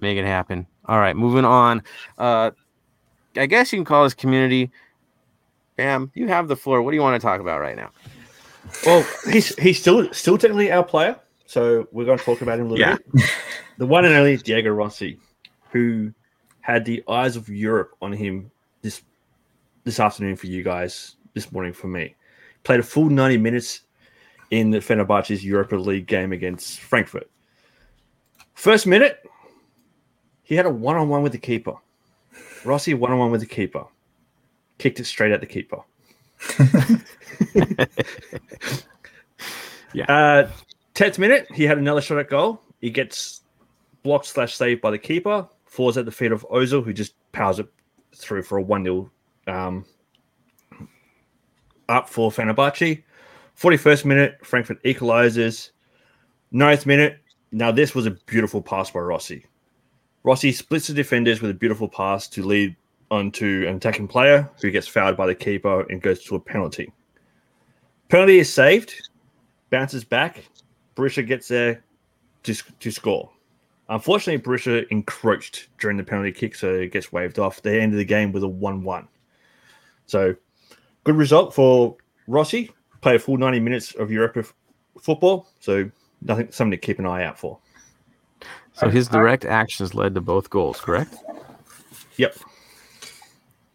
Make 0.00 0.18
it 0.18 0.24
happen. 0.24 0.66
All 0.86 0.98
right, 0.98 1.16
moving 1.16 1.44
on. 1.44 1.82
Uh, 2.18 2.50
I 3.36 3.46
guess 3.46 3.72
you 3.72 3.78
can 3.78 3.84
call 3.84 4.04
this 4.04 4.14
community. 4.14 4.70
Bam, 5.76 6.10
you 6.14 6.28
have 6.28 6.48
the 6.48 6.56
floor. 6.56 6.82
What 6.82 6.90
do 6.90 6.96
you 6.96 7.02
want 7.02 7.20
to 7.20 7.24
talk 7.26 7.40
about 7.40 7.60
right 7.60 7.76
now? 7.76 7.90
Well, 8.86 9.04
he's 9.30 9.54
he's 9.58 9.80
still 9.80 10.12
still 10.12 10.38
technically 10.38 10.70
our 10.70 10.84
player, 10.84 11.18
so 11.46 11.88
we're 11.92 12.04
going 12.04 12.18
to 12.18 12.24
talk 12.24 12.42
about 12.42 12.58
him 12.58 12.66
a 12.66 12.68
little 12.70 12.78
Yeah. 12.78 12.96
bit. 13.14 13.30
The 13.78 13.86
one 13.86 14.04
and 14.04 14.14
only 14.14 14.36
Diego 14.36 14.70
Rossi, 14.70 15.18
who 15.70 16.12
had 16.60 16.84
the 16.84 17.02
eyes 17.08 17.36
of 17.36 17.48
Europe 17.48 17.96
on 18.02 18.12
him 18.12 18.50
this 18.82 19.02
this 19.84 19.98
afternoon 19.98 20.36
for 20.36 20.46
you 20.46 20.62
guys, 20.62 21.16
this 21.32 21.50
morning 21.50 21.72
for 21.72 21.88
me. 21.88 22.14
Played 22.64 22.80
a 22.80 22.82
full 22.84 23.08
ninety 23.08 23.38
minutes 23.38 23.80
in 24.50 24.70
the 24.70 24.78
Fenerbahce's 24.78 25.42
Europa 25.42 25.74
League 25.76 26.06
game 26.06 26.32
against 26.32 26.80
Frankfurt. 26.80 27.28
First 28.54 28.86
minute, 28.86 29.24
he 30.42 30.54
had 30.54 30.66
a 30.66 30.70
one 30.70 30.96
on 30.96 31.08
one 31.08 31.22
with 31.22 31.32
the 31.32 31.38
keeper. 31.38 31.74
Rossi 32.64 32.94
one 32.94 33.12
on 33.12 33.18
one 33.18 33.30
with 33.30 33.40
the 33.40 33.46
keeper, 33.46 33.84
kicked 34.78 35.00
it 35.00 35.04
straight 35.04 35.32
at 35.32 35.40
the 35.40 35.46
keeper. 35.46 35.82
Yeah. 39.92 40.04
Uh, 40.04 40.50
10th 40.94 41.18
minute, 41.18 41.46
he 41.52 41.64
had 41.64 41.78
another 41.78 42.00
shot 42.00 42.18
at 42.18 42.28
goal. 42.28 42.60
He 42.80 42.90
gets 42.90 43.42
blocked 44.02 44.26
slash 44.26 44.54
saved 44.54 44.80
by 44.80 44.90
the 44.90 44.98
keeper, 44.98 45.46
falls 45.66 45.96
at 45.96 46.04
the 46.04 46.10
feet 46.10 46.32
of 46.32 46.46
Ozil, 46.50 46.84
who 46.84 46.92
just 46.92 47.14
powers 47.32 47.58
it 47.58 47.68
through 48.14 48.42
for 48.42 48.58
a 48.58 48.62
1 48.62 48.84
0 48.84 49.10
um, 49.46 49.84
up 51.88 52.08
for 52.08 52.30
Fenerbahce. 52.30 53.02
41st 53.60 54.04
minute, 54.04 54.38
Frankfurt 54.44 54.78
equalizes. 54.84 55.72
9th 56.52 56.86
minute, 56.86 57.18
now 57.52 57.70
this 57.70 57.94
was 57.94 58.06
a 58.06 58.10
beautiful 58.10 58.60
pass 58.60 58.90
by 58.90 59.00
Rossi. 59.00 59.44
Rossi 60.24 60.52
splits 60.52 60.86
the 60.86 60.94
defenders 60.94 61.40
with 61.40 61.50
a 61.50 61.54
beautiful 61.54 61.88
pass 61.88 62.28
to 62.28 62.44
lead 62.44 62.76
onto 63.10 63.64
an 63.68 63.76
attacking 63.76 64.08
player 64.08 64.48
who 64.60 64.70
gets 64.70 64.86
fouled 64.86 65.16
by 65.16 65.26
the 65.26 65.34
keeper 65.34 65.82
and 65.90 66.00
goes 66.00 66.24
to 66.24 66.36
a 66.36 66.40
penalty. 66.40 66.92
Penalty 68.08 68.38
is 68.38 68.52
saved, 68.52 69.08
bounces 69.70 70.04
back. 70.04 70.44
Berisha 70.96 71.26
gets 71.26 71.48
there 71.48 71.82
to, 72.44 72.54
to 72.54 72.90
score. 72.90 73.30
Unfortunately, 73.88 74.42
Berisha 74.42 74.86
encroached 74.90 75.68
during 75.78 75.96
the 75.96 76.04
penalty 76.04 76.32
kick, 76.32 76.54
so 76.54 76.72
it 76.72 76.92
gets 76.92 77.12
waved 77.12 77.38
off. 77.38 77.60
They 77.62 77.80
ended 77.80 77.98
the 77.98 78.04
game 78.04 78.32
with 78.32 78.42
a 78.42 78.48
1 78.48 78.82
1. 78.82 79.08
So, 80.06 80.34
good 81.04 81.16
result 81.16 81.54
for 81.54 81.96
Rossi. 82.26 82.70
Play 83.00 83.16
a 83.16 83.18
full 83.18 83.36
90 83.36 83.60
minutes 83.60 83.94
of 83.94 84.10
Europa 84.10 84.40
f- 84.40 84.54
football. 85.00 85.48
So, 85.60 85.90
nothing, 86.22 86.50
something 86.50 86.70
to 86.70 86.76
keep 86.76 86.98
an 86.98 87.06
eye 87.06 87.24
out 87.24 87.38
for. 87.38 87.58
So 88.74 88.88
his 88.88 89.08
direct 89.08 89.44
actions 89.44 89.94
led 89.94 90.14
to 90.14 90.20
both 90.20 90.50
goals, 90.50 90.80
correct? 90.80 91.14
Yep. 92.16 92.36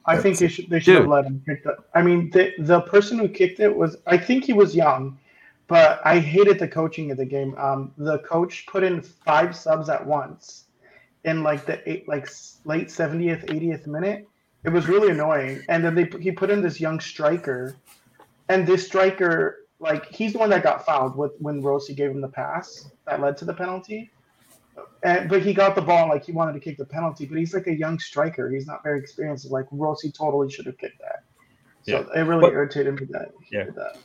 I 0.06 0.18
think 0.18 0.38
they 0.38 0.48
should 0.48 0.70
they 0.70 0.80
should 0.80 0.96
have 0.96 1.08
let 1.08 1.26
him 1.26 1.44
kick 1.46 1.64
that. 1.66 1.78
I 1.94 2.02
mean, 2.02 2.30
the 2.32 2.54
the 2.60 2.82
person 2.82 3.20
who 3.20 3.28
kicked 3.28 3.60
it 3.60 3.76
was 3.76 3.98
I 4.08 4.18
think 4.18 4.46
he 4.46 4.54
was 4.54 4.74
young, 4.76 5.20
but 5.68 6.00
I 6.06 6.20
hated 6.20 6.60
the 6.60 6.68
coaching 6.68 7.12
of 7.12 7.18
the 7.18 7.26
game. 7.26 7.56
Um, 7.58 7.92
the 7.98 8.20
coach 8.20 8.66
put 8.68 8.84
in 8.84 9.02
five 9.02 9.56
subs 9.56 9.90
at 9.90 10.06
once, 10.06 10.66
in 11.26 11.44
like 11.44 11.66
the 11.66 11.88
eight 11.90 12.08
like 12.08 12.30
late 12.64 12.90
seventieth, 12.90 13.52
eightieth 13.52 13.86
minute. 13.86 14.28
It 14.64 14.70
was 14.70 14.88
really 14.88 15.12
annoying. 15.12 15.62
And 15.68 15.84
then 15.84 15.94
they 15.94 16.10
he 16.20 16.32
put 16.32 16.50
in 16.50 16.62
this 16.62 16.80
young 16.80 17.02
striker, 17.02 17.76
and 18.48 18.66
this 18.66 18.86
striker 18.86 19.66
like 19.80 20.06
he's 20.06 20.34
the 20.34 20.40
one 20.40 20.50
that 20.52 20.64
got 20.64 20.86
fouled 20.86 21.18
with 21.18 21.34
when 21.40 21.62
Rossi 21.62 21.94
gave 21.94 22.12
him 22.12 22.22
the 22.22 22.30
pass 22.30 22.90
that 23.06 23.20
led 23.20 23.36
to 23.38 23.46
the 23.46 23.54
penalty. 23.54 24.10
And, 25.04 25.30
but 25.30 25.42
he 25.42 25.54
got 25.54 25.76
the 25.76 25.82
ball 25.82 26.10
like 26.10 26.26
he 26.26 26.32
wanted 26.32 26.54
to 26.54 26.60
kick 26.60 26.78
the 26.78 26.86
penalty, 26.86 27.26
but 27.26 27.38
he's 27.38 27.54
like 27.54 27.68
a 27.68 27.76
young 27.76 28.00
striker. 28.00 28.50
He's 28.50 28.66
not 28.68 28.84
very 28.84 29.00
experienced. 29.00 29.50
Like 29.52 29.66
Rossi 29.72 30.12
totally 30.12 30.50
should 30.50 30.66
have 30.66 30.78
kicked 30.78 31.00
that. 31.00 31.24
So 31.84 32.10
it 32.14 32.22
really 32.24 32.42
But- 32.42 32.54
irritated 32.54 33.00
me 33.00 33.08
that 33.12 33.32
he 33.44 33.56
Yeah. 33.58 33.64
did 33.66 33.76
that. 33.76 33.98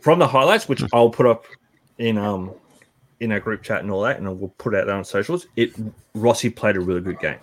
From 0.00 0.18
the 0.18 0.26
highlights, 0.26 0.68
which 0.68 0.82
I'll 0.92 1.10
put 1.10 1.26
up 1.26 1.44
in 1.98 2.16
um 2.18 2.52
in 3.20 3.30
our 3.32 3.40
group 3.40 3.62
chat 3.62 3.82
and 3.82 3.90
all 3.90 4.00
that, 4.02 4.16
and 4.18 4.40
we'll 4.40 4.48
put 4.56 4.74
out 4.74 4.86
there 4.86 4.94
on 4.96 5.04
socials, 5.04 5.46
it 5.56 5.72
Rossi 6.14 6.48
played 6.48 6.76
a 6.76 6.80
really 6.80 7.02
good 7.02 7.18
game. 7.20 7.38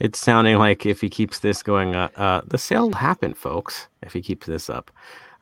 It's 0.00 0.18
sounding 0.18 0.58
like 0.58 0.84
if 0.84 1.00
he 1.00 1.08
keeps 1.08 1.38
this 1.38 1.62
going, 1.62 1.94
uh, 1.94 2.08
uh 2.16 2.40
the 2.46 2.58
sale 2.58 2.88
will 2.88 2.96
happen, 2.96 3.34
folks. 3.34 3.86
If 4.02 4.12
he 4.12 4.20
keeps 4.20 4.46
this 4.46 4.68
up, 4.68 4.90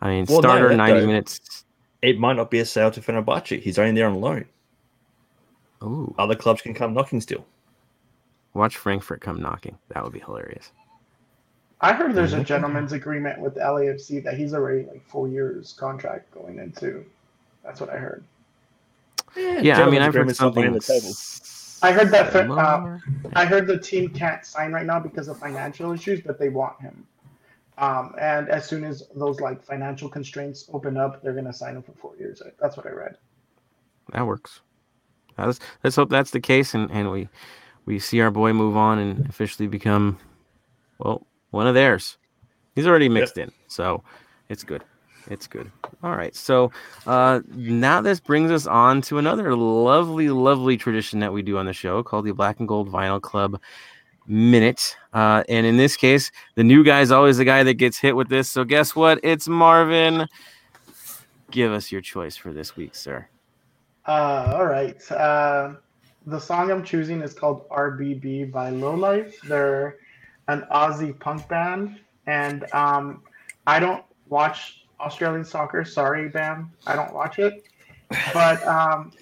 I 0.02 0.10
mean, 0.10 0.26
Well, 0.28 0.40
starter 0.42 0.68
that 0.68 0.76
ninety 0.76 1.00
though- 1.00 1.06
minutes. 1.06 1.64
It 2.02 2.18
might 2.18 2.34
not 2.36 2.50
be 2.50 2.60
a 2.60 2.64
sale 2.64 2.90
to 2.92 3.00
Fenerbahce. 3.00 3.60
He's 3.60 3.78
only 3.78 3.92
there 3.92 4.06
on 4.08 4.20
loan. 4.20 4.46
Ooh, 5.82 6.14
Other 6.18 6.34
clubs 6.34 6.62
can 6.62 6.74
come 6.74 6.92
knocking 6.94 7.20
still. 7.20 7.44
watch 8.54 8.76
Frankfurt 8.76 9.20
come 9.20 9.40
knocking. 9.40 9.78
That 9.88 10.02
would 10.04 10.12
be 10.12 10.18
hilarious. 10.20 10.72
I 11.80 11.92
heard 11.94 12.14
there's 12.14 12.34
a 12.34 12.40
Mhm. 12.40 12.44
gentleman's 12.46 12.92
agreement 12.92 13.40
with 13.40 13.54
the 13.54 13.60
LAFC 13.60 14.20
that 14.20 14.34
he's 14.36 14.52
already 14.52 14.84
like 14.84 15.02
four 15.06 15.28
years 15.28 15.72
contract 15.72 16.30
going 16.32 16.58
into. 16.58 17.04
That's 17.62 17.80
what 17.80 17.88
I 17.90 17.96
heard. 17.96 18.22
Yeah, 19.36 19.86
I 19.86 19.88
mean, 19.90 20.02
I've 20.02 20.12
heard 20.12 20.34
something. 20.36 20.66
on 20.66 20.72
the 20.74 20.80
table. 20.80 21.14
I 21.82 21.92
heard 21.92 22.08
that 22.10 22.30
for- 22.32 22.58
uh. 22.58 22.98
I 23.34 23.46
heard 23.46 23.66
the 23.66 23.78
team 23.78 24.10
can't 24.10 24.44
sign 24.44 24.72
right 24.72 24.84
now 24.84 25.00
because 25.00 25.28
of 25.28 25.38
financial 25.38 25.92
issues, 25.92 26.20
but 26.20 26.38
they 26.38 26.48
want 26.50 26.78
him. 26.80 27.06
Um, 27.78 28.14
and 28.18 28.50
as 28.50 28.66
soon 28.66 28.84
as 28.84 29.08
those 29.14 29.40
like 29.40 29.62
financial 29.62 30.08
constraints 30.10 30.68
open 30.72 30.98
up, 30.98 31.22
they're 31.22 31.32
gonna 31.32 31.52
sign 31.52 31.76
him 31.76 31.82
for 31.82 31.92
four 31.92 32.14
years. 32.16 32.42
That's 32.60 32.76
what 32.76 32.86
I 32.86 32.90
read. 32.90 33.16
that 34.12 34.26
works. 34.26 34.60
Let's 35.38 35.60
let's 35.84 35.96
hope 35.96 36.10
that's 36.10 36.30
the 36.30 36.40
case, 36.40 36.74
and, 36.74 36.90
and 36.90 37.10
we 37.10 37.28
we 37.86 37.98
see 37.98 38.20
our 38.20 38.30
boy 38.30 38.52
move 38.52 38.76
on 38.76 38.98
and 38.98 39.28
officially 39.28 39.68
become 39.68 40.18
well 40.98 41.26
one 41.50 41.66
of 41.66 41.74
theirs. 41.74 42.18
He's 42.74 42.86
already 42.86 43.08
mixed 43.08 43.38
in, 43.38 43.50
so 43.66 44.02
it's 44.48 44.64
good. 44.64 44.84
It's 45.28 45.46
good. 45.46 45.70
All 46.02 46.16
right. 46.16 46.34
So 46.34 46.72
uh, 47.06 47.40
now 47.48 48.00
this 48.00 48.20
brings 48.20 48.50
us 48.50 48.66
on 48.66 49.02
to 49.02 49.18
another 49.18 49.54
lovely, 49.54 50.28
lovely 50.28 50.76
tradition 50.76 51.20
that 51.20 51.32
we 51.32 51.42
do 51.42 51.58
on 51.58 51.66
the 51.66 51.72
show 51.72 52.02
called 52.02 52.24
the 52.24 52.32
Black 52.32 52.58
and 52.58 52.68
Gold 52.68 52.90
Vinyl 52.90 53.20
Club 53.20 53.60
Minute. 54.26 54.96
Uh, 55.12 55.44
and 55.48 55.66
in 55.66 55.76
this 55.76 55.96
case, 55.96 56.30
the 56.54 56.64
new 56.64 56.82
guy 56.84 57.00
is 57.00 57.12
always 57.12 57.36
the 57.36 57.44
guy 57.44 57.62
that 57.62 57.74
gets 57.74 57.98
hit 57.98 58.16
with 58.16 58.28
this. 58.28 58.48
So 58.48 58.64
guess 58.64 58.96
what? 58.96 59.20
It's 59.22 59.46
Marvin. 59.46 60.26
Give 61.50 61.72
us 61.72 61.92
your 61.92 62.00
choice 62.00 62.36
for 62.36 62.52
this 62.52 62.76
week, 62.76 62.94
sir. 62.94 63.28
Uh, 64.06 64.52
all 64.56 64.66
right. 64.66 65.10
Uh, 65.10 65.74
the 66.26 66.38
song 66.38 66.70
I'm 66.70 66.84
choosing 66.84 67.22
is 67.22 67.34
called 67.34 67.68
RBB 67.68 68.50
by 68.52 68.70
Lowlife. 68.70 69.40
They're 69.42 69.98
an 70.48 70.66
Aussie 70.72 71.18
punk 71.18 71.48
band, 71.48 72.00
and 72.26 72.70
um, 72.72 73.22
I 73.66 73.78
don't 73.78 74.04
watch 74.28 74.84
Australian 75.00 75.44
soccer. 75.44 75.84
Sorry, 75.84 76.28
Bam, 76.28 76.70
I 76.86 76.96
don't 76.96 77.12
watch 77.14 77.38
it. 77.38 77.64
But 78.34 78.66
um, 78.66 79.12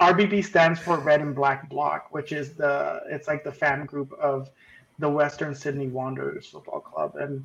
RBB 0.00 0.44
stands 0.44 0.80
for 0.80 0.98
Red 0.98 1.20
and 1.20 1.34
Black 1.34 1.68
Block, 1.68 2.08
which 2.12 2.32
is 2.32 2.54
the 2.54 3.00
it's 3.08 3.28
like 3.28 3.44
the 3.44 3.52
fan 3.52 3.86
group 3.86 4.12
of 4.14 4.50
the 4.98 5.08
Western 5.08 5.54
Sydney 5.54 5.88
Wanderers 5.88 6.46
Football 6.46 6.80
Club, 6.80 7.16
and 7.16 7.44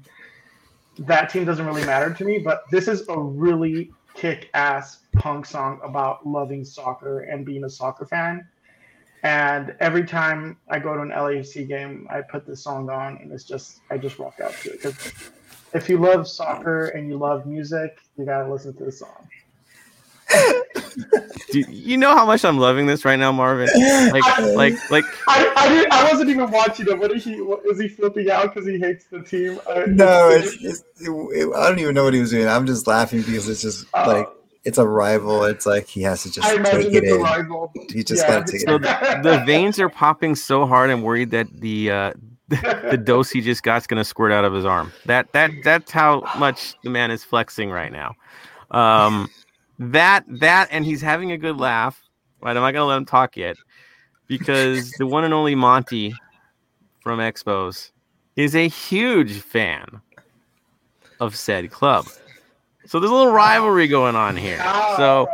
that 1.00 1.30
team 1.30 1.46
doesn't 1.46 1.66
really 1.66 1.86
matter 1.86 2.14
to 2.14 2.26
me. 2.26 2.40
But 2.40 2.64
this 2.72 2.88
is 2.88 3.08
a 3.08 3.18
really 3.18 3.92
kick-ass 4.14 5.00
punk 5.14 5.46
song 5.46 5.80
about 5.84 6.26
loving 6.26 6.64
soccer 6.64 7.22
and 7.22 7.46
being 7.46 7.64
a 7.64 7.70
soccer 7.70 8.06
fan. 8.06 8.48
And 9.24 9.76
every 9.80 10.06
time 10.06 10.58
I 10.70 10.80
go 10.80 10.96
to 10.96 11.02
an 11.02 11.10
LAFC 11.10 11.68
game, 11.68 12.08
I 12.10 12.22
put 12.22 12.46
this 12.46 12.64
song 12.64 12.90
on, 12.90 13.18
and 13.18 13.32
it's 13.32 13.44
just 13.44 13.82
I 13.92 13.98
just 13.98 14.18
rock 14.18 14.40
out 14.42 14.54
to 14.64 14.70
it 14.72 14.82
because 14.82 15.14
if 15.74 15.90
you 15.90 15.98
love 15.98 16.28
soccer 16.28 16.88
and 16.88 17.10
you 17.10 17.18
love 17.18 17.46
music, 17.46 18.00
you 18.18 18.26
gotta 18.26 18.52
listen 18.52 18.74
to 18.76 18.86
this 18.86 19.00
song. 19.00 19.28
Do 21.52 21.60
you 21.70 21.98
know 21.98 22.16
how 22.16 22.26
much 22.26 22.46
I'm 22.46 22.58
loving 22.58 22.86
this 22.86 23.06
right 23.06 23.18
now, 23.18 23.32
Marvin? 23.32 23.68
Like, 24.12 24.56
like, 24.56 24.92
like. 24.92 25.06
I, 25.28 25.52
I, 25.56 25.70
didn't, 25.70 25.94
I 25.94 26.12
wasn't 26.12 26.30
even 26.30 26.50
watching 26.52 26.88
it. 26.88 26.98
What 26.98 27.12
is 27.12 27.24
he? 27.24 27.42
What, 27.42 27.66
is 27.66 27.80
he 27.80 27.88
flipping 27.88 28.30
out 28.30 28.54
because 28.54 28.68
he 28.68 28.80
hates 28.80 29.06
the 29.06 29.22
team? 29.22 29.60
Uh, 29.68 29.84
no, 29.88 30.30
it's, 30.32 30.56
it's, 30.64 30.84
it, 31.02 31.10
it, 31.10 31.56
I 31.56 31.70
don't 31.70 31.80
even 31.80 31.96
know 31.96 32.04
what 32.04 32.14
he 32.14 32.20
was 32.20 32.32
doing. 32.32 32.48
I'm 32.48 32.66
just 32.66 32.88
laughing 32.88 33.22
because 33.22 33.48
it's 33.50 33.62
just 33.62 33.88
uh, 33.94 34.06
like 34.08 34.30
it's 34.66 34.78
a 34.78 34.88
rival. 34.88 35.44
It's 35.46 35.66
like 35.66 35.88
he 35.88 36.02
has 36.04 36.24
to 36.24 36.32
just 36.32 36.48
I 36.48 36.58
take 36.58 36.94
it 36.94 37.04
in. 37.04 37.22
Rival. 37.22 37.72
He 37.92 38.04
just 38.04 38.24
yeah. 38.24 38.40
gotta 38.40 38.52
take 38.52 38.62
so 38.62 38.76
it. 38.76 38.82
The, 38.82 39.20
the 39.24 39.46
veins 39.46 39.80
are 39.80 39.90
popping 39.90 40.36
so 40.36 40.66
hard. 40.66 40.90
I'm 40.90 41.02
worried 41.02 41.32
that 41.32 41.48
the 41.60 41.92
uh, 41.92 42.14
the 42.50 43.00
dose 43.04 43.30
he 43.30 43.42
just 43.42 43.64
got's 43.64 43.88
gonna 43.88 44.04
squirt 44.04 44.32
out 44.32 44.44
of 44.44 44.54
his 44.54 44.66
arm. 44.66 44.92
That 45.06 45.32
that 45.34 45.52
that's 45.64 45.92
how 45.92 46.24
much 46.38 46.76
the 46.84 46.90
man 46.90 47.12
is 47.12 47.24
flexing 47.24 47.70
right 47.70 47.92
now. 47.92 48.16
Um, 48.72 49.30
that 49.80 50.26
that 50.28 50.68
and 50.72 50.86
he's 50.86 51.02
having 51.02 51.32
a 51.32 51.38
good 51.38 51.58
laugh. 51.58 52.02
Right, 52.42 52.56
I'm 52.56 52.62
not 52.62 52.72
gonna 52.72 52.86
let 52.86 52.98
him 52.98 53.06
talk 53.06 53.36
yet 53.36 53.58
because 54.28 54.92
the 54.92 55.08
one 55.08 55.24
and 55.24 55.34
only 55.34 55.56
Monty 55.56 56.14
from 57.02 57.20
Expos 57.20 57.92
is 58.36 58.56
a 58.56 58.68
huge 58.68 59.40
fan 59.40 60.02
of 61.20 61.36
said 61.36 61.70
club. 61.72 62.08
So 62.86 63.00
there's 63.00 63.12
a 63.12 63.14
little 63.14 63.34
rivalry 63.34 63.88
going 63.88 64.16
on 64.16 64.38
here. 64.38 64.62
Oh, 64.64 64.94
so 64.98 65.28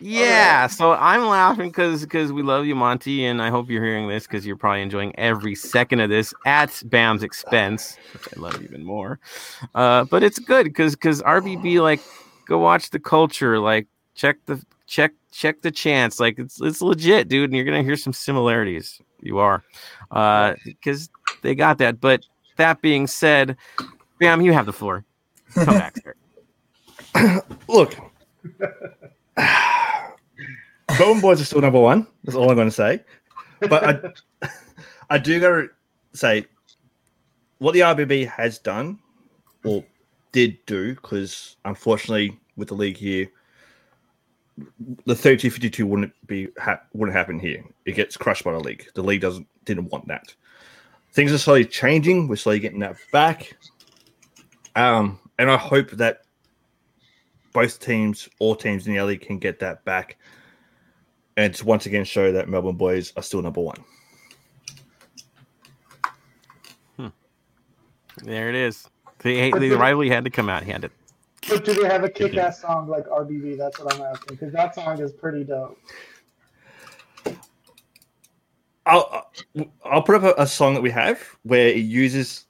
yeah, 0.00 0.66
so 0.66 0.92
I'm 0.92 1.26
laughing 1.26 1.68
because 1.68 2.02
because 2.02 2.32
we 2.32 2.42
love 2.42 2.66
you, 2.66 2.74
Monty, 2.74 3.24
and 3.24 3.40
I 3.40 3.50
hope 3.50 3.70
you're 3.70 3.84
hearing 3.84 4.08
this 4.08 4.26
because 4.26 4.44
you're 4.44 4.56
probably 4.56 4.82
enjoying 4.82 5.16
every 5.16 5.54
second 5.54 6.00
of 6.00 6.10
this 6.10 6.34
at 6.44 6.82
Bam's 6.86 7.22
expense, 7.22 7.96
which 8.12 8.36
I 8.36 8.40
love 8.40 8.60
even 8.62 8.84
more. 8.84 9.20
Uh, 9.76 10.04
but 10.04 10.24
it's 10.24 10.40
good 10.40 10.64
because 10.64 10.96
because 10.96 11.22
RBB 11.22 11.80
like 11.80 12.00
go 12.52 12.58
watch 12.58 12.90
the 12.90 13.00
culture. 13.00 13.58
Like 13.58 13.86
check 14.14 14.36
the 14.46 14.62
check 14.86 15.12
check 15.30 15.62
the 15.62 15.70
chance. 15.70 16.20
Like 16.20 16.38
it's 16.38 16.60
it's 16.60 16.82
legit, 16.82 17.28
dude. 17.28 17.50
And 17.50 17.56
you're 17.56 17.64
gonna 17.64 17.82
hear 17.82 17.96
some 17.96 18.12
similarities. 18.12 19.00
You 19.20 19.38
are, 19.38 19.62
uh, 20.10 20.54
because 20.64 21.08
they 21.42 21.54
got 21.54 21.78
that. 21.78 22.00
But 22.00 22.26
that 22.56 22.82
being 22.82 23.06
said, 23.06 23.56
Bam, 24.18 24.42
you 24.42 24.52
have 24.52 24.66
the 24.66 24.72
floor. 24.72 25.04
Come 25.54 25.66
back, 25.66 25.96
sir. 26.02 27.42
Look. 27.68 27.94
Golden 30.98 31.22
Boys 31.22 31.40
are 31.40 31.44
still 31.44 31.60
number 31.60 31.80
one. 31.80 32.06
That's 32.24 32.36
all 32.36 32.50
I'm 32.50 32.56
going 32.56 32.68
to 32.68 32.72
say. 32.72 33.02
But 33.60 34.14
I, 34.42 34.48
I 35.08 35.18
do 35.18 35.40
got 35.40 35.48
to 35.48 35.68
say, 36.12 36.46
what 37.58 37.72
the 37.72 37.80
RBB 37.80 38.26
has 38.28 38.58
done, 38.58 38.98
or 39.64 39.84
did 40.32 40.58
do, 40.66 40.94
because 40.94 41.56
unfortunately 41.64 42.38
with 42.56 42.68
the 42.68 42.74
league 42.74 42.96
here, 42.96 43.28
the 45.06 45.14
32-52 45.14 45.84
wouldn't 45.84 46.12
be 46.26 46.48
ha- 46.58 46.80
wouldn't 46.92 47.16
happen 47.16 47.38
here. 47.38 47.64
It 47.84 47.92
gets 47.92 48.16
crushed 48.16 48.44
by 48.44 48.52
the 48.52 48.60
league. 48.60 48.86
The 48.94 49.02
league 49.02 49.20
doesn't 49.20 49.46
didn't 49.64 49.90
want 49.90 50.08
that. 50.08 50.34
Things 51.12 51.32
are 51.32 51.38
slowly 51.38 51.64
changing. 51.64 52.28
We're 52.28 52.36
slowly 52.36 52.58
getting 52.58 52.80
that 52.80 52.96
back. 53.12 53.56
Um, 54.76 55.18
and 55.38 55.50
I 55.50 55.56
hope 55.56 55.90
that 55.92 56.22
both 57.52 57.80
teams, 57.80 58.28
all 58.38 58.56
teams 58.56 58.86
in 58.86 58.94
the 58.94 59.04
league, 59.04 59.20
can 59.20 59.38
get 59.38 59.58
that 59.60 59.84
back, 59.84 60.16
and 61.36 61.54
to 61.54 61.64
once 61.64 61.86
again 61.86 62.04
show 62.04 62.32
that 62.32 62.48
Melbourne 62.48 62.76
boys 62.76 63.12
are 63.16 63.22
still 63.22 63.42
number 63.42 63.60
one. 63.60 63.84
Hmm. 66.96 67.08
There 68.22 68.48
it 68.48 68.54
is. 68.54 68.88
The, 69.22 69.50
the 69.52 69.76
rivalry 69.76 70.08
had 70.08 70.24
to 70.24 70.30
come 70.30 70.48
out. 70.48 70.64
To 70.66 70.90
but 71.48 71.64
do 71.64 71.74
they 71.74 71.88
have 71.88 72.04
a 72.04 72.08
kick-ass 72.08 72.60
song 72.60 72.88
like 72.88 73.06
RBB? 73.06 73.56
That's 73.58 73.78
what 73.78 73.94
I'm 73.94 74.02
asking 74.02 74.36
because 74.36 74.52
that 74.52 74.74
song 74.74 75.00
is 75.00 75.12
pretty 75.12 75.44
dope. 75.44 75.78
I'll 78.86 79.30
I'll 79.84 80.02
put 80.02 80.16
up 80.16 80.36
a, 80.36 80.42
a, 80.42 80.46
song 80.46 80.74
that 80.74 80.80
we 80.80 80.90
have 80.90 81.20
where 81.44 81.68
it 81.68 81.76
uses 81.76 82.46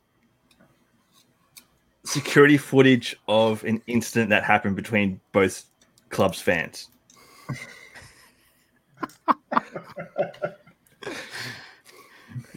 security 2.04 2.56
footage 2.56 3.14
of 3.28 3.62
an 3.64 3.82
incident 3.86 4.30
that 4.30 4.42
happened 4.42 4.74
between 4.76 5.20
both 5.32 5.66
clubs' 6.08 6.40
fans. 6.40 6.88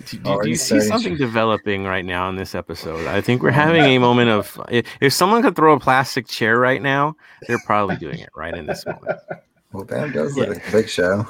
Do, 0.06 0.18
do, 0.18 0.42
do 0.44 0.50
you 0.50 0.56
see 0.56 0.80
something 0.82 1.18
developing 1.18 1.84
right 1.84 2.06
now 2.06 2.30
in 2.30 2.36
this 2.36 2.54
episode? 2.54 3.08
I 3.08 3.22
think 3.22 3.42
we're 3.42 3.52
having 3.52 3.84
a 3.84 3.98
moment 3.98 4.30
of 4.30 4.60
if, 4.70 4.86
if 5.02 5.14
someone 5.14 5.42
could 5.42 5.56
throw 5.56 5.74
a 5.74 5.80
plastic 5.80 6.28
chair 6.28 6.60
right 6.60 6.82
now, 6.82 7.16
they're 7.48 7.62
probably 7.66 7.96
doing 7.96 8.20
it 8.20 8.30
right 8.36 8.54
in 8.56 8.66
this 8.66 8.86
moment. 8.86 9.20
Well, 9.72 9.84
Bam 9.84 10.14
does 10.14 10.38
look 10.38 10.48
like 10.48 10.66
a 10.70 10.72
big 10.72 10.88
show. 10.88 11.28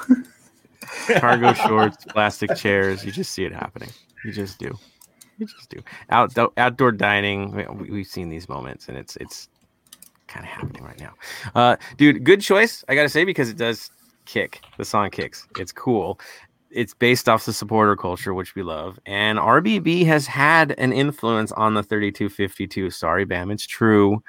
Cargo 1.18 1.54
shorts, 1.68 2.06
plastic 2.06 2.56
chairs. 2.56 3.04
You 3.04 3.12
just 3.12 3.32
see 3.32 3.44
it 3.44 3.52
happening. 3.52 3.90
You 4.24 4.32
just 4.32 4.60
do. 4.60 4.78
You 5.40 5.48
just 5.48 5.68
do. 5.68 5.82
Out, 6.12 6.38
outdoor 6.58 6.92
dining. 6.92 7.56
We, 7.90 7.98
have 7.98 8.08
seen 8.08 8.30
these 8.30 8.48
moments, 8.48 8.88
and 8.88 9.00
it's 9.00 9.16
it's 9.16 9.50
kind 10.28 10.46
of 10.46 10.52
happening 10.52 10.84
right 10.84 11.00
now. 11.00 11.14
Uh, 11.56 11.78
dude, 11.98 12.24
good 12.24 12.40
choice. 12.40 12.84
I 12.88 12.94
gotta 12.94 13.10
say 13.10 13.24
because 13.24 13.50
it 13.50 13.58
does 13.58 13.90
kick. 14.26 14.62
The 14.78 14.86
song 14.86 15.10
kicks. 15.10 15.48
It's 15.58 15.72
cool 15.72 16.20
it's 16.76 16.94
based 16.94 17.30
off 17.30 17.46
the 17.46 17.54
supporter 17.54 17.96
culture, 17.96 18.34
which 18.34 18.54
we 18.54 18.62
love. 18.62 19.00
And 19.06 19.40
RBB 19.40 20.06
has 20.06 20.28
had 20.28 20.76
an 20.78 20.92
influence 20.92 21.52
on 21.54 21.74
the 21.74 21.82
3252. 21.82 22.90
Sorry, 22.90 23.24
Bam, 23.24 23.50
it's 23.50 23.66
true. 23.66 24.22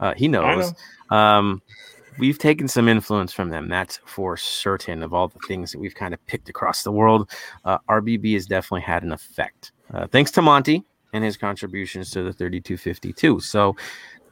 Uh, 0.00 0.14
he 0.16 0.26
knows. 0.26 0.72
Know. 1.10 1.16
Um, 1.16 1.62
we've 2.18 2.38
taken 2.38 2.68
some 2.68 2.88
influence 2.88 3.32
from 3.32 3.50
them. 3.50 3.68
That's 3.68 4.00
for 4.06 4.38
certain. 4.38 5.02
Of 5.02 5.12
all 5.12 5.28
the 5.28 5.38
things 5.46 5.72
that 5.72 5.78
we've 5.78 5.94
kind 5.94 6.14
of 6.14 6.26
picked 6.26 6.48
across 6.48 6.82
the 6.82 6.92
world, 6.92 7.30
uh, 7.66 7.78
RBB 7.88 8.32
has 8.32 8.46
definitely 8.46 8.82
had 8.82 9.02
an 9.02 9.12
effect. 9.12 9.72
Uh, 9.92 10.06
thanks 10.06 10.30
to 10.32 10.42
Monty 10.42 10.84
and 11.12 11.22
his 11.22 11.36
contributions 11.36 12.10
to 12.12 12.22
the 12.22 12.32
3252. 12.32 13.40
So 13.40 13.76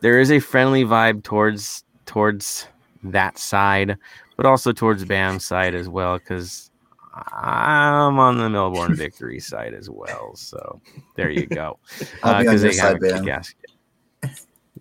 there 0.01 0.19
is 0.19 0.31
a 0.33 0.41
friendly 0.41 0.85
vibe 0.85 1.23
towards 1.23 1.85
towards 2.07 2.67
that 3.03 3.37
side, 3.37 3.99
but 4.37 4.47
also 4.47 4.73
towards 4.73 5.05
Bam's 5.05 5.45
side 5.45 5.75
as 5.75 5.89
well, 5.89 6.17
because 6.17 6.68
I'm 7.33 8.19
on 8.19 8.39
the 8.39 8.49
Melbourne 8.49 8.95
victory 8.95 9.41
side 9.41 9.75
as 9.75 9.91
well. 9.91 10.35
So 10.37 10.81
there 11.17 11.31
you 11.31 11.47
go. 11.47 11.79
Because 12.23 12.65
uh, 12.65 12.69
they 12.69 12.77
have 12.77 13.03
a 13.03 13.25
gasket. 13.25 13.71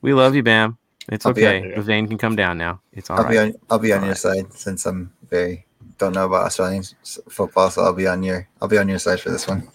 We 0.01 0.14
love 0.14 0.35
you, 0.35 0.43
Bam. 0.43 0.77
It's 1.09 1.26
I'll 1.26 1.31
okay. 1.31 1.73
The 1.73 1.81
vein 1.81 2.07
can 2.07 2.19
come 2.19 2.35
down 2.35 2.59
now. 2.59 2.81
It's 2.93 3.09
all 3.09 3.18
I'll 3.18 3.23
right. 3.23 3.31
Be 3.31 3.38
on, 3.39 3.53
I'll 3.72 3.80
be 3.80 3.91
on 3.91 4.01
your 4.01 4.09
right. 4.09 4.18
side 4.18 4.53
since 4.53 4.85
I'm 4.85 5.11
very 5.27 5.65
don't 5.97 6.14
know 6.14 6.26
about 6.26 6.45
Australian 6.45 6.84
football, 7.30 7.72
so 7.72 7.84
I'll 7.84 7.93
be 7.93 8.05
on 8.07 8.22
your 8.22 8.47
I'll 8.61 8.68
be 8.68 8.77
on 8.77 8.88
your 8.88 8.99
side 8.99 9.19
for 9.19 9.31
this 9.31 9.47
one. 9.47 9.68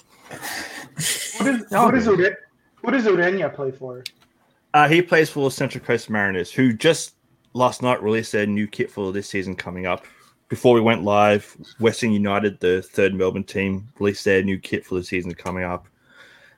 What 1.38 1.46
is 1.48 1.70
what 1.70 1.94
is 1.94 2.06
Ure, 2.06 2.36
what 2.82 2.92
does 2.92 3.04
Ureña 3.04 3.52
play 3.52 3.72
for? 3.72 4.04
Uh, 4.74 4.88
he 4.88 5.02
plays 5.02 5.28
for 5.28 5.50
Central 5.50 5.84
Coast 5.84 6.08
Mariners, 6.08 6.52
who 6.52 6.72
just 6.72 7.14
last 7.52 7.82
night 7.82 8.02
released 8.02 8.32
their 8.32 8.46
new 8.46 8.66
kit 8.66 8.90
for 8.90 9.12
this 9.12 9.28
season 9.28 9.54
coming 9.54 9.86
up 9.86 10.04
before 10.52 10.74
we 10.74 10.82
went 10.82 11.02
live, 11.02 11.56
Western 11.78 12.12
United, 12.12 12.60
the 12.60 12.82
third 12.82 13.14
Melbourne 13.14 13.42
team, 13.42 13.88
released 13.98 14.26
their 14.26 14.42
new 14.42 14.58
kit 14.58 14.84
for 14.84 14.96
the 14.96 15.02
season 15.02 15.32
coming 15.32 15.64
up. 15.64 15.88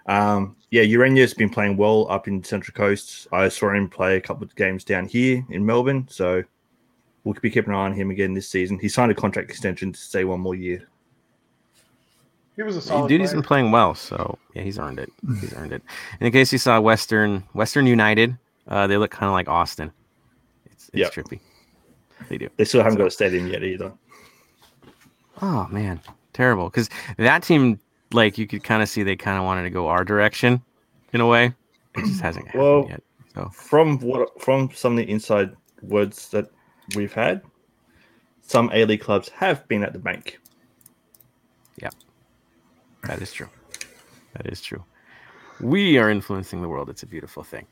Um, 0.07 0.57
yeah, 0.73 0.83
Ureña's 0.83 1.33
been 1.33 1.49
playing 1.49 1.77
well 1.77 2.11
up 2.11 2.27
in 2.27 2.43
Central 2.43 2.75
Coast. 2.75 3.29
I 3.31 3.49
saw 3.49 3.73
him 3.73 3.89
play 3.89 4.17
a 4.17 4.21
couple 4.21 4.43
of 4.43 4.53
games 4.57 4.83
down 4.83 5.07
here 5.07 5.47
in 5.49 5.65
Melbourne, 5.65 6.09
so 6.11 6.43
we'll 7.23 7.35
be 7.35 7.51
keeping 7.51 7.73
an 7.73 7.79
eye 7.79 7.85
on 7.85 7.93
him 7.93 8.11
again 8.11 8.35
this 8.35 8.49
season. 8.49 8.81
He 8.81 8.89
signed 8.89 9.13
a 9.13 9.15
contract 9.15 9.49
extension 9.49 9.93
to 9.93 10.01
stay 10.01 10.25
one 10.25 10.41
more 10.41 10.57
year. 10.57 10.89
He 12.57 12.65
was 12.65 12.75
a 12.77 12.83
solid 12.83 13.09
dude. 13.09 13.21
He's 13.21 13.31
been 13.31 13.43
playing 13.43 13.71
well, 13.71 13.95
so 13.95 14.37
yeah, 14.55 14.63
he's 14.63 14.77
earned 14.81 14.99
it. 14.99 15.13
He's 15.41 15.55
earned 15.55 15.73
it. 15.73 15.83
in 16.19 16.33
case 16.33 16.51
you 16.51 16.59
saw 16.59 16.81
Western 16.81 17.45
Western 17.53 17.87
United, 17.87 18.37
uh, 18.67 18.89
they 18.89 18.97
look 18.97 19.13
kind 19.13 19.29
of 19.29 19.35
like 19.35 19.49
Austin. 19.49 19.93
It's, 20.67 20.89
it's 20.89 20.97
yep. 20.97 21.13
trippy. 21.13 21.39
They 22.29 22.39
do. 22.39 22.49
They 22.57 22.65
still 22.65 22.83
haven't 22.83 22.95
so. 22.95 22.99
got 22.99 23.09
a 23.09 23.11
stadium 23.11 23.49
yet 23.49 23.63
either. 23.63 23.93
Oh 25.43 25.67
man, 25.71 26.01
terrible. 26.33 26.71
Because 26.71 26.89
that 27.19 27.43
team, 27.43 27.79
like 28.13 28.39
you 28.39 28.47
could 28.47 28.65
kind 28.65 28.83
of 28.83 28.89
see, 28.89 29.03
they 29.03 29.17
kind 29.17 29.39
of 29.39 29.45
wanted 29.45 29.65
to 29.65 29.71
go 29.71 29.89
our 29.89 30.05
direction, 30.05 30.63
in 31.13 31.21
a 31.21 31.27
way. 31.27 31.55
It 31.97 32.05
just 32.05 32.21
hasn't 32.21 32.47
happened 32.47 32.63
well, 32.63 32.87
yet. 32.89 33.03
So 33.35 33.49
from 33.51 33.99
what 34.01 34.41
from 34.43 34.71
some 34.75 34.93
of 34.93 34.99
the 34.99 35.11
inside 35.11 35.55
words 35.83 36.29
that 36.31 36.49
we've 36.95 37.13
had, 37.13 37.43
some 38.43 38.71
A 38.75 38.85
League 38.85 39.01
clubs 39.01 39.29
have 39.31 39.67
been 39.69 39.83
at 39.83 39.93
the 39.93 39.99
bank. 39.99 40.39
Yeah, 41.81 41.91
that 43.05 43.23
is 43.23 43.33
true. 43.33 43.49
That 44.35 44.47
is 44.47 44.61
true. 44.61 44.85
We 45.61 45.99
are 45.99 46.11
influencing 46.11 46.63
the 46.63 46.69
world. 46.69 46.91
It's 46.91 47.05
a 47.05 47.07
beautiful 47.07 47.45
thing. 47.45 47.67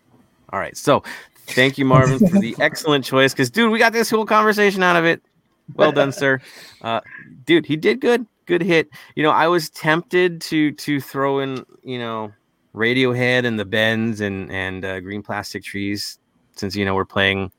All 0.53 0.61
right. 0.61 0.77
So 0.77 1.03
thank 1.47 1.79
you, 1.79 1.85
Marvin, 1.85 2.19
for 2.19 2.39
the 2.39 2.55
excellent 2.61 3.05
choice. 3.05 3.33
Because, 3.33 3.51
dude, 3.51 3.71
we 3.71 3.79
got 3.79 3.93
this 3.93 4.11
whole 4.11 4.27
conversation 4.27 4.83
out 4.83 4.97
of 4.97 5.05
it. 5.05 5.23
Well 5.75 5.93
done, 5.93 6.13
sir. 6.13 6.41
Uh, 6.81 7.01
dude, 7.45 7.67
he 7.67 7.77
did 7.77 8.01
good. 8.01 8.27
Good 8.47 8.63
hit. 8.63 8.91
You 9.15 9.23
know, 9.23 9.31
I 9.31 9.47
was 9.47 9.71
tempted 9.71 10.41
to 10.43 10.73
to 10.73 11.01
throw 11.01 11.39
in, 11.39 11.65
you 11.85 11.99
know, 11.99 12.33
Radiohead 12.75 13.45
and 13.45 13.59
the 13.59 13.65
Bends 13.65 14.21
and 14.21 14.51
and 14.51 14.85
uh, 14.85 15.01
Green 15.01 15.23
Plastic 15.23 15.63
Trees, 15.63 16.19
since 16.57 16.75
you 16.75 16.85
know 16.85 16.95
we're 16.95 17.05
playing 17.05 17.53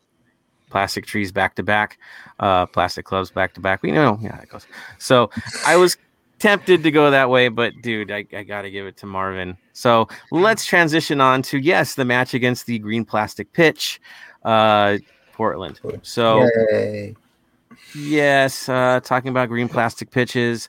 Plastic 0.69 1.05
Trees 1.05 1.31
back 1.31 1.55
to 1.55 1.64
back, 1.64 1.99
uh, 2.39 2.65
Plastic 2.65 3.05
Clubs 3.05 3.31
back 3.31 3.53
to 3.53 3.61
back. 3.61 3.81
We 3.81 3.91
know, 3.91 4.19
yeah, 4.22 4.39
it 4.41 4.49
goes. 4.49 4.68
So 4.97 5.30
I 5.65 5.77
was 5.77 5.97
tempted 6.44 6.84
to 6.84 6.91
go 6.91 7.10
that 7.10 7.30
way, 7.30 7.48
but 7.48 7.74
dude, 7.82 8.11
I, 8.11 8.26
I 8.36 8.44
got 8.44 8.64
to 8.64 8.70
give 8.70 8.86
it 8.86 8.98
to 8.98 9.06
Marvin. 9.06 9.56
So 9.72 10.10
let's 10.30 10.65
transition 10.65 11.22
on 11.22 11.41
to 11.44 11.57
yes, 11.57 11.95
the 11.95 12.03
match 12.03 12.34
against 12.34 12.65
the 12.65 12.78
green 12.80 13.06
plastic 13.06 13.53
pitch, 13.53 14.02
uh, 14.44 14.98
Portland. 15.32 15.80
So 16.02 16.45
Yay. 16.72 17.15
yes, 17.95 18.68
uh, 18.68 18.99
talking 19.02 19.30
about 19.30 19.48
green 19.48 19.70
plastic 19.70 20.11
pitches, 20.11 20.68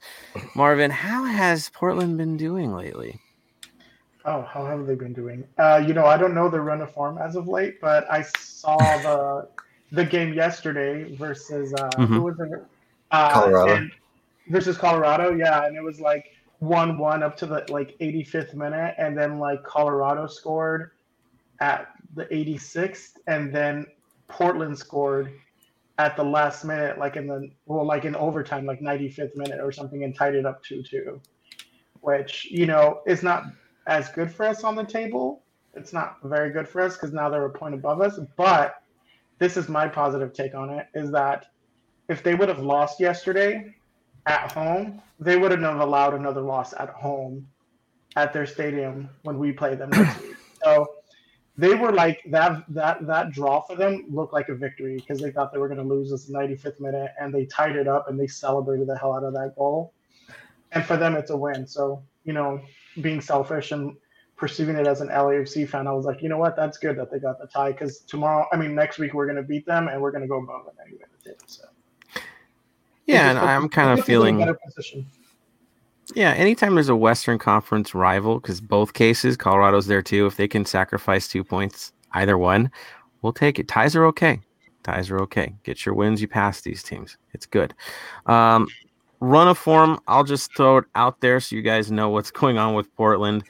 Marvin, 0.55 0.92
how 0.92 1.24
has 1.24 1.70
Portland 1.70 2.18
been 2.18 2.36
doing 2.36 2.72
lately? 2.72 3.20
Oh, 4.24 4.42
how 4.42 4.64
have 4.64 4.86
they 4.86 4.94
been 4.94 5.12
doing? 5.12 5.44
Uh, 5.59 5.82
you 5.84 5.92
know, 5.92 6.06
I 6.06 6.16
don't 6.16 6.34
know 6.34 6.48
the 6.48 6.60
run 6.60 6.80
of 6.82 6.94
form 6.94 7.18
as 7.18 7.34
of 7.34 7.48
late, 7.48 7.80
but 7.80 8.09
I 8.09 8.22
saw 8.22 8.76
the 9.02 9.48
the 9.90 10.05
game 10.05 10.34
yesterday 10.34 11.14
versus 11.16 11.74
uh, 11.74 11.90
Mhm. 11.98 12.06
who 12.06 12.22
was 12.22 12.38
it? 12.40 12.64
Uh, 13.10 13.30
Colorado. 13.32 13.74
and- 13.74 13.90
versus 14.48 14.76
Colorado, 14.76 15.32
yeah, 15.32 15.66
and 15.66 15.76
it 15.76 15.82
was 15.82 16.00
like 16.00 16.32
one 16.58 16.98
one 16.98 17.22
up 17.22 17.36
to 17.38 17.46
the 17.46 17.64
like 17.68 17.96
85th 17.98 18.54
minute, 18.54 18.94
and 18.98 19.16
then 19.16 19.38
like 19.38 19.62
Colorado 19.64 20.26
scored 20.26 20.92
at 21.60 21.88
the 22.14 22.24
86th, 22.26 23.18
and 23.26 23.54
then 23.54 23.86
Portland 24.28 24.78
scored 24.78 25.32
at 25.98 26.16
the 26.16 26.24
last 26.24 26.64
minute, 26.64 26.98
like 26.98 27.16
in 27.16 27.26
the 27.26 27.50
well, 27.66 27.86
like 27.86 28.04
in 28.04 28.16
overtime, 28.16 28.66
like 28.66 28.80
95th 28.80 29.36
minute 29.36 29.60
or 29.60 29.72
something, 29.72 30.04
and 30.04 30.14
tied 30.14 30.34
it 30.34 30.46
up 30.46 30.62
two 30.62 30.82
two, 30.82 31.20
which 32.00 32.46
you 32.50 32.66
know 32.66 33.00
is 33.06 33.22
not 33.22 33.44
as 33.86 34.08
good 34.10 34.30
for 34.30 34.46
us 34.46 34.64
on 34.64 34.74
the 34.74 34.84
table. 34.84 35.42
It's 35.74 35.92
not 35.92 36.18
very 36.22 36.50
good 36.50 36.68
for 36.68 36.80
us 36.80 36.94
because 36.94 37.12
now 37.12 37.28
they're 37.28 37.44
a 37.44 37.50
point 37.50 37.74
above 37.74 38.00
us. 38.00 38.18
But 38.36 38.82
this 39.38 39.56
is 39.56 39.68
my 39.68 39.88
positive 39.88 40.32
take 40.32 40.54
on 40.54 40.70
it: 40.70 40.86
is 40.94 41.10
that 41.12 41.46
if 42.08 42.22
they 42.22 42.34
would 42.34 42.48
have 42.48 42.60
lost 42.60 43.00
yesterday 43.00 43.74
at 44.26 44.52
home, 44.52 45.02
they 45.20 45.36
wouldn't 45.36 45.62
have 45.62 45.80
allowed 45.80 46.14
another 46.14 46.40
loss 46.40 46.72
at 46.74 46.90
home 46.90 47.46
at 48.16 48.32
their 48.32 48.46
stadium 48.46 49.09
when 49.22 49.38
we 49.38 49.52
play 49.52 49.74
them 49.74 49.90
next 49.90 50.20
week. 50.22 50.30
So 50.62 50.86
they 51.59 51.74
were 51.74 51.92
like 51.92 52.22
that 52.30 52.64
that 52.70 53.06
that 53.06 53.32
draw 53.32 53.60
for 53.60 53.76
them 53.76 54.06
looked 54.09 54.32
like 54.32 54.48
a 54.48 54.55
victory 54.55 54.96
because 54.96 55.20
they 55.20 55.30
thought 55.30 55.52
they 55.52 55.59
were 55.59 55.68
going 55.68 55.76
to 55.76 55.84
lose 55.84 56.10
this 56.10 56.30
95th 56.30 56.80
minute 56.80 57.10
and 57.20 57.34
they 57.34 57.44
tied 57.44 57.76
it 57.76 57.86
up 57.86 58.09
and 58.09 58.18
they 58.18 58.26
celebrated 58.26 58.86
the 58.88 58.96
hell 58.96 59.14
out 59.14 59.24
of 59.24 59.34
that 59.34 59.52
goal. 59.56 59.92
And 60.72 60.82
for 60.82 60.96
them, 60.96 61.16
it's 61.16 61.30
a 61.30 61.36
win. 61.36 61.66
So 61.66 62.02
you 62.24 62.32
know, 62.32 62.60
being 63.02 63.20
selfish 63.20 63.72
and 63.72 63.94
perceiving 64.36 64.76
it 64.76 64.86
as 64.86 65.01
an 65.01 65.09
LAFC 65.09 65.68
fan, 65.68 65.86
I 65.86 65.92
was 65.92 66.06
like, 66.06 66.22
you 66.22 66.28
know 66.28 66.38
what, 66.38 66.56
that's 66.56 66.78
good 66.78 66.98
that 66.98 67.10
they 67.10 67.18
got 67.18 67.38
the 67.38 67.46
tie 67.46 67.72
because 67.72 68.01
tomorrow, 68.01 68.46
I 68.52 68.56
mean, 68.56 68.74
next 68.74 68.98
week 68.98 69.14
we're 69.14 69.26
going 69.26 69.36
to 69.36 69.42
beat 69.42 69.66
them 69.66 69.88
and 69.88 70.01
we're 70.01 70.10
going 70.10 70.22
to 70.22 70.28
go 70.28 70.42
above 70.42 70.64
them 70.64 70.74
anyway. 70.84 71.02
in 71.05 71.10
the 71.22 71.30
table, 71.30 71.44
So 71.46 71.64
Yeah, 73.06 73.31
and 73.31 73.39
I'm 73.39 73.68
kind 73.68 73.90
of 73.90 73.98
puts 73.98 74.05
us 74.05 74.09
in 74.09 74.14
a 74.14 74.16
feeling 74.16 74.39
better 74.39 74.59
position. 74.64 75.06
Yeah, 76.14 76.32
anytime 76.32 76.74
there's 76.74 76.89
a 76.89 76.97
Western 76.97 77.39
Conference 77.39 77.94
rival, 77.94 78.39
because 78.39 78.60
both 78.60 78.93
cases, 78.93 79.36
Colorado's 79.36 79.86
there 79.86 80.02
too. 80.02 80.26
If 80.26 80.36
they 80.36 80.48
can 80.48 80.64
sacrifice 80.64 81.28
two 81.28 81.43
points, 81.43 81.93
either 82.12 82.36
one, 82.36 82.70
we'll 83.22 83.32
take 83.32 83.59
it. 83.59 83.68
Ties 83.68 83.97
are 83.97 84.05
okay. 84.06 84.40
Ties 84.82 85.10
are 85.10 85.18
okay. 85.20 85.55
Get 85.64 85.86
your 85.86 85.94
wins, 85.94 86.20
you 86.20 86.28
pass 86.28 86.60
these 86.60 86.82
teams. 86.82 87.16
It's 87.32 87.47
good. 87.47 87.74
Um, 88.26 88.68
run 89.20 89.48
of 89.48 89.56
form, 89.56 89.98
I'll 90.06 90.24
just 90.24 90.55
throw 90.55 90.78
it 90.78 90.85
out 90.94 91.20
there 91.20 91.40
so 91.40 91.56
you 91.56 91.62
guys 91.62 91.90
know 91.90 92.10
what's 92.10 92.31
going 92.31 92.59
on 92.59 92.74
with 92.74 92.94
Portland. 92.97 93.44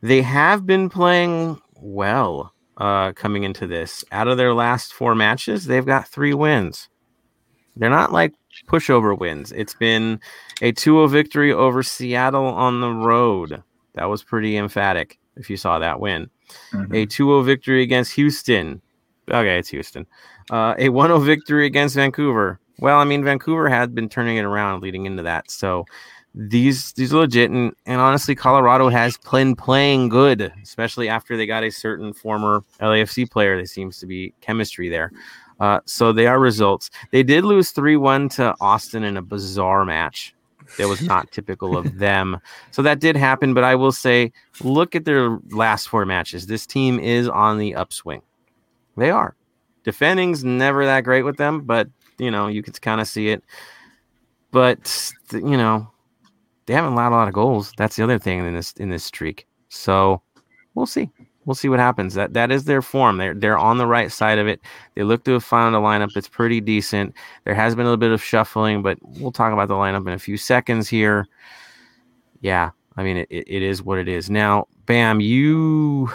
They 0.00 0.22
have 0.22 0.64
been 0.64 0.88
playing 0.88 1.60
well 1.74 2.52
uh, 2.76 3.12
coming 3.12 3.42
into 3.42 3.66
this. 3.66 4.04
Out 4.12 4.28
of 4.28 4.36
their 4.36 4.54
last 4.54 4.92
four 4.92 5.14
matches, 5.14 5.66
they've 5.66 5.86
got 5.86 6.06
three 6.06 6.34
wins. 6.34 6.88
They're 7.74 7.90
not 7.90 8.12
like 8.12 8.34
pushover 8.66 9.18
wins. 9.18 9.52
It's 9.52 9.74
been 9.74 10.20
a 10.62 10.72
2-0 10.72 11.10
victory 11.10 11.52
over 11.52 11.82
Seattle 11.82 12.46
on 12.46 12.80
the 12.80 12.90
road. 12.90 13.62
That 13.94 14.06
was 14.06 14.22
pretty 14.22 14.56
emphatic 14.56 15.18
if 15.36 15.50
you 15.50 15.56
saw 15.56 15.78
that 15.78 16.00
win. 16.00 16.30
Mhm. 16.72 16.94
A 16.94 17.06
2-0 17.06 17.44
victory 17.44 17.82
against 17.82 18.12
Houston. 18.14 18.80
Okay, 19.30 19.58
it's 19.58 19.68
Houston. 19.70 20.06
Uh, 20.50 20.74
a 20.78 20.88
1-0 20.88 21.24
victory 21.24 21.66
against 21.66 21.96
Vancouver. 21.96 22.60
Well, 22.78 22.98
I 22.98 23.04
mean, 23.04 23.24
Vancouver 23.24 23.68
had 23.68 23.94
been 23.94 24.08
turning 24.08 24.36
it 24.36 24.44
around 24.44 24.82
leading 24.82 25.06
into 25.06 25.22
that. 25.24 25.50
So 25.50 25.86
these 26.38 26.92
these 26.92 27.14
are 27.14 27.20
legit 27.20 27.50
and, 27.50 27.72
and 27.86 27.98
honestly 27.98 28.34
Colorado 28.34 28.90
has 28.90 29.16
been 29.16 29.56
playing 29.56 30.10
good, 30.10 30.52
especially 30.62 31.08
after 31.08 31.34
they 31.36 31.46
got 31.46 31.64
a 31.64 31.70
certain 31.70 32.12
former 32.12 32.62
LAFC 32.80 33.28
player. 33.30 33.56
There 33.56 33.64
seems 33.64 33.98
to 34.00 34.06
be 34.06 34.34
chemistry 34.42 34.90
there. 34.90 35.10
Uh, 35.60 35.80
so 35.86 36.12
they 36.12 36.26
are 36.26 36.38
results. 36.38 36.90
They 37.12 37.22
did 37.22 37.44
lose 37.44 37.70
3 37.70 37.96
1 37.96 38.28
to 38.30 38.54
Austin 38.60 39.04
in 39.04 39.16
a 39.16 39.22
bizarre 39.22 39.84
match. 39.84 40.34
That 40.78 40.88
was 40.88 41.00
not 41.00 41.30
typical 41.32 41.76
of 41.76 41.98
them. 41.98 42.40
So 42.72 42.82
that 42.82 43.00
did 43.00 43.16
happen. 43.16 43.54
But 43.54 43.64
I 43.64 43.74
will 43.74 43.92
say, 43.92 44.32
look 44.62 44.94
at 44.94 45.04
their 45.04 45.38
last 45.50 45.88
four 45.88 46.04
matches. 46.04 46.46
This 46.46 46.66
team 46.66 46.98
is 46.98 47.28
on 47.28 47.58
the 47.58 47.74
upswing. 47.74 48.22
They 48.96 49.10
are. 49.10 49.36
Defending's 49.84 50.44
never 50.44 50.84
that 50.84 51.04
great 51.04 51.22
with 51.22 51.36
them, 51.36 51.60
but, 51.60 51.88
you 52.18 52.30
know, 52.30 52.48
you 52.48 52.62
can 52.62 52.72
kind 52.74 53.00
of 53.00 53.06
see 53.06 53.28
it. 53.28 53.44
But, 54.50 55.12
you 55.32 55.56
know, 55.56 55.88
they 56.66 56.74
haven't 56.74 56.94
allowed 56.94 57.10
a 57.10 57.16
lot 57.16 57.28
of 57.28 57.34
goals. 57.34 57.72
That's 57.76 57.94
the 57.94 58.02
other 58.02 58.18
thing 58.18 58.40
in 58.44 58.54
this 58.54 58.72
in 58.72 58.88
this 58.88 59.04
streak. 59.04 59.46
So 59.68 60.22
we'll 60.74 60.86
see 60.86 61.10
we'll 61.46 61.54
see 61.54 61.68
what 61.68 61.78
happens. 61.78 62.14
That 62.14 62.34
that 62.34 62.52
is 62.52 62.64
their 62.64 62.82
form. 62.82 63.16
They're 63.16 63.34
they're 63.34 63.58
on 63.58 63.78
the 63.78 63.86
right 63.86 64.12
side 64.12 64.38
of 64.38 64.46
it. 64.46 64.60
They 64.94 65.04
look 65.04 65.24
to 65.24 65.32
have 65.32 65.44
found 65.44 65.74
a 65.74 65.78
lineup 65.78 66.12
that's 66.12 66.28
pretty 66.28 66.60
decent. 66.60 67.14
There 67.44 67.54
has 67.54 67.74
been 67.74 67.86
a 67.86 67.88
little 67.88 67.96
bit 67.96 68.10
of 68.10 68.22
shuffling, 68.22 68.82
but 68.82 68.98
we'll 69.02 69.32
talk 69.32 69.52
about 69.52 69.68
the 69.68 69.74
lineup 69.74 70.06
in 70.06 70.12
a 70.12 70.18
few 70.18 70.36
seconds 70.36 70.88
here. 70.88 71.26
Yeah, 72.42 72.70
I 72.96 73.02
mean 73.02 73.16
it, 73.16 73.28
it, 73.30 73.62
is 73.62 73.82
what 73.82 73.98
it 73.98 74.08
is. 74.08 74.28
Now, 74.28 74.66
Bam, 74.84 75.20
you 75.20 76.10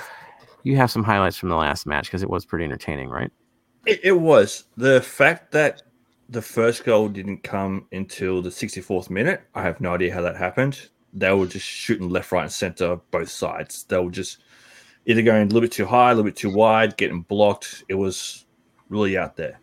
you 0.64 0.76
have 0.76 0.92
some 0.92 1.04
highlights 1.04 1.38
from 1.38 1.50
the 1.50 1.56
last 1.56 1.88
match 1.88 2.06
because 2.06 2.22
it 2.22 2.30
was 2.30 2.46
pretty 2.46 2.66
entertaining, 2.66 3.10
right? 3.10 3.32
It, 3.88 4.02
it 4.04 4.20
was 4.20 4.66
the 4.78 5.02
fact 5.02 5.52
that 5.54 5.82
the 6.30 6.42
first 6.42 6.86
goal 6.86 7.10
didn't 7.10 7.44
come 7.44 7.88
until 7.92 8.42
the 8.42 8.50
64th 8.50 9.10
minute. 9.10 9.42
I 9.56 9.64
have 9.64 9.82
no 9.82 9.96
idea 9.96 10.14
how 10.14 10.22
that 10.22 10.38
happened. 10.38 10.90
They 11.14 11.34
were 11.34 11.48
just 11.48 11.66
shooting 11.66 12.10
left, 12.10 12.32
right, 12.32 12.44
and 12.44 12.52
center, 12.52 12.98
both 13.10 13.30
sides. 13.30 13.84
They 13.84 13.98
were 13.98 14.12
just 14.12 14.38
either 15.06 15.22
going 15.22 15.44
a 15.44 15.46
little 15.46 15.62
bit 15.62 15.72
too 15.72 15.86
high, 15.86 16.12
a 16.12 16.16
little 16.16 16.30
bit 16.30 16.36
too 16.36 16.52
wide, 16.52 16.98
getting 16.98 17.22
blocked. 17.22 17.84
It 17.90 17.96
was 17.96 18.46
really 18.90 19.18
out 19.18 19.36
there. 19.36 19.60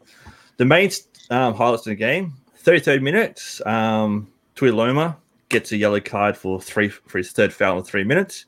The 0.57 0.65
main 0.65 0.91
um, 1.31 1.55
highlights 1.55 1.87
of 1.87 1.91
the 1.91 1.97
game: 1.97 2.35
33rd 2.65 3.03
minutes. 3.03 3.65
um, 3.67 4.29
Tuiloma 4.57 5.17
gets 5.49 5.73
a 5.73 5.77
yellow 5.77 6.01
card 6.01 6.37
for 6.37 6.61
three 6.61 6.89
for 6.89 7.19
his 7.19 7.33
third 7.33 7.53
foul 7.53 7.79
in 7.79 7.85
three 7.85 8.05
minutes. 8.05 8.47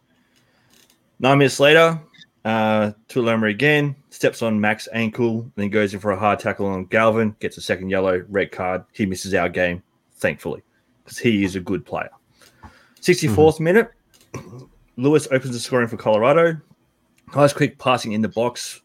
Nine 1.21 1.39
minutes 1.39 1.61
later, 1.61 2.01
uh, 2.45 2.93
Tuiloma 3.09 3.51
again 3.51 3.95
steps 4.11 4.43
on 4.43 4.61
Mac's 4.61 4.89
ankle, 4.93 5.51
then 5.55 5.71
goes 5.71 5.95
in 5.95 6.01
for 6.01 6.11
a 6.11 6.19
hard 6.19 6.39
tackle 6.39 6.67
on 6.67 6.87
Galvin, 6.87 7.37
gets 7.41 7.57
a 7.59 7.61
second 7.61 7.91
yellow, 7.91 8.25
red 8.29 8.51
card. 8.51 8.85
He 8.93 9.07
misses 9.07 9.35
our 9.35 9.49
game, 9.49 9.83
thankfully, 10.15 10.63
because 11.05 11.19
he 11.19 11.45
is 11.45 11.57
a 11.57 11.61
good 11.61 11.87
player. 11.87 12.11
64th 13.01 13.61
minute, 13.61 13.91
Lewis 14.97 15.29
opens 15.31 15.53
the 15.53 15.61
scoring 15.61 15.89
for 15.89 15.97
Colorado. 15.97 16.61
Nice 17.35 17.53
quick 17.53 17.79
passing 17.79 18.13
in 18.13 18.23
the 18.23 18.29
box, 18.29 18.81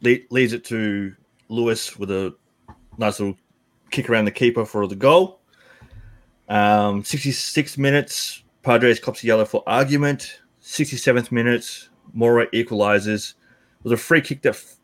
le- 0.00 0.18
leads 0.30 0.52
it 0.52 0.64
to 0.66 1.14
Lewis 1.48 1.98
with 1.98 2.10
a 2.10 2.34
nice 2.98 3.18
little 3.18 3.36
kick 3.90 4.08
around 4.08 4.26
the 4.26 4.30
keeper 4.30 4.64
for 4.64 4.86
the 4.86 4.94
goal. 4.94 5.40
Um, 6.48 7.02
66 7.02 7.76
minutes, 7.78 8.44
Paredes 8.62 9.00
cops 9.00 9.24
a 9.24 9.26
yellow 9.26 9.44
for 9.44 9.62
argument. 9.66 10.40
67th 10.62 11.32
minutes, 11.32 11.88
Mora 12.12 12.46
equalizes. 12.52 13.34
It 13.78 13.84
was 13.84 13.92
a 13.92 13.96
free 13.96 14.20
kick 14.20 14.42
that 14.42 14.50
f- 14.50 14.76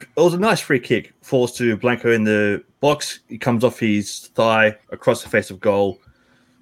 it 0.00 0.20
was 0.20 0.34
a 0.34 0.38
nice 0.38 0.60
free 0.60 0.80
kick. 0.80 1.14
Falls 1.20 1.56
to 1.58 1.76
Blanco 1.76 2.12
in 2.12 2.24
the 2.24 2.62
box. 2.80 3.20
He 3.28 3.38
comes 3.38 3.64
off 3.64 3.80
his 3.80 4.28
thigh 4.34 4.76
across 4.90 5.22
the 5.22 5.28
face 5.28 5.50
of 5.50 5.58
goal 5.60 5.98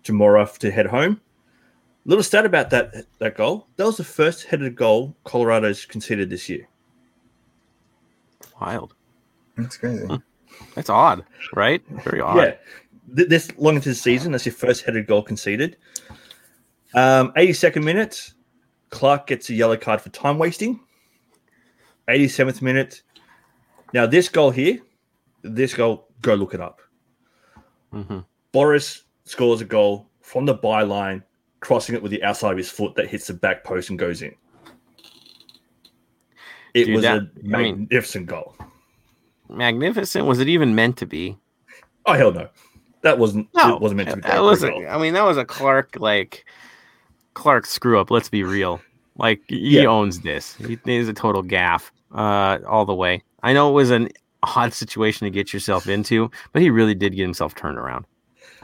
to 0.05 0.12
Mora 0.12 0.49
to 0.61 0.70
head 0.70 0.87
home. 0.87 1.20
Little 2.05 2.24
stat 2.24 2.45
about 2.45 2.70
that 2.70 3.07
that 3.19 3.37
goal. 3.37 3.69
That 3.77 3.87
was 3.87 3.97
the 3.97 4.05
first 4.05 4.45
headed 4.45 4.74
goal 4.77 5.16
Colorado's 5.24 5.85
conceded 5.87 6.31
this 6.31 6.49
year. 6.49 6.69
Wild. 8.61 8.95
That's 9.57 9.77
crazy. 9.77 10.07
That's 10.74 10.91
odd, 10.91 11.24
right? 11.55 11.83
Very 12.05 12.20
odd. 12.20 12.37
Yeah. 12.37 12.55
Th- 13.16 13.29
This 13.29 13.51
long 13.57 13.77
into 13.77 13.89
the 13.91 13.95
season, 13.95 14.33
that's 14.33 14.47
your 14.47 14.55
first 14.55 14.85
headed 14.85 15.07
goal 15.07 15.23
conceded. 15.23 15.77
Um, 16.95 17.33
82nd 17.37 17.83
minute, 17.85 18.33
Clark 18.91 19.27
gets 19.27 19.49
a 19.51 19.55
yellow 19.55 19.77
card 19.77 20.01
for 20.01 20.11
time 20.11 20.39
wasting. 20.39 20.81
87th 22.09 22.62
minute. 22.62 23.03
Now, 23.95 24.07
this 24.07 24.29
goal 24.29 24.51
here, 24.51 24.81
this 25.43 25.74
goal, 25.74 26.09
go 26.20 26.35
look 26.35 26.55
it 26.55 26.61
up. 26.61 26.81
hmm 27.93 28.20
Boris 28.53 29.05
scores 29.24 29.61
a 29.62 29.65
goal 29.65 30.09
from 30.20 30.45
the 30.47 30.55
byline, 30.57 31.23
crossing 31.62 31.94
it 31.94 32.02
with 32.02 32.10
the 32.12 32.22
outside 32.22 32.51
of 32.51 32.59
his 32.59 32.68
foot 32.70 32.94
that 32.97 33.09
hits 33.09 33.28
the 33.28 33.32
back 33.34 33.64
post 33.64 33.89
and 33.89 33.98
goes 33.98 34.20
in. 34.20 34.34
It 36.74 36.84
Dude, 36.86 36.94
was 36.97 37.02
that- 37.02 37.16
a 37.16 37.20
I 37.20 37.43
mean- 37.59 37.78
magnificent 37.80 38.26
goal. 38.26 38.55
Magnificent. 39.48 40.26
Was 40.26 40.39
it 40.39 40.48
even 40.48 40.74
meant 40.74 40.97
to 40.98 41.06
be? 41.06 41.36
Oh 42.06 42.14
hell 42.14 42.32
no, 42.32 42.48
that 43.02 43.18
wasn't. 43.18 43.48
it 43.55 43.80
wasn't 43.80 43.98
meant 43.98 44.10
to 44.10 44.16
be. 44.16 44.22
That 44.22 44.40
was. 44.43 44.62
goal. 44.62 44.82
A, 44.82 44.89
I 44.89 44.98
mean, 44.98 45.12
that 45.14 45.24
was 45.24 45.36
a 45.36 45.44
Clark 45.44 45.97
like 46.01 46.44
Clark 47.34 47.66
screw 47.66 48.01
up. 48.01 48.10
Let's 48.10 48.28
be 48.30 48.44
real. 48.44 48.80
Like 49.18 49.43
he 49.48 49.80
Yeah. 49.80 49.84
owns 49.86 50.20
this. 50.20 50.56
He 50.56 50.78
is 50.86 51.06
a 51.09 51.12
total 51.12 51.43
gaff, 51.43 51.93
uh, 52.14 52.59
all 52.66 52.86
the 52.86 52.94
way. 52.94 53.22
I 53.43 53.52
know 53.52 53.68
it 53.68 53.74
was 53.74 53.90
an 53.90 54.09
odd 54.43 54.72
situation 54.72 55.26
to 55.26 55.30
get 55.30 55.52
yourself 55.52 55.86
into, 55.86 56.30
but 56.55 56.62
he 56.62 56.70
really 56.70 56.94
did 56.94 57.14
get 57.14 57.22
himself 57.22 57.55
turned 57.55 57.76
around 57.76 58.06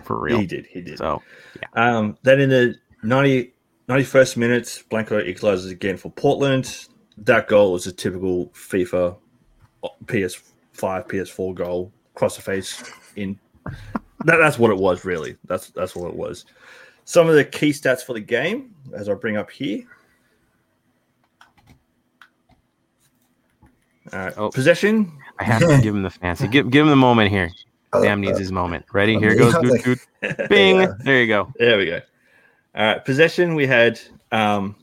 for 0.04 0.18
real. 0.18 0.38
He 0.38 0.46
did. 0.46 0.64
He 0.66 0.80
did. 0.80 0.96
So 0.96 1.22
yeah. 1.60 1.68
Um, 1.98 2.16
then 2.22 2.40
in 2.40 2.48
the 2.48 2.74
90, 3.02 3.52
91st 3.88 4.36
minute, 4.36 4.82
Blanco 4.90 5.20
equalizes 5.20 5.70
again 5.70 5.96
for 5.96 6.10
Portland. 6.10 6.86
That 7.18 7.48
goal 7.48 7.72
was 7.72 7.86
a 7.86 7.92
typical 7.92 8.46
FIFA 8.48 9.16
PS5, 10.04 10.42
PS4 10.74 11.54
goal, 11.54 11.92
cross 12.14 12.36
the 12.36 12.42
face 12.42 12.82
in. 13.16 13.38
That, 14.24 14.36
that's 14.36 14.58
what 14.58 14.70
it 14.70 14.76
was, 14.76 15.04
really. 15.04 15.36
That's 15.44 15.70
that's 15.70 15.94
what 15.94 16.08
it 16.08 16.16
was. 16.16 16.44
Some 17.04 17.28
of 17.28 17.34
the 17.34 17.44
key 17.44 17.70
stats 17.70 18.02
for 18.02 18.12
the 18.12 18.20
game, 18.20 18.74
as 18.94 19.08
I 19.08 19.14
bring 19.14 19.36
up 19.36 19.50
here. 19.50 19.84
All 24.12 24.18
right. 24.18 24.34
Oh. 24.36 24.50
Possession. 24.50 25.12
I 25.38 25.44
have 25.44 25.60
to 25.60 25.80
give 25.80 25.94
him 25.94 26.02
the 26.02 26.10
fancy. 26.10 26.48
Give 26.48 26.70
give 26.70 26.84
him 26.84 26.90
the 26.90 26.96
moment 26.96 27.30
here. 27.30 27.50
Sam 27.94 28.20
needs 28.20 28.36
uh, 28.36 28.40
his 28.40 28.52
moment. 28.52 28.84
Ready? 28.92 29.18
Here 29.18 29.34
goes. 29.34 29.54
Goot. 29.82 29.98
Bing. 30.48 30.92
There 31.04 31.20
you 31.20 31.26
go. 31.26 31.52
There 31.56 31.78
we 31.78 31.86
go. 31.86 32.00
All 32.74 32.85
right, 32.85 33.05
possession. 33.05 33.55
We 33.55 33.66
had 33.66 34.01
um, 34.31 34.77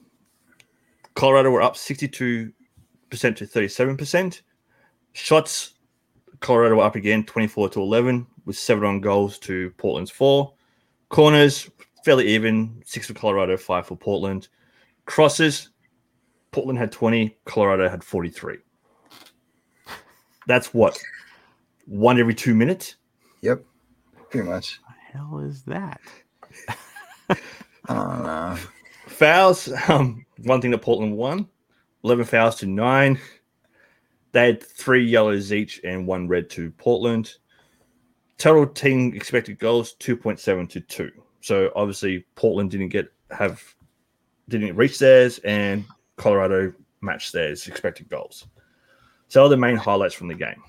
Colorado 1.13 1.51
were 1.51 1.61
up 1.61 1.77
sixty-two 1.77 2.51
percent 3.09 3.37
to 3.37 3.45
thirty-seven 3.45 3.95
percent. 3.97 4.41
Shots, 5.13 5.75
Colorado 6.39 6.75
were 6.75 6.83
up 6.83 6.95
again, 6.95 7.23
twenty-four 7.25 7.69
to 7.69 7.81
eleven, 7.81 8.27
with 8.45 8.57
seven 8.57 8.85
on 8.85 9.01
goals 9.01 9.37
to 9.39 9.71
Portland's 9.77 10.11
four. 10.11 10.53
Corners 11.09 11.69
fairly 12.03 12.27
even, 12.27 12.81
six 12.85 13.07
for 13.07 13.13
Colorado, 13.13 13.55
five 13.55 13.85
for 13.87 13.95
Portland. 13.95 14.49
Crosses, 15.05 15.69
Portland 16.51 16.79
had 16.79 16.91
twenty, 16.91 17.37
Colorado 17.45 17.87
had 17.87 18.03
forty-three. 18.03 18.57
That's 20.47 20.73
what 20.73 20.99
one 21.85 22.19
every 22.19 22.35
two 22.35 22.55
minutes. 22.55 22.95
Yep, 23.41 23.63
pretty 24.29 24.49
much. 24.49 24.79
hell 25.13 25.39
is 25.39 25.61
that? 25.63 26.01
Don't. 27.87 28.59
Fouls, 29.07 29.71
um, 29.87 30.25
one 30.43 30.61
thing 30.61 30.71
that 30.71 30.81
Portland 30.81 31.15
won, 31.15 31.47
11 32.03 32.25
fouls 32.25 32.55
to 32.57 32.65
nine. 32.65 33.19
They 34.31 34.47
had 34.47 34.63
three 34.63 35.05
yellows 35.05 35.53
each 35.53 35.79
and 35.83 36.05
one 36.05 36.27
red 36.27 36.49
to 36.51 36.71
Portland. 36.71 37.35
Total 38.37 38.67
team 38.67 39.13
expected 39.13 39.59
goals 39.59 39.95
2.7 39.99 40.69
to 40.69 40.81
2. 40.81 41.11
So 41.39 41.71
obviously 41.75 42.25
Portland 42.35 42.71
didn't 42.71 42.89
get 42.89 43.11
have 43.31 43.63
didn't 44.49 44.75
reach 44.75 44.99
theirs 44.99 45.39
and 45.39 45.85
Colorado 46.17 46.73
matched 47.01 47.31
theirs 47.31 47.67
expected 47.67 48.09
goals. 48.09 48.45
So 49.29 49.47
the 49.47 49.57
main 49.57 49.77
highlights 49.77 50.13
from 50.13 50.27
the 50.27 50.35
game. 50.35 50.61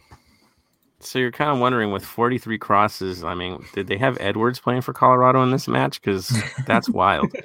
So 1.01 1.19
you're 1.19 1.33
kind 1.33 1.51
of 1.51 1.59
wondering 1.59 1.93
with 1.93 2.05
43 2.05 2.59
crosses. 2.59 3.23
I 3.23 3.35
mean, 3.35 3.65
did 3.75 3.87
they 3.87 3.99
have 3.99 4.17
Edwards 4.19 4.59
playing 4.59 4.81
for 4.81 4.93
Colorado 4.93 5.43
in 5.43 5.51
this 5.51 5.69
match? 5.69 6.01
Because 6.01 6.33
that's 6.67 6.89
wild. 6.89 7.31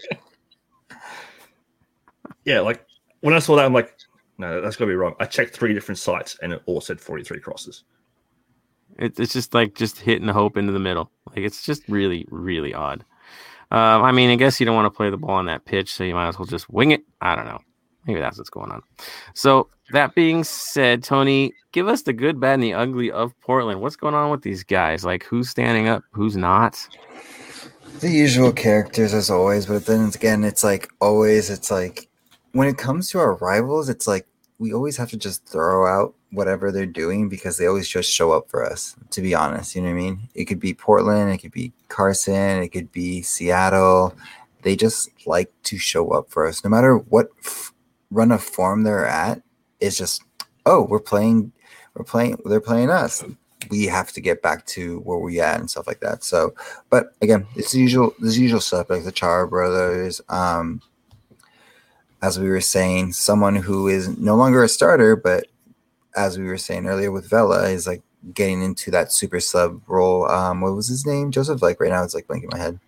Yeah, 2.46 2.62
like 2.62 2.86
when 3.22 3.34
I 3.34 3.40
saw 3.40 3.56
that, 3.56 3.66
I'm 3.66 3.74
like, 3.74 3.96
no, 4.38 4.62
that's 4.62 4.76
gotta 4.76 4.90
be 4.90 4.96
wrong. 4.96 5.16
I 5.20 5.26
checked 5.26 5.56
three 5.56 5.74
different 5.74 6.00
sites 6.00 6.38
and 6.42 6.54
it 6.54 6.62
all 6.66 6.82
said 6.82 7.00
43 7.00 7.40
crosses. 7.40 7.84
It, 8.98 9.20
it's 9.20 9.34
just 9.34 9.54
like 9.54 9.76
just 9.76 10.00
hitting 10.00 10.26
the 10.26 10.34
hope 10.34 10.58
into 10.58 10.72
the 10.72 10.80
middle. 10.80 11.12
Like 11.28 11.40
it's 11.40 11.64
just 11.64 11.84
really, 11.88 12.26
really 12.30 12.74
odd. 12.74 13.06
Um, 13.70 14.04
I 14.04 14.12
mean, 14.12 14.30
I 14.30 14.36
guess 14.36 14.60
you 14.60 14.66
don't 14.66 14.76
want 14.76 14.92
to 14.92 14.98
play 14.98 15.10
the 15.10 15.18
ball 15.18 15.36
on 15.36 15.46
that 15.46 15.66
pitch, 15.66 15.94
so 15.94 16.04
you 16.04 16.14
might 16.14 16.28
as 16.28 16.38
well 16.38 16.46
just 16.46 16.70
wing 16.70 16.92
it. 16.92 17.04
I 17.22 17.36
don't 17.36 17.46
know. 17.46 17.62
Maybe 18.08 18.20
that's 18.20 18.38
what's 18.38 18.50
going 18.50 18.72
on. 18.72 18.82
So 19.34 19.70
that 19.92 20.16
being 20.16 20.44
said, 20.44 21.04
Tony, 21.04 21.54
give 21.72 21.88
us 21.88 22.02
the 22.04 22.14
good, 22.14 22.40
bad, 22.40 22.56
and 22.56 22.64
the 22.64 22.74
ugly 22.74 23.12
of 23.12 23.40
Portland. 23.42 23.82
What's 23.82 23.96
going 23.96 24.16
on 24.16 24.32
with 24.32 24.42
these 24.42 24.64
guys? 24.64 25.06
Like 25.06 25.24
who's 25.24 25.50
standing 25.50 25.88
up, 25.88 26.04
who's 26.12 26.36
not? 26.36 26.88
the 28.02 28.10
usual 28.10 28.52
characters 28.52 29.14
as 29.14 29.30
always, 29.30 29.68
but 29.68 29.86
then 29.86 30.10
again, 30.14 30.44
it's 30.44 30.64
like 30.64 30.92
always, 31.00 31.50
it's 31.52 31.70
like 31.70 32.10
when 32.54 32.68
it 32.68 32.78
comes 32.78 33.10
to 33.10 33.20
our 33.20 33.36
rivals, 33.36 33.90
it's 33.90 34.08
like 34.08 34.26
we 34.58 34.74
always 34.74 34.98
have 34.98 35.10
to 35.12 35.18
just 35.18 35.46
throw 35.46 35.86
out 35.86 36.16
whatever 36.32 36.72
they're 36.72 36.86
doing 36.86 37.30
because 37.30 37.58
they 37.58 37.68
always 37.68 37.88
just 37.88 38.12
show 38.12 38.32
up 38.32 38.50
for 38.50 38.66
us, 38.66 38.96
to 39.12 39.22
be 39.22 39.36
honest. 39.36 39.76
You 39.76 39.82
know 39.82 39.90
what 39.90 39.96
I 39.96 40.02
mean? 40.02 40.20
It 40.34 40.46
could 40.46 40.60
be 40.60 40.74
Portland, 40.74 41.32
it 41.32 41.38
could 41.38 41.52
be 41.52 41.74
Carson, 41.90 42.64
it 42.64 42.70
could 42.70 42.92
be 42.92 43.22
Seattle. 43.22 44.16
They 44.64 44.76
just 44.76 45.10
like 45.28 45.52
to 45.64 45.78
show 45.78 46.10
up 46.10 46.30
for 46.30 46.48
us 46.48 46.64
no 46.64 46.70
matter 46.70 46.98
what 46.98 47.30
run 48.12 48.32
of 48.32 48.44
form 48.44 48.84
they're 48.84 49.06
at. 49.06 49.42
is 49.80 49.98
just, 49.98 50.24
oh, 50.66 50.84
we're 50.84 51.00
playing, 51.00 51.52
we're 51.96 52.06
playing, 52.06 52.38
they're 52.46 52.62
playing 52.62 52.90
us. 52.90 53.24
We 53.70 53.86
have 53.86 54.12
to 54.14 54.22
get 54.22 54.42
back 54.42 54.66
to 54.68 55.00
where 55.00 55.20
we 55.20 55.40
at 55.40 55.60
and 55.60 55.70
stuff 55.70 55.88
like 55.88 56.02
that. 56.02 56.24
So, 56.24 56.54
but 56.90 57.16
again, 57.22 57.48
it's 57.56 57.72
the 57.72 57.80
usual 57.80 58.14
the 58.20 58.32
usual 58.32 58.60
stuff 58.60 58.90
like 58.90 59.04
the 59.04 59.12
Chara 59.12 59.48
brothers. 59.48 60.20
Um, 60.30 60.82
as 62.22 62.40
we 62.40 62.50
were 62.50 62.62
saying, 62.62 63.14
someone 63.14 63.56
who 63.56 63.88
is 63.88 64.18
no 64.18 64.36
longer 64.36 64.64
a 64.64 64.70
starter, 64.70 65.16
but 65.16 65.48
as 66.16 66.38
we 66.38 66.46
were 66.46 66.58
saying 66.58 66.88
earlier 66.88 67.12
with 67.12 67.30
Vela, 67.30 67.70
is 67.70 67.88
like 67.88 68.02
getting 68.34 68.62
into 68.62 68.92
that 68.92 69.12
super 69.12 69.40
sub 69.40 69.82
role. 69.88 70.30
Um, 70.30 70.62
what 70.62 70.76
was 70.76 70.88
his 70.88 71.06
name? 71.06 71.32
Joseph. 71.32 71.62
Like 71.62 71.80
right 71.80 71.90
now, 71.90 72.04
it's 72.04 72.14
like 72.16 72.28
blanking 72.28 72.52
my 72.52 72.58
head. 72.58 72.80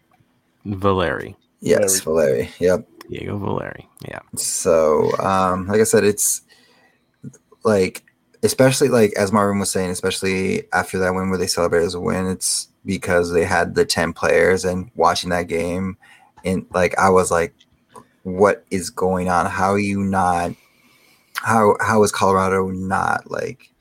Valeri. 0.66 1.36
Yes, 1.62 2.02
Valeri. 2.02 2.50
Yep. 2.60 2.88
Diego 3.10 3.38
Valeri. 3.38 3.90
Yeah. 4.08 4.20
So, 4.36 5.12
um, 5.20 5.68
like 5.68 5.82
I 5.82 5.86
said, 5.86 6.04
it's 6.04 6.42
like, 7.64 8.04
especially 8.44 8.90
like 8.90 9.14
as 9.18 9.32
Marvin 9.32 9.60
was 9.60 9.72
saying, 9.72 9.90
especially 9.90 10.64
after 10.74 11.00
that 11.00 11.14
win 11.14 11.30
where 11.30 11.38
they 11.38 11.48
celebrated 11.48 11.86
as 11.86 11.96
a 11.96 12.00
win, 12.00 12.28
it's 12.28 12.68
because 12.86 13.32
they 13.32 13.46
had 13.46 13.76
the 13.76 13.86
10 13.86 14.14
players 14.14 14.66
and 14.66 14.92
watching 14.96 15.30
that 15.30 15.48
game. 15.48 15.98
And 16.44 16.66
like, 16.74 16.98
I 16.98 17.10
was 17.10 17.32
like, 17.32 17.54
what 18.24 18.66
is 18.70 18.90
going 18.90 19.30
on? 19.30 19.46
How 19.46 19.72
are 19.72 19.80
you 19.80 20.02
not, 20.04 20.52
how, 21.36 21.76
how 21.82 22.04
is 22.04 22.12
Colorado 22.12 22.70
not 22.70 23.30
like 23.32 23.72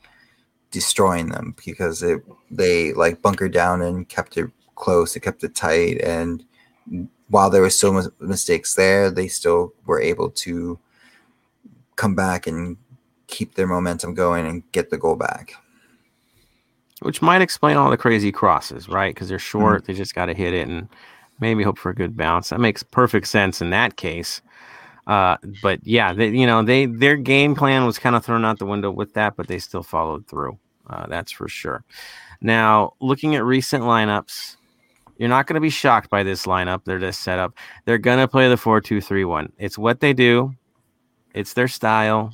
destroying 0.71 1.29
them? 1.29 1.55
Because 1.65 2.01
it, 2.01 2.21
they 2.49 2.93
like 2.93 3.21
bunkered 3.21 3.51
down 3.51 3.81
and 3.81 4.07
kept 4.07 4.37
it 4.37 4.49
close, 4.75 5.13
they 5.13 5.19
kept 5.19 5.43
it 5.43 5.55
tight. 5.55 6.01
And 6.01 6.43
while 7.29 7.49
there 7.49 7.61
were 7.61 7.69
still 7.69 8.11
mistakes 8.19 8.75
there, 8.75 9.09
they 9.09 9.27
still 9.27 9.73
were 9.85 10.01
able 10.01 10.29
to 10.29 10.79
come 11.95 12.15
back 12.15 12.47
and 12.47 12.77
keep 13.27 13.55
their 13.55 13.67
momentum 13.67 14.13
going 14.13 14.45
and 14.45 14.69
get 14.71 14.89
the 14.89 14.97
goal 14.97 15.15
back. 15.15 15.53
Which 17.01 17.21
might 17.21 17.41
explain 17.41 17.75
all 17.75 17.89
the 17.89 17.97
crazy 17.97 18.31
crosses, 18.31 18.87
right? 18.87 19.13
Because 19.13 19.27
they're 19.27 19.39
short, 19.39 19.85
they 19.85 19.93
just 19.93 20.15
got 20.15 20.27
to 20.27 20.33
hit 20.33 20.53
it 20.53 20.67
and 20.67 20.87
maybe 21.39 21.63
hope 21.63 21.77
for 21.77 21.89
a 21.89 21.95
good 21.95 22.15
bounce. 22.15 22.49
That 22.49 22.59
makes 22.59 22.83
perfect 22.83 23.27
sense 23.27 23.61
in 23.61 23.71
that 23.71 23.97
case. 23.97 24.41
Uh, 25.05 25.35
but 25.61 25.79
yeah, 25.83 26.13
they, 26.13 26.29
you 26.29 26.45
know, 26.45 26.63
they 26.63 26.85
their 26.85 27.17
game 27.17 27.55
plan 27.55 27.85
was 27.85 27.99
kind 27.99 28.15
of 28.15 28.23
thrown 28.23 28.45
out 28.45 28.59
the 28.59 28.65
window 28.65 28.89
with 28.89 29.13
that, 29.15 29.35
but 29.35 29.47
they 29.47 29.59
still 29.59 29.83
followed 29.83 30.27
through. 30.27 30.57
Uh, 30.89 31.05
that's 31.07 31.31
for 31.31 31.49
sure. 31.49 31.83
Now, 32.41 32.93
looking 33.01 33.35
at 33.35 33.43
recent 33.43 33.83
lineups, 33.83 34.55
you're 35.17 35.29
not 35.29 35.47
going 35.47 35.55
to 35.55 35.61
be 35.61 35.69
shocked 35.69 36.09
by 36.09 36.23
this 36.23 36.45
lineup. 36.45 36.83
They're 36.85 36.99
just 36.99 37.21
set 37.21 37.39
up. 37.39 37.53
They're 37.85 37.97
going 37.97 38.19
to 38.19 38.27
play 38.27 38.49
the 38.49 38.57
four-two-three-one. 38.57 39.51
It's 39.57 39.77
what 39.77 39.99
they 39.99 40.13
do. 40.13 40.53
It's 41.33 41.53
their 41.53 41.67
style. 41.67 42.33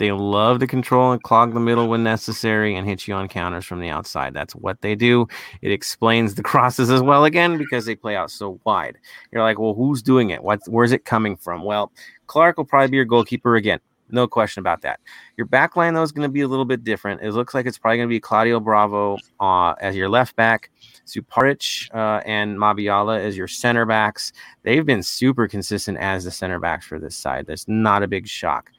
They 0.00 0.12
love 0.12 0.60
to 0.60 0.66
control 0.66 1.12
and 1.12 1.22
clog 1.22 1.52
the 1.52 1.60
middle 1.60 1.86
when 1.86 2.02
necessary 2.02 2.74
and 2.74 2.88
hit 2.88 3.06
you 3.06 3.12
on 3.12 3.28
counters 3.28 3.66
from 3.66 3.80
the 3.80 3.90
outside. 3.90 4.32
That's 4.32 4.54
what 4.54 4.80
they 4.80 4.94
do. 4.94 5.28
It 5.60 5.72
explains 5.72 6.34
the 6.34 6.42
crosses 6.50 6.90
as 6.90 7.02
well 7.02 7.26
again 7.26 7.58
because 7.58 7.84
they 7.84 7.94
play 7.94 8.16
out 8.16 8.30
so 8.30 8.58
wide. 8.64 8.96
You're 9.30 9.42
like, 9.42 9.58
well, 9.58 9.74
who's 9.74 10.02
doing 10.02 10.30
it? 10.30 10.42
What? 10.42 10.60
Where's 10.66 10.92
it 10.92 11.04
coming 11.04 11.36
from? 11.36 11.64
Well, 11.64 11.92
Clark 12.28 12.56
will 12.56 12.64
probably 12.64 12.88
be 12.88 12.96
your 12.96 13.04
goalkeeper 13.04 13.56
again. 13.56 13.80
No 14.12 14.26
question 14.26 14.60
about 14.60 14.82
that. 14.82 15.00
Your 15.36 15.46
back 15.46 15.76
line, 15.76 15.94
though, 15.94 16.02
is 16.02 16.12
going 16.12 16.28
to 16.28 16.32
be 16.32 16.40
a 16.40 16.48
little 16.48 16.64
bit 16.64 16.84
different. 16.84 17.22
It 17.22 17.32
looks 17.32 17.54
like 17.54 17.66
it's 17.66 17.78
probably 17.78 17.98
going 17.98 18.08
to 18.08 18.12
be 18.12 18.20
Claudio 18.20 18.60
Bravo 18.60 19.16
uh, 19.40 19.74
as 19.80 19.96
your 19.96 20.08
left 20.08 20.36
back, 20.36 20.70
Zuparic 21.06 21.92
uh, 21.94 22.22
and 22.26 22.56
Mabiala 22.56 23.18
as 23.18 23.36
your 23.36 23.48
center 23.48 23.86
backs. 23.86 24.32
They've 24.62 24.86
been 24.86 25.02
super 25.02 25.48
consistent 25.48 25.98
as 25.98 26.24
the 26.24 26.30
center 26.30 26.58
backs 26.58 26.86
for 26.86 26.98
this 26.98 27.16
side. 27.16 27.46
That's 27.46 27.68
not 27.68 28.02
a 28.02 28.08
big 28.08 28.26
shock. 28.26 28.70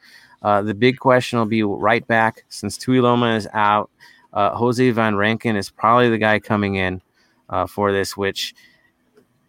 Uh, 0.41 0.61
the 0.61 0.73
big 0.73 0.97
question 0.97 1.37
will 1.39 1.45
be 1.45 1.63
right 1.63 2.05
back 2.07 2.45
since 2.49 2.77
Tuiloma 2.77 3.37
is 3.37 3.47
out. 3.53 3.89
Uh, 4.33 4.55
Jose 4.55 4.89
Van 4.91 5.15
Rankin 5.15 5.55
is 5.55 5.69
probably 5.69 6.09
the 6.09 6.17
guy 6.17 6.39
coming 6.39 6.75
in 6.75 7.01
uh, 7.49 7.67
for 7.67 7.91
this, 7.91 8.15
which 8.15 8.55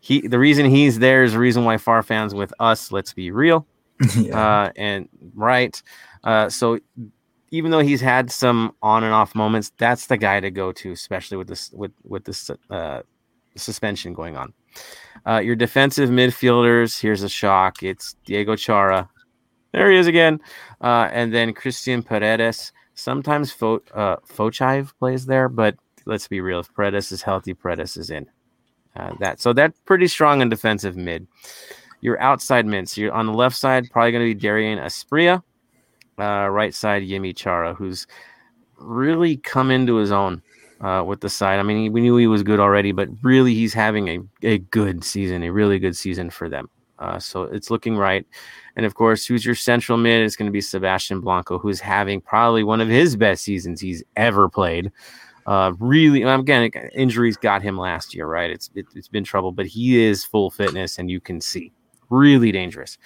he 0.01 0.27
the 0.27 0.39
reason 0.39 0.67
he's 0.67 0.99
there 0.99 1.23
is 1.23 1.33
the 1.33 1.39
reason 1.39 1.65
why 1.65 1.77
far 1.77 2.03
fans 2.03 2.35
with 2.35 2.53
us. 2.59 2.91
Let's 2.91 3.13
be 3.13 3.31
real, 3.31 3.67
yeah. 4.17 4.39
uh, 4.39 4.73
and 4.77 5.09
right. 5.35 5.83
Uh, 6.25 6.49
so 6.49 6.79
even 7.51 7.71
though 7.71 7.81
he's 7.81 8.01
had 8.01 8.31
some 8.31 8.75
on 8.83 9.05
and 9.05 9.13
off 9.13 9.35
moments, 9.35 9.73
that's 9.77 10.07
the 10.07 10.17
guy 10.17 10.41
to 10.41 10.51
go 10.51 10.73
to, 10.73 10.93
especially 10.93 11.37
with 11.37 11.49
this 11.49 11.71
with 11.73 11.93
with 12.05 12.25
this 12.25 12.51
uh, 12.71 13.03
suspension 13.57 14.15
going 14.15 14.37
on. 14.37 14.53
Uh, 15.27 15.39
your 15.39 15.55
defensive 15.55 16.11
midfielders. 16.11 17.01
Here's 17.01 17.23
a 17.23 17.29
shock. 17.29 17.83
It's 17.83 18.17
Diego 18.25 18.57
Chara. 18.57 19.09
There 19.73 19.91
he 19.91 19.99
is 19.99 20.07
again, 20.07 20.41
uh, 20.81 21.09
and 21.13 21.33
then 21.33 21.55
Christian 21.55 22.03
Paredes. 22.03 22.73
Sometimes 22.95 23.53
Fo- 23.53 23.83
uh, 23.95 24.17
Fochive 24.27 24.93
plays 24.99 25.25
there, 25.25 25.49
but 25.49 25.77
let's 26.05 26.29
be 26.29 26.43
real. 26.43 26.61
If 26.61 26.75
Paredes 26.75 27.11
is 27.11 27.23
healthy, 27.23 27.55
Paredes 27.55 27.97
is 27.97 28.11
in. 28.11 28.27
Uh, 28.95 29.13
that 29.21 29.41
so 29.41 29.55
that's 29.55 29.79
pretty 29.87 30.07
strong 30.07 30.43
in 30.43 30.51
defensive 30.51 30.97
mid. 30.97 31.27
Your 32.03 32.21
outside 32.21 32.67
mids. 32.67 32.99
You're 32.99 33.13
on 33.13 33.27
the 33.27 33.33
left 33.33 33.57
side, 33.57 33.89
probably 33.91 34.13
going 34.13 34.29
to 34.29 34.35
be 34.35 34.41
Dairon 34.41 34.79
Asprilla. 34.79 35.43
Uh, 36.19 36.49
right 36.49 36.75
side, 36.75 37.03
Yimi 37.03 37.35
Chara, 37.35 37.73
who's 37.73 38.07
really 38.77 39.39
come 39.39 39.71
into 39.71 39.97
his 39.97 40.13
own 40.13 40.43
uh, 40.83 41.03
with 41.07 41.21
the 41.21 41.31
side. 41.31 41.59
I 41.59 41.63
mean, 41.63 41.93
we 41.93 42.01
knew 42.01 42.17
he 42.17 42.27
was 42.27 42.43
good 42.43 42.61
already, 42.61 42.93
but 42.93 43.09
really 43.23 43.55
he's 43.55 43.73
having 43.73 44.09
a, 44.09 44.19
a 44.43 44.59
good 44.59 45.05
season, 45.05 45.43
a 45.43 45.51
really 45.51 45.79
good 45.79 45.97
season 45.97 46.29
for 46.29 46.49
them. 46.49 46.69
Uh, 46.99 47.19
so 47.19 47.45
it's 47.45 47.71
looking 47.71 47.97
right. 47.97 48.27
And 48.77 48.87
of 48.87 48.95
course, 48.95 49.27
who's 49.27 49.45
your 49.45 49.55
central 49.55 49.99
mid? 49.99 50.23
It's 50.23 50.37
going 50.37 50.47
to 50.47 50.53
be 50.53 50.61
Sebastian 50.61 51.21
Blanco, 51.21 51.59
who's 51.59 51.81
having 51.81 52.21
probably 52.21 52.63
one 52.63 52.81
of 52.81 52.89
his 52.89 53.17
best 53.17 53.43
seasons 53.43 53.81
he's 53.81 54.05
ever 54.17 54.49
played. 54.49 54.93
Uh, 55.47 55.73
really, 55.81 56.23
again, 56.23 56.71
injuries 56.95 57.37
got 57.37 57.63
him 57.63 57.77
last 57.77 58.15
year, 58.15 58.27
right? 58.27 58.51
It's 58.51 58.71
it, 58.75 58.87
has 58.95 59.09
been 59.09 59.25
trouble, 59.25 59.51
but 59.51 59.67
he 59.67 60.01
is 60.01 60.25
full 60.25 60.51
fitness, 60.51 60.99
and 60.99 61.11
you 61.11 61.21
can 61.21 61.41
see 61.41 61.73
really 62.13 62.53
dangerous. 62.53 62.99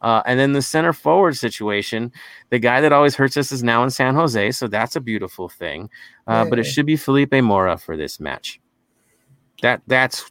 Uh, 0.00 0.22
and 0.26 0.38
then 0.38 0.52
the 0.52 0.62
center 0.62 0.92
forward 0.92 1.36
situation, 1.36 2.12
the 2.50 2.58
guy 2.58 2.80
that 2.80 2.92
always 2.92 3.14
hurts 3.14 3.36
us 3.36 3.50
is 3.50 3.62
now 3.62 3.82
in 3.82 3.90
San 3.90 4.14
Jose, 4.14 4.50
so 4.52 4.68
that's 4.68 4.96
a 4.96 5.00
beautiful 5.00 5.48
thing. 5.48 5.88
Uh, 6.26 6.44
but 6.44 6.58
it 6.58 6.64
should 6.64 6.84
be 6.84 6.96
Felipe 6.96 7.32
Mora 7.32 7.78
for 7.78 7.96
this 7.96 8.20
match. 8.20 8.60
That 9.62 9.80
that's 9.86 10.30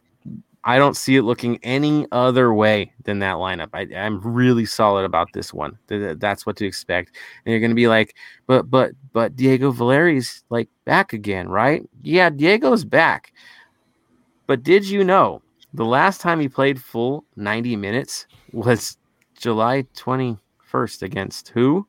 I 0.65 0.77
don't 0.77 0.95
see 0.95 1.18
it 1.18 1.23
looking 1.23 1.60
any 1.61 2.07
other 2.11 2.53
way 2.53 2.93
than 3.03 3.19
that 3.19 3.35
lineup. 3.35 3.69
I, 3.73 3.81
am 3.93 4.22
really 4.22 4.65
solid 4.65 5.03
about 5.03 5.27
this 5.34 5.53
one. 5.53 5.77
That's 5.88 6.45
what 6.45 6.55
to 6.57 6.65
expect. 6.65 7.18
And 7.45 7.51
you're 7.51 7.60
going 7.60 7.72
to 7.72 7.76
be 7.76 7.88
like, 7.88 8.15
but 8.47 8.69
but 8.69 8.91
but 9.11 9.35
Diego 9.35 9.72
Valeri's 9.72 10.43
like 10.49 10.69
back 10.85 11.11
again, 11.11 11.49
right? 11.49 11.84
Yeah, 12.01 12.30
Diego's 12.30 12.85
back. 12.85 13.34
But 14.47 14.64
did 14.64 14.88
you 14.88 15.03
know 15.03 15.41
the 15.73 15.85
last 15.85 16.21
time 16.21 16.39
he 16.39 16.47
played 16.47 16.81
full 16.81 17.25
90 17.35 17.75
minutes 17.75 18.27
was 18.51 18.97
July 19.35 19.85
21st 19.95 21.01
against 21.01 21.49
who? 21.49 21.87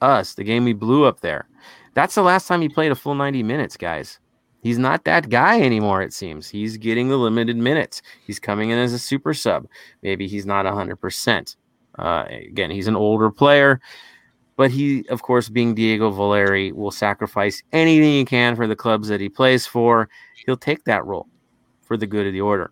Us, 0.00 0.34
the 0.34 0.44
game 0.44 0.64
we 0.64 0.72
blew 0.72 1.04
up 1.04 1.20
there. 1.20 1.48
That's 1.94 2.14
the 2.14 2.22
last 2.22 2.46
time 2.46 2.60
he 2.60 2.68
played 2.68 2.92
a 2.92 2.94
full 2.94 3.16
90 3.16 3.42
minutes, 3.42 3.76
guys. 3.76 4.20
He's 4.60 4.78
not 4.78 5.04
that 5.04 5.28
guy 5.28 5.60
anymore, 5.60 6.02
it 6.02 6.12
seems. 6.12 6.48
He's 6.48 6.76
getting 6.76 7.08
the 7.08 7.16
limited 7.16 7.56
minutes. 7.56 8.02
He's 8.24 8.38
coming 8.38 8.70
in 8.70 8.78
as 8.78 8.92
a 8.92 8.98
super 8.98 9.34
sub. 9.34 9.66
Maybe 10.02 10.28
he's 10.28 10.46
not 10.46 10.66
100%. 10.66 11.56
Uh, 11.98 12.24
again, 12.30 12.70
he's 12.70 12.86
an 12.86 12.94
older 12.94 13.30
player, 13.30 13.80
but 14.56 14.70
he, 14.70 15.04
of 15.08 15.22
course, 15.22 15.48
being 15.48 15.74
Diego 15.74 16.10
Valeri, 16.10 16.70
will 16.70 16.92
sacrifice 16.92 17.62
anything 17.72 18.12
he 18.12 18.24
can 18.24 18.54
for 18.54 18.68
the 18.68 18.76
clubs 18.76 19.08
that 19.08 19.20
he 19.20 19.28
plays 19.28 19.66
for. 19.66 20.08
He'll 20.46 20.56
take 20.56 20.84
that 20.84 21.04
role 21.04 21.28
for 21.88 21.96
the 21.96 22.06
good 22.06 22.26
of 22.26 22.32
the 22.32 22.40
order. 22.40 22.70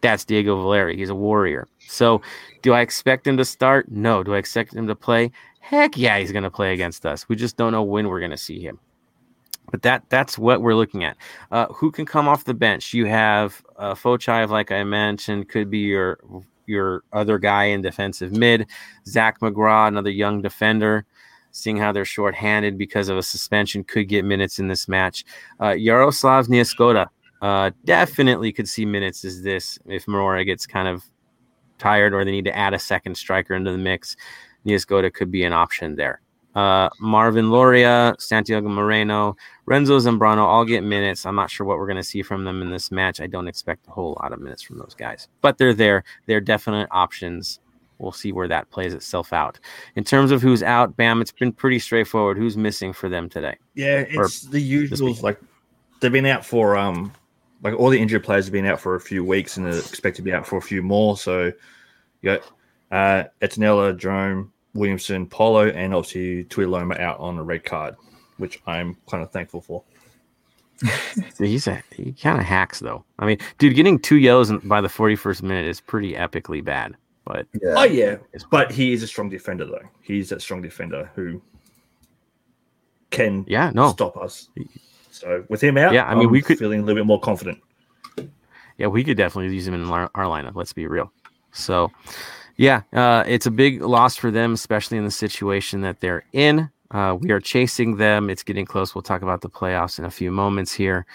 That's 0.00 0.24
Diego 0.24 0.56
Valeri. 0.56 0.96
He's 0.96 1.10
a 1.10 1.14
warrior. 1.14 1.68
So, 1.86 2.22
do 2.62 2.72
I 2.72 2.80
expect 2.80 3.24
him 3.26 3.36
to 3.36 3.44
start? 3.44 3.88
No. 3.88 4.24
Do 4.24 4.34
I 4.34 4.38
expect 4.38 4.74
him 4.74 4.88
to 4.88 4.96
play? 4.96 5.30
Heck 5.60 5.96
yeah, 5.96 6.18
he's 6.18 6.32
going 6.32 6.42
to 6.42 6.50
play 6.50 6.72
against 6.72 7.06
us. 7.06 7.28
We 7.28 7.36
just 7.36 7.56
don't 7.56 7.70
know 7.70 7.84
when 7.84 8.08
we're 8.08 8.18
going 8.18 8.32
to 8.32 8.36
see 8.36 8.60
him 8.60 8.80
but 9.72 9.82
that 9.82 10.04
that's 10.10 10.38
what 10.38 10.62
we're 10.62 10.74
looking 10.74 11.02
at. 11.02 11.16
Uh, 11.50 11.66
who 11.68 11.90
can 11.90 12.06
come 12.06 12.28
off 12.28 12.44
the 12.44 12.54
bench? 12.54 12.94
You 12.94 13.06
have 13.06 13.62
uh, 13.76 13.94
Fochive, 13.94 14.50
like 14.50 14.70
I 14.70 14.84
mentioned, 14.84 15.48
could 15.48 15.70
be 15.70 15.78
your 15.78 16.20
your 16.66 17.02
other 17.12 17.38
guy 17.38 17.64
in 17.64 17.82
defensive 17.82 18.32
mid. 18.32 18.68
Zach 19.06 19.40
McGraw, 19.40 19.88
another 19.88 20.10
young 20.10 20.42
defender. 20.42 21.06
Seeing 21.54 21.76
how 21.76 21.92
they're 21.92 22.06
shorthanded 22.06 22.78
because 22.78 23.10
of 23.10 23.18
a 23.18 23.22
suspension, 23.22 23.84
could 23.84 24.08
get 24.08 24.24
minutes 24.24 24.58
in 24.58 24.68
this 24.68 24.88
match. 24.88 25.24
Uh, 25.60 25.72
Yaroslav 25.72 26.46
Niezgoda 26.46 27.08
uh, 27.42 27.70
definitely 27.84 28.52
could 28.52 28.68
see 28.68 28.86
minutes 28.86 29.24
as 29.24 29.42
this 29.42 29.78
if 29.86 30.08
Mora 30.08 30.44
gets 30.44 30.66
kind 30.66 30.88
of 30.88 31.04
tired 31.78 32.14
or 32.14 32.24
they 32.24 32.30
need 32.30 32.46
to 32.46 32.56
add 32.56 32.72
a 32.72 32.78
second 32.78 33.16
striker 33.16 33.54
into 33.54 33.70
the 33.70 33.78
mix. 33.78 34.16
Niezgoda 34.64 35.12
could 35.12 35.30
be 35.30 35.42
an 35.42 35.52
option 35.52 35.96
there 35.96 36.22
uh, 36.54 36.90
Marvin 36.98 37.50
Loria, 37.50 38.14
Santiago 38.18 38.68
Moreno, 38.68 39.36
Renzo 39.66 39.98
Zambrano 39.98 40.44
all 40.44 40.64
get 40.64 40.82
minutes. 40.82 41.24
I'm 41.24 41.34
not 41.34 41.50
sure 41.50 41.66
what 41.66 41.78
we're 41.78 41.86
going 41.86 41.96
to 41.96 42.02
see 42.02 42.22
from 42.22 42.44
them 42.44 42.60
in 42.62 42.70
this 42.70 42.90
match. 42.90 43.20
I 43.20 43.26
don't 43.26 43.48
expect 43.48 43.86
a 43.88 43.90
whole 43.90 44.18
lot 44.20 44.32
of 44.32 44.40
minutes 44.40 44.62
from 44.62 44.78
those 44.78 44.94
guys, 44.94 45.28
but 45.40 45.58
they're 45.58 45.74
there. 45.74 46.04
They're 46.26 46.40
definite 46.40 46.88
options. 46.90 47.60
We'll 47.98 48.12
see 48.12 48.32
where 48.32 48.48
that 48.48 48.68
plays 48.70 48.94
itself 48.94 49.32
out. 49.32 49.60
In 49.94 50.04
terms 50.04 50.30
of 50.30 50.42
who's 50.42 50.62
out, 50.62 50.96
bam, 50.96 51.20
it's 51.20 51.32
been 51.32 51.52
pretty 51.52 51.78
straightforward. 51.78 52.36
Who's 52.36 52.56
missing 52.56 52.92
for 52.92 53.08
them 53.08 53.28
today? 53.28 53.56
Yeah, 53.74 54.04
it's 54.08 54.42
the 54.42 54.60
usual. 54.60 55.14
Like 55.22 55.40
they've 56.00 56.12
been 56.12 56.26
out 56.26 56.44
for 56.44 56.76
um, 56.76 57.12
like 57.62 57.74
all 57.74 57.90
the 57.90 58.00
injured 58.00 58.24
players 58.24 58.46
have 58.46 58.52
been 58.52 58.66
out 58.66 58.80
for 58.80 58.94
a 58.94 59.00
few 59.00 59.24
weeks 59.24 59.56
and 59.56 59.66
are 59.66 59.78
expected 59.78 60.16
to 60.16 60.22
be 60.22 60.32
out 60.32 60.46
for 60.46 60.56
a 60.56 60.62
few 60.62 60.82
more. 60.82 61.16
So 61.16 61.52
you 62.20 62.38
got 62.38 62.42
uh, 62.90 63.28
Etanella, 63.40 63.96
Jerome, 63.96 64.52
Williamson, 64.74 65.26
Paulo, 65.26 65.68
and 65.68 65.94
obviously 65.94 66.44
Tuiloma 66.44 66.98
out 66.98 67.20
on 67.20 67.38
a 67.38 67.42
red 67.42 67.64
card, 67.64 67.96
which 68.38 68.60
I'm 68.66 68.96
kind 69.08 69.22
of 69.22 69.30
thankful 69.30 69.60
for. 69.60 69.82
he's 71.38 71.68
a 71.68 71.82
he 71.92 72.12
kind 72.12 72.40
of 72.40 72.44
hacks 72.44 72.80
though. 72.80 73.04
I 73.18 73.26
mean, 73.26 73.38
dude, 73.58 73.76
getting 73.76 73.98
two 73.98 74.16
yellows 74.16 74.52
by 74.64 74.80
the 74.80 74.88
41st 74.88 75.42
minute 75.42 75.66
is 75.66 75.80
pretty 75.80 76.14
epically 76.14 76.64
bad. 76.64 76.96
But 77.24 77.46
yeah. 77.62 77.74
oh 77.76 77.84
yeah, 77.84 78.16
but 78.50 78.72
he 78.72 78.92
is 78.92 79.04
a 79.04 79.06
strong 79.06 79.28
defender 79.28 79.64
though. 79.64 79.88
He's 80.00 80.32
a 80.32 80.40
strong 80.40 80.60
defender 80.60 81.10
who 81.14 81.40
can 83.10 83.44
yeah 83.46 83.70
no 83.72 83.92
stop 83.92 84.16
us. 84.16 84.48
So 85.22 85.44
with 85.48 85.62
him 85.62 85.78
out, 85.78 85.92
yeah, 85.92 86.04
I 86.06 86.14
mean 86.16 86.26
I'm 86.26 86.32
we 86.32 86.42
could 86.42 86.58
feeling 86.58 86.80
a 86.80 86.82
little 86.82 86.98
bit 86.98 87.06
more 87.06 87.20
confident. 87.20 87.62
Yeah, 88.76 88.88
we 88.88 89.04
could 89.04 89.16
definitely 89.16 89.54
use 89.54 89.68
him 89.68 89.74
in 89.74 89.84
our, 89.84 90.10
our 90.16 90.24
lineup. 90.24 90.56
Let's 90.56 90.72
be 90.72 90.88
real. 90.88 91.12
So 91.52 91.92
yeah, 92.56 92.82
uh, 92.92 93.22
it's 93.28 93.46
a 93.46 93.50
big 93.52 93.82
loss 93.82 94.16
for 94.16 94.32
them, 94.32 94.52
especially 94.54 94.98
in 94.98 95.04
the 95.04 95.12
situation 95.12 95.82
that 95.82 96.00
they're 96.00 96.24
in. 96.32 96.68
Uh, 96.90 97.16
we 97.20 97.30
are 97.30 97.38
chasing 97.38 97.98
them. 97.98 98.28
It's 98.28 98.42
getting 98.42 98.66
close. 98.66 98.96
We'll 98.96 99.02
talk 99.02 99.22
about 99.22 99.42
the 99.42 99.48
playoffs 99.48 100.00
in 100.00 100.04
a 100.04 100.10
few 100.10 100.32
moments 100.32 100.72
here. 100.72 101.06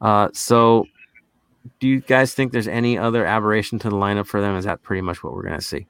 Uh, 0.00 0.28
so, 0.32 0.86
do 1.78 1.86
you 1.86 2.00
guys 2.00 2.34
think 2.34 2.50
there's 2.50 2.68
any 2.68 2.98
other 2.98 3.24
aberration 3.24 3.78
to 3.78 3.90
the 3.90 3.96
lineup 3.96 4.26
for 4.26 4.40
them? 4.40 4.56
Is 4.56 4.64
that 4.64 4.82
pretty 4.82 5.02
much 5.02 5.22
what 5.22 5.34
we're 5.34 5.44
going 5.44 5.54
to 5.54 5.64
see? 5.64 5.86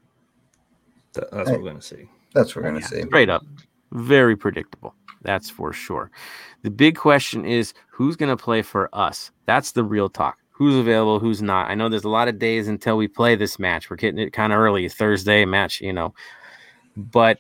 That's 1.15 1.33
what 1.33 1.47
we're 1.47 1.71
going 1.71 1.77
to 1.77 1.83
see. 1.83 2.09
That's 2.35 2.55
what 2.55 2.65
we're 2.65 2.71
going 2.71 2.83
to 2.83 2.97
yeah, 2.97 3.03
see. 3.03 3.07
Straight 3.09 3.31
up. 3.31 3.43
Very 3.93 4.37
predictable. 4.37 4.95
That's 5.23 5.49
for 5.49 5.73
sure. 5.73 6.11
The 6.63 6.71
big 6.71 6.97
question 6.97 7.45
is 7.45 7.75
who's 7.91 8.17
going 8.17 8.37
to 8.37 8.43
play 8.43 8.63
for 8.63 8.89
us? 8.93 9.31
That's 9.47 9.73
the 9.73 9.85
real 9.85 10.09
talk 10.09 10.39
who's 10.63 10.77
available, 10.77 11.19
who's 11.19 11.43
not. 11.43 11.71
I 11.71 11.75
know 11.75 11.89
there's 11.89 12.05
a 12.05 12.09
lot 12.09 12.29
of 12.29 12.39
days 12.39 12.69
until 12.69 12.97
we 12.97 13.09
play 13.09 13.35
this 13.35 13.59
match. 13.59 13.91
We're 13.91 13.97
getting 13.97 14.21
it 14.21 14.33
kind 14.33 14.53
of 14.53 14.59
early, 14.61 14.89
Thursday 14.89 15.45
match, 15.45 15.81
you 15.81 15.93
know. 15.93 16.15
But 16.97 17.39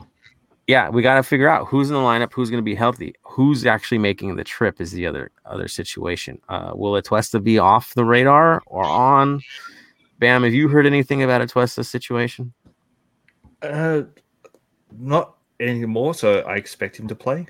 yeah, 0.66 0.88
we 0.88 1.02
got 1.02 1.16
to 1.16 1.22
figure 1.22 1.48
out 1.48 1.68
who's 1.68 1.88
in 1.88 1.94
the 1.94 2.00
lineup, 2.00 2.32
who's 2.32 2.50
going 2.50 2.62
to 2.62 2.64
be 2.64 2.74
healthy, 2.74 3.14
who's 3.22 3.64
actually 3.64 3.98
making 3.98 4.34
the 4.34 4.44
trip 4.44 4.80
is 4.80 4.90
the 4.92 5.06
other 5.06 5.30
other 5.44 5.68
situation. 5.68 6.40
Uh, 6.48 6.72
will 6.74 7.00
Atuesta 7.00 7.42
be 7.42 7.58
off 7.58 7.94
the 7.94 8.04
radar 8.04 8.62
or 8.66 8.84
on? 8.84 9.40
Bam, 10.18 10.42
have 10.42 10.54
you 10.54 10.68
heard 10.68 10.86
anything 10.86 11.22
about 11.22 11.42
Atuesta's 11.42 11.88
situation? 11.88 12.52
Uh, 13.60 14.02
not 14.98 15.36
anymore. 15.60 16.14
So 16.14 16.40
I 16.40 16.56
expect 16.56 16.98
him 16.98 17.08
to 17.08 17.14
play. 17.14 17.46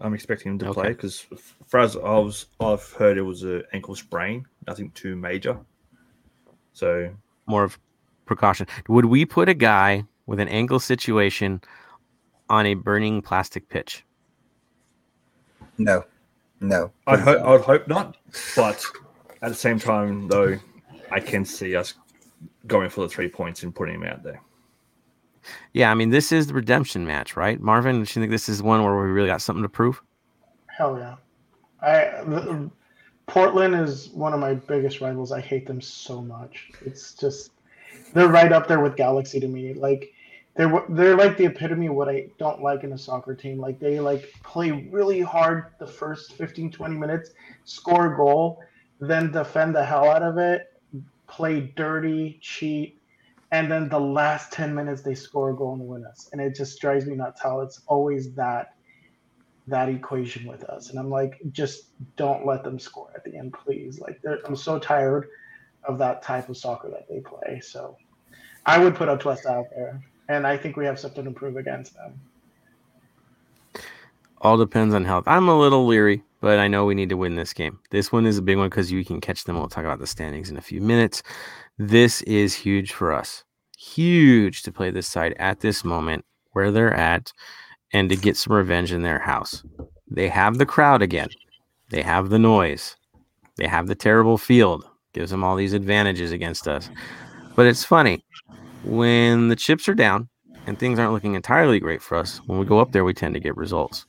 I'm 0.00 0.14
expecting 0.14 0.52
him 0.52 0.58
to 0.60 0.68
okay. 0.68 0.80
play 0.80 0.88
because, 0.90 1.26
far 1.66 1.80
as 1.80 1.96
I 1.96 2.18
was, 2.18 2.46
I've 2.60 2.92
heard 2.92 3.18
it 3.18 3.22
was 3.22 3.42
an 3.42 3.64
ankle 3.72 3.96
sprain, 3.96 4.46
nothing 4.66 4.90
too 4.92 5.16
major. 5.16 5.58
So 6.72 7.10
more 7.46 7.64
of 7.64 7.78
precaution. 8.26 8.66
Would 8.88 9.06
we 9.06 9.24
put 9.24 9.48
a 9.48 9.54
guy 9.54 10.04
with 10.26 10.38
an 10.38 10.48
ankle 10.48 10.78
situation 10.78 11.60
on 12.48 12.66
a 12.66 12.74
burning 12.74 13.22
plastic 13.22 13.68
pitch? 13.68 14.04
No, 15.78 16.04
no. 16.60 16.92
I'd 17.06 17.20
hope. 17.20 17.42
I'd 17.42 17.60
hope 17.62 17.88
not. 17.88 18.16
But 18.54 18.84
at 19.42 19.48
the 19.48 19.56
same 19.56 19.80
time, 19.80 20.28
though, 20.28 20.58
I 21.10 21.20
can 21.20 21.44
see 21.44 21.74
us 21.74 21.94
going 22.66 22.90
for 22.90 23.00
the 23.00 23.08
three 23.08 23.28
points 23.28 23.62
and 23.62 23.74
putting 23.74 23.96
him 23.96 24.04
out 24.04 24.22
there. 24.22 24.40
Yeah, 25.72 25.90
I 25.90 25.94
mean, 25.94 26.10
this 26.10 26.32
is 26.32 26.46
the 26.46 26.54
redemption 26.54 27.06
match, 27.06 27.36
right? 27.36 27.60
Marvin, 27.60 27.96
do 27.96 28.00
you 28.00 28.06
think 28.06 28.30
this 28.30 28.48
is 28.48 28.62
one 28.62 28.82
where 28.82 28.96
we 28.96 29.10
really 29.10 29.28
got 29.28 29.42
something 29.42 29.62
to 29.62 29.68
prove? 29.68 30.02
Hell 30.66 30.98
yeah. 30.98 31.16
I 31.80 32.22
the, 32.24 32.70
Portland 33.26 33.74
is 33.74 34.08
one 34.08 34.32
of 34.32 34.40
my 34.40 34.54
biggest 34.54 35.00
rivals. 35.00 35.32
I 35.32 35.40
hate 35.40 35.66
them 35.66 35.80
so 35.80 36.22
much. 36.22 36.70
It's 36.84 37.14
just 37.14 37.52
they're 38.14 38.28
right 38.28 38.52
up 38.52 38.66
there 38.66 38.80
with 38.80 38.96
Galaxy 38.96 39.38
to 39.38 39.48
me. 39.48 39.74
Like 39.74 40.12
they're 40.56 40.84
they're 40.88 41.16
like 41.16 41.36
the 41.36 41.44
epitome 41.44 41.86
of 41.86 41.94
what 41.94 42.08
I 42.08 42.28
don't 42.38 42.62
like 42.62 42.84
in 42.84 42.92
a 42.92 42.98
soccer 42.98 43.34
team. 43.34 43.58
Like 43.58 43.78
they 43.78 44.00
like 44.00 44.32
play 44.42 44.88
really 44.90 45.20
hard 45.20 45.66
the 45.78 45.86
first 45.86 46.32
15 46.32 46.72
20 46.72 46.96
minutes, 46.96 47.30
score 47.64 48.14
a 48.14 48.16
goal, 48.16 48.60
then 49.00 49.30
defend 49.30 49.74
the 49.74 49.84
hell 49.84 50.08
out 50.10 50.22
of 50.22 50.38
it, 50.38 50.72
play 51.28 51.60
dirty, 51.76 52.38
cheat, 52.40 52.97
and 53.50 53.70
then 53.70 53.88
the 53.88 54.00
last 54.00 54.52
10 54.52 54.74
minutes 54.74 55.02
they 55.02 55.14
score 55.14 55.50
a 55.50 55.56
goal 55.56 55.74
and 55.74 55.86
win 55.86 56.04
us. 56.04 56.28
And 56.32 56.40
it 56.40 56.54
just 56.54 56.80
drives 56.80 57.06
me 57.06 57.14
nuts 57.14 57.40
how 57.42 57.60
it's 57.60 57.80
always 57.86 58.34
that 58.34 58.74
that 59.66 59.88
equation 59.88 60.46
with 60.46 60.64
us. 60.64 60.90
And 60.90 60.98
I'm 60.98 61.10
like, 61.10 61.40
just 61.52 61.88
don't 62.16 62.46
let 62.46 62.64
them 62.64 62.78
score 62.78 63.10
at 63.14 63.22
the 63.24 63.36
end, 63.36 63.52
please. 63.52 64.00
Like 64.00 64.20
I'm 64.46 64.56
so 64.56 64.78
tired 64.78 65.28
of 65.84 65.98
that 65.98 66.22
type 66.22 66.48
of 66.48 66.56
soccer 66.56 66.90
that 66.90 67.06
they 67.08 67.20
play. 67.20 67.60
So 67.60 67.96
I 68.66 68.78
would 68.78 68.94
put 68.94 69.08
Twist 69.20 69.46
out 69.46 69.66
there. 69.74 70.02
And 70.28 70.46
I 70.46 70.56
think 70.58 70.76
we 70.76 70.84
have 70.84 70.98
something 70.98 71.24
to 71.24 71.30
prove 71.30 71.56
against 71.56 71.94
them. 71.94 72.20
All 74.40 74.56
depends 74.56 74.94
on 74.94 75.04
health. 75.04 75.24
I'm 75.26 75.48
a 75.48 75.58
little 75.58 75.86
leery, 75.86 76.22
but 76.40 76.58
I 76.58 76.68
know 76.68 76.84
we 76.84 76.94
need 76.94 77.08
to 77.08 77.16
win 77.16 77.34
this 77.34 77.52
game. 77.52 77.80
This 77.90 78.12
one 78.12 78.26
is 78.26 78.38
a 78.38 78.42
big 78.42 78.56
one 78.58 78.68
because 78.68 78.92
you 78.92 79.04
can 79.04 79.20
catch 79.20 79.44
them. 79.44 79.56
We'll 79.56 79.68
talk 79.68 79.84
about 79.84 79.98
the 79.98 80.06
standings 80.06 80.50
in 80.50 80.56
a 80.56 80.62
few 80.62 80.80
minutes. 80.80 81.22
This 81.78 82.22
is 82.22 82.54
huge 82.54 82.92
for 82.92 83.12
us. 83.12 83.44
Huge 83.78 84.62
to 84.62 84.72
play 84.72 84.90
this 84.90 85.06
side 85.06 85.34
at 85.38 85.60
this 85.60 85.84
moment 85.84 86.24
where 86.50 86.72
they're 86.72 86.92
at 86.92 87.32
and 87.92 88.10
to 88.10 88.16
get 88.16 88.36
some 88.36 88.52
revenge 88.52 88.92
in 88.92 89.02
their 89.02 89.20
house. 89.20 89.62
They 90.10 90.28
have 90.28 90.58
the 90.58 90.66
crowd 90.66 91.02
again. 91.02 91.28
They 91.90 92.02
have 92.02 92.30
the 92.30 92.38
noise. 92.38 92.96
They 93.56 93.68
have 93.68 93.86
the 93.86 93.94
terrible 93.94 94.38
field. 94.38 94.84
Gives 95.12 95.30
them 95.30 95.44
all 95.44 95.54
these 95.54 95.72
advantages 95.72 96.32
against 96.32 96.66
us. 96.66 96.90
But 97.54 97.66
it's 97.66 97.84
funny 97.84 98.24
when 98.82 99.48
the 99.48 99.56
chips 99.56 99.88
are 99.88 99.94
down 99.94 100.28
and 100.66 100.78
things 100.78 100.98
aren't 100.98 101.12
looking 101.12 101.34
entirely 101.34 101.78
great 101.78 102.02
for 102.02 102.16
us. 102.16 102.38
When 102.46 102.58
we 102.58 102.66
go 102.66 102.80
up 102.80 102.90
there, 102.90 103.04
we 103.04 103.14
tend 103.14 103.34
to 103.34 103.40
get 103.40 103.56
results. 103.56 104.04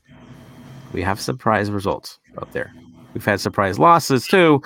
We 0.92 1.04
have 1.04 1.22
surprise 1.22 1.70
results 1.70 2.20
up 2.40 2.52
there. 2.52 2.74
We've 3.14 3.26
had 3.26 3.40
surprise 3.40 3.78
losses 3.78 4.26
too. 4.26 4.62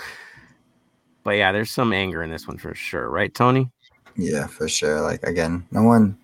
But 1.23 1.31
yeah, 1.31 1.51
there's 1.51 1.71
some 1.71 1.93
anger 1.93 2.21
in 2.23 2.29
this 2.29 2.47
one 2.47 2.57
for 2.57 2.75
sure, 2.75 3.09
right, 3.09 3.33
Tony? 3.33 3.69
Yeah, 4.15 4.47
for 4.47 4.67
sure. 4.67 5.01
Like 5.01 5.23
again, 5.23 5.65
no 5.71 5.83
one. 5.83 6.17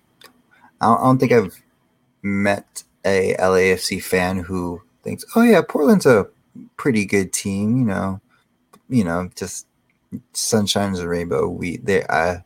I 0.80 0.86
don't, 0.86 1.18
think 1.18 1.32
I've 1.32 1.60
met 2.22 2.84
a 3.04 3.34
LAFC 3.38 4.02
fan 4.02 4.38
who 4.38 4.80
thinks, 5.02 5.24
"Oh 5.34 5.42
yeah, 5.42 5.60
Portland's 5.62 6.06
a 6.06 6.26
pretty 6.76 7.04
good 7.04 7.32
team." 7.32 7.78
You 7.78 7.84
know, 7.84 8.20
you 8.88 9.04
know, 9.04 9.30
just 9.34 9.66
sunshine 10.32 10.92
is 10.92 11.00
a 11.00 11.08
rainbow. 11.08 11.48
We 11.48 11.78
they 11.78 12.04
uh 12.04 12.38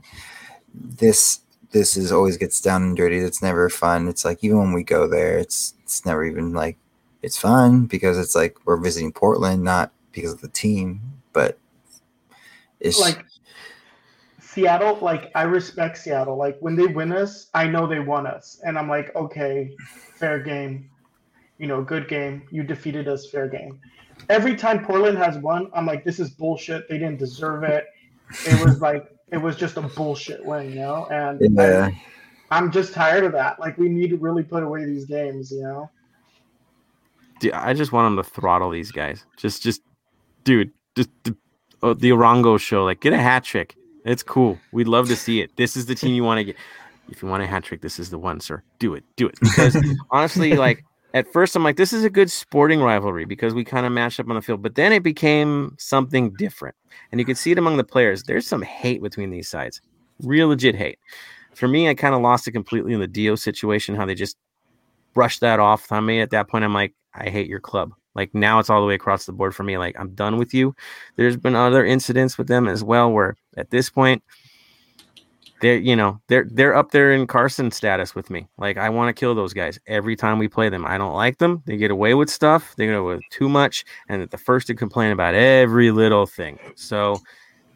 this 0.74 1.40
this 1.70 1.96
is 1.96 2.12
always 2.12 2.36
gets 2.36 2.60
down 2.60 2.82
and 2.82 2.96
dirty. 2.96 3.18
It's 3.18 3.42
never 3.42 3.68
fun. 3.68 4.08
It's 4.08 4.24
like 4.24 4.42
even 4.42 4.58
when 4.58 4.72
we 4.72 4.82
go 4.82 5.06
there, 5.08 5.38
it's 5.38 5.74
it's 5.82 6.06
never 6.06 6.24
even 6.24 6.52
like 6.52 6.76
it's 7.22 7.36
fun 7.36 7.86
because 7.86 8.18
it's 8.18 8.34
like 8.34 8.56
we're 8.64 8.76
visiting 8.76 9.12
Portland, 9.12 9.62
not 9.62 9.92
because 10.12 10.32
of 10.32 10.40
the 10.40 10.48
team, 10.48 11.00
but 11.32 11.58
it's 12.84 13.00
like 13.00 13.24
Seattle, 14.40 14.98
like 15.00 15.32
I 15.34 15.42
respect 15.42 15.98
Seattle. 15.98 16.36
Like 16.36 16.56
when 16.60 16.76
they 16.76 16.86
win 16.86 17.12
us, 17.12 17.48
I 17.54 17.66
know 17.66 17.86
they 17.86 17.98
won 17.98 18.26
us. 18.26 18.60
And 18.64 18.78
I'm 18.78 18.88
like, 18.88 19.14
okay, 19.16 19.74
fair 20.14 20.38
game. 20.38 20.90
You 21.58 21.66
know, 21.66 21.82
good 21.82 22.08
game. 22.08 22.46
You 22.50 22.62
defeated 22.62 23.08
us, 23.08 23.28
fair 23.28 23.48
game. 23.48 23.80
Every 24.28 24.54
time 24.54 24.84
Portland 24.84 25.18
has 25.18 25.38
won, 25.38 25.70
I'm 25.74 25.86
like, 25.86 26.04
this 26.04 26.20
is 26.20 26.30
bullshit. 26.30 26.88
They 26.88 26.98
didn't 26.98 27.18
deserve 27.18 27.64
it. 27.64 27.86
It 28.46 28.64
was 28.64 28.80
like 28.80 29.10
it 29.32 29.38
was 29.38 29.56
just 29.56 29.76
a 29.76 29.82
bullshit 29.82 30.44
win, 30.44 30.70
you 30.70 30.76
know? 30.76 31.06
And 31.10 31.40
yeah. 31.56 31.90
I, 31.90 32.56
I'm 32.56 32.70
just 32.70 32.92
tired 32.92 33.24
of 33.24 33.32
that. 33.32 33.58
Like 33.58 33.76
we 33.76 33.88
need 33.88 34.10
to 34.10 34.16
really 34.16 34.44
put 34.44 34.62
away 34.62 34.84
these 34.84 35.04
games, 35.04 35.50
you 35.50 35.62
know? 35.62 35.90
Dude, 37.40 37.52
I 37.52 37.74
just 37.74 37.92
want 37.92 38.06
them 38.06 38.22
to 38.22 38.30
throttle 38.30 38.70
these 38.70 38.92
guys. 38.92 39.26
Just 39.36 39.62
just 39.62 39.82
dude, 40.44 40.70
just 40.94 41.10
Uh, 41.84 41.94
the, 41.94 42.12
oh, 42.12 42.16
the 42.16 42.22
Arango 42.22 42.58
show. 42.58 42.84
Like 42.84 43.00
get 43.00 43.12
a 43.12 43.18
hat 43.18 43.44
trick 43.44 43.76
it's 44.04 44.22
cool. 44.22 44.58
We'd 44.72 44.88
love 44.88 45.08
to 45.08 45.16
see 45.16 45.40
it. 45.40 45.56
This 45.56 45.76
is 45.76 45.86
the 45.86 45.94
team 45.94 46.14
you 46.14 46.24
want 46.24 46.38
to 46.38 46.44
get. 46.44 46.56
If 47.10 47.22
you 47.22 47.28
want 47.28 47.42
a 47.42 47.46
hat 47.46 47.64
trick, 47.64 47.80
this 47.80 47.98
is 47.98 48.10
the 48.10 48.18
one, 48.18 48.40
sir. 48.40 48.62
Do 48.78 48.94
it. 48.94 49.04
Do 49.16 49.26
it. 49.26 49.38
Because 49.40 49.76
honestly, 50.10 50.54
like 50.54 50.84
at 51.14 51.30
first, 51.32 51.56
I'm 51.56 51.64
like, 51.64 51.76
this 51.76 51.92
is 51.92 52.04
a 52.04 52.10
good 52.10 52.30
sporting 52.30 52.80
rivalry 52.80 53.24
because 53.24 53.54
we 53.54 53.64
kind 53.64 53.86
of 53.86 53.92
matched 53.92 54.20
up 54.20 54.28
on 54.28 54.34
the 54.34 54.42
field. 54.42 54.62
But 54.62 54.74
then 54.74 54.92
it 54.92 55.02
became 55.02 55.74
something 55.78 56.34
different. 56.36 56.76
And 57.12 57.18
you 57.20 57.24
can 57.24 57.34
see 57.34 57.50
it 57.50 57.58
among 57.58 57.76
the 57.76 57.84
players. 57.84 58.24
There's 58.24 58.46
some 58.46 58.62
hate 58.62 59.02
between 59.02 59.30
these 59.30 59.48
sides, 59.48 59.80
real 60.20 60.48
legit 60.48 60.74
hate. 60.74 60.98
For 61.54 61.68
me, 61.68 61.88
I 61.88 61.94
kind 61.94 62.14
of 62.14 62.20
lost 62.20 62.48
it 62.48 62.52
completely 62.52 62.92
in 62.92 63.00
the 63.00 63.06
Dio 63.06 63.36
situation, 63.36 63.94
how 63.94 64.06
they 64.06 64.14
just 64.14 64.36
brushed 65.14 65.40
that 65.40 65.60
off 65.60 65.92
on 65.92 66.04
me. 66.04 66.20
At 66.20 66.30
that 66.30 66.48
point, 66.48 66.64
I'm 66.64 66.74
like, 66.74 66.94
I 67.14 67.30
hate 67.30 67.48
your 67.48 67.60
club. 67.60 67.92
Like 68.14 68.34
now 68.34 68.58
it's 68.58 68.70
all 68.70 68.80
the 68.80 68.86
way 68.86 68.94
across 68.94 69.26
the 69.26 69.32
board 69.32 69.54
for 69.54 69.62
me. 69.62 69.78
Like 69.78 69.98
I'm 69.98 70.14
done 70.14 70.36
with 70.36 70.54
you. 70.54 70.74
There's 71.16 71.36
been 71.36 71.56
other 71.56 71.84
incidents 71.84 72.38
with 72.38 72.48
them 72.48 72.68
as 72.68 72.84
well 72.84 73.10
where 73.10 73.36
at 73.56 73.70
this 73.70 73.90
point 73.90 74.22
they're 75.60 75.76
you 75.76 75.96
know 75.96 76.20
they're 76.28 76.46
they're 76.50 76.76
up 76.76 76.90
there 76.90 77.12
in 77.12 77.26
Carson 77.26 77.70
status 77.70 78.14
with 78.14 78.30
me. 78.30 78.46
Like 78.58 78.76
I 78.76 78.88
want 78.90 79.14
to 79.14 79.18
kill 79.18 79.34
those 79.34 79.52
guys 79.52 79.78
every 79.86 80.16
time 80.16 80.38
we 80.38 80.48
play 80.48 80.68
them. 80.68 80.84
I 80.84 80.98
don't 80.98 81.14
like 81.14 81.38
them. 81.38 81.62
They 81.66 81.76
get 81.76 81.90
away 81.90 82.14
with 82.14 82.30
stuff. 82.30 82.74
They 82.76 82.86
get 82.86 82.94
away 82.94 83.16
with 83.16 83.24
too 83.30 83.48
much, 83.48 83.84
and 84.08 84.20
they're 84.20 84.26
the 84.26 84.38
first 84.38 84.66
to 84.68 84.74
complain 84.74 85.12
about 85.12 85.34
every 85.34 85.90
little 85.90 86.26
thing. 86.26 86.58
So, 86.76 87.20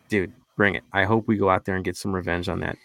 dude, 0.09 0.33
bring 0.57 0.75
it. 0.75 0.85
I 0.93 1.05
hope 1.05 1.27
we 1.27 1.37
go 1.37 1.51
out 1.51 1.65
there 1.65 1.77
and 1.77 1.85
get 1.85 1.97
some 1.97 2.15
revenge 2.15 2.49
on 2.49 2.61
that 2.61 2.77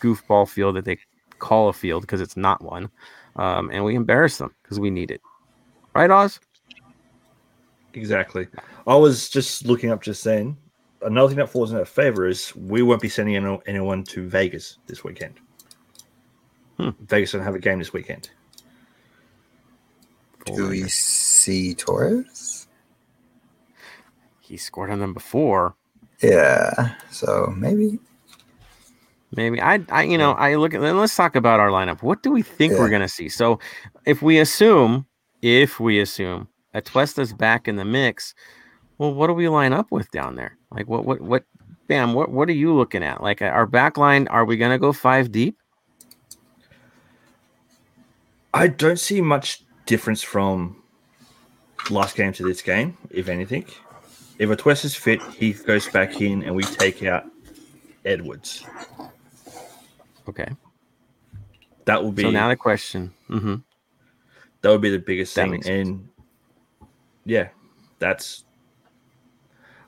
goofball 0.00 0.48
field 0.48 0.76
that 0.76 0.84
they 0.84 0.98
call 1.38 1.68
a 1.68 1.72
field 1.72 2.02
because 2.02 2.20
it's 2.20 2.36
not 2.36 2.62
one, 2.62 2.88
um, 3.36 3.70
and 3.72 3.84
we 3.84 3.94
embarrass 3.94 4.38
them 4.38 4.54
because 4.62 4.78
we 4.78 4.90
need 4.90 5.10
it. 5.10 5.20
Right, 5.94 6.10
Oz? 6.10 6.40
Exactly. 7.94 8.48
I 8.86 8.94
was 8.94 9.28
just 9.28 9.66
looking 9.66 9.90
up 9.90 10.02
just 10.02 10.24
then. 10.24 10.56
Another 11.02 11.28
thing 11.28 11.38
that 11.38 11.48
falls 11.48 11.72
in 11.72 11.78
our 11.78 11.84
favor 11.84 12.26
is 12.26 12.54
we 12.56 12.82
won't 12.82 13.02
be 13.02 13.08
sending 13.08 13.36
anyone 13.66 14.04
to 14.04 14.28
Vegas 14.28 14.78
this 14.86 15.04
weekend. 15.04 15.34
Hmm. 16.78 16.90
Vegas 17.00 17.32
don't 17.32 17.42
have 17.42 17.54
a 17.54 17.58
game 17.58 17.78
this 17.78 17.92
weekend. 17.92 18.30
Do 20.46 20.68
we 20.68 20.88
see 20.88 21.74
Torres? 21.74 22.66
He 24.40 24.56
scored 24.56 24.90
on 24.90 24.98
them 24.98 25.14
before. 25.14 25.74
Yeah, 26.20 26.94
so 27.10 27.52
maybe. 27.56 27.98
Maybe 29.34 29.60
I, 29.60 29.80
I, 29.88 30.02
you 30.02 30.18
know, 30.18 30.32
I 30.32 30.56
look 30.56 30.74
at. 30.74 30.80
Then 30.80 30.98
let's 30.98 31.16
talk 31.16 31.36
about 31.36 31.58
our 31.58 31.70
lineup. 31.70 32.02
What 32.02 32.22
do 32.22 32.30
we 32.30 32.42
think 32.42 32.72
yeah. 32.74 32.80
we're 32.80 32.90
gonna 32.90 33.08
see? 33.08 33.28
So, 33.28 33.60
if 34.04 34.20
we 34.20 34.38
assume, 34.38 35.06
if 35.42 35.78
we 35.80 36.00
assume 36.00 36.48
Atuesta's 36.74 37.32
back 37.32 37.68
in 37.68 37.76
the 37.76 37.84
mix. 37.84 38.34
Well, 38.98 39.12
what 39.12 39.26
do 39.26 39.34
we 39.34 39.48
line 39.48 39.72
up 39.72 39.90
with 39.90 40.10
down 40.10 40.36
there? 40.36 40.56
Like 40.70 40.88
what 40.88 41.04
what 41.04 41.20
what 41.20 41.44
bam, 41.88 42.14
what 42.14 42.30
what 42.30 42.48
are 42.48 42.52
you 42.52 42.74
looking 42.74 43.02
at? 43.02 43.22
Like 43.22 43.42
our 43.42 43.66
back 43.66 43.98
line, 43.98 44.28
are 44.28 44.44
we 44.44 44.56
gonna 44.56 44.78
go 44.78 44.92
five 44.92 45.32
deep? 45.32 45.58
I 48.54 48.68
don't 48.68 48.98
see 48.98 49.20
much 49.20 49.64
difference 49.86 50.22
from 50.22 50.82
last 51.90 52.16
game 52.16 52.32
to 52.34 52.44
this 52.44 52.62
game, 52.62 52.96
if 53.10 53.28
anything. 53.28 53.64
If 54.38 54.50
Atuesta's 54.50 54.94
fit, 54.94 55.22
he 55.38 55.52
goes 55.52 55.88
back 55.88 56.20
in 56.20 56.42
and 56.42 56.54
we 56.54 56.62
take 56.62 57.02
out 57.02 57.24
Edwards. 58.04 58.64
Okay. 60.28 60.48
That 61.84 62.02
will 62.02 62.12
be 62.12 62.22
so 62.22 62.30
now 62.30 62.48
the 62.48 62.56
question. 62.56 63.12
Mm-hmm. 63.28 63.56
That 64.62 64.70
would 64.70 64.80
be 64.80 64.90
the 64.90 64.98
biggest 64.98 65.34
that 65.34 65.48
thing. 65.48 65.66
And 65.66 66.08
yeah, 67.24 67.48
that's 67.98 68.44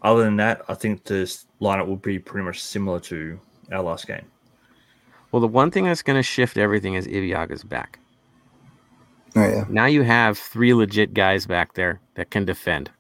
other 0.03 0.23
than 0.23 0.37
that, 0.37 0.63
I 0.69 0.75
think 0.75 1.05
this 1.05 1.47
lineup 1.61 1.87
will 1.87 1.97
be 1.97 2.19
pretty 2.19 2.45
much 2.45 2.63
similar 2.63 3.01
to 3.01 3.41
our 3.73 3.83
last 3.83 4.07
game. 4.07 4.27
Well, 5.33 5.41
the 5.41 5.49
one 5.49 5.71
thing 5.71 5.85
that's 5.85 6.03
going 6.03 6.19
to 6.19 6.23
shift 6.23 6.59
everything 6.59 6.95
is 6.95 7.07
Ibeagha's 7.07 7.65
back. 7.65 7.99
Oh 9.35 9.49
yeah. 9.49 9.65
Now 9.69 9.87
you 9.87 10.03
have 10.03 10.39
three 10.39 10.75
legit 10.75 11.15
guys 11.15 11.47
back 11.47 11.75
there 11.75 12.01
that 12.15 12.31
can 12.31 12.45
defend. 12.45 12.91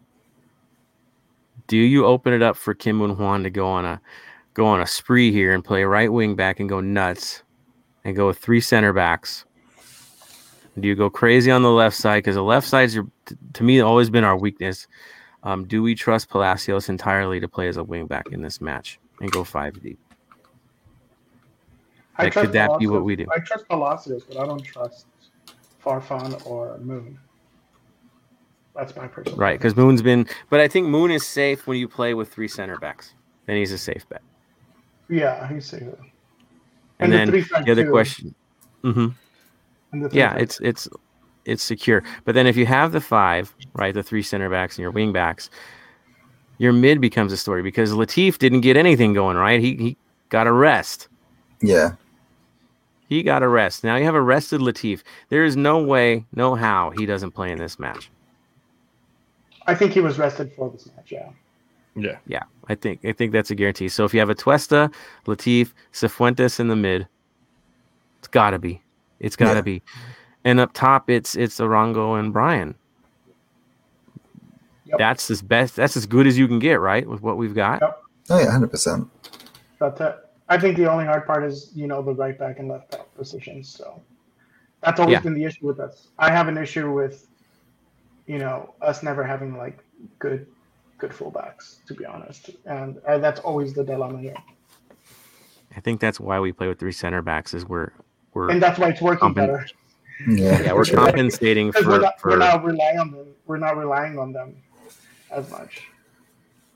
Do 1.66 1.76
you 1.76 2.06
open 2.06 2.32
it 2.32 2.42
up 2.42 2.56
for 2.56 2.74
Kim 2.74 2.96
Moon 2.96 3.10
Hwan 3.10 3.42
to 3.44 3.50
go 3.50 3.68
on 3.68 3.84
a 3.84 4.00
go 4.54 4.66
on 4.66 4.80
a 4.80 4.86
spree 4.86 5.30
here 5.30 5.52
and 5.52 5.64
play 5.64 5.84
right 5.84 6.12
wing 6.12 6.34
back 6.34 6.58
and 6.58 6.68
go 6.68 6.80
nuts 6.80 7.42
and 8.04 8.16
go 8.16 8.26
with 8.26 8.38
three 8.38 8.60
center 8.60 8.92
backs 8.92 9.44
Do 10.78 10.88
you 10.88 10.94
go 10.94 11.08
crazy 11.08 11.50
on 11.50 11.62
the 11.62 11.70
left 11.70 11.96
side? 11.96 12.18
Because 12.18 12.34
the 12.34 12.42
left 12.42 12.66
side's 12.66 12.94
your, 12.94 13.06
to 13.54 13.62
me 13.62 13.80
always 13.80 14.10
been 14.10 14.24
our 14.24 14.36
weakness. 14.36 14.86
Um, 15.44 15.66
do 15.66 15.82
we 15.82 15.94
trust 15.94 16.30
Palacios 16.30 16.88
entirely 16.88 17.38
to 17.40 17.48
play 17.48 17.68
as 17.68 17.76
a 17.76 17.84
wingback 17.84 18.32
in 18.32 18.42
this 18.42 18.60
match 18.60 18.98
and 19.20 19.30
go 19.30 19.44
five 19.44 19.80
deep? 19.82 19.98
I 22.16 22.24
Like, 22.24 22.32
could 22.32 22.52
that 22.52 22.78
be 22.78 22.86
what 22.86 23.04
we 23.04 23.14
do? 23.14 23.26
I 23.34 23.38
trust 23.40 23.68
Palacios, 23.68 24.24
but 24.24 24.38
I 24.38 24.46
don't 24.46 24.64
trust 24.64 25.06
Farfan 25.84 26.44
or 26.46 26.78
Moon. 26.78 27.18
That's 28.74 28.96
my 28.96 29.06
personal. 29.06 29.38
Right, 29.38 29.58
because 29.58 29.76
Moon's 29.76 30.02
been, 30.02 30.26
but 30.50 30.60
I 30.60 30.66
think 30.66 30.88
Moon 30.88 31.10
is 31.10 31.24
safe 31.24 31.66
when 31.66 31.78
you 31.78 31.86
play 31.86 32.14
with 32.14 32.32
three 32.32 32.48
center 32.48 32.76
backs. 32.78 33.14
Then 33.46 33.56
he's 33.56 33.70
a 33.70 33.78
safe 33.78 34.08
bet. 34.08 34.22
Yeah, 35.08 35.46
he's 35.52 35.66
safe. 35.66 35.82
And, 36.98 37.12
And, 37.12 37.32
the 37.32 37.40
then 37.42 37.64
the 37.64 37.72
other 37.72 37.84
two, 37.84 37.90
question, 37.90 38.34
hmm 38.82 38.90
three 38.98 39.23
yeah, 40.12 40.34
it's 40.36 40.60
it's 40.60 40.88
it's 41.44 41.62
secure. 41.62 42.02
But 42.24 42.34
then 42.34 42.46
if 42.46 42.56
you 42.56 42.66
have 42.66 42.92
the 42.92 43.00
five, 43.00 43.54
right, 43.74 43.94
the 43.94 44.02
three 44.02 44.22
center 44.22 44.48
backs 44.48 44.76
and 44.76 44.82
your 44.82 44.90
wing 44.90 45.12
backs, 45.12 45.50
your 46.58 46.72
mid 46.72 47.00
becomes 47.00 47.32
a 47.32 47.36
story 47.36 47.62
because 47.62 47.92
Latif 47.92 48.38
didn't 48.38 48.60
get 48.60 48.76
anything 48.76 49.12
going, 49.12 49.36
right? 49.36 49.60
He 49.60 49.76
he 49.76 49.96
got 50.28 50.46
a 50.46 50.52
rest. 50.52 51.08
Yeah. 51.60 51.92
He 53.08 53.22
got 53.22 53.42
a 53.42 53.48
rest. 53.48 53.84
Now 53.84 53.96
you 53.96 54.04
have 54.04 54.14
arrested 54.14 54.60
Latif. 54.60 55.02
There 55.28 55.44
is 55.44 55.56
no 55.56 55.82
way, 55.82 56.24
no 56.34 56.54
how 56.54 56.90
he 56.90 57.06
doesn't 57.06 57.32
play 57.32 57.52
in 57.52 57.58
this 57.58 57.78
match. 57.78 58.10
I 59.66 59.74
think 59.74 59.92
he 59.92 60.00
was 60.00 60.18
rested 60.18 60.52
for 60.52 60.70
this 60.70 60.88
match. 60.96 61.12
Yeah. 61.12 61.30
Yeah. 61.96 62.18
Yeah, 62.26 62.42
I 62.68 62.74
think 62.74 63.04
I 63.04 63.12
think 63.12 63.32
that's 63.32 63.50
a 63.50 63.54
guarantee. 63.54 63.88
So 63.88 64.04
if 64.04 64.12
you 64.12 64.20
have 64.20 64.28
Atuesta, 64.28 64.92
Latif, 65.26 65.72
Cifuentes 65.92 66.58
in 66.58 66.68
the 66.68 66.76
mid, 66.76 67.06
it's 68.18 68.28
gotta 68.28 68.58
be. 68.58 68.82
It's 69.24 69.36
gotta 69.36 69.56
Yeah. 69.58 69.62
be. 69.62 69.82
And 70.44 70.60
up 70.60 70.72
top 70.74 71.08
it's 71.08 71.34
it's 71.34 71.58
Arango 71.58 72.18
and 72.18 72.32
Brian. 72.32 72.74
Yep. 74.86 74.98
That's 74.98 75.30
as 75.30 75.40
best 75.42 75.76
that's 75.76 75.96
as 75.96 76.06
good 76.06 76.26
as 76.26 76.36
you 76.36 76.46
can 76.46 76.58
get, 76.58 76.80
right? 76.80 77.08
With 77.08 77.22
what 77.22 77.36
we've 77.38 77.54
got. 77.54 77.80
Yep. 77.80 78.02
Oh 78.30 78.38
yeah, 78.40 78.50
hundred 78.50 78.70
percent. 78.70 79.08
But 79.78 80.00
uh, 80.00 80.16
I 80.48 80.58
think 80.58 80.76
the 80.76 80.90
only 80.90 81.04
hard 81.06 81.26
part 81.26 81.44
is 81.44 81.70
you 81.74 81.86
know 81.86 82.02
the 82.02 82.12
right 82.14 82.38
back 82.38 82.58
and 82.58 82.68
left 82.68 82.90
back 82.90 83.12
positions. 83.16 83.68
So 83.68 84.02
that's 84.82 85.00
always 85.00 85.14
Yeah. 85.14 85.20
been 85.20 85.34
the 85.34 85.44
issue 85.44 85.66
with 85.66 85.80
us. 85.80 86.08
I 86.18 86.30
have 86.30 86.48
an 86.48 86.58
issue 86.58 86.92
with 86.92 87.26
you 88.26 88.38
know 88.38 88.74
us 88.82 89.02
never 89.02 89.24
having 89.24 89.56
like 89.56 89.82
good 90.18 90.46
good 90.98 91.10
fullbacks 91.12 91.84
to 91.86 91.94
be 91.94 92.04
honest, 92.04 92.50
and 92.66 92.98
uh, 93.08 93.16
that's 93.18 93.40
always 93.40 93.72
the 93.72 93.84
dilemma 93.84 94.20
here. 94.20 94.36
I 95.76 95.80
think 95.80 96.00
that's 96.00 96.20
why 96.20 96.38
we 96.40 96.52
play 96.52 96.68
with 96.68 96.78
three 96.78 96.92
center 96.92 97.20
backs 97.22 97.52
is 97.54 97.66
we're 97.66 97.90
we're 98.34 98.50
And 98.50 98.62
that's 98.62 98.78
why 98.78 98.90
it's 98.90 99.00
working 99.00 99.30
Compen- 99.30 99.34
better. 99.34 99.66
Yeah. 100.28 100.62
yeah, 100.62 100.72
we're 100.72 100.84
compensating 100.84 101.68
Because 101.68 101.86
we're 101.86 101.96
for, 101.96 102.02
not, 102.02 102.14
we're 102.24 102.36
not 102.36 102.64
relying 102.64 102.98
on 102.98 103.10
them. 103.10 103.26
We're 103.46 103.58
not 103.58 103.76
relying 103.76 104.18
on 104.18 104.32
them 104.32 104.56
as 105.30 105.50
much. 105.50 105.82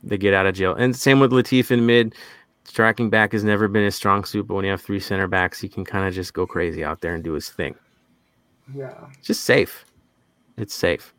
They 0.02 0.18
get 0.18 0.34
out 0.34 0.46
of 0.46 0.54
jail. 0.54 0.74
And 0.74 0.94
same 0.94 1.20
with 1.20 1.30
Latif 1.32 1.70
in 1.70 1.86
mid. 1.86 2.14
Tracking 2.72 3.08
back 3.08 3.32
has 3.32 3.44
never 3.44 3.66
been 3.66 3.84
his 3.84 3.94
strong 3.94 4.24
suit, 4.24 4.46
but 4.46 4.54
when 4.54 4.64
you 4.64 4.70
have 4.70 4.82
three 4.82 5.00
center 5.00 5.26
backs, 5.26 5.58
he 5.60 5.68
can 5.68 5.84
kind 5.84 6.06
of 6.06 6.12
just 6.12 6.34
go 6.34 6.46
crazy 6.46 6.84
out 6.84 7.00
there 7.00 7.14
and 7.14 7.24
do 7.24 7.32
his 7.32 7.48
thing. 7.48 7.74
Yeah. 8.74 8.92
It's 9.16 9.26
just 9.28 9.44
safe. 9.44 9.86
It's 10.58 10.74
safe. 10.74 11.14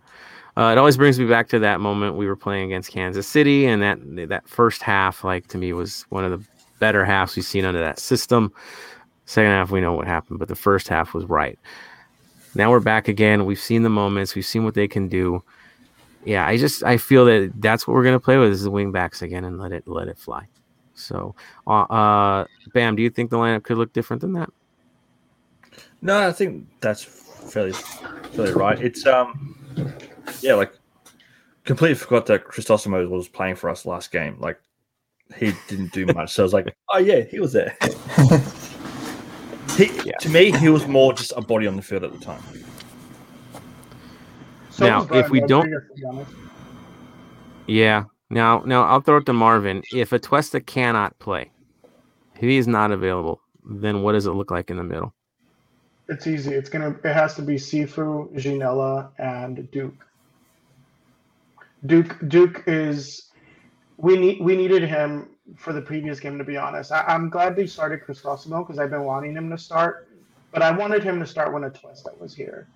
Uh, 0.58 0.72
it 0.74 0.78
always 0.78 0.98
brings 0.98 1.18
me 1.18 1.26
back 1.26 1.48
to 1.50 1.60
that 1.60 1.80
moment 1.80 2.18
we 2.18 2.28
were 2.28 2.36
playing 2.36 2.66
against 2.66 2.92
Kansas 2.92 3.26
City, 3.28 3.66
and 3.66 3.82
that 3.82 3.98
that 4.30 4.48
first 4.48 4.82
half, 4.82 5.24
like 5.24 5.48
to 5.48 5.58
me, 5.58 5.74
was 5.74 6.06
one 6.10 6.26
of 6.26 6.32
the 6.32 6.46
better 6.80 7.04
halves 7.06 7.36
we've 7.36 7.46
seen 7.46 7.66
under 7.66 7.80
that 7.80 7.98
system. 7.98 8.52
Second 9.30 9.52
half, 9.52 9.70
we 9.70 9.80
know 9.80 9.94
what 9.94 10.08
happened, 10.08 10.40
but 10.40 10.48
the 10.48 10.56
first 10.56 10.88
half 10.88 11.14
was 11.14 11.24
right. 11.26 11.60
Now 12.56 12.72
we're 12.72 12.80
back 12.80 13.08
again. 13.08 13.46
We've 13.46 13.60
seen 13.60 13.84
the 13.84 13.90
moments. 13.90 14.34
We've 14.34 14.44
seen 14.44 14.64
what 14.64 14.74
they 14.74 14.88
can 14.88 15.08
do. 15.08 15.44
Yeah, 16.26 16.48
I 16.48 16.58
just 16.58 16.84
I 16.84 16.98
feel 16.98 17.26
that 17.26 17.52
that's 17.58 17.88
what 17.88 17.94
we're 17.94 18.04
gonna 18.04 18.20
play 18.20 18.40
with 18.40 18.50
is 18.50 18.64
the 18.64 18.72
wing 18.72 18.92
backs 18.92 19.22
again 19.22 19.46
and 19.46 19.60
let 19.60 19.72
it 19.72 19.88
let 19.88 20.08
it 20.08 20.18
fly. 20.18 20.48
So, 20.96 21.36
uh, 21.68 21.82
uh, 21.82 22.46
Bam, 22.74 22.96
do 22.96 23.04
you 23.04 23.12
think 23.12 23.30
the 23.30 23.38
lineup 23.38 23.62
could 23.62 23.78
look 23.78 23.94
different 23.94 24.22
than 24.22 24.34
that? 24.34 24.50
No, 26.02 26.28
I 26.28 26.32
think 26.32 26.66
that's 26.80 27.04
fairly 27.04 27.74
fairly 27.74 28.54
right. 28.54 28.82
It's 28.82 29.06
um 29.06 29.56
yeah, 30.42 30.56
like 30.56 30.74
completely 31.66 31.94
forgot 31.94 32.26
that 32.26 32.46
Crisostomo 32.46 33.08
was 33.08 33.28
playing 33.28 33.58
for 33.58 33.70
us 33.70 33.86
last 33.86 34.12
game. 34.12 34.38
Like 34.40 34.60
he 35.38 35.54
didn't 35.68 35.92
do 35.92 36.08
much. 36.08 36.34
So 36.34 36.42
I 36.42 36.46
was 36.46 36.54
like, 36.54 36.76
oh 36.90 36.98
yeah, 36.98 37.22
he 37.22 37.40
was 37.40 37.54
there. 37.54 37.78
he, 39.78 39.86
Yeah. 40.06 40.18
To 40.20 40.30
me, 40.30 40.52
he 40.58 40.70
was 40.70 40.88
more 40.88 41.14
just 41.14 41.34
a 41.36 41.42
body 41.42 41.68
on 41.68 41.76
the 41.76 41.82
field 41.82 42.04
at 42.04 42.12
the 42.12 42.20
time. 42.20 42.42
So 44.70 44.86
Now, 44.88 45.08
if 45.12 45.30
we 45.30 45.42
don't- 45.42 45.72
Rodriguez, 45.72 45.90
to 45.90 45.96
be 45.96 46.06
honest. 46.06 46.32
Yeah. 47.68 48.04
Now, 48.30 48.62
now 48.66 48.84
I'll 48.84 49.02
throw 49.02 49.18
it 49.18 49.26
to 49.26 49.34
Marvin. 49.34 49.84
If 49.92 50.12
Atuesta 50.12 50.66
cannot 50.66 51.18
play, 51.20 51.52
if 52.36 52.42
he 52.42 52.58
is 52.58 52.68
not 52.68 52.92
available, 52.92 53.42
then 53.66 54.02
what 54.04 54.14
does 54.14 54.26
it 54.26 54.32
look 54.32 54.52
like 54.52 54.70
in 54.70 54.78
the 54.78 54.84
middle? 54.84 55.14
It's 56.08 56.26
easy. 56.26 56.54
It's 56.54 56.70
gonna. 56.70 56.96
It 57.04 57.14
has 57.14 57.36
to 57.36 57.42
be 57.44 57.56
Cifu, 57.56 58.34
Ginella, 58.34 59.10
and 59.20 59.70
Duke. 59.72 59.94
Duke. 61.86 62.18
Duke 62.28 62.64
is. 62.66 63.30
We 63.98 64.18
need. 64.18 64.42
We 64.42 64.56
needed 64.56 64.84
him 64.84 65.30
for 65.58 65.74
the 65.74 65.82
previous 65.82 66.20
game. 66.20 66.38
To 66.38 66.44
be 66.44 66.58
honest, 66.58 66.92
I, 66.92 67.04
I'm 67.08 67.30
glad 67.30 67.56
they 67.56 67.68
started 67.68 68.02
Crisostomo 68.02 68.66
because 68.66 68.80
I've 68.80 68.90
been 68.90 69.04
wanting 69.04 69.36
him 69.36 69.50
to 69.50 69.58
start, 69.58 70.10
but 70.52 70.62
I 70.62 70.72
wanted 70.72 71.04
him 71.04 71.20
to 71.20 71.26
start 71.26 71.54
when 71.54 71.64
Atuesta 71.64 72.18
was 72.20 72.36
here. 72.36 72.68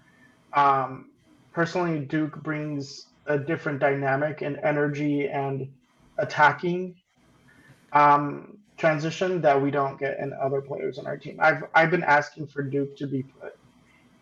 Um, 0.54 1.10
personally, 1.52 2.00
Duke 2.00 2.42
brings 2.44 3.08
a 3.26 3.38
different 3.38 3.80
dynamic 3.80 4.42
and 4.42 4.60
energy 4.64 5.28
and 5.28 5.72
attacking 6.18 6.96
um, 7.94 8.58
transition 8.78 9.42
that 9.42 9.62
we 9.62 9.72
don't 9.72 10.00
get 10.00 10.20
in 10.20 10.34
other 10.34 10.62
players 10.62 10.98
on 10.98 11.08
our 11.08 11.18
team. 11.18 11.38
I've 11.40 11.64
I've 11.74 11.92
been 11.92 12.04
asking 12.04 12.48
for 12.48 12.64
Duke 12.64 12.96
to 12.98 13.08
be 13.08 13.24
put 13.24 13.58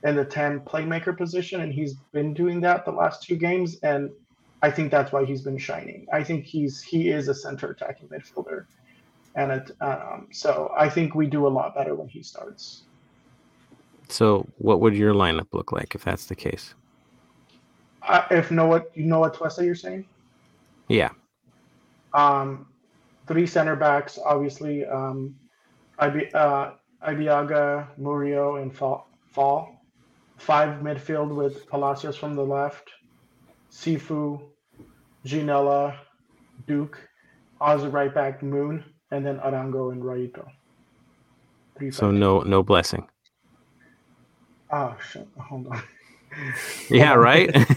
in 0.03 0.15
the 0.15 0.25
10 0.25 0.61
playmaker 0.61 1.15
position, 1.15 1.61
and 1.61 1.71
he's 1.71 1.93
been 2.11 2.33
doing 2.33 2.61
that 2.61 2.85
the 2.85 2.91
last 2.91 3.23
two 3.23 3.35
games, 3.35 3.77
and 3.83 4.11
I 4.61 4.69
think 4.69 4.91
that's 4.91 5.11
why 5.11 5.25
he's 5.25 5.41
been 5.41 5.57
shining. 5.57 6.07
I 6.13 6.23
think 6.23 6.45
he's 6.45 6.81
he 6.81 7.09
is 7.09 7.27
a 7.27 7.33
center 7.33 7.71
attacking 7.71 8.09
midfielder, 8.09 8.65
and 9.35 9.51
it 9.51 9.71
um, 9.81 10.27
so 10.31 10.71
I 10.77 10.89
think 10.89 11.15
we 11.15 11.27
do 11.27 11.47
a 11.47 11.49
lot 11.49 11.73
better 11.73 11.95
when 11.95 12.07
he 12.07 12.21
starts. 12.21 12.83
So, 14.09 14.47
what 14.57 14.81
would 14.81 14.95
your 14.95 15.13
lineup 15.13 15.47
look 15.53 15.71
like 15.71 15.95
if 15.95 16.03
that's 16.03 16.25
the 16.25 16.35
case? 16.35 16.75
Uh, 18.03 18.25
if 18.29 18.51
what 18.51 18.91
you 18.93 19.05
know 19.05 19.19
what 19.19 19.33
Twesta 19.33 19.63
you're 19.63 19.75
saying. 19.75 20.05
Yeah. 20.87 21.11
Um, 22.13 22.67
three 23.27 23.47
center 23.47 23.75
backs, 23.75 24.19
obviously. 24.23 24.85
Um, 24.85 25.35
Ibi, 26.01 26.33
uh, 26.33 26.71
Ibeagha, 27.07 27.87
Murillo, 27.97 28.57
and 28.57 28.75
Fall. 28.75 29.07
Fall. 29.29 29.77
Five 30.37 30.81
midfield 30.81 31.33
with 31.33 31.67
Palacios 31.67 32.17
from 32.17 32.35
the 32.35 32.43
left, 32.43 32.89
Cifu, 33.71 34.41
Ginella, 35.25 35.95
Duke, 36.67 36.97
Oz 37.59 37.85
right 37.85 38.13
back, 38.13 38.41
Moon, 38.43 38.83
and 39.11 39.25
then 39.25 39.37
Arango 39.39 39.91
and 39.91 40.01
Raito. 40.01 40.47
Three 41.77 41.91
So 41.91 42.07
five- 42.07 42.13
no 42.15 42.39
no 42.41 42.63
blessing. 42.63 43.07
Oh 44.71 44.95
shit! 45.11 45.27
Hold 45.37 45.67
on. 45.67 45.81
Yeah. 46.89 47.13
Right. 47.15 47.55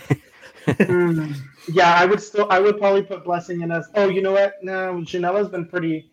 Hmm. 0.67 1.33
yeah, 1.75 1.93
I 1.95 2.07
would 2.07 2.23
still. 2.23 2.47
I 2.49 2.59
would 2.59 2.79
probably 2.79 3.03
put 3.03 3.23
Blessing 3.23 3.61
in 3.61 3.71
as. 3.71 3.87
Oh, 3.97 4.09
you 4.09 4.23
know 4.23 4.33
what? 4.33 4.55
No, 4.63 4.95
Ginella's 5.05 5.51
been 5.51 5.67
pretty, 5.67 6.11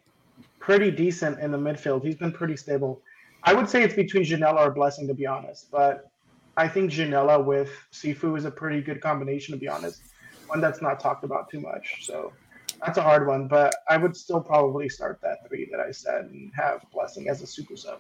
pretty 0.60 0.92
decent 0.92 1.40
in 1.40 1.52
the 1.52 1.58
midfield. 1.58 2.04
He's 2.04 2.18
been 2.18 2.34
pretty 2.34 2.58
stable. 2.58 3.02
I 3.44 3.54
would 3.54 3.70
say 3.70 3.82
it's 3.82 3.94
between 3.94 4.24
Ginella 4.26 4.58
or 4.68 4.72
Blessing, 4.72 5.08
to 5.08 5.14
be 5.14 5.26
honest. 5.26 5.72
But 5.72 6.12
I 6.58 6.68
think 6.68 6.92
Ginella 6.92 7.42
with 7.46 7.70
Cifu 7.94 8.38
is 8.38 8.44
a 8.44 8.52
pretty 8.52 8.82
good 8.82 9.00
combination, 9.00 9.54
to 9.54 9.58
be 9.58 9.70
honest. 9.70 10.02
One 10.52 10.60
that's 10.60 10.82
not 10.82 11.00
talked 11.00 11.24
about 11.24 11.50
too 11.50 11.62
much. 11.62 12.00
So 12.02 12.34
that's 12.86 12.98
a 12.98 13.02
hard 13.02 13.26
one. 13.26 13.48
But 13.48 13.74
I 13.90 13.96
would 13.96 14.18
still 14.18 14.42
probably 14.42 14.90
start 14.90 15.20
that 15.24 15.48
three 15.48 15.70
that 15.72 15.80
I 15.80 15.92
said 15.92 16.26
and 16.26 16.52
have 16.54 16.84
Blessing 16.92 17.30
as 17.30 17.42
a 17.42 17.48
super 17.48 17.78
sub. 17.78 18.00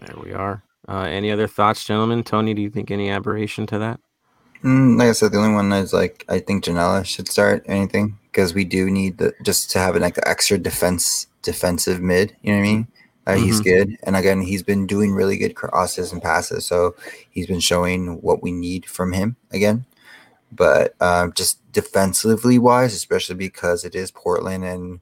there 0.00 0.16
we 0.20 0.32
are. 0.32 0.64
Uh, 0.88 1.02
any 1.02 1.30
other 1.30 1.46
thoughts, 1.46 1.84
gentlemen? 1.84 2.24
Tony, 2.24 2.52
do 2.52 2.60
you 2.60 2.68
think 2.68 2.90
any 2.90 3.10
aberration 3.10 3.64
to 3.68 3.78
that? 3.78 4.00
Mm, 4.64 4.98
like 4.98 5.08
I 5.08 5.12
said, 5.12 5.30
the 5.30 5.38
only 5.38 5.54
one 5.54 5.72
is 5.72 5.92
like 5.92 6.24
I 6.28 6.40
think 6.40 6.64
Ginella 6.64 7.04
should 7.04 7.28
start 7.28 7.64
anything 7.66 8.18
because 8.32 8.52
we 8.52 8.64
do 8.64 8.90
need 8.90 9.18
the 9.18 9.32
just 9.44 9.70
to 9.70 9.78
have 9.78 9.94
an 9.94 10.02
like 10.02 10.18
extra 10.26 10.58
defense 10.58 11.28
defensive 11.42 12.00
mid. 12.00 12.34
You 12.42 12.52
know 12.52 12.58
what 12.58 12.64
I 12.64 12.68
mean? 12.68 12.88
Uh, 13.26 13.34
He's 13.36 13.60
Mhm. 13.60 13.64
good, 13.64 13.96
and 14.02 14.16
again, 14.16 14.40
he's 14.42 14.64
been 14.64 14.86
doing 14.86 15.12
really 15.12 15.38
good 15.38 15.54
crosses 15.54 16.12
and 16.12 16.20
passes, 16.20 16.66
so 16.66 16.96
he's 17.30 17.46
been 17.46 17.60
showing 17.60 18.20
what 18.20 18.42
we 18.42 18.50
need 18.52 18.84
from 18.84 19.12
him 19.12 19.36
again. 19.52 19.86
But 20.54 20.94
um, 21.00 21.32
just 21.32 21.60
defensively 21.72 22.58
wise, 22.58 22.94
especially 22.94 23.36
because 23.36 23.84
it 23.84 23.94
is 23.94 24.10
Portland 24.10 24.64
and 24.64 25.00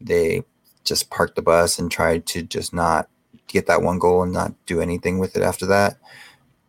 they 0.00 0.44
just 0.84 1.10
parked 1.10 1.36
the 1.36 1.42
bus 1.42 1.78
and 1.78 1.90
tried 1.90 2.26
to 2.26 2.42
just 2.42 2.72
not 2.72 3.08
get 3.46 3.66
that 3.66 3.82
one 3.82 3.98
goal 3.98 4.22
and 4.22 4.32
not 4.32 4.54
do 4.66 4.80
anything 4.80 5.18
with 5.18 5.36
it 5.36 5.42
after 5.42 5.66
that. 5.66 5.98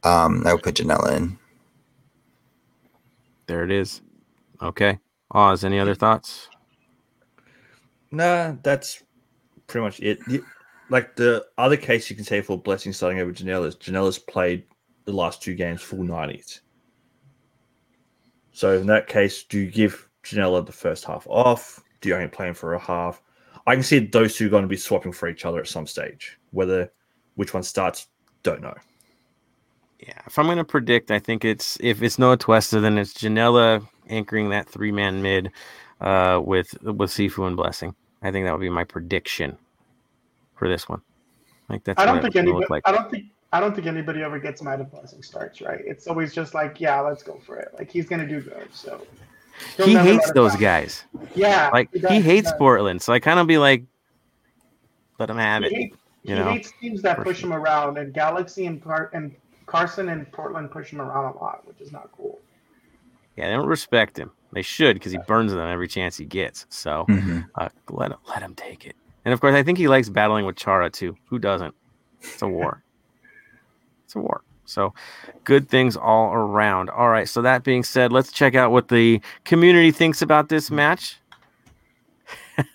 Um, 0.03 0.45
I 0.45 0.53
would 0.53 0.63
put 0.63 0.75
Ginella 0.75 1.15
in. 1.17 1.37
There 3.47 3.63
it 3.63 3.71
is. 3.71 4.01
Okay. 4.61 4.99
Oz, 5.31 5.63
any 5.63 5.79
other 5.79 5.95
thoughts? 5.95 6.49
Nah, 8.11 8.53
that's 8.63 9.03
pretty 9.67 9.83
much 9.83 9.99
it. 9.99 10.19
Like 10.89 11.15
the 11.15 11.45
other 11.57 11.77
case 11.77 12.09
you 12.09 12.15
can 12.15 12.25
say 12.25 12.41
for 12.41 12.57
Blessing 12.57 12.93
starting 12.93 13.19
over 13.19 13.31
Ginella 13.31 13.67
is 13.67 13.75
Ginella's 13.75 14.19
played 14.19 14.63
the 15.05 15.11
last 15.11 15.41
two 15.41 15.55
games 15.55 15.81
full 15.81 15.99
90s. 15.99 16.61
So 18.55 18.77
in 18.77 18.87
that 18.87 19.07
case, 19.07 19.43
do 19.43 19.59
you 19.59 19.69
give 19.69 20.09
Ginella 20.23 20.65
the 20.65 20.71
first 20.71 21.03
half 21.03 21.27
off? 21.27 21.83
Do 21.99 22.07
you 22.07 22.15
only 22.15 22.29
play 22.29 22.47
him 22.47 22.53
for 22.53 22.73
a 22.73 22.79
half? 22.79 23.21
I 23.67 23.73
can 23.73 23.83
see 23.83 23.99
those 23.99 24.37
two 24.37 24.49
going 24.49 24.61
to 24.61 24.69
be 24.69 24.77
swapping 24.77 25.11
for 25.11 25.27
each 25.27 25.43
other 25.43 25.59
at 25.59 25.67
some 25.67 25.85
stage. 25.85 26.39
Whether 26.51 26.89
which 27.35 27.53
one 27.53 27.63
starts, 27.63 28.07
don't 28.43 28.61
know. 28.61 28.73
Yeah, 29.99 30.21
if 30.25 30.39
I'm 30.39 30.45
going 30.45 30.57
to 30.57 30.63
predict, 30.63 31.11
I 31.11 31.19
think 31.19 31.43
it's 31.43 31.77
if 31.81 32.01
it's 32.01 32.17
no 32.17 32.33
Atuesta, 32.35 32.81
then 32.81 32.97
it's 32.97 33.13
Ginella 33.13 33.85
anchoring 34.07 34.49
that 34.51 34.69
three 34.69 34.91
man 34.91 35.21
mid 35.21 35.51
uh, 35.99 36.39
with 36.41 36.81
with 36.81 37.11
Cifu 37.11 37.47
and 37.47 37.57
Blessing. 37.57 37.93
I 38.21 38.31
think 38.31 38.45
that 38.45 38.53
would 38.53 38.61
be 38.61 38.69
my 38.69 38.85
prediction 38.85 39.57
for 40.55 40.69
this 40.69 40.87
one. 40.87 41.01
Like 41.67 41.83
that's 41.83 41.99
I 41.99 42.05
don't 42.05 42.21
think 42.21 42.35
would 42.35 42.43
anybody. 42.43 42.67
like. 42.69 42.83
I 42.85 42.93
don't 42.93 43.11
think. 43.11 43.25
I 43.55 43.59
don't 43.61 43.73
think 43.73 43.87
anybody 43.87 44.21
ever 44.21 44.37
gets 44.37 44.61
mad 44.61 44.81
if 44.81 44.91
Blessing 44.91 45.23
starts. 45.23 45.61
Right? 45.61 45.79
It's 45.85 46.07
always 46.07 46.33
just 46.33 46.53
like, 46.53 46.81
yeah, 46.81 46.99
let's 46.99 47.23
go 47.23 47.39
for 47.45 47.57
it. 47.57 47.69
Like 47.77 47.89
he's 47.89 48.05
gonna 48.07 48.27
do 48.27 48.41
good. 48.41 48.67
So 48.73 49.01
he'll 49.77 49.87
He 49.87 49.95
hates 49.95 50.31
those 50.33 50.51
down. 50.53 50.61
guys. 50.61 51.03
Yeah, 51.35 51.69
Like 51.71 51.89
does, 51.91 52.11
he 52.11 52.19
hates 52.21 52.49
does. 52.49 52.57
Portland, 52.57 53.01
so 53.01 53.13
I 53.13 53.19
kind 53.19 53.39
of 53.39 53.47
be 53.47 53.57
like, 53.57 53.83
let 55.19 55.29
him 55.29 55.37
have 55.37 55.63
He, 55.63 55.67
it. 55.69 55.73
hates, 55.73 55.97
you 56.23 56.35
he 56.35 56.41
know, 56.41 56.51
hates 56.51 56.73
teams 56.81 57.01
that 57.03 57.15
for 57.17 57.23
push 57.23 57.39
sure. 57.39 57.49
him 57.51 57.55
around, 57.55 57.97
and 57.97 58.13
Galaxy 58.13 58.65
and 58.65 58.83
Car- 58.83 59.09
and 59.13 59.33
Carson 59.65 60.09
and 60.09 60.29
Portland 60.31 60.69
push 60.71 60.89
him 60.91 60.99
around 61.01 61.33
a 61.33 61.37
lot, 61.37 61.65
which 61.65 61.79
is 61.79 61.91
not 61.93 62.09
cool. 62.11 62.39
Yeah, 63.37 63.47
they 63.47 63.53
don't 63.55 63.67
respect 63.67 64.17
him. 64.19 64.31
They 64.53 64.61
should 64.61 64.95
because 64.95 65.11
he 65.11 65.17
burns 65.27 65.51
them 65.53 65.67
every 65.67 65.87
chance 65.87 66.17
he 66.17 66.25
gets. 66.25 66.65
So 66.69 67.05
Mhm. 67.09 67.45
uh, 67.55 67.69
let 67.89 68.11
him 68.11 68.17
let 68.29 68.41
him 68.41 68.55
take 68.55 68.85
it. 68.85 68.95
And 69.25 69.33
of 69.33 69.39
course, 69.41 69.55
I 69.55 69.63
think 69.63 69.77
he 69.77 69.87
likes 69.87 70.07
battling 70.09 70.45
with 70.45 70.55
Chara 70.55 70.89
too. 70.89 71.15
Who 71.29 71.39
doesn't? 71.39 71.73
It's 72.21 72.41
a 72.41 72.47
war. 72.47 72.81
It's 74.15 74.17
a 74.17 74.19
war. 74.19 74.41
So 74.65 74.93
good 75.43 75.69
things 75.69 75.95
all 75.95 76.33
around. 76.33 76.89
All 76.89 77.09
right. 77.09 77.29
So 77.29 77.41
that 77.43 77.63
being 77.63 77.83
said, 77.83 78.11
let's 78.11 78.31
check 78.31 78.55
out 78.55 78.71
what 78.71 78.87
the 78.87 79.21
community 79.43 79.91
thinks 79.91 80.21
about 80.21 80.49
this 80.49 80.71
match. 80.71 81.19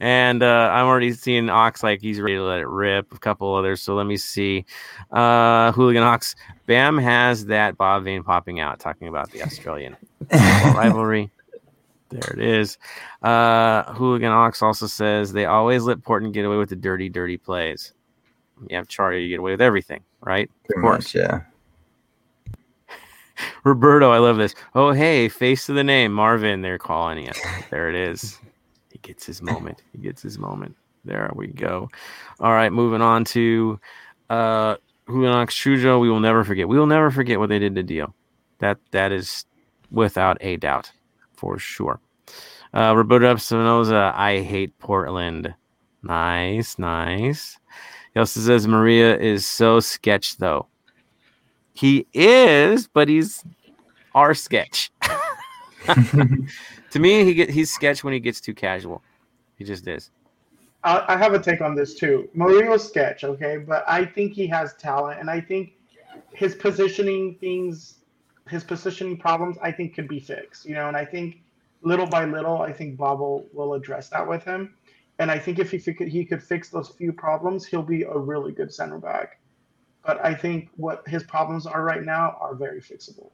and 0.00 0.42
uh, 0.42 0.70
I'm 0.72 0.86
already 0.86 1.12
seeing 1.12 1.48
Ox 1.48 1.82
like 1.82 2.02
he's 2.02 2.20
ready 2.20 2.36
to 2.36 2.42
let 2.42 2.60
it 2.60 2.68
rip. 2.68 3.12
A 3.14 3.18
couple 3.18 3.54
others. 3.54 3.80
So 3.80 3.94
let 3.94 4.06
me 4.06 4.18
see. 4.18 4.66
Uh, 5.10 5.72
Hooligan 5.72 6.02
Ox. 6.02 6.34
Bam 6.66 6.98
has 6.98 7.46
that 7.46 7.78
Bob 7.78 8.04
Vane 8.04 8.22
popping 8.22 8.60
out, 8.60 8.80
talking 8.80 9.08
about 9.08 9.30
the 9.30 9.42
Australian 9.42 9.96
rivalry. 10.32 11.30
There 12.10 12.32
it 12.32 12.38
is. 12.38 12.78
Uh, 13.22 13.84
Hooligan 13.94 14.30
Ox 14.30 14.62
also 14.62 14.86
says 14.86 15.32
they 15.32 15.46
always 15.46 15.84
let 15.84 16.02
Portland 16.02 16.34
get 16.34 16.44
away 16.44 16.58
with 16.58 16.68
the 16.68 16.76
dirty, 16.76 17.08
dirty 17.08 17.38
plays. 17.38 17.93
You 18.68 18.76
have 18.76 18.88
Charlie, 18.88 19.22
you 19.22 19.28
get 19.28 19.40
away 19.40 19.52
with 19.52 19.60
everything, 19.62 20.02
right? 20.20 20.50
Pretty 20.66 20.80
course. 20.80 21.14
much, 21.14 21.14
yeah. 21.14 21.40
Roberto, 23.64 24.10
I 24.10 24.18
love 24.18 24.36
this. 24.36 24.54
Oh, 24.74 24.92
hey, 24.92 25.28
face 25.28 25.66
to 25.66 25.72
the 25.72 25.84
name, 25.84 26.12
Marvin. 26.12 26.62
They're 26.62 26.78
calling 26.78 27.18
you. 27.24 27.32
There 27.70 27.88
it 27.88 27.96
is. 27.96 28.38
He 28.92 28.98
gets 28.98 29.26
his 29.26 29.42
moment. 29.42 29.82
He 29.92 29.98
gets 29.98 30.22
his 30.22 30.38
moment. 30.38 30.76
There 31.04 31.30
we 31.34 31.48
go. 31.48 31.90
All 32.40 32.52
right, 32.52 32.72
moving 32.72 33.02
on 33.02 33.24
to 33.26 33.78
uh 34.30 34.76
Hulian 35.08 35.46
Chujo. 35.48 36.00
We 36.00 36.08
will 36.08 36.20
never 36.20 36.44
forget. 36.44 36.68
We 36.68 36.78
will 36.78 36.86
never 36.86 37.10
forget 37.10 37.38
what 37.38 37.48
they 37.48 37.58
did 37.58 37.74
to 37.74 37.82
Dio. 37.82 38.14
That 38.60 38.78
that 38.92 39.12
is 39.12 39.44
without 39.90 40.38
a 40.40 40.56
doubt, 40.56 40.92
for 41.34 41.58
sure. 41.58 42.00
Uh 42.72 42.94
Roberto 42.96 43.34
Espinoza, 43.34 44.14
I 44.14 44.40
hate 44.40 44.78
Portland. 44.78 45.52
Nice, 46.02 46.78
nice. 46.78 47.58
He 48.14 48.20
also 48.20 48.40
says 48.40 48.66
Maria 48.66 49.18
is 49.18 49.46
so 49.46 49.80
sketch 49.80 50.36
though. 50.38 50.68
He 51.74 52.06
is, 52.14 52.86
but 52.86 53.08
he's 53.08 53.44
our 54.14 54.32
sketch. 54.34 54.92
to 55.84 56.98
me, 56.98 57.24
he 57.24 57.34
get 57.34 57.50
he's 57.50 57.72
sketch 57.72 58.04
when 58.04 58.14
he 58.14 58.20
gets 58.20 58.40
too 58.40 58.54
casual. 58.54 59.02
He 59.56 59.64
just 59.64 59.86
is. 59.86 60.10
I, 60.84 61.16
have 61.16 61.32
a 61.32 61.38
take 61.38 61.62
on 61.62 61.74
this 61.74 61.94
too. 61.94 62.28
Marino's 62.34 62.86
sketch, 62.86 63.24
okay, 63.24 63.56
but 63.56 63.84
I 63.88 64.04
think 64.04 64.34
he 64.34 64.46
has 64.48 64.74
talent, 64.74 65.18
and 65.18 65.30
I 65.30 65.40
think 65.40 65.72
his 66.34 66.54
positioning 66.54 67.36
things, 67.36 68.00
his 68.50 68.62
positioning 68.64 69.16
problems, 69.16 69.56
I 69.62 69.72
think 69.72 69.94
could 69.94 70.08
be 70.08 70.20
fixed. 70.20 70.66
You 70.66 70.74
know, 70.74 70.88
and 70.88 70.96
I 70.96 71.04
think 71.06 71.40
little 71.80 72.06
by 72.06 72.26
little, 72.26 72.60
I 72.60 72.72
think 72.72 72.98
Bob 72.98 73.20
will, 73.20 73.46
will 73.54 73.72
address 73.72 74.10
that 74.10 74.28
with 74.28 74.44
him. 74.44 74.74
And 75.18 75.30
I 75.30 75.38
think 75.38 75.58
if 75.58 75.70
he 75.70 75.78
could, 75.78 76.08
he 76.08 76.24
could 76.24 76.42
fix 76.42 76.70
those 76.70 76.88
few 76.88 77.12
problems, 77.12 77.64
he'll 77.64 77.82
be 77.82 78.02
a 78.02 78.16
really 78.16 78.52
good 78.52 78.72
center 78.72 78.98
back. 78.98 79.40
But 80.04 80.24
I 80.24 80.34
think 80.34 80.68
what 80.76 81.06
his 81.06 81.22
problems 81.22 81.66
are 81.66 81.82
right 81.82 82.02
now 82.02 82.36
are 82.40 82.54
very 82.54 82.80
fixable. 82.80 83.30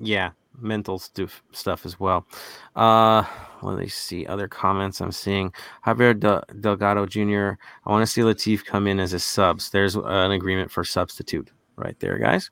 Yeah, 0.00 0.30
mental 0.60 0.98
stuff 0.98 1.42
stuff 1.52 1.84
as 1.86 2.00
well. 2.00 2.26
Uh, 2.74 3.24
let 3.62 3.78
me 3.78 3.88
see 3.88 4.26
other 4.26 4.48
comments 4.48 5.00
I'm 5.00 5.12
seeing. 5.12 5.52
Javier 5.86 6.18
De- 6.18 6.44
Delgado 6.60 7.06
Jr. 7.06 7.58
I 7.84 7.90
want 7.90 8.02
to 8.02 8.06
see 8.06 8.22
Latif 8.22 8.64
come 8.64 8.86
in 8.86 8.98
as 9.00 9.12
a 9.12 9.18
subs. 9.18 9.70
There's 9.70 9.96
an 9.96 10.32
agreement 10.32 10.70
for 10.70 10.84
substitute 10.84 11.50
right 11.76 11.98
there, 12.00 12.18
guys. 12.18 12.50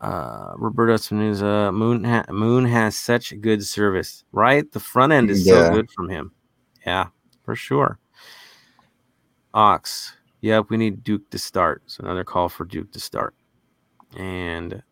Uh, 0.00 0.52
Roberto 0.56 0.94
Espinoza, 0.94 1.74
Moon 1.74 2.04
ha- 2.04 2.24
Moon 2.30 2.64
has 2.64 2.96
such 2.96 3.38
good 3.40 3.64
service, 3.64 4.24
right? 4.32 4.70
The 4.72 4.80
front 4.80 5.12
end 5.12 5.28
is 5.30 5.46
Yeah. 5.46 5.68
so 5.68 5.70
good 5.74 5.90
from 5.90 6.08
him. 6.08 6.32
Yeah, 6.86 7.08
for 7.44 7.54
sure. 7.54 7.98
Ox, 9.52 10.16
yep, 10.40 10.66
we 10.70 10.76
need 10.76 11.02
Duke 11.04 11.28
to 11.30 11.38
start. 11.38 11.82
So 11.86 12.04
another 12.04 12.24
call 12.24 12.48
for 12.48 12.64
Duke 12.64 12.92
to 12.92 13.00
start. 13.00 13.34
And 14.16 14.82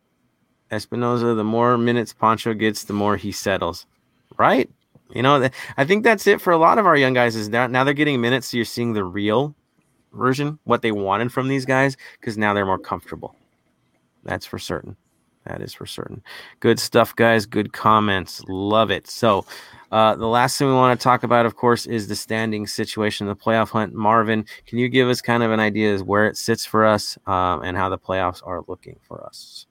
Espinoza, 0.71 1.35
the 1.37 1.45
more 1.45 1.79
minutes 1.79 2.13
Pancho 2.13 2.53
gets, 2.55 2.85
the 2.85 2.93
more 2.93 3.17
he 3.17 3.33
settles. 3.33 3.87
Right? 4.37 4.69
You 5.15 5.23
know, 5.23 5.41
th- 5.41 5.53
I 5.79 5.85
think 5.87 6.05
that's 6.05 6.27
it 6.27 6.41
for 6.41 6.53
a 6.53 6.59
lot 6.59 6.77
of 6.77 6.85
our 6.87 6.97
young 6.97 7.15
guys. 7.15 7.35
Is 7.35 7.49
now 7.49 7.67
now 7.67 7.83
they're 7.83 7.95
getting 7.95 8.21
minutes, 8.21 8.49
so 8.49 8.59
you're 8.59 8.67
seeing 8.67 8.93
the 8.93 9.05
real 9.05 9.55
version, 10.13 10.59
what 10.65 10.83
they 10.83 10.93
wanted 10.93 11.33
from 11.33 11.49
these 11.49 11.65
guys, 11.65 11.97
because 12.21 12.37
now 12.37 12.53
they're 12.53 12.67
more 12.67 12.79
comfortable. 12.79 13.35
That's 14.25 14.47
for 14.47 14.59
certain. 14.59 14.97
That 15.45 15.63
is 15.63 15.73
for 15.73 15.87
certain. 15.87 16.23
Good 16.61 16.79
stuff, 16.79 17.17
guys. 17.17 17.47
Good 17.47 17.73
comments. 17.73 18.43
Love 18.49 18.91
it. 18.91 19.09
So, 19.09 19.47
uh, 19.91 20.15
the 20.15 20.27
last 20.27 20.59
thing 20.59 20.69
we 20.69 20.75
want 20.75 20.99
to 20.99 21.03
talk 21.03 21.23
about, 21.23 21.47
of 21.47 21.57
course, 21.57 21.87
is 21.87 22.09
the 22.09 22.17
standing 22.17 22.67
situation, 22.67 23.27
the 23.27 23.35
playoff 23.35 23.71
hunt. 23.71 23.95
Marvin, 23.95 24.45
can 24.67 24.79
you 24.79 24.89
give 24.89 25.09
us 25.09 25.23
kind 25.23 25.43
of 25.43 25.51
an 25.51 25.61
idea 25.61 25.95
as 25.95 26.03
where 26.03 26.27
it 26.27 26.37
sits 26.37 26.67
for 26.67 26.85
us 26.85 27.17
um, 27.27 27.63
and 27.63 27.77
how 27.77 27.89
the 27.89 27.99
playoffs 27.99 28.47
are 28.47 28.63
looking 28.69 28.99
for 29.03 29.25
us? 29.25 29.67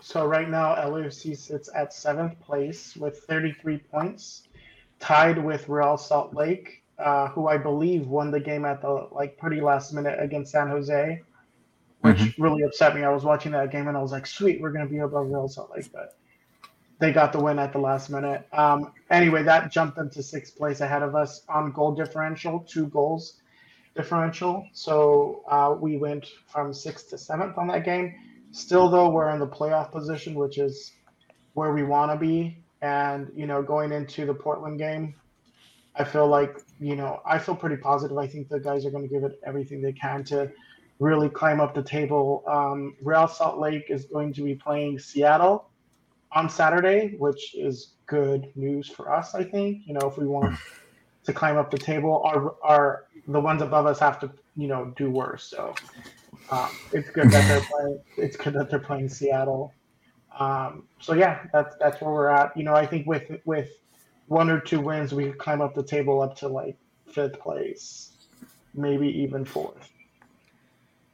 So 0.00 0.26
right 0.26 0.50
now, 0.50 0.74
LAFC 0.74 1.36
sits 1.36 1.70
at 1.74 1.94
seventh 1.94 2.38
place 2.40 2.96
with 2.96 3.20
33 3.20 3.78
points, 3.78 4.48
tied 4.98 5.42
with 5.42 5.68
Real 5.68 5.96
Salt 5.96 6.34
Lake, 6.34 6.82
uh, 6.98 7.28
who 7.28 7.46
I 7.48 7.56
believe 7.56 8.08
won 8.08 8.30
the 8.30 8.40
game 8.40 8.64
at 8.64 8.82
the 8.82 9.08
like 9.12 9.38
pretty 9.38 9.60
last 9.60 9.92
minute 9.94 10.18
against 10.20 10.52
San 10.52 10.68
Jose, 10.68 11.22
which 12.02 12.38
really 12.38 12.62
upset 12.62 12.94
me. 12.94 13.02
I 13.02 13.08
was 13.08 13.24
watching 13.24 13.52
that 13.52 13.72
game 13.72 13.88
and 13.88 13.96
I 13.96 14.02
was 14.02 14.12
like, 14.12 14.26
"Sweet, 14.26 14.60
we're 14.60 14.72
gonna 14.72 14.86
be 14.86 14.98
above 14.98 15.30
Real 15.30 15.48
Salt 15.48 15.72
Lake," 15.74 15.90
but 15.92 16.16
they 16.98 17.12
got 17.12 17.32
the 17.32 17.40
win 17.40 17.58
at 17.58 17.72
the 17.72 17.78
last 17.80 18.10
minute. 18.10 18.46
Um, 18.52 18.92
anyway, 19.10 19.42
that 19.42 19.72
jumped 19.72 19.96
them 19.96 20.10
to 20.10 20.22
sixth 20.22 20.56
place 20.56 20.80
ahead 20.80 21.02
of 21.02 21.16
us 21.16 21.42
on 21.48 21.72
goal 21.72 21.94
differential, 21.94 22.60
two 22.60 22.86
goals 22.86 23.40
differential. 23.96 24.66
So 24.72 25.42
uh, 25.48 25.74
we 25.78 25.96
went 25.96 26.26
from 26.46 26.72
sixth 26.72 27.10
to 27.10 27.18
seventh 27.18 27.58
on 27.58 27.66
that 27.68 27.84
game. 27.84 28.14
Still, 28.52 28.88
though, 28.88 29.10
we're 29.10 29.30
in 29.30 29.38
the 29.38 29.46
playoff 29.46 29.90
position, 29.90 30.34
which 30.34 30.58
is 30.58 30.92
where 31.54 31.72
we 31.72 31.82
want 31.82 32.12
to 32.12 32.16
be. 32.16 32.58
And, 32.82 33.30
you 33.34 33.46
know, 33.46 33.62
going 33.62 33.92
into 33.92 34.26
the 34.26 34.34
Portland 34.34 34.78
game, 34.78 35.14
I 35.94 36.04
feel 36.04 36.26
like, 36.26 36.60
you 36.80 36.96
know, 36.96 37.20
I 37.24 37.38
feel 37.38 37.54
pretty 37.54 37.76
positive. 37.76 38.16
I 38.16 38.26
think 38.26 38.48
the 38.48 38.60
guys 38.60 38.84
are 38.84 38.90
going 38.90 39.08
to 39.08 39.12
give 39.12 39.24
it 39.24 39.40
everything 39.44 39.82
they 39.82 39.92
can 39.92 40.24
to 40.24 40.50
really 41.02 41.28
climb 41.28 41.60
up 41.60 41.74
the 41.74 41.82
table. 41.82 42.44
Um, 42.46 42.94
Real 43.02 43.26
Salt 43.26 43.58
Lake 43.58 43.86
is 43.88 44.04
going 44.04 44.32
to 44.34 44.42
be 44.42 44.54
playing 44.54 45.00
Seattle 45.00 45.68
on 46.30 46.48
Saturday, 46.48 47.16
which 47.18 47.56
is 47.56 47.94
good 48.06 48.52
news 48.54 48.88
for 48.88 49.12
us, 49.12 49.34
I 49.34 49.42
think. 49.42 49.82
You 49.84 49.94
know, 49.94 50.08
if 50.08 50.16
we 50.16 50.26
want 50.26 50.56
to 51.24 51.32
climb 51.32 51.56
up 51.56 51.72
the 51.72 51.78
table, 51.78 52.22
our, 52.24 52.54
our 52.62 53.06
the 53.26 53.40
ones 53.40 53.62
above 53.62 53.86
us 53.86 53.98
have 53.98 54.20
to, 54.20 54.30
you 54.56 54.68
know, 54.68 54.92
do 54.96 55.10
worse. 55.10 55.42
So 55.42 55.74
um, 56.50 56.70
it's 56.92 57.10
good 57.10 57.30
that 57.32 57.48
they're 57.48 57.66
playing. 57.68 58.00
It's 58.16 58.36
good 58.36 58.54
that 58.54 58.70
they're 58.70 58.78
playing 58.78 59.08
Seattle. 59.08 59.74
Um, 60.38 60.84
so 61.00 61.14
yeah, 61.14 61.40
that's 61.52 61.74
that's 61.80 62.00
where 62.00 62.12
we're 62.12 62.28
at. 62.28 62.56
You 62.56 62.62
know, 62.62 62.74
I 62.74 62.86
think 62.86 63.08
with 63.08 63.40
with 63.44 63.70
one 64.28 64.50
or 64.50 64.60
two 64.60 64.80
wins, 64.80 65.12
we 65.12 65.24
could 65.24 65.38
climb 65.38 65.60
up 65.60 65.74
the 65.74 65.82
table 65.82 66.22
up 66.22 66.36
to 66.36 66.48
like 66.48 66.76
fifth 67.06 67.40
place, 67.40 68.12
maybe 68.74 69.08
even 69.08 69.44
fourth. 69.44 69.91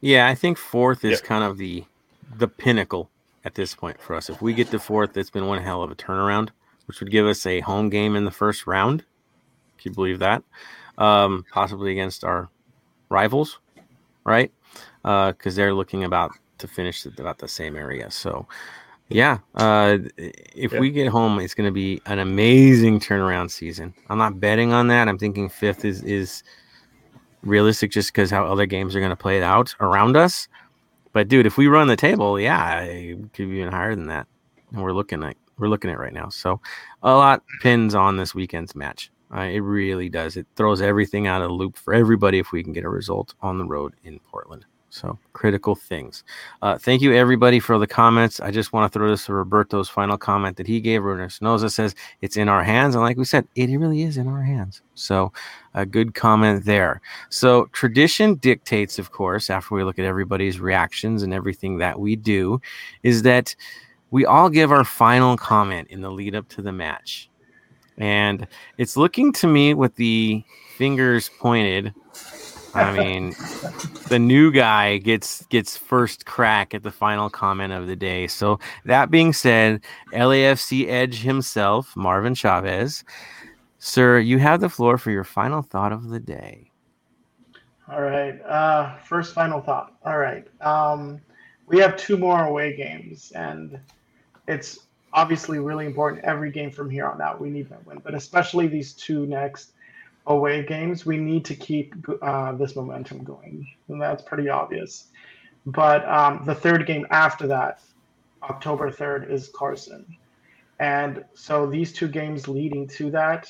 Yeah, 0.00 0.28
I 0.28 0.34
think 0.34 0.58
fourth 0.58 1.04
is 1.04 1.20
Yep. 1.20 1.24
kind 1.24 1.44
of 1.44 1.58
the 1.58 1.84
the 2.36 2.48
pinnacle 2.48 3.10
at 3.44 3.54
this 3.54 3.74
point 3.74 4.00
for 4.00 4.14
us. 4.14 4.28
If 4.30 4.42
we 4.42 4.52
get 4.52 4.70
to 4.70 4.78
fourth, 4.78 5.16
it's 5.16 5.30
been 5.30 5.46
one 5.46 5.62
hell 5.62 5.82
of 5.82 5.90
a 5.90 5.94
turnaround, 5.96 6.50
which 6.86 7.00
would 7.00 7.10
give 7.10 7.26
us 7.26 7.46
a 7.46 7.60
home 7.60 7.88
game 7.90 8.16
in 8.16 8.24
the 8.24 8.30
first 8.30 8.66
round. 8.66 9.00
Can 9.78 9.92
you 9.92 9.94
believe 9.94 10.18
that? 10.20 10.42
Um, 10.98 11.44
possibly 11.52 11.92
against 11.92 12.24
our 12.24 12.48
rivals, 13.08 13.58
right? 14.24 14.52
Because 15.02 15.56
they're 15.56 15.74
looking 15.74 16.04
about 16.04 16.32
to 16.58 16.68
finish 16.68 17.06
about 17.06 17.38
the 17.38 17.48
same 17.48 17.76
area. 17.76 18.10
So, 18.10 18.46
yeah, 19.08 19.38
uh, 19.54 19.98
if 20.18 20.72
we 20.72 20.90
get 20.90 21.08
home, 21.08 21.38
it's 21.38 21.54
going 21.54 21.68
to 21.68 21.72
be 21.72 22.02
an 22.06 22.18
amazing 22.18 23.00
turnaround 23.00 23.50
season. 23.50 23.94
I'm 24.10 24.18
not 24.18 24.40
betting 24.40 24.72
on 24.72 24.88
that. 24.88 25.08
I'm 25.08 25.18
thinking 25.18 25.48
fifth 25.48 25.84
is 25.84 26.02
is 26.02 26.42
realistic 27.42 27.90
just 27.90 28.12
because 28.12 28.30
how 28.30 28.44
other 28.44 28.66
games 28.66 28.94
are 28.94 29.00
going 29.00 29.10
to 29.10 29.16
play 29.16 29.36
it 29.36 29.42
out 29.42 29.74
around 29.80 30.16
us. 30.16 30.48
But 31.12 31.28
dude, 31.28 31.46
if 31.46 31.56
we 31.56 31.66
run 31.66 31.88
the 31.88 31.96
table, 31.96 32.38
yeah, 32.38 32.80
it 32.80 33.16
could 33.32 33.50
be 33.50 33.56
even 33.56 33.72
higher 33.72 33.94
than 33.94 34.06
that. 34.06 34.26
And 34.72 34.82
we're 34.82 34.92
looking 34.92 35.22
at 35.22 35.36
we're 35.58 35.68
looking 35.68 35.90
at 35.90 35.98
right 35.98 36.12
now. 36.12 36.28
So 36.28 36.60
a 37.02 37.14
lot 37.14 37.42
pins 37.62 37.94
on 37.94 38.16
this 38.16 38.34
weekend's 38.34 38.74
match. 38.74 39.10
Uh, 39.34 39.40
it 39.40 39.60
really 39.60 40.08
does. 40.08 40.36
It 40.36 40.46
throws 40.56 40.80
everything 40.80 41.26
out 41.26 41.42
of 41.42 41.48
the 41.48 41.54
loop 41.54 41.76
for 41.76 41.92
everybody 41.92 42.38
if 42.38 42.52
we 42.52 42.62
can 42.62 42.72
get 42.72 42.84
a 42.84 42.88
result 42.88 43.34
on 43.42 43.58
the 43.58 43.64
road 43.64 43.94
in 44.04 44.20
Portland. 44.20 44.64
So 44.98 45.16
critical 45.32 45.76
things. 45.76 46.24
Uh, 46.60 46.76
thank 46.76 47.02
you 47.02 47.14
everybody 47.14 47.60
for 47.60 47.78
the 47.78 47.86
comments. 47.86 48.40
I 48.40 48.50
just 48.50 48.72
want 48.72 48.90
to 48.90 48.98
throw 48.98 49.08
this 49.08 49.26
to 49.26 49.32
Roberto's 49.32 49.88
final 49.88 50.18
comment 50.18 50.56
that 50.56 50.66
he 50.66 50.80
gave. 50.80 51.04
Runer 51.04 51.28
Spinoza 51.28 51.70
says 51.70 51.94
it's 52.20 52.36
in 52.36 52.48
our 52.48 52.64
hands, 52.64 52.96
and 52.96 53.04
like 53.04 53.16
we 53.16 53.24
said, 53.24 53.46
it 53.54 53.70
really 53.70 54.02
is 54.02 54.16
in 54.16 54.26
our 54.26 54.42
hands. 54.42 54.82
So 54.94 55.32
a 55.74 55.86
good 55.86 56.14
comment 56.14 56.64
there. 56.64 57.00
So 57.28 57.66
tradition 57.66 58.34
dictates, 58.34 58.98
of 58.98 59.12
course, 59.12 59.50
after 59.50 59.76
we 59.76 59.84
look 59.84 60.00
at 60.00 60.04
everybody's 60.04 60.58
reactions 60.58 61.22
and 61.22 61.32
everything 61.32 61.78
that 61.78 62.00
we 62.00 62.16
do, 62.16 62.60
is 63.04 63.22
that 63.22 63.54
we 64.10 64.26
all 64.26 64.50
give 64.50 64.72
our 64.72 64.84
final 64.84 65.36
comment 65.36 65.88
in 65.90 66.00
the 66.00 66.10
lead 66.10 66.34
up 66.34 66.48
to 66.48 66.62
the 66.62 66.72
match. 66.72 67.30
And 67.98 68.48
it's 68.78 68.96
looking 68.96 69.32
to 69.34 69.46
me 69.46 69.74
with 69.74 69.94
the 69.94 70.42
fingers 70.76 71.30
pointed. 71.38 71.94
I 72.74 72.96
mean, 72.96 73.34
the 74.08 74.18
new 74.18 74.52
guy 74.52 74.98
gets 74.98 75.44
gets 75.46 75.76
first 75.76 76.26
crack 76.26 76.74
at 76.74 76.82
the 76.82 76.90
final 76.90 77.30
comment 77.30 77.72
of 77.72 77.86
the 77.86 77.96
day. 77.96 78.26
So 78.26 78.58
that 78.84 79.10
being 79.10 79.32
said, 79.32 79.82
LAFC 80.12 80.88
Edge 80.88 81.20
himself, 81.22 81.96
Marvin 81.96 82.34
Chavez, 82.34 83.04
sir, 83.78 84.18
you 84.18 84.38
have 84.38 84.60
the 84.60 84.68
floor 84.68 84.98
for 84.98 85.10
your 85.10 85.24
final 85.24 85.62
thought 85.62 85.92
of 85.92 86.08
the 86.08 86.20
day. 86.20 86.70
All 87.90 88.02
right. 88.02 88.40
Uh, 88.42 88.98
first, 88.98 89.34
final 89.34 89.60
thought. 89.60 89.94
All 90.04 90.18
right. 90.18 90.46
Um, 90.60 91.20
we 91.66 91.78
have 91.78 91.96
two 91.96 92.18
more 92.18 92.44
away 92.44 92.76
games, 92.76 93.32
and 93.32 93.78
it's 94.46 94.80
obviously 95.12 95.58
really 95.58 95.86
important. 95.86 96.24
Every 96.24 96.50
game 96.50 96.70
from 96.70 96.90
here 96.90 97.06
on 97.06 97.20
out, 97.20 97.40
we 97.40 97.50
need 97.50 97.68
that 97.70 97.86
win, 97.86 98.00
but 98.04 98.14
especially 98.14 98.66
these 98.66 98.92
two 98.92 99.26
next 99.26 99.72
away 100.28 100.64
games, 100.64 101.04
we 101.04 101.16
need 101.16 101.44
to 101.46 101.54
keep 101.54 101.94
uh, 102.22 102.52
this 102.52 102.76
momentum 102.76 103.24
going, 103.24 103.66
and 103.88 104.00
that's 104.00 104.22
pretty 104.22 104.48
obvious. 104.48 105.08
But 105.66 106.08
um, 106.08 106.42
the 106.46 106.54
third 106.54 106.86
game 106.86 107.06
after 107.10 107.46
that, 107.48 107.80
October 108.42 108.90
3rd, 108.90 109.30
is 109.30 109.48
Carson. 109.48 110.06
And 110.78 111.24
so 111.34 111.66
these 111.66 111.92
two 111.92 112.08
games 112.08 112.46
leading 112.46 112.86
to 112.88 113.10
that, 113.10 113.48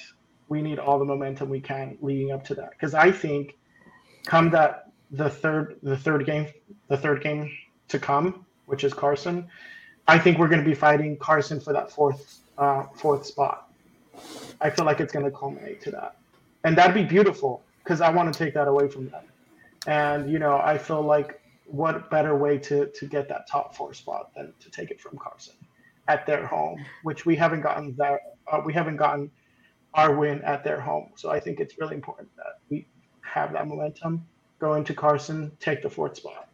we 0.48 0.62
need 0.62 0.78
all 0.78 0.98
the 0.98 1.04
momentum 1.04 1.50
we 1.50 1.60
can 1.60 1.98
leading 2.00 2.32
up 2.32 2.42
to 2.44 2.54
that. 2.54 2.70
Because 2.70 2.94
I 2.94 3.10
think 3.10 3.56
come 4.24 4.50
that 4.50 4.90
the 5.10 5.28
third 5.28 5.76
the 5.82 5.96
third 5.96 6.26
game 6.26 6.46
the 6.88 6.96
third 6.96 7.22
game 7.22 7.50
to 7.88 7.98
come, 7.98 8.46
which 8.66 8.84
is 8.84 8.94
Carson, 8.94 9.46
I 10.06 10.18
think 10.18 10.38
we're 10.38 10.48
going 10.48 10.62
to 10.62 10.68
be 10.68 10.74
fighting 10.74 11.16
Carson 11.18 11.60
for 11.60 11.72
that 11.72 11.90
fourth 11.90 12.38
uh, 12.56 12.84
fourth 12.94 13.26
spot. 13.26 13.70
I 14.60 14.70
feel 14.70 14.84
like 14.84 15.00
it's 15.00 15.12
going 15.12 15.24
to 15.24 15.30
culminate 15.30 15.80
to 15.82 15.90
that, 15.92 16.16
and 16.64 16.76
that'd 16.76 16.94
be 16.94 17.04
beautiful 17.04 17.62
because 17.82 18.00
I 18.00 18.10
want 18.10 18.32
to 18.32 18.38
take 18.38 18.54
that 18.54 18.68
away 18.68 18.88
from 18.88 19.08
them. 19.08 19.24
And 19.86 20.30
you 20.30 20.38
know, 20.38 20.58
I 20.58 20.78
feel 20.78 21.02
like 21.02 21.40
what 21.66 22.10
better 22.10 22.36
way 22.36 22.58
to 22.58 22.86
to 22.86 23.06
get 23.06 23.28
that 23.28 23.48
top 23.48 23.74
four 23.74 23.94
spot 23.94 24.30
than 24.34 24.52
to 24.60 24.70
take 24.70 24.90
it 24.90 25.00
from 25.00 25.18
Carson 25.18 25.54
at 26.08 26.26
their 26.26 26.46
home, 26.46 26.84
which 27.02 27.26
we 27.26 27.36
haven't 27.36 27.60
gotten 27.60 27.94
that 27.96 28.20
uh, 28.50 28.60
we 28.64 28.72
haven't 28.72 28.96
gotten 28.96 29.30
our 29.94 30.14
win 30.14 30.42
at 30.42 30.64
their 30.64 30.80
home. 30.80 31.10
So 31.16 31.30
I 31.30 31.40
think 31.40 31.60
it's 31.60 31.78
really 31.78 31.94
important 31.94 32.28
that 32.36 32.60
we 32.70 32.86
have 33.22 33.52
that 33.52 33.66
momentum, 33.66 34.26
go 34.58 34.74
into 34.74 34.94
Carson, 34.94 35.52
take 35.60 35.82
the 35.82 35.90
fourth 35.90 36.16
spot. 36.16 36.48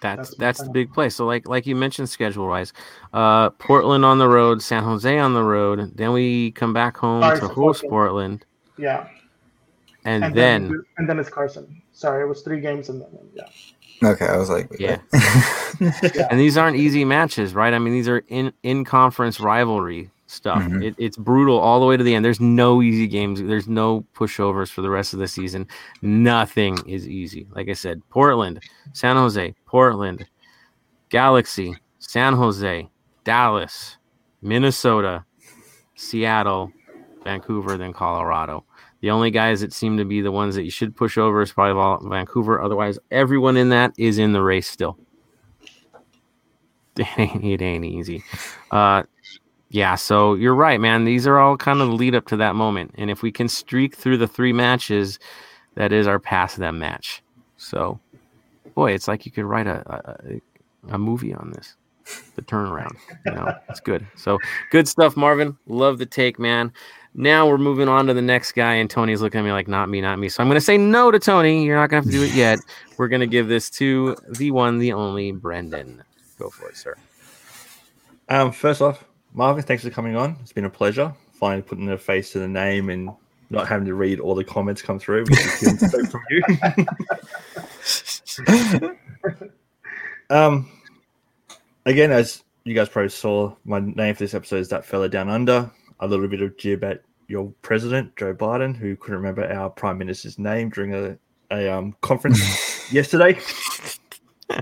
That's 0.00 0.30
That's 0.30 0.36
that's, 0.38 0.62
the 0.62 0.70
big 0.70 0.92
play. 0.92 1.08
So 1.10 1.26
like 1.26 1.48
like 1.48 1.66
you 1.66 1.74
mentioned, 1.74 2.08
schedule 2.08 2.46
wise, 2.46 2.72
uh, 3.12 3.50
Portland 3.50 4.04
on 4.04 4.18
the 4.18 4.28
road, 4.28 4.62
San 4.62 4.84
Jose 4.84 5.18
on 5.18 5.34
the 5.34 5.42
road. 5.42 5.92
Then 5.96 6.12
we 6.12 6.52
come 6.52 6.72
back 6.72 6.96
home 6.96 7.22
Sorry 7.22 7.40
to 7.40 7.48
host 7.48 7.80
talking. 7.80 7.90
Portland, 7.90 8.44
Yeah, 8.78 9.08
and, 10.04 10.24
and 10.24 10.34
then, 10.34 10.62
then 10.68 10.84
and 10.98 11.08
then 11.08 11.18
it's 11.18 11.28
Carson. 11.28 11.82
Sorry, 11.92 12.22
it 12.22 12.26
was 12.28 12.42
three 12.42 12.60
games 12.60 12.88
and 12.88 13.02
then 13.02 13.08
yeah. 13.34 13.48
Okay, 14.02 14.26
I 14.26 14.36
was 14.36 14.48
like, 14.48 14.70
wait, 14.70 14.80
Yeah. 14.80 14.98
and 16.30 16.38
these 16.38 16.56
aren't 16.56 16.76
easy 16.76 17.04
matches, 17.04 17.54
right? 17.54 17.74
I 17.74 17.78
mean, 17.78 17.92
these 17.92 18.08
are 18.08 18.22
in 18.28 18.52
in 18.62 18.84
conference 18.84 19.40
rivalry 19.40 20.10
stuff. 20.26 20.62
Mhm. 20.62 20.84
It, 20.84 20.94
it's 20.98 21.16
brutal 21.16 21.58
all 21.58 21.80
the 21.80 21.86
way 21.86 21.96
to 21.96 22.04
the 22.04 22.14
end. 22.14 22.24
There's 22.24 22.40
no 22.40 22.80
easy 22.82 23.06
games. 23.08 23.42
There's 23.42 23.66
no 23.66 24.04
pushovers 24.14 24.70
for 24.70 24.82
the 24.82 24.90
rest 24.90 25.14
of 25.14 25.18
the 25.18 25.26
season. 25.26 25.66
Nothing 26.02 26.78
is 26.86 27.08
easy. 27.08 27.48
Like 27.50 27.68
I 27.68 27.72
said, 27.72 28.02
Portland, 28.10 28.62
San 28.92 29.16
Jose, 29.16 29.54
Portland, 29.66 30.26
Galaxy, 31.08 31.74
San 31.98 32.34
Jose, 32.34 32.88
Dallas, 33.24 33.96
Minnesota, 34.42 35.24
Seattle, 35.96 36.72
Vancouver, 37.24 37.76
then 37.76 37.92
Colorado. 37.92 38.64
The 39.00 39.10
only 39.10 39.30
guys 39.30 39.60
that 39.60 39.72
seem 39.72 39.96
to 39.98 40.04
be 40.04 40.20
the 40.20 40.32
ones 40.32 40.54
that 40.56 40.64
you 40.64 40.70
should 40.70 40.96
push 40.96 41.16
over 41.16 41.40
is 41.40 41.52
probably 41.52 42.08
Vancouver. 42.08 42.60
Otherwise, 42.60 42.98
everyone 43.10 43.56
in 43.56 43.68
that 43.68 43.92
is 43.96 44.18
in 44.18 44.32
the 44.32 44.42
race 44.42 44.68
still. 44.68 44.98
It 46.96 47.62
ain't, 47.62 47.84
easy. 47.84 48.24
Uh, 48.72 49.04
yeah, 49.70 49.94
so 49.94 50.34
you're 50.34 50.54
right, 50.54 50.80
man. 50.80 51.04
These 51.04 51.28
are 51.28 51.38
all 51.38 51.56
kind 51.56 51.80
of 51.80 51.88
the 51.88 51.94
lead 51.94 52.16
up 52.16 52.26
to 52.26 52.36
that 52.38 52.56
moment. 52.56 52.92
And 52.96 53.08
if 53.08 53.22
we 53.22 53.30
can 53.30 53.48
streak 53.48 53.94
through 53.94 54.16
the 54.16 54.26
three 54.26 54.52
matches, 54.52 55.20
that 55.74 55.92
is 55.92 56.08
our 56.08 56.18
pass 56.18 56.56
them 56.56 56.80
match. 56.80 57.22
So, 57.56 58.00
boy, 58.74 58.92
it's 58.92 59.06
like 59.06 59.26
you 59.26 59.30
could 59.30 59.44
write 59.44 59.68
a, 59.68 59.82
a, 59.88 60.40
a 60.94 60.98
movie 60.98 61.32
on 61.32 61.52
this. 61.54 61.76
The 62.36 62.42
turnaround, 62.42 62.96
you 63.26 63.32
know, 63.32 63.54
it's 63.68 63.80
good. 63.80 64.06
So, 64.16 64.38
good 64.70 64.88
stuff, 64.88 65.14
Marvin. 65.16 65.58
Love 65.66 65.98
the 65.98 66.06
take, 66.06 66.38
man. 66.38 66.72
Now 67.20 67.48
we're 67.48 67.58
moving 67.58 67.88
on 67.88 68.06
to 68.06 68.14
the 68.14 68.22
next 68.22 68.52
guy, 68.52 68.74
and 68.74 68.88
Tony's 68.88 69.20
looking 69.20 69.40
at 69.40 69.44
me 69.44 69.50
like, 69.50 69.66
not 69.66 69.88
me, 69.88 70.00
not 70.00 70.20
me. 70.20 70.28
So 70.28 70.40
I'm 70.40 70.48
going 70.48 70.54
to 70.54 70.64
say 70.64 70.78
no 70.78 71.10
to 71.10 71.18
Tony. 71.18 71.64
You're 71.64 71.74
not 71.74 71.90
going 71.90 72.00
to 72.00 72.06
have 72.06 72.12
to 72.12 72.16
do 72.16 72.24
it 72.24 72.32
yet. 72.32 72.60
We're 72.96 73.08
going 73.08 73.22
to 73.22 73.26
give 73.26 73.48
this 73.48 73.68
to 73.70 74.14
the 74.28 74.52
one, 74.52 74.78
the 74.78 74.92
only 74.92 75.32
Brendan. 75.32 76.04
Go 76.38 76.48
for 76.48 76.68
it, 76.68 76.76
sir. 76.76 76.96
Um, 78.28 78.52
first 78.52 78.80
off, 78.80 79.04
Marvin, 79.34 79.64
thanks 79.64 79.82
for 79.82 79.90
coming 79.90 80.14
on. 80.14 80.36
It's 80.42 80.52
been 80.52 80.66
a 80.66 80.70
pleasure. 80.70 81.12
Finally 81.32 81.62
putting 81.62 81.88
a 81.90 81.98
face 81.98 82.30
to 82.34 82.38
the 82.38 82.46
name 82.46 82.88
and 82.88 83.10
not 83.50 83.66
having 83.66 83.86
to 83.86 83.94
read 83.94 84.20
all 84.20 84.36
the 84.36 84.44
comments 84.44 84.80
come 84.80 85.00
through. 85.00 85.24
We 85.24 85.34
just 85.34 85.60
hear 85.60 85.72
them 85.72 85.88
straight 85.88 86.08
from 86.08 86.22
you. 88.70 88.96
um, 90.30 90.70
again, 91.84 92.12
as 92.12 92.44
you 92.62 92.74
guys 92.74 92.88
probably 92.88 93.08
saw, 93.08 93.56
my 93.64 93.80
name 93.80 94.14
for 94.14 94.20
this 94.22 94.34
episode 94.34 94.60
is 94.60 94.68
that 94.68 94.84
fella 94.84 95.08
down 95.08 95.28
under. 95.28 95.68
A 95.98 96.06
little 96.06 96.28
bit 96.28 96.42
of 96.42 96.56
jib 96.56 96.84
at 96.84 97.02
your 97.28 97.52
president, 97.62 98.16
Joe 98.16 98.34
Biden, 98.34 98.76
who 98.76 98.96
couldn't 98.96 99.18
remember 99.18 99.46
our 99.52 99.70
prime 99.70 99.98
minister's 99.98 100.38
name 100.38 100.70
during 100.70 100.94
a, 100.94 101.18
a 101.50 101.68
um, 101.68 101.94
conference 102.00 102.92
yesterday. 102.92 103.38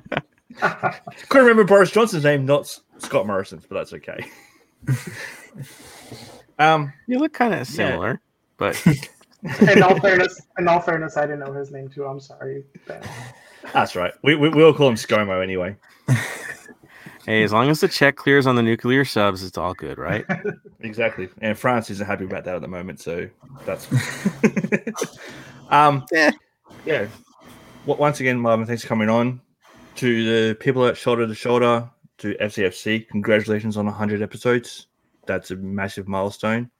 couldn't 0.58 1.46
remember 1.46 1.64
Boris 1.64 1.90
Johnson's 1.92 2.24
name, 2.24 2.44
not 2.44 2.66
Scott 2.98 3.26
Morrison's, 3.26 3.64
but 3.66 3.76
that's 3.76 3.92
okay. 3.92 4.26
um, 6.58 6.92
You 7.06 7.18
look 7.18 7.32
kind 7.32 7.54
of 7.54 7.66
similar, 7.66 8.20
but 8.56 8.84
In 9.70 9.82
all 9.82 9.98
fairness, 10.00 10.40
in 10.58 10.66
all 10.66 10.80
fairness, 10.80 11.16
I 11.16 11.22
didn't 11.22 11.40
know 11.40 11.52
his 11.52 11.70
name 11.70 11.88
too. 11.88 12.04
I'm 12.04 12.18
sorry. 12.18 12.64
Ben. 12.88 13.00
that's 13.72 13.94
right. 13.94 14.12
We, 14.22 14.34
we 14.34 14.48
we'll 14.48 14.74
call 14.74 14.88
him 14.88 14.96
ScoMo 14.96 15.40
anyway. 15.42 15.76
Hey, 17.26 17.42
as 17.42 17.52
long 17.52 17.68
as 17.68 17.80
the 17.80 17.88
check 17.88 18.16
clears 18.16 18.46
on 18.46 18.56
the 18.56 18.62
nuclear 18.62 19.04
subs, 19.04 19.42
it's 19.42 19.58
all 19.58 19.74
good, 19.74 19.98
right? 19.98 20.24
Exactly. 20.80 21.28
And 21.40 21.58
France 21.58 21.90
isn't 21.90 22.06
happy 22.06 22.24
about 22.26 22.44
that 22.44 22.54
at 22.54 22.60
the 22.62 22.68
moment, 22.68 23.00
so 23.00 23.28
that's 23.64 23.88
um 25.70 26.04
Yeah. 26.12 26.30
yeah. 26.84 27.06
W- 27.86 28.00
Once 28.00 28.20
again, 28.20 28.38
Marvin, 28.38 28.66
thanks 28.66 28.82
for 28.82 28.88
coming 28.88 29.08
on. 29.08 29.40
To 29.96 30.24
the 30.48 30.54
people 30.54 30.86
at 30.86 30.96
Shoulder 30.96 31.26
to 31.26 31.34
Shoulder, 31.34 31.88
to 32.18 32.34
FCFC, 32.40 33.08
congratulations 33.08 33.76
on 33.76 33.86
100 33.86 34.22
episodes. 34.22 34.86
That's 35.26 35.50
a 35.50 35.56
massive 35.56 36.06
milestone. 36.06 36.70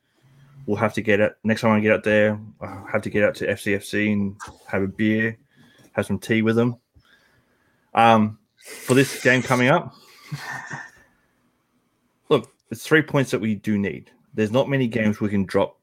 We'll 0.67 0.77
have 0.77 0.93
to 0.95 1.01
get 1.01 1.21
it 1.21 1.37
next 1.43 1.63
time 1.63 1.73
I 1.73 1.81
get 1.81 1.93
out 1.93 2.05
there. 2.05 2.39
I'll 2.61 2.87
have 2.93 3.03
to 3.03 3.11
get 3.11 3.25
out 3.25 3.35
to 3.37 3.47
FCFC 3.49 4.13
and 4.13 4.37
have 4.67 4.83
a 4.83 4.89
beer, 4.89 5.39
have 5.93 6.07
some 6.07 6.19
tea 6.19 6.43
with 6.43 6.57
them. 6.57 6.77
Um, 7.95 8.39
for 8.85 8.95
this 8.95 9.23
game 9.23 9.43
coming 9.43 9.69
up, 9.69 9.95
look, 12.29 12.53
it's 12.71 12.87
three 12.87 13.03
points 13.03 13.31
that 13.31 13.41
we 13.41 13.55
do 13.55 13.79
need. 13.79 14.11
There's 14.35 14.53
not 14.53 14.69
many 14.69 14.87
games 14.87 15.21
we 15.21 15.29
can 15.29 15.45
drop 15.45 15.79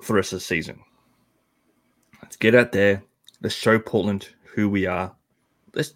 for 0.00 0.12
the 0.12 0.16
rest 0.16 0.32
of 0.32 0.38
the 0.38 0.44
season. 0.44 0.80
Let's 2.22 2.36
get 2.36 2.54
out 2.54 2.72
there. 2.72 3.02
Let's 3.40 3.54
show 3.54 3.78
Portland 3.78 4.28
who 4.54 4.68
we 4.68 4.86
are. 4.86 5.14
Let's, 5.74 5.94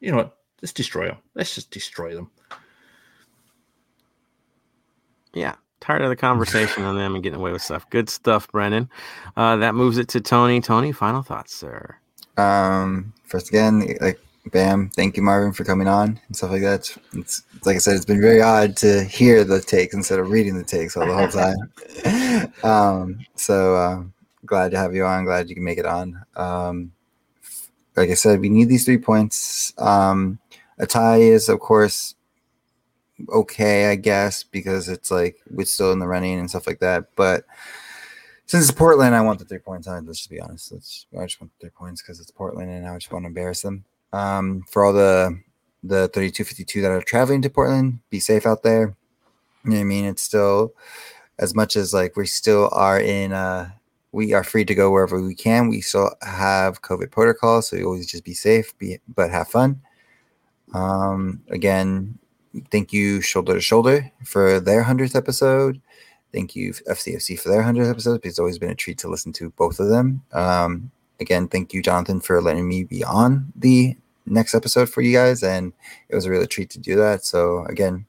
you 0.00 0.10
know 0.10 0.18
what? 0.18 0.36
Let's 0.62 0.72
destroy 0.72 1.08
them. 1.08 1.18
Let's 1.34 1.54
just 1.54 1.70
destroy 1.70 2.14
them. 2.14 2.30
Yeah. 5.34 5.54
Tired 5.80 6.02
of 6.02 6.08
the 6.08 6.16
conversation 6.16 6.82
on 6.82 6.96
them 6.96 7.14
and 7.14 7.22
getting 7.22 7.38
away 7.38 7.52
with 7.52 7.62
stuff. 7.62 7.88
Good 7.90 8.10
stuff, 8.10 8.50
Brendan. 8.50 8.90
Uh, 9.36 9.56
that 9.56 9.74
moves 9.74 9.96
it 9.96 10.08
to 10.08 10.20
Tony. 10.20 10.60
Tony, 10.60 10.90
final 10.90 11.22
thoughts, 11.22 11.54
sir. 11.54 11.96
Um, 12.36 13.12
first 13.24 13.48
again, 13.48 13.96
like 14.00 14.20
Bam, 14.50 14.90
thank 14.90 15.16
you, 15.16 15.22
Marvin, 15.22 15.52
for 15.52 15.64
coming 15.64 15.88
on 15.88 16.20
and 16.26 16.36
stuff 16.36 16.50
like 16.50 16.62
that. 16.62 16.80
It's, 16.80 16.98
it's 17.12 17.66
like 17.66 17.76
I 17.76 17.78
said, 17.78 17.96
it's 17.96 18.04
been 18.04 18.20
very 18.20 18.40
odd 18.40 18.76
to 18.78 19.04
hear 19.04 19.44
the 19.44 19.60
takes 19.60 19.94
instead 19.94 20.18
of 20.18 20.30
reading 20.30 20.56
the 20.56 20.64
takes 20.64 20.96
all 20.96 21.06
the 21.06 21.14
whole 21.14 21.28
time. 21.28 22.52
um, 22.62 23.24
so 23.34 23.76
uh, 23.76 24.02
glad 24.46 24.70
to 24.70 24.78
have 24.78 24.94
you 24.94 25.04
on. 25.04 25.24
Glad 25.24 25.48
you 25.48 25.54
can 25.54 25.64
make 25.64 25.78
it 25.78 25.86
on. 25.86 26.22
Um, 26.36 26.92
like 27.96 28.10
I 28.10 28.14
said, 28.14 28.40
we 28.40 28.48
need 28.48 28.68
these 28.68 28.84
three 28.84 28.98
points. 28.98 29.74
Um, 29.78 30.38
a 30.78 30.86
tie 30.86 31.18
is, 31.18 31.48
of 31.48 31.60
course, 31.60 32.14
okay, 33.28 33.90
I 33.90 33.96
guess, 33.96 34.44
because 34.44 34.88
it's 34.88 35.10
like 35.10 35.36
we're 35.50 35.66
still 35.66 35.92
in 35.92 35.98
the 35.98 36.06
running 36.06 36.38
and 36.38 36.48
stuff 36.48 36.66
like 36.66 36.80
that. 36.80 37.08
But 37.16 37.44
since 38.46 38.68
it's 38.68 38.78
Portland, 38.78 39.14
I 39.14 39.20
want 39.20 39.40
the 39.40 39.44
three 39.44 39.58
points. 39.58 39.86
Let's 39.86 40.06
just 40.06 40.30
be 40.30 40.40
honest. 40.40 40.72
Let's, 40.72 41.06
I 41.18 41.24
just 41.24 41.40
want 41.40 41.52
the 41.52 41.66
three 41.66 41.70
points 41.70 42.02
because 42.02 42.20
it's 42.20 42.30
Portland, 42.30 42.70
and 42.70 42.86
I 42.86 42.94
just 42.96 43.12
want 43.12 43.24
to 43.24 43.28
embarrass 43.28 43.62
them. 43.62 43.84
Um, 44.12 44.64
for 44.70 44.84
all 44.84 44.92
the 44.92 45.38
the 45.82 46.08
3252 46.08 46.82
that 46.82 46.90
are 46.90 47.02
traveling 47.02 47.42
to 47.42 47.50
Portland, 47.50 48.00
be 48.10 48.20
safe 48.20 48.46
out 48.46 48.62
there. 48.62 48.96
You 49.64 49.70
know 49.70 49.76
what 49.76 49.82
I 49.82 49.84
mean? 49.84 50.04
It's 50.04 50.22
still 50.22 50.74
as 51.38 51.54
much 51.54 51.76
as 51.76 51.94
like 51.94 52.16
we 52.16 52.26
still 52.26 52.68
are 52.72 53.00
in 53.00 53.32
uh 53.32 53.70
we 54.12 54.32
are 54.32 54.42
free 54.42 54.64
to 54.64 54.74
go 54.74 54.90
wherever 54.90 55.20
we 55.20 55.34
can. 55.34 55.68
We 55.68 55.80
still 55.80 56.10
have 56.22 56.82
COVID 56.82 57.10
protocols, 57.10 57.68
so 57.68 57.76
you 57.76 57.84
always 57.84 58.06
just 58.06 58.24
be 58.24 58.34
safe, 58.34 58.76
be 58.78 58.98
but 59.14 59.30
have 59.30 59.48
fun. 59.48 59.80
Um, 60.74 61.42
again, 61.50 62.18
thank 62.70 62.92
you 62.92 63.20
shoulder 63.20 63.54
to 63.54 63.60
shoulder 63.60 64.10
for 64.24 64.60
their 64.60 64.82
hundredth 64.82 65.14
episode. 65.14 65.80
Thank 66.32 66.56
you 66.56 66.72
FCFC 66.72 67.38
for 67.38 67.48
their 67.48 67.62
hundredth 67.62 67.90
episode. 67.90 68.24
It's 68.24 68.38
always 68.38 68.58
been 68.58 68.70
a 68.70 68.74
treat 68.74 68.98
to 68.98 69.08
listen 69.08 69.32
to 69.34 69.50
both 69.50 69.80
of 69.80 69.88
them. 69.88 70.22
Um, 70.32 70.90
again, 71.20 71.48
thank 71.48 71.72
you, 71.72 71.82
Jonathan, 71.82 72.20
for 72.20 72.40
letting 72.40 72.68
me 72.68 72.84
be 72.84 73.04
on 73.04 73.52
the 73.56 73.96
next 74.26 74.54
episode 74.54 74.88
for 74.88 75.00
you 75.00 75.16
guys, 75.16 75.42
and 75.42 75.72
it 76.08 76.14
was 76.14 76.26
a 76.26 76.30
real 76.30 76.46
treat 76.46 76.70
to 76.70 76.78
do 76.78 76.96
that. 76.96 77.24
So 77.24 77.64
again, 77.66 78.06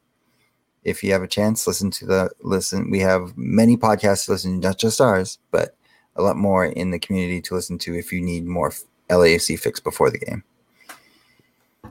if 0.83 1.03
you 1.03 1.11
have 1.11 1.23
a 1.23 1.27
chance, 1.27 1.67
listen 1.67 1.91
to 1.91 2.05
the 2.05 2.29
listen. 2.41 2.89
We 2.89 2.99
have 2.99 3.37
many 3.37 3.77
podcasts 3.77 4.25
to 4.25 4.31
listen, 4.31 4.59
not 4.59 4.77
just 4.77 5.01
ours, 5.01 5.39
but 5.51 5.75
a 6.15 6.21
lot 6.21 6.37
more 6.37 6.65
in 6.65 6.91
the 6.91 6.99
community 6.99 7.41
to 7.41 7.55
listen 7.55 7.77
to 7.79 7.95
if 7.95 8.11
you 8.11 8.21
need 8.21 8.45
more 8.45 8.71
LAFC 9.09 9.59
fix 9.59 9.79
before 9.79 10.09
the 10.09 10.19
game. 10.19 10.43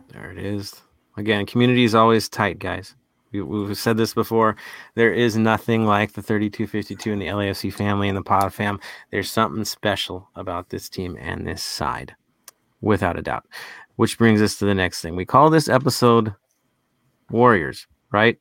There 0.09 0.31
it 0.31 0.39
is. 0.39 0.75
Again, 1.17 1.47
community 1.47 1.85
is 1.85 1.95
always 1.95 2.29
tight, 2.29 2.59
guys. 2.59 2.95
We, 3.33 3.41
have 3.41 3.79
said 3.79 3.97
this 3.97 4.15
before. 4.15 4.57
There 4.95 5.13
is 5.13 5.37
nothing 5.37 5.87
like 5.87 6.13
the 6.13 6.23
3252 6.23 7.13
and 7.13 7.21
the 7.21 7.27
LAFC 7.27 7.73
family 7.73 8.09
and 8.09 8.17
the 8.17 8.23
Pod 8.23 8.53
fam. 8.53 8.81
There's 9.11 9.31
something 9.31 9.65
special 9.65 10.29
about 10.35 10.71
this 10.71 10.89
team 10.89 11.17
and 11.21 11.47
this 11.47 11.63
side, 11.63 12.15
without 12.81 13.19
a 13.19 13.23
doubt. 13.23 13.47
Which 13.97 14.17
brings 14.17 14.41
us 14.41 14.57
to 14.59 14.65
the 14.65 14.75
next 14.75 15.03
thing. 15.03 15.17
We 15.17 15.25
call 15.25 15.51
this 15.51 15.69
episode 15.69 16.35
Warriors, 17.31 17.87
right? 18.13 18.39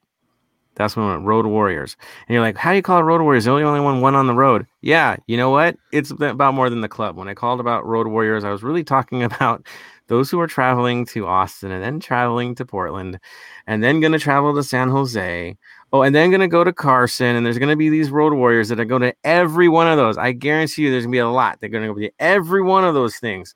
That's 0.78 0.96
when 0.96 1.08
we 1.08 1.12
went 1.12 1.26
Road 1.26 1.48
Warriors. 1.48 1.98
And 2.28 2.36
you're 2.36 2.44
like, 2.44 2.56
how 2.56 2.70
do 2.70 2.76
you 2.76 2.84
call 2.84 3.00
it 3.00 3.04
Road 3.04 3.22
Warriors? 3.22 3.46
The 3.46 3.52
only 3.52 3.64
only 3.64 3.80
one 3.80 4.00
one 4.00 4.14
on 4.16 4.28
the 4.28 4.34
road. 4.34 4.68
Yeah, 4.82 5.18
you 5.26 5.36
know 5.36 5.50
what? 5.50 5.76
It's 5.92 6.12
about 6.12 6.54
more 6.54 6.70
than 6.70 6.82
the 6.82 6.88
club. 6.88 7.18
When 7.18 7.28
I 7.28 7.34
called 7.34 7.60
about 7.60 7.86
Road 7.86 8.08
Warriors, 8.08 8.44
I 8.44 8.52
was 8.52 8.62
really 8.64 8.84
talking 8.84 9.24
about 9.32 9.66
those 10.08 10.32
who 10.32 10.40
are 10.40 10.48
traveling 10.48 11.06
to 11.08 11.28
Austin 11.28 11.72
and 11.72 11.84
then 11.84 12.00
traveling 12.00 12.56
to 12.56 12.66
Portland 12.66 13.20
and 13.68 13.84
then 13.84 14.00
going 14.00 14.14
to 14.14 14.20
travel 14.20 14.56
to 14.56 14.64
San 14.64 14.90
Jose. 14.90 15.56
Oh, 15.94 16.02
and 16.02 16.14
then 16.14 16.30
going 16.30 16.42
to 16.42 16.48
go 16.48 16.64
to 16.64 16.74
Carson. 16.74 17.36
And 17.36 17.46
there's 17.46 17.60
going 17.60 17.70
to 17.70 17.76
be 17.76 17.90
these 17.90 18.10
road 18.10 18.34
warriors 18.34 18.70
that 18.70 18.80
are 18.80 18.86
going 18.86 19.02
to 19.04 19.14
every 19.24 19.70
one 19.70 19.88
of 19.88 19.98
those. 19.98 20.18
I 20.18 20.32
guarantee 20.32 20.84
you 20.84 20.92
there's 20.92 21.04
going 21.04 21.12
to 21.12 21.16
be 21.16 21.20
a 21.20 21.30
lot. 21.30 21.60
They're 21.60 21.70
going 21.70 21.94
to 21.94 22.02
to 22.02 22.12
every 22.20 22.62
one 22.62 22.84
of 22.84 22.94
those 22.94 23.18
things. 23.18 23.54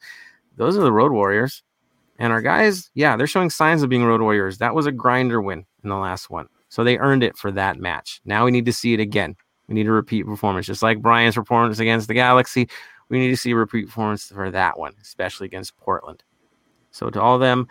Those 0.57 0.77
are 0.77 0.81
the 0.81 0.93
road 0.93 1.11
warriors. 1.11 1.63
And 2.19 2.31
our 2.31 2.41
guys, 2.41 2.91
yeah, 2.93 3.17
they're 3.17 3.27
showing 3.27 3.49
signs 3.49 3.81
of 3.81 3.89
being 3.89 4.05
road 4.05 4.21
warriors. 4.21 4.59
That 4.59 4.75
was 4.75 4.85
a 4.85 4.91
grinder 4.91 5.41
win 5.41 5.65
in 5.83 5.89
the 5.89 5.97
last 5.97 6.29
one. 6.29 6.47
So 6.69 6.83
they 6.83 6.97
earned 6.99 7.23
it 7.23 7.35
for 7.35 7.51
that 7.51 7.79
match. 7.79 8.21
Now 8.25 8.45
we 8.45 8.51
need 8.51 8.65
to 8.65 8.73
see 8.73 8.93
it 8.93 8.99
again. 8.99 9.35
We 9.67 9.75
need 9.75 9.87
a 9.87 9.91
repeat 9.91 10.25
performance, 10.25 10.65
just 10.65 10.83
like 10.83 11.01
Brian's 11.01 11.35
performance 11.35 11.79
against 11.79 12.07
the 12.07 12.13
Galaxy. 12.13 12.69
We 13.09 13.19
need 13.19 13.29
to 13.29 13.37
see 13.37 13.51
a 13.51 13.55
repeat 13.55 13.87
performance 13.87 14.27
for 14.27 14.51
that 14.51 14.77
one, 14.77 14.93
especially 15.01 15.45
against 15.45 15.75
Portland. 15.77 16.23
So 16.91 17.09
to 17.09 17.21
all 17.21 17.35
of 17.35 17.41
them, 17.41 17.67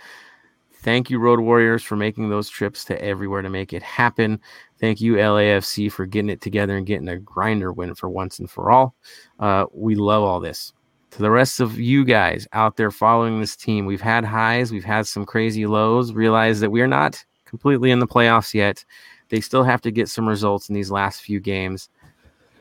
thank 0.75 1.11
you, 1.11 1.19
Road 1.19 1.41
Warriors, 1.41 1.83
for 1.83 1.97
making 1.97 2.31
those 2.31 2.49
trips 2.49 2.85
to 2.87 3.03
everywhere 3.03 3.43
to 3.43 3.51
make 3.51 3.73
it 3.73 3.83
happen. 3.83 4.41
Thank 4.79 5.01
you, 5.01 5.15
LAFC, 5.15 5.93
for 5.93 6.07
getting 6.07 6.31
it 6.31 6.41
together 6.41 6.77
and 6.77 6.87
getting 6.87 7.09
a 7.09 7.19
grinder 7.19 7.73
win 7.73 7.95
for 7.95 8.09
once 8.09 8.39
and 8.39 8.51
for 8.51 8.71
all. 8.71 8.95
Uh, 9.39 9.67
we 9.73 9.95
love 9.95 10.23
all 10.23 10.41
this. 10.41 10.73
To 11.13 11.23
the 11.23 11.31
rest 11.31 11.61
of 11.61 11.79
you 11.79 12.05
guys 12.05 12.47
out 12.53 12.77
there 12.77 12.91
following 12.91 13.41
this 13.41 13.57
team, 13.57 13.85
we've 13.85 14.01
had 14.01 14.25
highs, 14.25 14.71
we've 14.71 14.85
had 14.85 15.07
some 15.07 15.27
crazy 15.27 15.67
lows. 15.67 16.13
Realize 16.13 16.61
that 16.61 16.71
we're 16.71 16.87
not 16.87 17.23
completely 17.45 17.91
in 17.91 17.99
the 17.99 18.07
playoffs 18.07 18.55
yet. 18.55 18.85
They 19.29 19.41
still 19.41 19.65
have 19.65 19.81
to 19.83 19.91
get 19.91 20.09
some 20.09 20.29
results 20.29 20.69
in 20.69 20.75
these 20.75 20.91
last 20.91 21.21
few 21.21 21.41
games. 21.41 21.89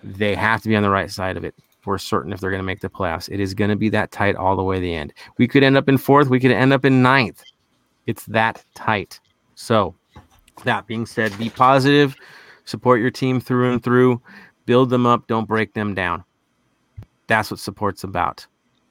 They 0.03 0.35
have 0.35 0.61
to 0.63 0.69
be 0.69 0.75
on 0.75 0.83
the 0.83 0.89
right 0.89 1.11
side 1.11 1.37
of 1.37 1.43
it 1.43 1.55
we're 1.85 1.97
certain 1.97 2.33
if 2.33 2.39
they're 2.39 2.51
going 2.51 2.61
to 2.61 2.65
make 2.65 2.81
the 2.81 2.89
playoffs. 2.89 3.29
It 3.31 3.39
is 3.39 3.53
going 3.53 3.69
to 3.69 3.75
be 3.75 3.89
that 3.89 4.11
tight 4.11 4.35
all 4.35 4.55
the 4.55 4.63
way 4.63 4.75
to 4.75 4.81
the 4.81 4.93
end. 4.93 5.13
We 5.37 5.47
could 5.47 5.63
end 5.63 5.77
up 5.77 5.89
in 5.89 5.97
fourth. 5.97 6.29
We 6.29 6.39
could 6.39 6.51
end 6.51 6.73
up 6.73 6.85
in 6.85 7.01
ninth. 7.01 7.43
It's 8.05 8.25
that 8.25 8.63
tight. 8.75 9.19
So, 9.55 9.95
that 10.63 10.87
being 10.87 11.05
said, 11.05 11.37
be 11.37 11.49
positive, 11.49 12.15
support 12.65 12.99
your 12.99 13.11
team 13.11 13.39
through 13.39 13.71
and 13.71 13.83
through, 13.83 14.21
build 14.65 14.89
them 14.89 15.05
up, 15.05 15.27
don't 15.27 15.47
break 15.47 15.73
them 15.73 15.93
down. 15.93 16.23
That's 17.27 17.51
what 17.51 17.59
support's 17.59 18.03
about. 18.03 18.45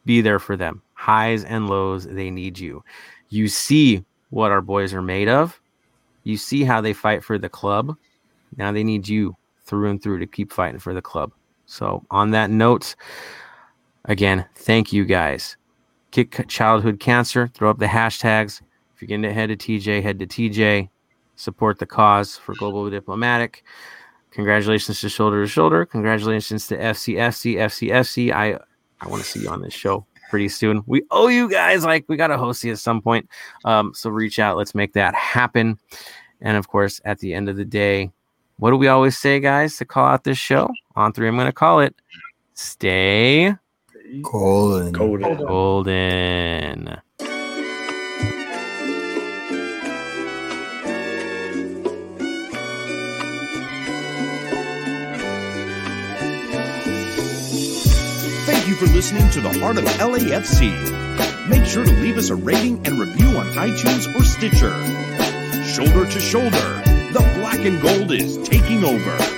Be 0.05 0.21
there 0.21 0.39
for 0.39 0.57
them. 0.57 0.83
Highs 0.95 1.45
and 1.45 1.69
lows, 1.69 2.05
they 2.05 2.31
need 2.31 2.59
you. 2.59 2.83
You 3.29 3.49
see 3.49 4.05
what 4.31 4.51
our 4.51 4.61
boys 4.61 4.95
are 4.95 5.03
made 5.03 5.29
of. 5.29 5.61
You 6.25 6.37
see 6.37 6.65
how 6.65 6.81
they 6.81 6.93
fight 6.93 7.25
for 7.25 7.39
the 7.39 7.49
club. 7.49 7.97
Now 8.57 8.73
they 8.73 8.85
need 8.85 9.09
you 9.09 9.37
through 9.65 9.91
and 9.91 10.03
through 10.03 10.19
to 10.21 10.27
keep 10.27 10.53
fighting 10.53 10.81
for 10.81 10.95
the 10.95 11.03
club. 11.03 11.33
So, 11.71 12.03
on 12.11 12.31
that 12.31 12.51
note, 12.51 12.97
again, 14.07 14.47
thank 14.55 14.91
you 14.91 15.05
guys. 15.05 15.57
Kick 16.11 16.49
childhood 16.49 16.99
cancer, 16.99 17.47
throw 17.47 17.69
up 17.69 17.79
the 17.79 17.87
hashtags. 17.87 18.63
If 18.95 19.03
you're 19.03 19.07
getting 19.07 19.23
to 19.23 19.35
head 19.35 19.51
to 19.51 19.57
TJ, 19.57 20.03
head 20.03 20.19
to 20.19 20.27
TJ. 20.27 20.89
Support 21.37 21.79
the 21.79 21.87
cause 21.87 22.39
for 22.39 22.55
Global 22.55 22.89
Diplomatic. 22.89 23.63
Congratulations 24.31 25.01
to 25.03 25.11
Shoulder 25.11 25.43
to 25.43 25.47
Shoulder. 25.47 25.85
Congratulations 25.85 26.67
to 26.69 26.79
FCFC, 26.79 27.57
FCFC. 27.57 28.33
I, 28.33 28.59
I 29.03 29.09
want 29.09 29.23
to 29.23 29.29
see 29.29 29.41
you 29.43 29.51
on 29.51 29.61
this 29.61 29.75
show 29.75 30.07
pretty 30.31 30.49
soon. 30.49 30.83
We 30.87 31.03
owe 31.11 31.29
you 31.29 31.51
guys, 31.51 31.85
like, 31.85 32.07
we 32.09 32.17
got 32.17 32.29
to 32.29 32.39
host 32.39 32.65
you 32.65 32.73
at 32.73 32.79
some 32.79 33.03
point. 33.03 33.29
Um, 33.67 33.93
so 33.95 34.09
reach 34.09 34.39
out. 34.39 34.57
Let's 34.57 34.75
make 34.75 34.95
that 34.95 35.15
happen. 35.15 35.79
And 36.41 36.57
of 36.57 36.69
course, 36.69 36.99
at 37.05 37.19
the 37.19 37.35
end 37.35 37.51
of 37.51 37.57
the 37.57 37.65
day, 37.67 38.11
what 38.59 38.71
do 38.71 38.77
we 38.77 38.89
always 38.89 39.17
say, 39.17 39.41
guys, 39.41 39.77
to 39.77 39.85
call 39.85 40.07
out 40.07 40.25
this 40.25 40.39
show? 40.39 40.69
On 40.97 41.13
three, 41.13 41.29
I'm 41.29 41.37
going 41.37 41.47
to 41.47 41.53
call 41.53 41.81
it 41.81 41.95
Stay 42.55 43.55
Golden. 44.23 44.93
Golden. 44.93 45.37
Golden. 45.37 47.01
Thank 58.45 58.67
you 58.67 58.75
for 58.75 58.87
listening 58.87 59.31
to 59.31 59.41
the 59.41 59.57
Heart 59.61 59.79
of 59.79 59.85
LAFC. 59.85 61.49
Make 61.49 61.65
sure 61.65 61.85
to 61.85 61.93
leave 61.93 62.19
us 62.19 62.31
a 62.31 62.35
rating 62.35 62.85
and 62.87 62.99
review 62.99 63.29
on 63.39 63.47
iTunes 63.53 64.13
or 64.17 64.25
Stitcher. 64.25 64.75
Shoulder 65.65 66.11
to 66.11 66.21
shoulder, 66.21 66.51
the 66.51 66.88
black 67.59 67.73
and 67.73 67.83
gold 67.83 68.13
is 68.13 68.39
taking 68.49 68.85
over. 68.85 69.38